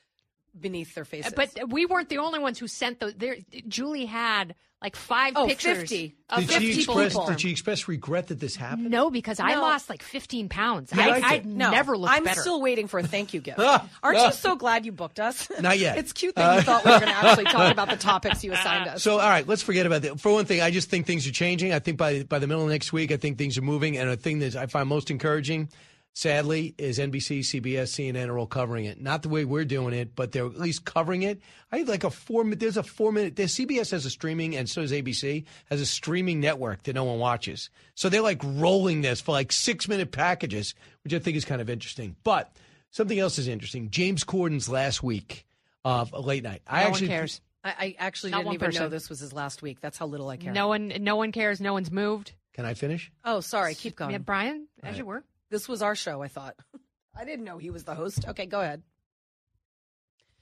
beneath 0.59 0.93
their 0.95 1.05
faces. 1.05 1.33
But 1.35 1.51
we 1.69 1.85
weren't 1.85 2.09
the 2.09 2.17
only 2.19 2.39
ones 2.39 2.57
who 2.59 2.67
sent 2.67 2.99
those. 2.99 3.13
There, 3.15 3.37
Julie 3.67 4.05
had 4.05 4.55
like 4.79 4.95
five 4.95 5.33
Oh, 5.35 5.47
pictures 5.47 5.79
50. 5.79 6.15
of 6.29 6.39
Did 6.41 6.49
50 6.49 6.65
she 6.71 6.77
express? 6.81 7.13
people. 7.13 7.25
Did 7.27 7.41
she 7.41 7.49
express 7.49 7.87
regret 7.87 8.27
that 8.27 8.39
this 8.39 8.55
happened? 8.55 8.91
No, 8.91 9.09
because 9.09 9.39
I 9.39 9.55
lost 9.55 9.89
like 9.89 10.03
15 10.03 10.49
pounds. 10.49 10.93
You 10.93 11.01
I, 11.01 11.07
liked 11.07 11.25
I 11.25 11.33
it. 11.37 11.45
No, 11.45 11.71
never 11.71 11.97
looked 11.97 12.13
I'm 12.13 12.23
better. 12.23 12.39
still 12.41 12.61
waiting 12.61 12.87
for 12.87 12.99
a 12.99 13.03
thank 13.03 13.33
you 13.33 13.39
gift. 13.41 13.57
Ah, 13.61 13.89
Aren't 14.03 14.19
ah. 14.19 14.27
you 14.27 14.33
so 14.33 14.55
glad 14.55 14.85
you 14.85 14.91
booked 14.91 15.19
us? 15.19 15.49
Not 15.59 15.79
yet. 15.79 15.97
it's 15.99 16.13
cute 16.13 16.35
that 16.35 16.53
you 16.53 16.59
Uh, 16.59 16.63
thought 16.63 16.85
we 16.85 16.91
were 16.91 16.99
going 16.99 17.11
to 17.11 17.17
actually 17.17 17.45
talk 17.45 17.71
about 17.71 17.89
the 17.89 17.95
topics 17.97 18.43
you 18.43 18.53
assigned 18.53 18.87
us. 18.87 19.01
So, 19.01 19.13
all 19.19 19.27
right, 19.29 19.47
let's 19.47 19.63
forget 19.63 19.87
about 19.87 20.03
that. 20.03 20.19
For 20.19 20.31
one 20.31 20.45
thing, 20.45 20.61
I 20.61 20.69
just 20.69 20.91
think 20.91 21.07
things 21.07 21.25
are 21.27 21.31
changing. 21.31 21.73
I 21.73 21.79
think 21.79 21.97
by 21.97 22.21
by 22.21 22.37
the 22.37 22.45
middle 22.45 22.61
of 22.63 22.69
next 22.69 22.93
week, 22.93 23.11
I 23.11 23.17
think 23.17 23.39
things 23.39 23.57
are 23.57 23.63
moving. 23.63 23.97
And 23.97 24.09
a 24.11 24.15
thing 24.15 24.37
that 24.39 24.55
I 24.55 24.67
find 24.67 24.87
most 24.87 25.09
encouraging, 25.09 25.69
sadly, 26.17 26.73
is 26.79 26.97
NBC, 26.97 27.39
CBS, 27.41 27.89
CNN 27.93 28.27
are 28.29 28.39
all 28.39 28.47
covering 28.47 28.85
it. 28.85 28.99
Not 28.99 29.21
the 29.21 29.29
way 29.29 29.45
we're 29.45 29.65
doing 29.65 29.93
it, 29.93 30.15
but 30.15 30.31
they're 30.31 30.47
at 30.47 30.57
least 30.59 30.83
covering 30.83 31.21
it. 31.21 31.39
I 31.71 31.77
have 31.77 31.87
like 31.87 32.03
a 32.03 32.09
four. 32.09 32.43
mi- 32.43 32.55
There's 32.55 32.75
a 32.77 32.81
four 32.83 33.11
minute. 33.11 33.35
There's 33.35 33.53
CBS 33.53 33.91
has 33.91 34.05
a 34.05 34.09
streaming, 34.09 34.55
and 34.55 34.67
so 34.67 34.81
does 34.81 34.91
ABC 34.91 35.45
has 35.69 35.79
a 35.79 35.85
streaming 35.85 36.39
network 36.39 36.83
that 36.83 36.93
no 36.95 37.03
one 37.03 37.19
watches. 37.19 37.69
So 37.93 38.09
they're 38.09 38.21
like 38.21 38.41
rolling 38.43 39.01
this 39.01 39.21
for 39.21 39.31
like 39.31 39.51
six 39.51 39.87
minute 39.87 40.11
packages, 40.11 40.73
which 41.03 41.13
I 41.13 41.19
think 41.19 41.37
is 41.37 41.45
kind 41.45 41.61
of 41.61 41.69
interesting. 41.69 42.15
But 42.23 42.51
something 42.89 43.19
else 43.19 43.37
is 43.37 43.47
interesting. 43.47 43.91
James 43.91 44.23
Corden's 44.23 44.67
last 44.67 45.03
week 45.03 45.45
of 45.85 46.11
late 46.13 46.43
night. 46.43 46.63
I 46.67 46.81
no 46.81 46.87
actually 46.87 47.09
one 47.09 47.17
cares. 47.17 47.41
I, 47.63 47.69
I 47.69 47.95
actually 47.99 48.31
Not 48.31 48.37
didn't 48.39 48.45
one 48.47 48.55
even 48.55 48.69
know 48.81 48.89
this 48.89 49.09
was 49.09 49.19
his 49.19 49.33
last 49.33 49.61
week. 49.61 49.81
That's 49.81 49.97
how 49.97 50.07
little 50.07 50.29
I 50.29 50.37
care. 50.37 50.51
No 50.53 50.67
one, 50.67 50.87
no 51.01 51.15
one 51.15 51.31
cares. 51.31 51.61
No 51.61 51.73
one's 51.73 51.91
moved. 51.91 52.31
Can 52.53 52.65
I 52.65 52.73
finish? 52.73 53.11
Oh, 53.23 53.39
sorry. 53.41 53.75
Keep 53.75 53.97
going. 53.97 54.11
Yeah, 54.11 54.17
Brian, 54.17 54.67
as 54.81 54.97
you 54.97 55.05
were. 55.05 55.23
This 55.49 55.67
was 55.69 55.81
our 55.81 55.95
show, 55.95 56.21
I 56.21 56.27
thought. 56.27 56.55
I 57.15 57.25
didn't 57.25 57.45
know 57.45 57.57
he 57.57 57.69
was 57.69 57.83
the 57.83 57.95
host. 57.95 58.27
Okay, 58.27 58.45
go 58.45 58.61
ahead. 58.61 58.83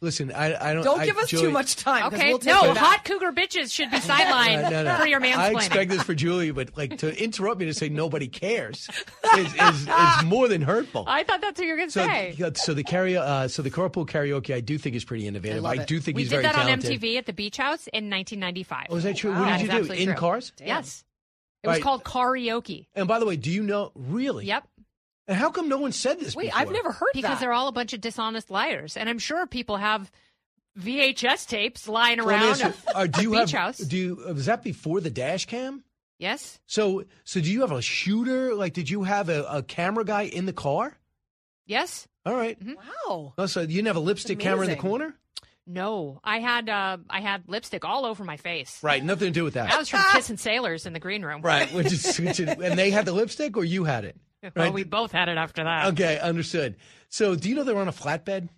Listen, 0.02 0.32
I, 0.34 0.72
I 0.72 0.74
don't. 0.74 0.84
Don't 0.84 1.00
I- 1.00 1.06
give 1.06 1.18
us 1.18 1.30
Julie- 1.30 1.44
too 1.46 1.52
much 1.52 1.78
time. 1.78 2.14
Okay, 2.14 2.28
we'll 2.30 2.40
no, 2.44 2.74
hot 2.74 3.06
cougar 3.06 3.32
bitches 3.32 3.72
should 3.72 3.90
be 3.90 3.98
sidelined 4.02 4.66
Uh, 4.66 4.70
no, 4.70 4.84
no. 4.84 4.96
for 4.98 5.08
your 5.08 5.22
mansplaining. 5.22 5.36
I 5.38 5.52
expect 5.52 5.90
this 5.90 6.04
for 6.04 6.14
Julie, 6.14 6.52
but 6.52 6.76
like 6.76 6.98
to 6.98 7.18
interrupt 7.24 7.62
me 7.62 7.68
to 7.68 7.74
say 7.74 7.88
nobody 7.88 8.28
cares 8.28 8.90
is, 9.38 9.54
is, 9.54 9.88
is 9.88 10.24
more 10.26 10.50
than 10.50 10.62
hurtful. 10.62 11.06
I 11.08 11.24
thought 11.24 11.40
that's 11.40 11.58
what 11.58 11.66
you 11.66 11.72
were 11.72 11.78
going 11.78 11.88
to 11.90 11.94
So, 11.94 12.06
say. 12.06 12.36
so 12.56 12.74
the 12.74 12.84
karaoke, 12.84 13.18
uh, 13.22 13.48
so 13.48 13.62
the 13.62 13.72
carpool 13.72 14.06
karaoke, 14.06 14.54
I 14.54 14.60
do 14.60 14.78
think 14.78 14.98
is 14.98 15.06
pretty 15.06 15.28
innovative. 15.28 15.64
love 15.64 15.80
I, 15.80 15.86
do 15.86 16.00
think 16.02 16.18
we 16.18 16.24
he's 16.24 16.30
did 16.30 16.44
that 16.44 16.58
on 16.58 16.68
MTV 16.82 17.18
at 17.18 17.26
the 17.26 17.34
Beach 17.34 17.56
House 17.58 17.88
in 17.88 18.10
1995. 18.10 18.88
Oh, 18.90 18.98
is 18.98 19.04
that 19.06 19.16
true? 19.16 19.32
Wow. 19.32 19.40
What 19.50 19.60
did 19.60 19.70
is 19.70 19.74
you 19.90 19.96
do 19.96 20.02
in 20.02 20.06
true. 20.10 20.16
cars? 20.16 20.52
Yes, 20.60 21.06
it 21.64 21.68
was 21.68 21.76
Right. 21.78 21.82
called 21.84 22.04
karaoke. 22.04 22.88
And 22.96 23.08
by 23.08 23.20
the 23.20 23.26
way, 23.26 23.38
do 23.38 23.50
you 23.50 23.64
know 23.64 23.94
really? 23.96 24.46
Yep. 24.46 24.68
And 25.28 25.38
how 25.38 25.50
come 25.50 25.68
no 25.70 25.78
one 25.78 25.92
said 25.92 26.20
this? 26.20 26.36
Wait, 26.36 26.48
before? 26.48 26.62
I've 26.62 26.72
never 26.72 26.92
heard 26.92 27.10
that. 27.14 27.22
because 27.22 27.40
they're 27.40 27.54
all 27.54 27.68
a 27.68 27.72
bunch 27.72 27.94
of 27.94 28.02
dishonest 28.02 28.52
liars, 28.52 28.96
and 28.98 29.10
I'm 29.10 29.20
sure 29.20 29.48
people 29.48 29.78
have 29.78 30.12
VHS 30.80 31.48
tapes 31.48 31.88
lying 31.88 32.20
Well, 32.20 32.30
around 32.30 32.62
ask 32.62 32.64
you, 32.64 32.74
uh, 32.94 33.08
do 33.08 33.22
you 33.24 33.32
beach 33.32 33.52
have? 33.52 33.60
house. 33.60 33.78
Do 33.78 33.98
you, 33.98 34.24
uh, 34.28 34.34
was 34.34 34.46
that 34.46 34.64
before 34.64 35.02
the 35.02 35.10
dash 35.10 35.46
cam? 35.46 35.84
Yes. 36.20 36.60
So, 36.66 37.04
so 37.24 37.42
do 37.42 37.52
you 37.52 37.62
have 37.62 37.72
a 37.72 37.82
shooter? 37.82 38.56
Like, 38.56 38.74
did 38.74 38.90
you 38.90 39.04
have 39.04 39.30
a, 39.30 39.44
a 39.46 39.64
camera 39.64 40.06
guy 40.06 40.24
in 40.24 40.46
the 40.46 40.54
car? 40.54 40.98
Yes. 41.66 42.08
All 42.26 42.36
right. 42.36 42.58
Wow. 42.64 43.34
Oh, 43.38 43.46
so 43.48 43.62
you 43.62 43.68
didn't 43.68 43.88
have 43.88 43.96
a 43.96 44.02
lipstick 44.02 44.40
camera 44.40 44.64
in 44.66 44.70
the 44.70 44.76
corner? 44.76 45.16
No, 45.68 46.20
I 46.24 46.40
had 46.40 46.70
uh, 46.70 46.98
I 47.10 47.22
had 47.22 47.44
lipstick 47.48 47.84
all 47.84 48.06
over 48.06 48.24
my 48.24 48.38
face. 48.38 48.80
Right. 48.84 49.04
Nothing 49.04 49.30
to 49.30 49.32
do 49.32 49.44
with 49.44 49.56
that. 49.56 49.74
I 49.74 49.78
was 49.80 49.90
from 49.90 50.02
kissing 50.12 50.38
sailors 50.38 50.86
in 50.86 50.94
the 50.94 51.00
green 51.00 51.24
room. 51.24 51.42
Right. 51.42 51.72
Which 51.74 51.88
is, 51.92 52.18
which 52.20 52.40
is, 52.40 52.50
and 52.50 52.78
they 52.78 52.92
had 52.92 53.06
the 53.06 53.14
lipstick, 53.14 53.58
or 53.58 53.64
you 53.66 53.84
had 53.84 54.06
it. 54.06 54.16
Well, 54.56 54.66
Right. 54.66 54.74
we 54.74 54.84
both 54.84 55.12
had 55.12 55.30
it 55.30 55.38
after 55.38 55.64
that. 55.64 55.88
Okay, 55.94 56.20
understood. 56.20 56.76
So, 57.10 57.36
do 57.36 57.50
you 57.50 57.56
know 57.56 57.64
they're 57.64 57.78
on 57.78 57.88
a 57.88 57.92
flatbed? 57.94 58.50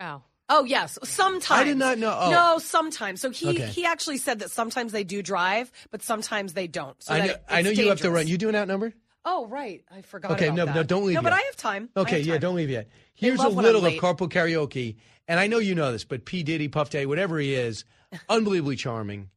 Oh. 0.00 0.22
Oh 0.50 0.64
yes, 0.64 0.98
sometimes. 1.04 1.50
I 1.60 1.64
did 1.64 1.78
not 1.78 1.96
know- 1.98 2.14
oh. 2.20 2.30
No, 2.30 2.58
sometimes. 2.58 3.20
So 3.22 3.30
he 3.30 3.48
Okay. 3.48 3.66
he 3.66 3.86
actually 3.86 4.18
said 4.18 4.40
that 4.40 4.50
sometimes 4.50 4.92
they 4.92 5.02
do 5.04 5.22
drive, 5.22 5.72
but 5.90 6.02
sometimes 6.02 6.52
they 6.52 6.66
don't. 6.66 7.02
So 7.02 7.14
I 7.14 7.26
know. 7.26 7.34
I 7.48 7.62
know 7.62 7.70
it's 7.70 7.78
you 7.78 7.88
have 7.88 8.00
to 8.02 8.10
run. 8.10 8.26
You 8.26 8.36
doing 8.36 8.54
outnumbered? 8.54 8.92
Oh 9.24 9.46
right, 9.46 9.82
I 9.90 10.02
forgot. 10.02 10.32
Okay, 10.32 10.46
about 10.48 10.56
no, 10.56 10.64
that. 10.66 10.74
no, 10.74 10.82
don't 10.82 11.06
leave 11.06 11.14
No, 11.14 11.22
but. 11.22 11.32
I 11.32 11.40
have 11.40 11.56
time. 11.56 11.88
Okay, 11.96 12.18
have 12.18 12.26
yeah, 12.26 12.36
don't 12.38 12.56
leave 12.56 12.68
yet. 12.68 12.88
Here's 13.14 13.40
a 13.40 13.44
love 13.44 13.54
when 13.54 13.64
I'm 13.64 13.72
little 13.72 13.86
of 13.86 13.92
late. 13.94 14.00
carpool 14.02 14.28
karaoke, 14.30 14.96
and 15.26 15.40
I 15.40 15.46
know 15.46 15.56
you 15.58 15.74
know 15.74 15.90
this, 15.92 16.04
but 16.04 16.26
P 16.26 16.42
Diddy, 16.42 16.68
Puff 16.68 16.90
Daddy, 16.90 17.06
whatever 17.06 17.38
he 17.38 17.54
is, 17.54 17.86
unbelievably 18.28 18.76
charming. 18.76 19.30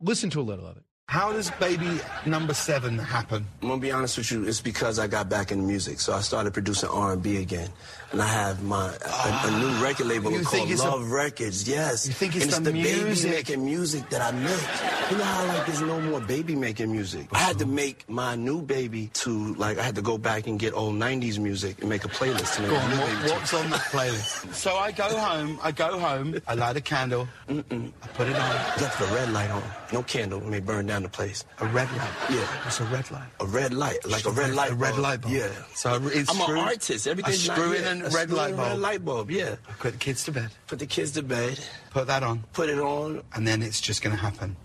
Listen 0.00 0.28
to 0.30 0.40
a 0.40 0.42
little 0.42 0.66
of 0.66 0.76
it. 0.76 0.82
How 1.12 1.30
does 1.30 1.50
baby 1.60 2.00
number 2.24 2.54
seven 2.54 2.96
happen? 2.96 3.44
I'm 3.60 3.68
gonna 3.68 3.80
be 3.82 3.92
honest 3.92 4.16
with 4.16 4.30
you. 4.32 4.44
It's 4.48 4.62
because 4.62 4.98
I 4.98 5.08
got 5.08 5.28
back 5.28 5.52
into 5.52 5.62
music, 5.62 6.00
so 6.00 6.14
I 6.14 6.20
started 6.22 6.54
producing 6.54 6.88
R&B 6.88 7.36
again, 7.36 7.68
and 8.12 8.22
I 8.22 8.26
have 8.26 8.62
my 8.62 8.86
a, 8.86 9.46
a 9.46 9.50
new 9.60 9.68
ah. 9.76 9.80
record 9.82 10.06
label 10.06 10.30
called 10.30 10.70
it's 10.70 10.80
a- 10.80 10.84
Love 10.88 11.10
Records. 11.10 11.68
Yes, 11.68 12.06
You 12.06 12.14
think 12.14 12.34
it's 12.34 12.44
and 12.46 12.50
it's 12.54 12.58
the 12.60 12.72
the, 12.72 12.82
baby 12.82 13.04
music? 13.04 13.30
making 13.30 13.62
music 13.62 14.08
that 14.08 14.22
I 14.22 14.30
make. 14.32 15.10
You 15.10 15.18
know 15.18 15.24
how 15.24 15.46
like 15.48 15.66
there's 15.66 15.82
no 15.82 16.00
more 16.00 16.18
baby 16.20 16.56
making 16.56 16.90
music. 16.90 17.26
I 17.32 17.40
had 17.40 17.58
to 17.58 17.66
make 17.66 18.08
my 18.08 18.34
new 18.34 18.62
baby 18.62 19.10
to 19.20 19.52
like 19.56 19.76
I 19.76 19.82
had 19.82 19.96
to 19.96 20.02
go 20.02 20.16
back 20.16 20.46
and 20.46 20.58
get 20.58 20.72
old 20.72 20.94
'90s 20.94 21.38
music 21.38 21.80
and 21.82 21.90
make 21.90 22.06
a 22.06 22.08
playlist. 22.08 22.56
To 22.56 22.62
make 22.62 22.70
Go 22.70 22.76
a 22.76 22.80
on, 22.80 22.90
new 22.90 22.96
what- 22.96 23.06
baby 23.10 23.28
to. 23.28 23.34
what's 23.34 23.52
on 23.52 23.68
that 23.68 23.80
playlist? 23.92 24.54
So 24.62 24.76
I 24.76 24.92
go 24.92 25.08
home, 25.18 25.58
I 25.62 25.72
go 25.72 25.98
home, 25.98 26.40
I 26.48 26.54
light 26.54 26.76
a 26.78 26.80
candle, 26.80 27.28
Mm-mm. 27.50 27.92
I 28.02 28.06
put 28.16 28.28
it 28.28 28.36
on. 28.36 28.50
Left 28.80 28.98
the 28.98 29.06
red 29.14 29.30
light 29.32 29.50
on. 29.50 29.62
No 29.92 30.02
candle. 30.04 30.40
It 30.40 30.46
may 30.48 30.60
burn 30.60 30.86
down 30.86 31.01
the 31.02 31.08
place. 31.08 31.44
A 31.60 31.66
red 31.66 31.88
light? 31.96 32.10
Yeah. 32.30 32.36
What's 32.64 32.80
a 32.80 32.84
red 32.84 33.10
light? 33.10 33.28
A 33.40 33.46
red 33.46 33.72
light, 33.74 33.98
like 34.08 34.24
a 34.26 34.30
red 34.30 34.54
light 34.54 34.70
A 34.72 34.74
red 34.74 34.96
light 34.98 35.20
bulb. 35.20 35.34
Yeah. 35.34 35.48
So 35.74 36.00
it's 36.06 36.30
I'm 36.30 36.36
screw- 36.36 36.54
an 36.60 36.60
artist. 36.68 37.06
Everything's 37.06 37.48
I 37.48 37.54
not 37.54 37.62
screw 37.62 37.72
in 37.74 38.02
a 38.02 38.06
I 38.06 38.08
red 38.10 38.30
light 38.30 38.56
bulb. 38.56 38.68
red 38.70 38.78
light 38.78 39.04
bulb. 39.04 39.30
Yeah. 39.30 39.56
I 39.68 39.72
put 39.72 39.92
the 39.92 39.98
kids 39.98 40.24
to 40.24 40.32
bed. 40.32 40.50
Put 40.66 40.78
the 40.78 40.86
kids 40.86 41.12
to 41.12 41.22
bed. 41.22 41.58
Put 41.90 42.06
that 42.06 42.22
on. 42.22 42.44
Put 42.52 42.68
it 42.68 42.78
on. 42.78 43.22
And 43.34 43.46
then 43.46 43.62
it's 43.62 43.80
just 43.80 44.02
going 44.02 44.14
to 44.16 44.20
happen. 44.22 44.56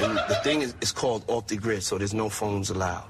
And 0.00 0.16
the 0.28 0.38
thing 0.42 0.62
is, 0.62 0.74
it's 0.80 0.92
called 0.92 1.24
off 1.28 1.46
the 1.46 1.56
grid, 1.56 1.82
so 1.82 1.96
there's 1.96 2.12
no 2.14 2.28
phones 2.28 2.70
allowed. 2.70 3.04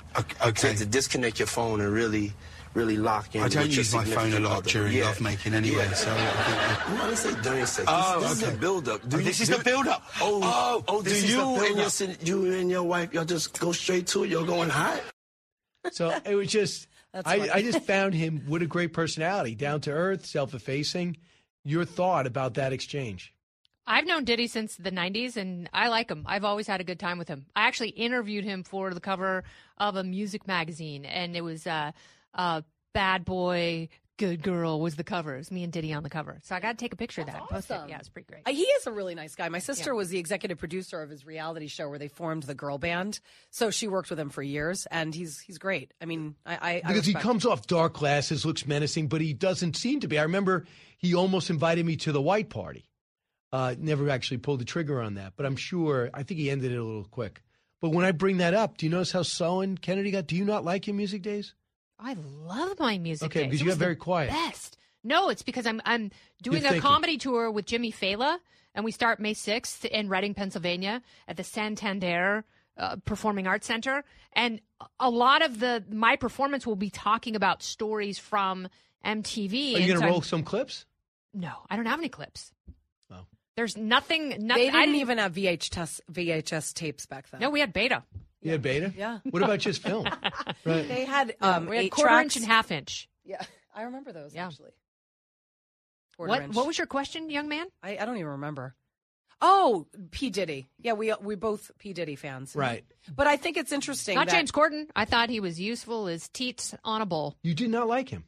Okay. 0.44 0.74
So 0.74 0.84
to 0.84 0.86
disconnect 0.86 1.38
your 1.38 1.46
phone 1.48 1.80
and 1.80 1.92
really, 1.92 2.32
really 2.76 2.96
lock 2.96 3.34
in. 3.34 3.42
I 3.42 3.48
don't 3.48 3.68
use 3.70 3.92
my 3.94 4.04
phone 4.04 4.32
a 4.34 4.40
lot 4.40 4.58
other. 4.58 4.70
during 4.70 4.92
Yeah. 4.92 5.06
lovemaking 5.06 5.54
anyway, 5.54 5.86
Yeah. 5.88 5.94
so 5.94 6.12
I 6.12 6.16
think- 6.16 6.88
I'm 6.90 6.96
not 6.98 7.18
say 7.18 7.42
during 7.42 7.66
sex. 7.66 7.84
Oh, 7.88 8.20
this, 8.20 8.30
this 8.30 8.38
okay. 8.42 8.46
is 8.48 8.52
the 8.54 8.58
build-up. 8.60 9.00
Oh, 9.04 9.16
this 9.16 9.40
is 9.40 9.48
the 9.48 9.58
build-up. 9.64 10.02
Oh, 10.20 10.40
Oh, 10.44 10.84
oh, 10.88 11.02
this 11.02 11.12
do 11.12 11.18
is 11.18 11.22
the 11.24 11.28
you 11.38 11.42
and 11.66 11.76
your 11.78 11.90
build-up. 11.90 12.26
you 12.28 12.52
and 12.60 12.70
your 12.70 12.82
wife, 12.84 13.12
y'all 13.14 13.24
just 13.24 13.58
go 13.58 13.72
straight 13.72 14.06
to 14.08 14.24
it? 14.24 14.30
You're 14.30 14.46
going 14.46 14.68
hot. 14.68 15.02
So 15.92 16.16
it 16.24 16.34
was 16.34 16.48
just, 16.48 16.86
That's 17.12 17.26
I. 17.28 17.48
I 17.54 17.62
just 17.62 17.82
found 17.84 18.14
him 18.14 18.44
with 18.46 18.62
a 18.62 18.66
great 18.66 18.92
personality, 18.92 19.54
down 19.54 19.80
to 19.82 19.90
earth, 19.90 20.26
self 20.26 20.52
effacing. 20.54 21.16
Your 21.64 21.84
thought 21.84 22.26
about 22.26 22.54
that 22.54 22.72
exchange? 22.72 23.32
I've 23.88 24.04
known 24.06 24.24
Diddy 24.24 24.48
since 24.48 24.74
the 24.76 24.90
90s 24.90 25.36
and 25.36 25.68
I 25.72 25.88
like 25.88 26.10
him. 26.10 26.24
I've 26.26 26.44
always 26.44 26.66
had 26.66 26.80
a 26.80 26.84
good 26.84 26.98
time 26.98 27.18
with 27.18 27.28
him. 27.28 27.46
I 27.54 27.68
actually 27.68 27.90
interviewed 27.90 28.44
him 28.44 28.64
for 28.64 28.92
the 28.92 29.00
cover 29.00 29.44
of 29.78 29.94
a 29.94 30.02
music 30.02 30.46
magazine 30.48 31.04
and 31.04 31.36
it 31.36 31.42
was 31.42 31.66
uh, 31.68 31.92
uh, 32.36 32.62
Bad 32.94 33.24
Boy, 33.24 33.88
Good 34.18 34.42
Girl 34.42 34.80
was 34.80 34.96
the 34.96 35.04
cover. 35.04 35.34
It 35.34 35.38
was 35.38 35.50
me 35.50 35.62
and 35.62 35.72
Diddy 35.72 35.92
on 35.92 36.02
the 36.02 36.08
cover. 36.08 36.38
So 36.42 36.54
I 36.54 36.60
got 36.60 36.70
to 36.78 36.82
take 36.82 36.92
a 36.94 36.96
picture 36.96 37.20
of 37.20 37.26
that 37.26 37.36
and 37.40 37.48
post 37.48 37.70
it. 37.70 37.74
awesome. 37.74 37.88
Yeah, 37.90 37.98
it's 37.98 38.08
pretty 38.08 38.26
great. 38.26 38.42
Uh, 38.46 38.50
He 38.52 38.62
is 38.62 38.86
a 38.86 38.92
really 38.92 39.14
nice 39.14 39.34
guy. 39.34 39.48
My 39.50 39.58
sister 39.58 39.94
was 39.94 40.08
the 40.08 40.18
executive 40.18 40.56
producer 40.58 41.02
of 41.02 41.10
his 41.10 41.26
reality 41.26 41.66
show 41.66 41.88
where 41.90 41.98
they 41.98 42.08
formed 42.08 42.44
the 42.44 42.54
girl 42.54 42.78
band. 42.78 43.20
So 43.50 43.70
she 43.70 43.88
worked 43.88 44.08
with 44.08 44.18
him 44.18 44.30
for 44.30 44.42
years, 44.42 44.86
and 44.90 45.14
he's 45.14 45.40
he's 45.40 45.58
great. 45.58 45.92
I 46.00 46.06
mean, 46.06 46.34
I, 46.46 46.54
I 46.54 46.70
I 46.84 46.88
because 46.88 47.04
he 47.04 47.10
respect- 47.12 47.22
comes 47.24 47.44
off 47.44 47.66
dark 47.66 47.94
glasses, 47.94 48.46
looks 48.46 48.66
menacing, 48.66 49.08
but 49.08 49.20
he 49.20 49.34
doesn't 49.34 49.76
seem 49.76 50.00
to 50.00 50.08
be. 50.08 50.18
I 50.18 50.22
remember 50.22 50.64
he 50.96 51.14
almost 51.14 51.50
invited 51.50 51.84
me 51.84 51.96
to 51.96 52.12
the 52.12 52.22
white 52.22 52.48
party. 52.48 52.88
Uh, 53.52 53.74
never 53.78 54.08
actually 54.10 54.38
pulled 54.38 54.60
the 54.60 54.64
trigger 54.64 55.00
on 55.00 55.14
that, 55.14 55.34
but 55.36 55.46
I'm 55.46 55.56
sure. 55.56 56.10
I 56.14 56.22
think 56.24 56.40
he 56.40 56.50
ended 56.50 56.72
it 56.72 56.76
a 56.78 56.82
little 56.84 57.04
quick. 57.04 57.42
But 57.82 57.90
when 57.90 58.04
I 58.06 58.12
bring 58.12 58.38
that 58.38 58.54
up, 58.54 58.78
do 58.78 58.86
you 58.86 58.90
notice 58.90 59.12
how 59.12 59.22
sullen 59.22 59.76
Kennedy 59.76 60.10
got? 60.10 60.26
Do 60.26 60.36
you 60.36 60.44
not 60.46 60.64
like 60.64 60.88
him 60.88 60.96
music 60.96 61.20
days? 61.22 61.54
I 61.98 62.14
love 62.14 62.78
my 62.78 62.98
music. 62.98 63.26
Okay, 63.26 63.40
days. 63.40 63.46
because 63.46 63.60
It 63.60 63.64
you 63.64 63.68
was 63.70 63.76
got 63.76 63.80
very 63.84 63.96
quiet. 63.96 64.30
Best. 64.30 64.76
No, 65.04 65.28
it's 65.28 65.42
because 65.42 65.66
I'm 65.66 65.80
I'm 65.84 66.10
doing 66.42 66.58
You're 66.62 66.66
a 66.68 66.72
thinking. 66.72 66.80
comedy 66.82 67.16
tour 67.16 67.50
with 67.50 67.64
Jimmy 67.66 67.92
Failla, 67.92 68.38
and 68.74 68.84
we 68.84 68.90
start 68.92 69.20
May 69.20 69.34
6th 69.34 69.84
in 69.84 70.08
Reading, 70.08 70.34
Pennsylvania, 70.34 71.00
at 71.28 71.36
the 71.36 71.44
Santander 71.44 72.44
uh, 72.76 72.96
Performing 73.04 73.46
Arts 73.46 73.66
Center. 73.66 74.04
And 74.32 74.60
a 75.00 75.08
lot 75.08 75.42
of 75.42 75.60
the 75.60 75.84
my 75.90 76.16
performance 76.16 76.66
will 76.66 76.76
be 76.76 76.90
talking 76.90 77.36
about 77.36 77.62
stories 77.62 78.18
from 78.18 78.68
MTV. 79.04 79.52
Are 79.52 79.56
you 79.56 79.76
and 79.76 79.86
going 79.86 79.88
so 79.88 79.94
to 80.00 80.04
I'm- 80.04 80.12
roll 80.12 80.22
some 80.22 80.42
clips? 80.42 80.84
No, 81.32 81.52
I 81.70 81.76
don't 81.76 81.86
have 81.86 81.98
any 82.00 82.08
clips. 82.08 82.50
Oh. 83.12 83.26
There's 83.56 83.76
nothing. 83.76 84.30
nothing 84.40 84.46
They 84.48 84.68
I 84.70 84.86
didn't 84.86 85.00
even 85.00 85.18
have 85.18 85.34
VHS 85.34 86.00
VHS 86.10 86.72
tapes 86.74 87.06
back 87.06 87.30
then. 87.30 87.40
No, 87.40 87.50
we 87.50 87.60
had 87.60 87.72
beta. 87.72 88.02
You 88.46 88.52
had 88.52 88.62
beta. 88.62 88.92
Yeah. 88.96 89.18
What 89.30 89.42
about 89.42 89.58
just 89.58 89.82
film? 89.82 90.04
right. 90.64 90.86
They 90.88 91.04
had 91.04 91.34
um, 91.40 91.66
we 91.66 91.76
had 91.76 91.84
eight 91.86 91.92
quarter 91.92 92.08
tracks. 92.08 92.24
inch 92.24 92.36
and 92.36 92.44
half 92.46 92.70
inch. 92.70 93.08
Yeah, 93.24 93.42
I 93.74 93.82
remember 93.82 94.12
those 94.12 94.34
Yeah. 94.34 94.46
actually. 94.46 94.70
Quarter 96.16 96.30
What 96.30 96.42
inch. 96.42 96.54
What 96.54 96.66
was 96.66 96.78
your 96.78 96.86
question, 96.86 97.28
young 97.28 97.48
man? 97.48 97.66
I, 97.82 97.98
I 97.98 98.04
don't 98.06 98.16
even 98.16 98.30
remember. 98.30 98.74
Oh, 99.42 99.86
P 100.12 100.30
Diddy. 100.30 100.66
Yeah, 100.80 100.94
we 100.94 101.12
we 101.20 101.34
both 101.34 101.70
P 101.78 101.92
Diddy 101.92 102.16
fans. 102.16 102.54
Right. 102.54 102.84
But 103.14 103.26
I 103.26 103.36
think 103.36 103.56
it's 103.56 103.72
interesting. 103.72 104.14
Not 104.14 104.28
that- 104.28 104.34
James 104.36 104.52
Corden. 104.52 104.86
I 104.94 105.04
thought 105.04 105.28
he 105.28 105.40
was 105.40 105.60
useful 105.60 106.06
as 106.06 106.28
teats 106.28 106.74
on 106.84 107.02
a 107.02 107.06
bowl. 107.06 107.36
You 107.42 107.54
did 107.54 107.68
not 107.70 107.86
like 107.88 108.08
him. 108.08 108.24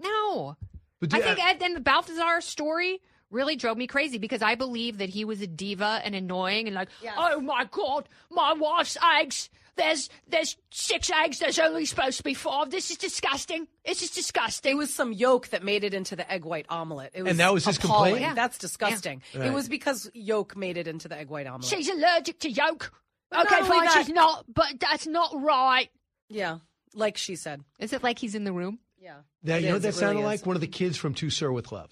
No. 0.00 0.56
But 1.00 1.14
I 1.14 1.18
do- 1.18 1.22
think 1.24 1.38
and 1.38 1.62
and 1.62 1.76
the 1.76 1.80
Balthazar 1.80 2.40
story 2.40 3.00
really 3.32 3.56
drove 3.56 3.76
me 3.76 3.86
crazy 3.86 4.18
because 4.18 4.42
I 4.42 4.54
believe 4.54 4.98
that 4.98 5.08
he 5.08 5.24
was 5.24 5.40
a 5.40 5.46
diva 5.46 6.00
and 6.04 6.14
annoying 6.14 6.66
and 6.68 6.74
like, 6.76 6.88
oh 7.16 7.40
my 7.40 7.64
god, 7.70 8.08
my 8.30 8.52
wife's 8.52 8.96
eggs. 9.18 9.50
There's 9.74 10.10
there's 10.28 10.58
six 10.70 11.10
eggs. 11.10 11.38
There's 11.38 11.58
only 11.58 11.86
supposed 11.86 12.18
to 12.18 12.22
be 12.22 12.34
five. 12.34 12.70
This 12.70 12.90
is 12.90 12.98
disgusting. 12.98 13.66
This 13.86 14.02
is 14.02 14.10
disgusting. 14.10 14.72
It 14.72 14.74
was 14.74 14.92
some 14.92 15.14
yolk 15.14 15.48
that 15.48 15.64
made 15.64 15.82
it 15.82 15.94
into 15.94 16.14
the 16.14 16.30
egg 16.30 16.44
white 16.44 16.66
omelet. 16.68 17.12
It 17.14 17.22
was 17.22 17.30
And 17.30 17.40
that 17.40 17.54
was 17.54 17.64
his 17.64 17.78
appalling. 17.78 18.10
complaint? 18.12 18.20
Yeah. 18.20 18.34
That's 18.34 18.58
disgusting. 18.58 19.22
Yeah. 19.32 19.40
Right. 19.40 19.48
It 19.48 19.54
was 19.54 19.70
because 19.70 20.10
yolk 20.12 20.56
made 20.58 20.76
it 20.76 20.86
into 20.86 21.08
the 21.08 21.16
egg 21.16 21.30
white 21.30 21.46
omelet. 21.46 21.64
She's 21.64 21.88
allergic 21.88 22.38
to 22.40 22.50
yolk. 22.50 22.92
Okay, 23.34 23.60
not 23.60 23.66
fine, 23.66 23.90
she's 23.92 24.10
not, 24.14 24.44
but 24.52 24.74
that's 24.78 25.06
not 25.06 25.30
right. 25.42 25.88
yeah, 26.28 26.58
like 26.92 27.16
she 27.16 27.34
said. 27.34 27.62
Is 27.78 27.94
it 27.94 28.02
like 28.02 28.18
he's 28.18 28.34
in 28.34 28.44
the 28.44 28.52
room? 28.52 28.78
Yeah. 29.00 29.20
Now, 29.42 29.54
It 29.56 29.62
you 29.62 29.66
know 29.68 29.72
what 29.72 29.76
is, 29.78 29.82
that 29.84 29.88
it 29.88 29.92
sounded 29.94 30.14
really 30.20 30.24
like? 30.26 30.44
One 30.44 30.54
of 30.54 30.60
the 30.60 30.66
kids 30.66 30.98
from 30.98 31.14
To 31.14 31.30
Sir 31.30 31.50
with 31.50 31.72
Love. 31.72 31.88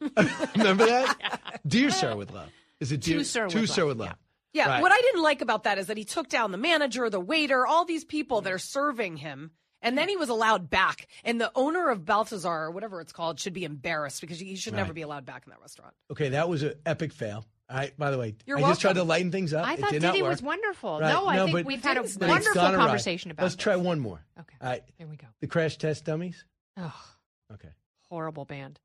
Remember 0.56 0.86
that? 0.86 1.60
Dear 1.66 1.90
Sir 1.90 2.16
with 2.16 2.30
Love. 2.32 2.48
Is 2.80 2.92
it 2.92 3.00
Dear 3.00 3.18
To 3.18 3.24
Sir 3.24 3.48
To 3.48 3.60
with 3.60 3.70
Sir 3.70 3.82
Love, 3.82 3.88
with 3.98 4.06
Love? 4.08 4.16
Yeah, 4.52 4.68
Right. 4.68 4.82
what 4.82 4.92
I 4.92 5.00
didn't 5.00 5.22
like 5.22 5.40
about 5.42 5.64
that 5.64 5.78
is 5.78 5.88
that 5.88 5.96
he 5.96 6.04
took 6.04 6.28
down 6.28 6.52
the 6.52 6.58
manager, 6.58 7.08
the 7.10 7.20
waiter, 7.20 7.66
all 7.66 7.84
these 7.84 8.04
people 8.04 8.40
that 8.42 8.52
are 8.52 8.58
serving 8.58 9.16
him, 9.16 9.50
and 9.82 9.98
then 9.98 10.08
he 10.08 10.16
was 10.16 10.28
allowed 10.28 10.70
back. 10.70 11.08
And 11.24 11.40
the 11.40 11.50
owner 11.56 11.88
of 11.90 12.04
Balthazar, 12.04 12.48
or 12.48 12.70
whatever 12.70 13.00
it's 13.00 13.12
called, 13.12 13.40
should 13.40 13.52
be 13.52 13.64
embarrassed 13.64 14.20
because 14.20 14.38
he 14.38 14.54
should 14.56 14.74
never 14.74 14.88
Right. 14.88 14.94
be 14.94 15.02
allowed 15.02 15.24
back 15.26 15.42
in 15.46 15.50
that 15.50 15.60
restaurant. 15.60 15.94
Okay, 16.10 16.28
that 16.30 16.48
was 16.48 16.62
an 16.62 16.74
epic 16.86 17.12
fail. 17.12 17.44
I, 17.68 17.92
by 17.98 18.10
the 18.10 18.18
way, 18.18 18.36
You're 18.46 18.58
I 18.58 18.60
just 18.60 18.80
tried 18.82 18.92
to 18.94 19.04
lighten 19.04 19.32
things 19.32 19.52
up. 19.54 19.66
I 19.66 19.74
it 19.74 19.80
thought 19.80 19.90
did 19.90 20.02
not 20.02 20.12
Diddy 20.12 20.22
work. 20.22 20.30
was 20.32 20.42
wonderful. 20.42 21.00
Right. 21.00 21.08
No, 21.12 21.26
I 21.26 21.38
think 21.38 21.52
but- 21.52 21.64
we've 21.64 21.82
had 21.82 21.96
a 21.96 22.00
Diddy's 22.00 22.18
but 22.18 22.28
wonderful 22.28 22.54
gone 22.54 22.74
awry. 22.74 22.84
conversation 22.84 23.30
about 23.30 23.42
Let's 23.44 23.54
this. 23.56 23.62
try 23.62 23.76
one 23.76 24.00
more. 24.00 24.22
Okay. 24.38 24.54
All 24.60 24.68
right. 24.68 24.82
Here 24.98 25.06
we 25.06 25.16
go. 25.16 25.26
The 25.40 25.46
crash 25.46 25.78
test 25.78 26.04
dummies. 26.04 26.44
Oh, 26.76 26.94
Okay. 27.54 27.70
horrible 28.10 28.44
band. 28.44 28.78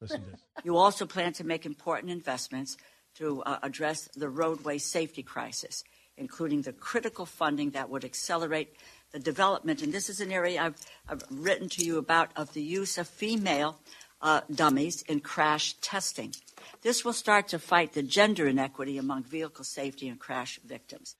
Listen 0.00 0.24
to 0.24 0.30
this. 0.30 0.40
You 0.64 0.76
also 0.76 1.06
plan 1.06 1.32
to 1.34 1.44
make 1.44 1.64
important 1.66 2.10
investments 2.10 2.76
to 3.16 3.42
uh, 3.42 3.58
address 3.62 4.08
the 4.14 4.28
roadway 4.28 4.78
safety 4.78 5.22
crisis, 5.22 5.84
including 6.16 6.62
the 6.62 6.72
critical 6.72 7.26
funding 7.26 7.70
that 7.70 7.90
would 7.90 8.04
accelerate 8.04 8.74
the 9.12 9.18
development. 9.18 9.82
And 9.82 9.92
this 9.92 10.08
is 10.08 10.20
an 10.20 10.32
area 10.32 10.62
I've, 10.62 10.76
I've 11.08 11.22
written 11.30 11.68
to 11.70 11.84
you 11.84 11.98
about 11.98 12.30
of 12.36 12.52
the 12.52 12.62
use 12.62 12.98
of 12.98 13.08
female 13.08 13.78
uh, 14.20 14.40
dummies 14.52 15.02
in 15.02 15.20
crash 15.20 15.74
testing. 15.80 16.34
This 16.82 17.04
will 17.04 17.12
start 17.12 17.48
to 17.48 17.58
fight 17.58 17.92
the 17.92 18.02
gender 18.02 18.46
inequity 18.46 18.98
among 18.98 19.24
vehicle 19.24 19.64
safety 19.64 20.08
and 20.08 20.18
crash 20.18 20.58
victims. 20.64 21.16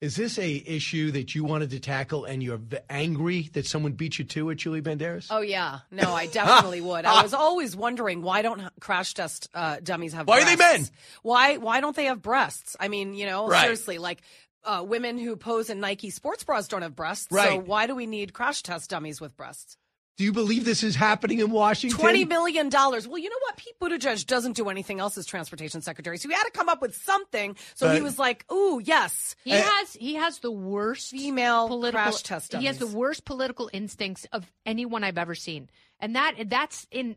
Is 0.00 0.14
this 0.14 0.38
a 0.38 0.62
issue 0.64 1.10
that 1.10 1.34
you 1.34 1.42
wanted 1.42 1.70
to 1.70 1.80
tackle 1.80 2.24
and 2.24 2.40
you're 2.40 2.58
v- 2.58 2.76
angry 2.88 3.50
that 3.54 3.66
someone 3.66 3.92
beat 3.92 4.18
you 4.20 4.24
to 4.26 4.50
it, 4.50 4.54
Julie 4.54 4.80
Banderas? 4.80 5.26
Oh 5.28 5.40
yeah, 5.40 5.80
no, 5.90 6.14
I 6.14 6.26
definitely 6.26 6.80
would. 6.80 7.04
I 7.04 7.20
was 7.22 7.34
always 7.34 7.74
wondering 7.74 8.22
why 8.22 8.42
don't 8.42 8.62
crash 8.80 9.14
test 9.14 9.48
uh, 9.54 9.78
dummies 9.82 10.12
have 10.12 10.28
Why 10.28 10.40
are 10.42 10.44
they 10.44 10.54
breasts? 10.54 10.90
men? 10.92 10.98
Why 11.22 11.56
why 11.56 11.80
don't 11.80 11.96
they 11.96 12.04
have 12.04 12.22
breasts? 12.22 12.76
I 12.78 12.86
mean, 12.86 13.14
you 13.14 13.26
know, 13.26 13.48
Right. 13.48 13.62
seriously, 13.62 13.98
like 13.98 14.22
uh, 14.64 14.84
women 14.86 15.18
who 15.18 15.34
pose 15.34 15.68
in 15.68 15.80
Nike 15.80 16.10
sports 16.10 16.44
bras 16.44 16.68
don't 16.68 16.82
have 16.82 16.94
breasts. 16.94 17.26
Right. 17.32 17.48
So 17.48 17.58
why 17.58 17.88
do 17.88 17.96
we 17.96 18.06
need 18.06 18.32
crash 18.32 18.62
test 18.62 18.90
dummies 18.90 19.20
with 19.20 19.36
breasts? 19.36 19.76
Do 20.18 20.24
you 20.24 20.32
believe 20.32 20.64
this 20.64 20.82
is 20.82 20.96
happening 20.96 21.38
in 21.38 21.52
Washington? 21.52 21.96
Twenty 21.96 22.24
million 22.24 22.68
dollars. 22.68 23.06
Well, 23.06 23.18
you 23.18 23.30
know 23.30 23.38
what? 23.42 23.56
Pete 23.56 23.78
Buttigieg 23.80 24.26
doesn't 24.26 24.56
do 24.56 24.68
anything 24.68 24.98
else 24.98 25.16
as 25.16 25.24
transportation 25.24 25.80
secretary, 25.80 26.18
so 26.18 26.28
he 26.28 26.34
had 26.34 26.42
to 26.42 26.50
come 26.50 26.68
up 26.68 26.82
with 26.82 26.96
something. 26.96 27.54
So 27.76 27.94
he 27.94 28.00
was 28.02 28.18
like, 28.18 28.44
"Ooh, 28.52 28.80
yes." 28.84 29.36
He 29.44 29.50
has 29.50 29.92
he 29.94 30.14
has 30.16 30.40
the 30.40 30.50
worst 30.50 31.12
female 31.12 31.68
political 31.68 32.00
crash 32.00 32.22
test 32.24 32.52
He 32.52 32.66
has 32.66 32.78
the 32.78 32.88
worst 32.88 33.24
political 33.24 33.70
instincts 33.72 34.26
of 34.32 34.50
anyone 34.66 35.04
I've 35.04 35.18
ever 35.18 35.36
seen, 35.36 35.70
and 36.00 36.16
that 36.16 36.34
that's 36.48 36.88
in 36.90 37.14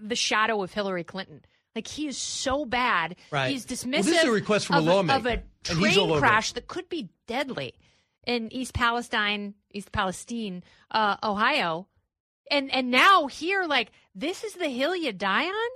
the 0.00 0.16
shadow 0.16 0.64
of 0.64 0.72
Hillary 0.72 1.04
Clinton. 1.04 1.42
Like 1.76 1.86
he 1.86 2.08
is 2.08 2.18
so 2.18 2.64
bad. 2.64 3.14
Right. 3.30 3.52
He's 3.52 3.64
Well, 3.70 3.76
dismissive. 3.76 4.04
this 4.04 4.18
is 4.18 4.24
a 4.24 4.32
request 4.32 4.66
from 4.66 4.76
a 4.76 4.78
of, 4.80 4.84
lawmaker, 4.84 5.18
of 5.18 5.26
a 5.26 5.42
and 5.70 5.78
he's 5.78 5.96
all 5.96 6.08
train 6.08 6.18
crash 6.18 6.52
that 6.54 6.66
could 6.66 6.88
be 6.88 7.08
deadly 7.28 7.74
in 8.26 8.52
East 8.52 8.74
Palestine, 8.74 9.54
East 9.70 9.92
Palestine, 9.92 10.64
uh, 10.90 11.16
Ohio, 11.22 11.86
and 12.50 12.72
and 12.72 12.90
now 12.90 13.26
here, 13.26 13.64
like 13.64 13.92
this 14.14 14.44
is 14.44 14.54
the 14.54 14.68
hill 14.68 14.94
you 14.94 15.12
die 15.12 15.46
on, 15.46 15.70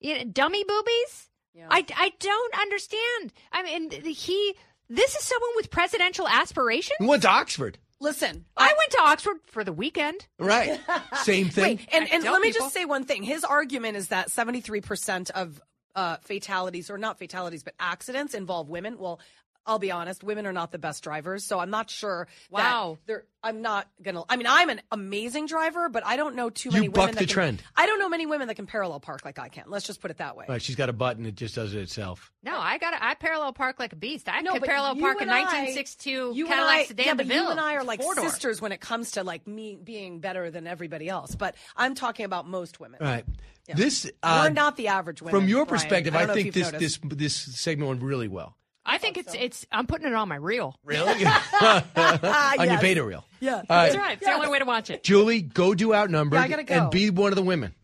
you 0.00 0.18
know, 0.18 0.24
dummy 0.24 0.64
boobies. 0.64 1.28
I 1.70 1.84
I 1.96 2.12
don't 2.18 2.60
understand. 2.60 3.32
I 3.52 3.62
mean, 3.62 3.90
he. 3.90 4.54
This 4.90 5.14
is 5.14 5.24
someone 5.24 5.50
with 5.56 5.70
presidential 5.70 6.28
aspirations. 6.28 6.96
He 6.98 7.06
went 7.06 7.22
to 7.22 7.30
Oxford. 7.30 7.78
Listen, 8.00 8.44
I 8.56 8.74
went 8.76 8.90
to 8.90 9.00
Oxford 9.00 9.36
for 9.46 9.64
the 9.64 9.72
weekend. 9.72 10.26
Right. 10.38 10.78
Same 11.22 11.48
thing. 11.48 11.78
Wait, 11.78 11.88
and, 11.90 12.12
and 12.12 12.22
tell 12.22 12.34
let 12.34 12.42
me 12.42 12.48
people- 12.48 12.66
just 12.66 12.74
say 12.74 12.84
one 12.84 13.04
thing. 13.04 13.22
His 13.22 13.44
argument 13.44 13.96
is 13.96 14.08
that 14.08 14.28
73% 14.28 15.30
of 15.30 15.60
uh, 15.96 16.16
fatalities, 16.22 16.90
or 16.90 16.98
not 16.98 17.18
fatalities, 17.18 17.62
but 17.62 17.72
accidents 17.78 18.34
involve 18.34 18.68
women. 18.68 18.98
Well, 18.98 19.20
I'll 19.66 19.78
be 19.78 19.90
honest, 19.90 20.22
women 20.22 20.46
are 20.46 20.52
not 20.52 20.72
the 20.72 20.78
best 20.78 21.02
drivers, 21.02 21.44
so 21.44 21.58
I'm 21.58 21.70
not 21.70 21.88
sure. 21.90 22.28
Wow. 22.50 22.98
That 23.00 23.06
they're, 23.06 23.24
I'm 23.42 23.60
not 23.62 23.86
gonna. 24.02 24.22
I 24.28 24.36
mean, 24.36 24.46
I'm 24.48 24.70
an 24.70 24.80
amazing 24.90 25.46
driver, 25.46 25.88
but 25.90 26.04
I 26.06 26.16
don't 26.16 26.34
know 26.34 26.48
too 26.50 26.70
You 26.70 26.74
many 26.74 26.88
buck 26.88 26.96
women 27.02 27.14
that 27.16 27.20
the 27.20 27.26
can, 27.26 27.32
trend. 27.34 27.62
I 27.76 27.84
don't 27.86 27.98
know 27.98 28.08
many 28.08 28.24
women 28.24 28.48
that 28.48 28.54
can 28.54 28.66
parallel 28.66 29.00
park 29.00 29.22
like 29.24 29.38
I 29.38 29.48
can. 29.48 29.64
Let's 29.68 29.86
just 29.86 30.00
put 30.00 30.10
it 30.10 30.16
that 30.18 30.34
way. 30.36 30.46
Right, 30.48 30.62
she's 30.62 30.76
got 30.76 30.88
a 30.88 30.94
button; 30.94 31.26
it 31.26 31.34
just 31.34 31.54
does 31.54 31.74
it 31.74 31.80
itself. 31.80 32.32
No, 32.42 32.56
I 32.58 32.78
got 32.78 32.94
I 32.98 33.14
parallel 33.14 33.52
park 33.52 33.78
like 33.78 33.92
a 33.92 33.96
beast. 33.96 34.28
I 34.30 34.40
No, 34.40 34.52
could 34.54 34.62
parallel 34.62 34.96
park 34.96 35.20
a 35.20 35.26
1962 35.26 36.32
you 36.34 36.44
and 36.46 36.54
Cadillac 36.54 36.74
I- 36.76 36.84
sedan 36.84 37.06
yeah, 37.06 37.14
but 37.14 37.22
DeVille. 37.28 37.44
you 37.44 37.50
and 37.50 37.60
I 37.60 37.74
are 37.74 37.84
like 37.84 38.00
Four-door. 38.00 38.28
sisters 38.30 38.62
when 38.62 38.72
it 38.72 38.80
comes 38.80 39.12
to 39.12 39.24
like 39.24 39.46
me 39.46 39.76
being 39.82 40.20
better 40.20 40.50
than 40.50 40.66
everybody 40.66 41.08
else. 41.08 41.34
But 41.34 41.54
I'm 41.76 41.94
talking 41.94 42.24
about 42.24 42.46
most 42.48 42.80
women. 42.80 42.98
Right. 43.02 43.24
Yeah. 43.68 43.74
This 43.76 44.10
uh, 44.22 44.44
We're 44.46 44.52
not 44.54 44.76
the 44.76 44.88
average 44.88 45.20
women. 45.22 45.38
From 45.40 45.48
your 45.48 45.64
Brian. 45.66 45.80
perspective, 45.82 46.14
I, 46.14 46.18
I, 46.18 46.20
don't 46.26 46.28
know 46.28 46.34
if 46.34 46.42
think 46.42 46.54
this 46.54 46.72
noticed. 46.72 47.02
this 47.02 47.18
this 47.18 47.34
segment 47.34 47.88
went 47.88 48.02
really 48.02 48.28
well. 48.28 48.56
I 48.86 48.98
think 48.98 49.16
it's 49.16 49.34
it's. 49.34 49.66
I'm 49.72 49.86
putting 49.86 50.06
it 50.06 50.14
on 50.14 50.28
my 50.28 50.36
reel. 50.36 50.76
Really? 50.84 51.24
on 51.24 51.24
your 51.24 52.66
Yes. 52.66 52.82
beta 52.82 53.02
reel. 53.04 53.24
Yeah, 53.40 53.56
All 53.56 53.62
that's 53.68 53.96
right. 53.96 54.02
right. 54.02 54.16
It's 54.18 54.26
the 54.26 54.32
only 54.32 54.48
way 54.48 54.58
to 54.58 54.64
watch 54.64 54.90
it. 54.90 55.02
Julie, 55.02 55.40
go 55.42 55.74
do 55.74 55.94
outnumbered 55.94 56.38
Yeah, 56.38 56.44
I 56.44 56.48
gotta 56.48 56.62
go. 56.64 56.74
and 56.74 56.90
be 56.90 57.10
one 57.10 57.32
of 57.32 57.36
the 57.36 57.42
women. 57.42 57.74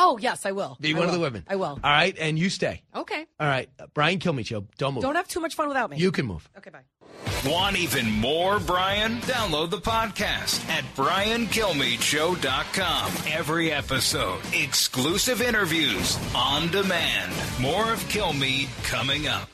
Oh 0.00 0.16
yes, 0.18 0.46
I 0.46 0.52
will. 0.52 0.76
Be 0.80 0.94
I 0.94 0.98
one 0.98 1.08
of 1.08 1.10
will. 1.10 1.18
the 1.18 1.24
women. 1.24 1.44
I 1.48 1.56
will. 1.56 1.78
All 1.82 1.82
right, 1.82 2.16
and 2.18 2.38
you 2.38 2.50
stay. 2.50 2.82
Okay. 2.94 3.26
All 3.40 3.46
right, 3.48 3.68
uh, 3.80 3.86
Brian 3.94 4.18
Kilmeade 4.20 4.46
show. 4.46 4.64
Don't 4.78 4.94
move. 4.94 5.02
Don't 5.02 5.16
have 5.16 5.26
too 5.28 5.40
much 5.40 5.54
fun 5.56 5.66
without 5.68 5.90
me. 5.90 5.96
You 5.96 6.12
can 6.12 6.24
move. 6.26 6.48
Okay, 6.56 6.70
bye. 6.70 6.84
Want 7.48 7.76
even 7.76 8.08
more 8.10 8.60
Brian? 8.60 9.20
Download 9.22 9.70
the 9.70 9.78
podcast 9.78 10.64
at 10.68 10.84
briankilmeadshow.com. 10.96 13.12
Every 13.32 13.72
episode, 13.72 14.40
exclusive 14.52 15.40
interviews 15.42 16.16
on 16.34 16.68
demand. 16.68 17.32
More 17.60 17.92
of 17.92 18.00
Kilmeade 18.04 18.68
coming 18.84 19.26
up. 19.26 19.48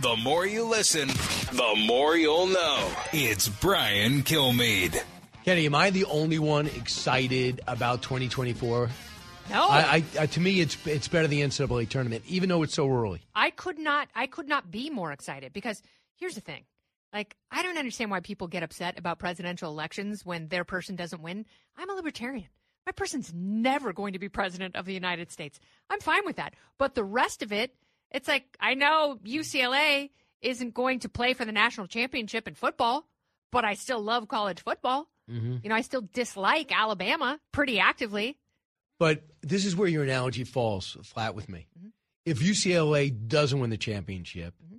The 0.00 0.16
more 0.16 0.44
you 0.44 0.64
listen, 0.64 1.06
the 1.06 1.84
more 1.86 2.16
you'll 2.16 2.48
know. 2.48 2.90
It's 3.12 3.48
Brian 3.48 4.22
Kilmeade. 4.22 5.00
Kenny, 5.44 5.66
am 5.66 5.74
I 5.76 5.90
the 5.90 6.04
only 6.06 6.40
one 6.40 6.66
excited 6.66 7.60
about 7.68 8.02
2024? 8.02 8.90
No. 9.50 9.68
I, 9.68 9.78
I, 9.78 10.04
I, 10.20 10.26
to 10.26 10.40
me, 10.40 10.60
it's 10.60 10.76
it's 10.84 11.06
better 11.06 11.28
than 11.28 11.38
the 11.38 11.42
NCAA 11.42 11.88
tournament, 11.88 12.24
even 12.26 12.48
though 12.48 12.64
it's 12.64 12.74
so 12.74 12.90
early. 12.90 13.20
I 13.36 13.50
could 13.50 13.78
not 13.78 14.08
I 14.16 14.26
could 14.26 14.48
not 14.48 14.70
be 14.70 14.90
more 14.90 15.12
excited 15.12 15.52
because 15.52 15.80
here's 16.16 16.34
the 16.34 16.40
thing. 16.40 16.64
Like 17.12 17.36
I 17.52 17.62
don't 17.62 17.78
understand 17.78 18.10
why 18.10 18.18
people 18.18 18.48
get 18.48 18.64
upset 18.64 18.98
about 18.98 19.20
presidential 19.20 19.70
elections 19.70 20.26
when 20.26 20.48
their 20.48 20.64
person 20.64 20.96
doesn't 20.96 21.22
win. 21.22 21.46
I'm 21.76 21.90
a 21.90 21.94
libertarian. 21.94 22.48
My 22.84 22.92
person's 22.92 23.32
never 23.32 23.92
going 23.92 24.14
to 24.14 24.18
be 24.18 24.28
president 24.28 24.74
of 24.76 24.86
the 24.86 24.92
United 24.92 25.30
States. 25.30 25.60
I'm 25.88 26.00
fine 26.00 26.24
with 26.24 26.36
that. 26.36 26.54
But 26.78 26.94
the 26.94 27.04
rest 27.04 27.42
of 27.42 27.52
it, 27.52 27.74
it's 28.14 28.28
like 28.28 28.44
I 28.60 28.72
know 28.74 29.18
UCLA 29.26 30.08
isn't 30.40 30.72
going 30.72 31.00
to 31.00 31.08
play 31.08 31.34
for 31.34 31.44
the 31.44 31.52
national 31.52 31.86
championship 31.88 32.48
in 32.48 32.54
football, 32.54 33.06
but 33.52 33.64
I 33.64 33.74
still 33.74 34.00
love 34.00 34.28
college 34.28 34.62
football. 34.62 35.08
Mm-hmm. 35.30 35.56
You 35.62 35.68
know, 35.68 35.74
I 35.74 35.80
still 35.80 36.08
dislike 36.12 36.70
Alabama 36.74 37.38
pretty 37.52 37.80
actively. 37.80 38.38
But 38.98 39.24
this 39.42 39.64
is 39.64 39.74
where 39.74 39.88
your 39.88 40.04
analogy 40.04 40.44
falls 40.44 40.96
flat 41.02 41.34
with 41.34 41.48
me. 41.48 41.66
Mm-hmm. 41.78 41.88
If 42.24 42.40
UCLA 42.40 43.28
doesn't 43.28 43.58
win 43.58 43.70
the 43.70 43.76
championship, 43.76 44.54
Mm-hmm. 44.64 44.76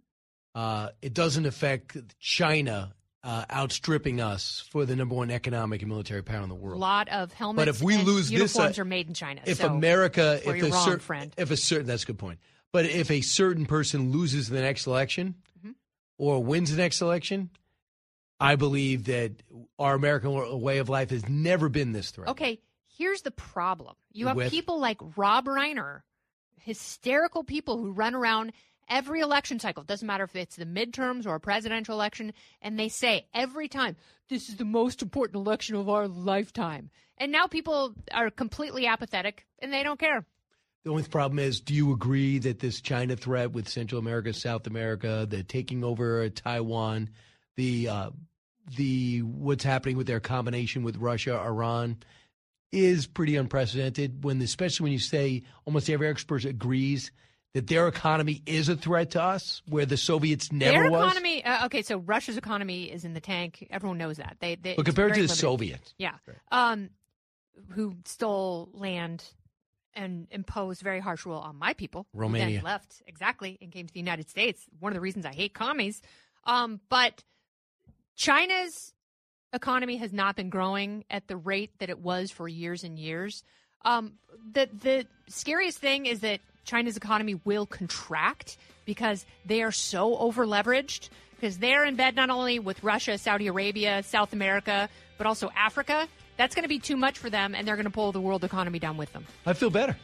uh, 0.59 0.89
it 1.01 1.13
doesn't 1.13 1.45
affect 1.45 1.97
China 2.19 2.93
uh, 3.23 3.43
outstripping 3.51 4.21
us 4.21 4.63
for 4.69 4.85
the 4.85 4.95
number 4.95 5.15
one 5.15 5.31
economic 5.31 5.81
and 5.81 5.89
military 5.89 6.21
power 6.23 6.43
in 6.43 6.49
the 6.49 6.55
world. 6.55 6.77
A 6.77 6.79
lot 6.79 7.09
of 7.09 7.33
helmets 7.33 7.61
But 7.61 7.67
if 7.67 7.81
we 7.81 7.97
lose 7.97 8.29
this, 8.29 8.31
uniforms 8.31 8.77
uh, 8.77 8.83
are 8.83 8.85
made 8.85 9.07
in 9.07 9.15
China. 9.15 9.41
If 9.45 9.57
so 9.57 9.67
America, 9.67 10.39
if 10.45 10.63
a 10.63 10.69
wrong, 10.69 10.99
friend. 10.99 11.33
if 11.35 11.49
a 11.49 11.57
certain, 11.57 11.87
that's 11.87 12.03
a 12.03 12.05
good 12.05 12.19
point. 12.19 12.39
But 12.71 12.85
if 12.85 13.09
a 13.09 13.21
certain 13.21 13.65
person 13.65 14.11
loses 14.11 14.49
the 14.49 14.61
next 14.61 14.85
election 14.87 15.35
Mm-hmm. 15.59 15.71
or 16.17 16.43
wins 16.43 16.71
the 16.71 16.77
next 16.77 17.01
election, 17.01 17.49
I 18.39 18.55
believe 18.55 19.05
that 19.05 19.31
our 19.79 19.95
American 19.95 20.59
way 20.61 20.79
of 20.79 20.89
life 20.89 21.09
has 21.11 21.27
never 21.29 21.69
been 21.69 21.93
this 21.93 22.11
threat. 22.11 22.29
Okay, 22.29 22.59
here's 22.97 23.21
the 23.21 23.31
problem. 23.31 23.95
You 24.11 24.27
have 24.27 24.35
With- 24.35 24.51
people 24.51 24.79
like 24.79 24.97
Rob 25.15 25.45
Reiner, 25.45 26.01
hysterical 26.59 27.43
people 27.43 27.77
who 27.77 27.91
run 27.91 28.13
around 28.15 28.51
every 28.89 29.21
election 29.21 29.59
cycle. 29.59 29.83
Doesn't 29.83 30.05
matter 30.05 30.25
if 30.25 30.35
it's 30.35 30.55
the 30.57 30.65
midterms 30.65 31.25
or 31.25 31.35
a 31.35 31.39
presidential 31.39 31.95
election, 31.95 32.33
and 32.61 32.77
they 32.77 32.89
say 32.89 33.25
every 33.33 33.67
time, 33.67 33.95
this 34.29 34.49
is 34.49 34.57
the 34.57 34.65
most 34.65 35.01
important 35.01 35.37
election 35.45 35.75
of 35.75 35.89
our 35.89 36.07
lifetime. 36.07 36.89
And 37.17 37.31
now 37.31 37.47
people 37.47 37.95
are 38.11 38.29
completely 38.29 38.85
apathetic 38.85 39.45
and 39.59 39.71
they 39.71 39.83
don't 39.83 39.99
care. 39.99 40.25
The 40.85 40.91
only 40.91 41.03
problem 41.03 41.39
is, 41.39 41.61
do 41.61 41.73
you 41.73 41.91
agree 41.91 42.37
that 42.37 42.59
this 42.59 42.79
China 42.79 43.15
threat 43.15 43.51
with 43.51 43.67
Central 43.67 43.97
America, 43.97 44.31
South 44.33 44.67
America, 44.67 45.25
the 45.27 45.41
taking 45.41 45.83
over 45.83 46.29
Taiwan, 46.29 47.09
the 47.55 47.89
uh, 47.89 48.09
the 48.77 49.23
what's 49.23 49.63
happening 49.63 49.97
with 49.97 50.05
their 50.05 50.19
combination 50.19 50.83
with 50.83 50.97
Russia, 50.97 51.39
Iran, 51.39 51.97
is 52.71 53.07
pretty 53.07 53.35
unprecedented. 53.35 54.23
When 54.23 54.39
especially 54.43 54.83
when 54.83 54.93
you 54.93 54.99
say 54.99 55.41
almost 55.65 55.89
every 55.89 56.07
expert 56.07 56.45
agrees 56.45 57.11
that 57.55 57.65
their 57.65 57.87
economy 57.87 58.43
is 58.45 58.69
a 58.69 58.75
threat 58.75 59.09
to 59.11 59.23
us, 59.23 59.63
where 59.67 59.87
the 59.87 59.97
Soviets 59.97 60.51
never 60.51 60.83
Their 60.83 60.91
was. 60.91 61.11
economy, 61.11 61.43
uh, 61.43 61.65
okay, 61.65 61.81
so 61.81 61.97
Russia's 61.97 62.37
economy 62.37 62.91
is 62.91 63.05
in 63.05 63.15
the 63.15 63.21
tank. 63.21 63.65
Everyone 63.71 63.97
knows 63.97 64.17
that. 64.17 64.37
They, 64.39 64.53
they 64.53 64.75
But 64.75 64.85
compared 64.85 65.13
to 65.13 65.21
the 65.21 65.21
limited. 65.21 65.35
Soviets, 65.35 65.95
yeah, 65.97 66.15
um, 66.51 66.91
who 67.71 67.95
stole 68.05 68.69
land 68.73 69.23
and 69.95 70.27
imposed 70.31 70.81
very 70.81 70.99
harsh 70.99 71.25
rule 71.25 71.39
on 71.39 71.55
my 71.57 71.73
people. 71.73 72.05
Romania. 72.13 72.61
left 72.63 73.01
exactly 73.07 73.57
and 73.61 73.71
came 73.71 73.87
to 73.87 73.93
the 73.93 73.99
United 73.99 74.29
States. 74.29 74.65
One 74.79 74.91
of 74.91 74.95
the 74.95 75.01
reasons 75.01 75.25
I 75.25 75.33
hate 75.33 75.53
commies. 75.53 76.01
Um, 76.45 76.79
but 76.89 77.23
China's 78.15 78.93
economy 79.53 79.97
has 79.97 80.13
not 80.13 80.35
been 80.35 80.49
growing 80.49 81.05
at 81.09 81.27
the 81.27 81.37
rate 81.37 81.71
that 81.79 81.89
it 81.89 81.99
was 81.99 82.31
for 82.31 82.47
years 82.47 82.83
and 82.83 82.99
years. 82.99 83.43
Um, 83.83 84.13
the 84.51 84.69
the 84.81 85.07
scariest 85.27 85.79
thing 85.79 86.05
is 86.05 86.19
that 86.21 86.39
China's 86.65 86.97
economy 86.97 87.39
will 87.45 87.65
contract 87.65 88.57
because 88.85 89.25
they 89.45 89.61
are 89.61 89.71
so 89.71 90.17
over 90.17 90.45
leveraged 90.45 91.09
because 91.35 91.57
they're 91.57 91.85
in 91.85 91.95
bed 91.95 92.15
not 92.15 92.29
only 92.29 92.59
with 92.59 92.83
Russia, 92.83 93.17
Saudi 93.17 93.47
Arabia, 93.47 94.03
South 94.03 94.33
America, 94.33 94.89
but 95.17 95.27
also 95.27 95.49
Africa. 95.55 96.07
That's 96.37 96.55
going 96.55 96.63
to 96.63 96.69
be 96.69 96.79
too 96.79 96.97
much 96.97 97.17
for 97.17 97.29
them, 97.29 97.55
and 97.55 97.67
they're 97.67 97.75
going 97.75 97.85
to 97.85 97.91
pull 97.91 98.11
the 98.11 98.21
world 98.21 98.43
economy 98.43 98.79
down 98.79 98.97
with 98.97 99.11
them. 99.13 99.25
I 99.45 99.53
feel 99.53 99.69
better. 99.69 99.95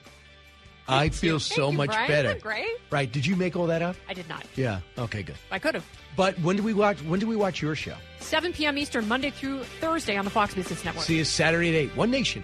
I 0.88 1.10
feel 1.10 1.40
so 1.40 1.72
you, 1.72 1.78
much 1.78 1.90
Brian. 1.90 2.08
better. 2.08 2.40
Great? 2.40 2.78
Right? 2.90 3.12
Did 3.12 3.26
you 3.26 3.36
make 3.36 3.56
all 3.56 3.68
that 3.68 3.82
up? 3.82 3.96
I 4.10 4.14
did 4.14 4.28
not. 4.28 4.46
Yeah. 4.56 4.82
Okay. 4.98 5.24
Good. 5.24 5.36
I 5.52 5.60
could 5.60 5.76
have. 5.76 5.86
But 6.16 6.38
when 6.40 6.58
do 6.58 6.64
we 6.64 6.74
watch? 6.74 7.02
When 7.04 7.20
do 7.20 7.28
we 7.28 7.36
watch 7.36 7.62
your 7.62 7.76
show? 7.76 7.96
7 8.20 8.52
p.m. 8.54 8.78
Eastern, 8.78 9.08
Monday 9.08 9.30
through 9.30 9.64
Thursday 9.80 10.18
on 10.18 10.26
the 10.26 10.32
Fox 10.32 10.54
Business 10.54 10.84
Network. 10.84 11.06
See 11.06 11.18
you 11.18 11.24
Saturday 11.24 11.70
at 11.70 11.76
eight. 11.76 11.96
One 11.96 12.12
Nation. 12.12 12.44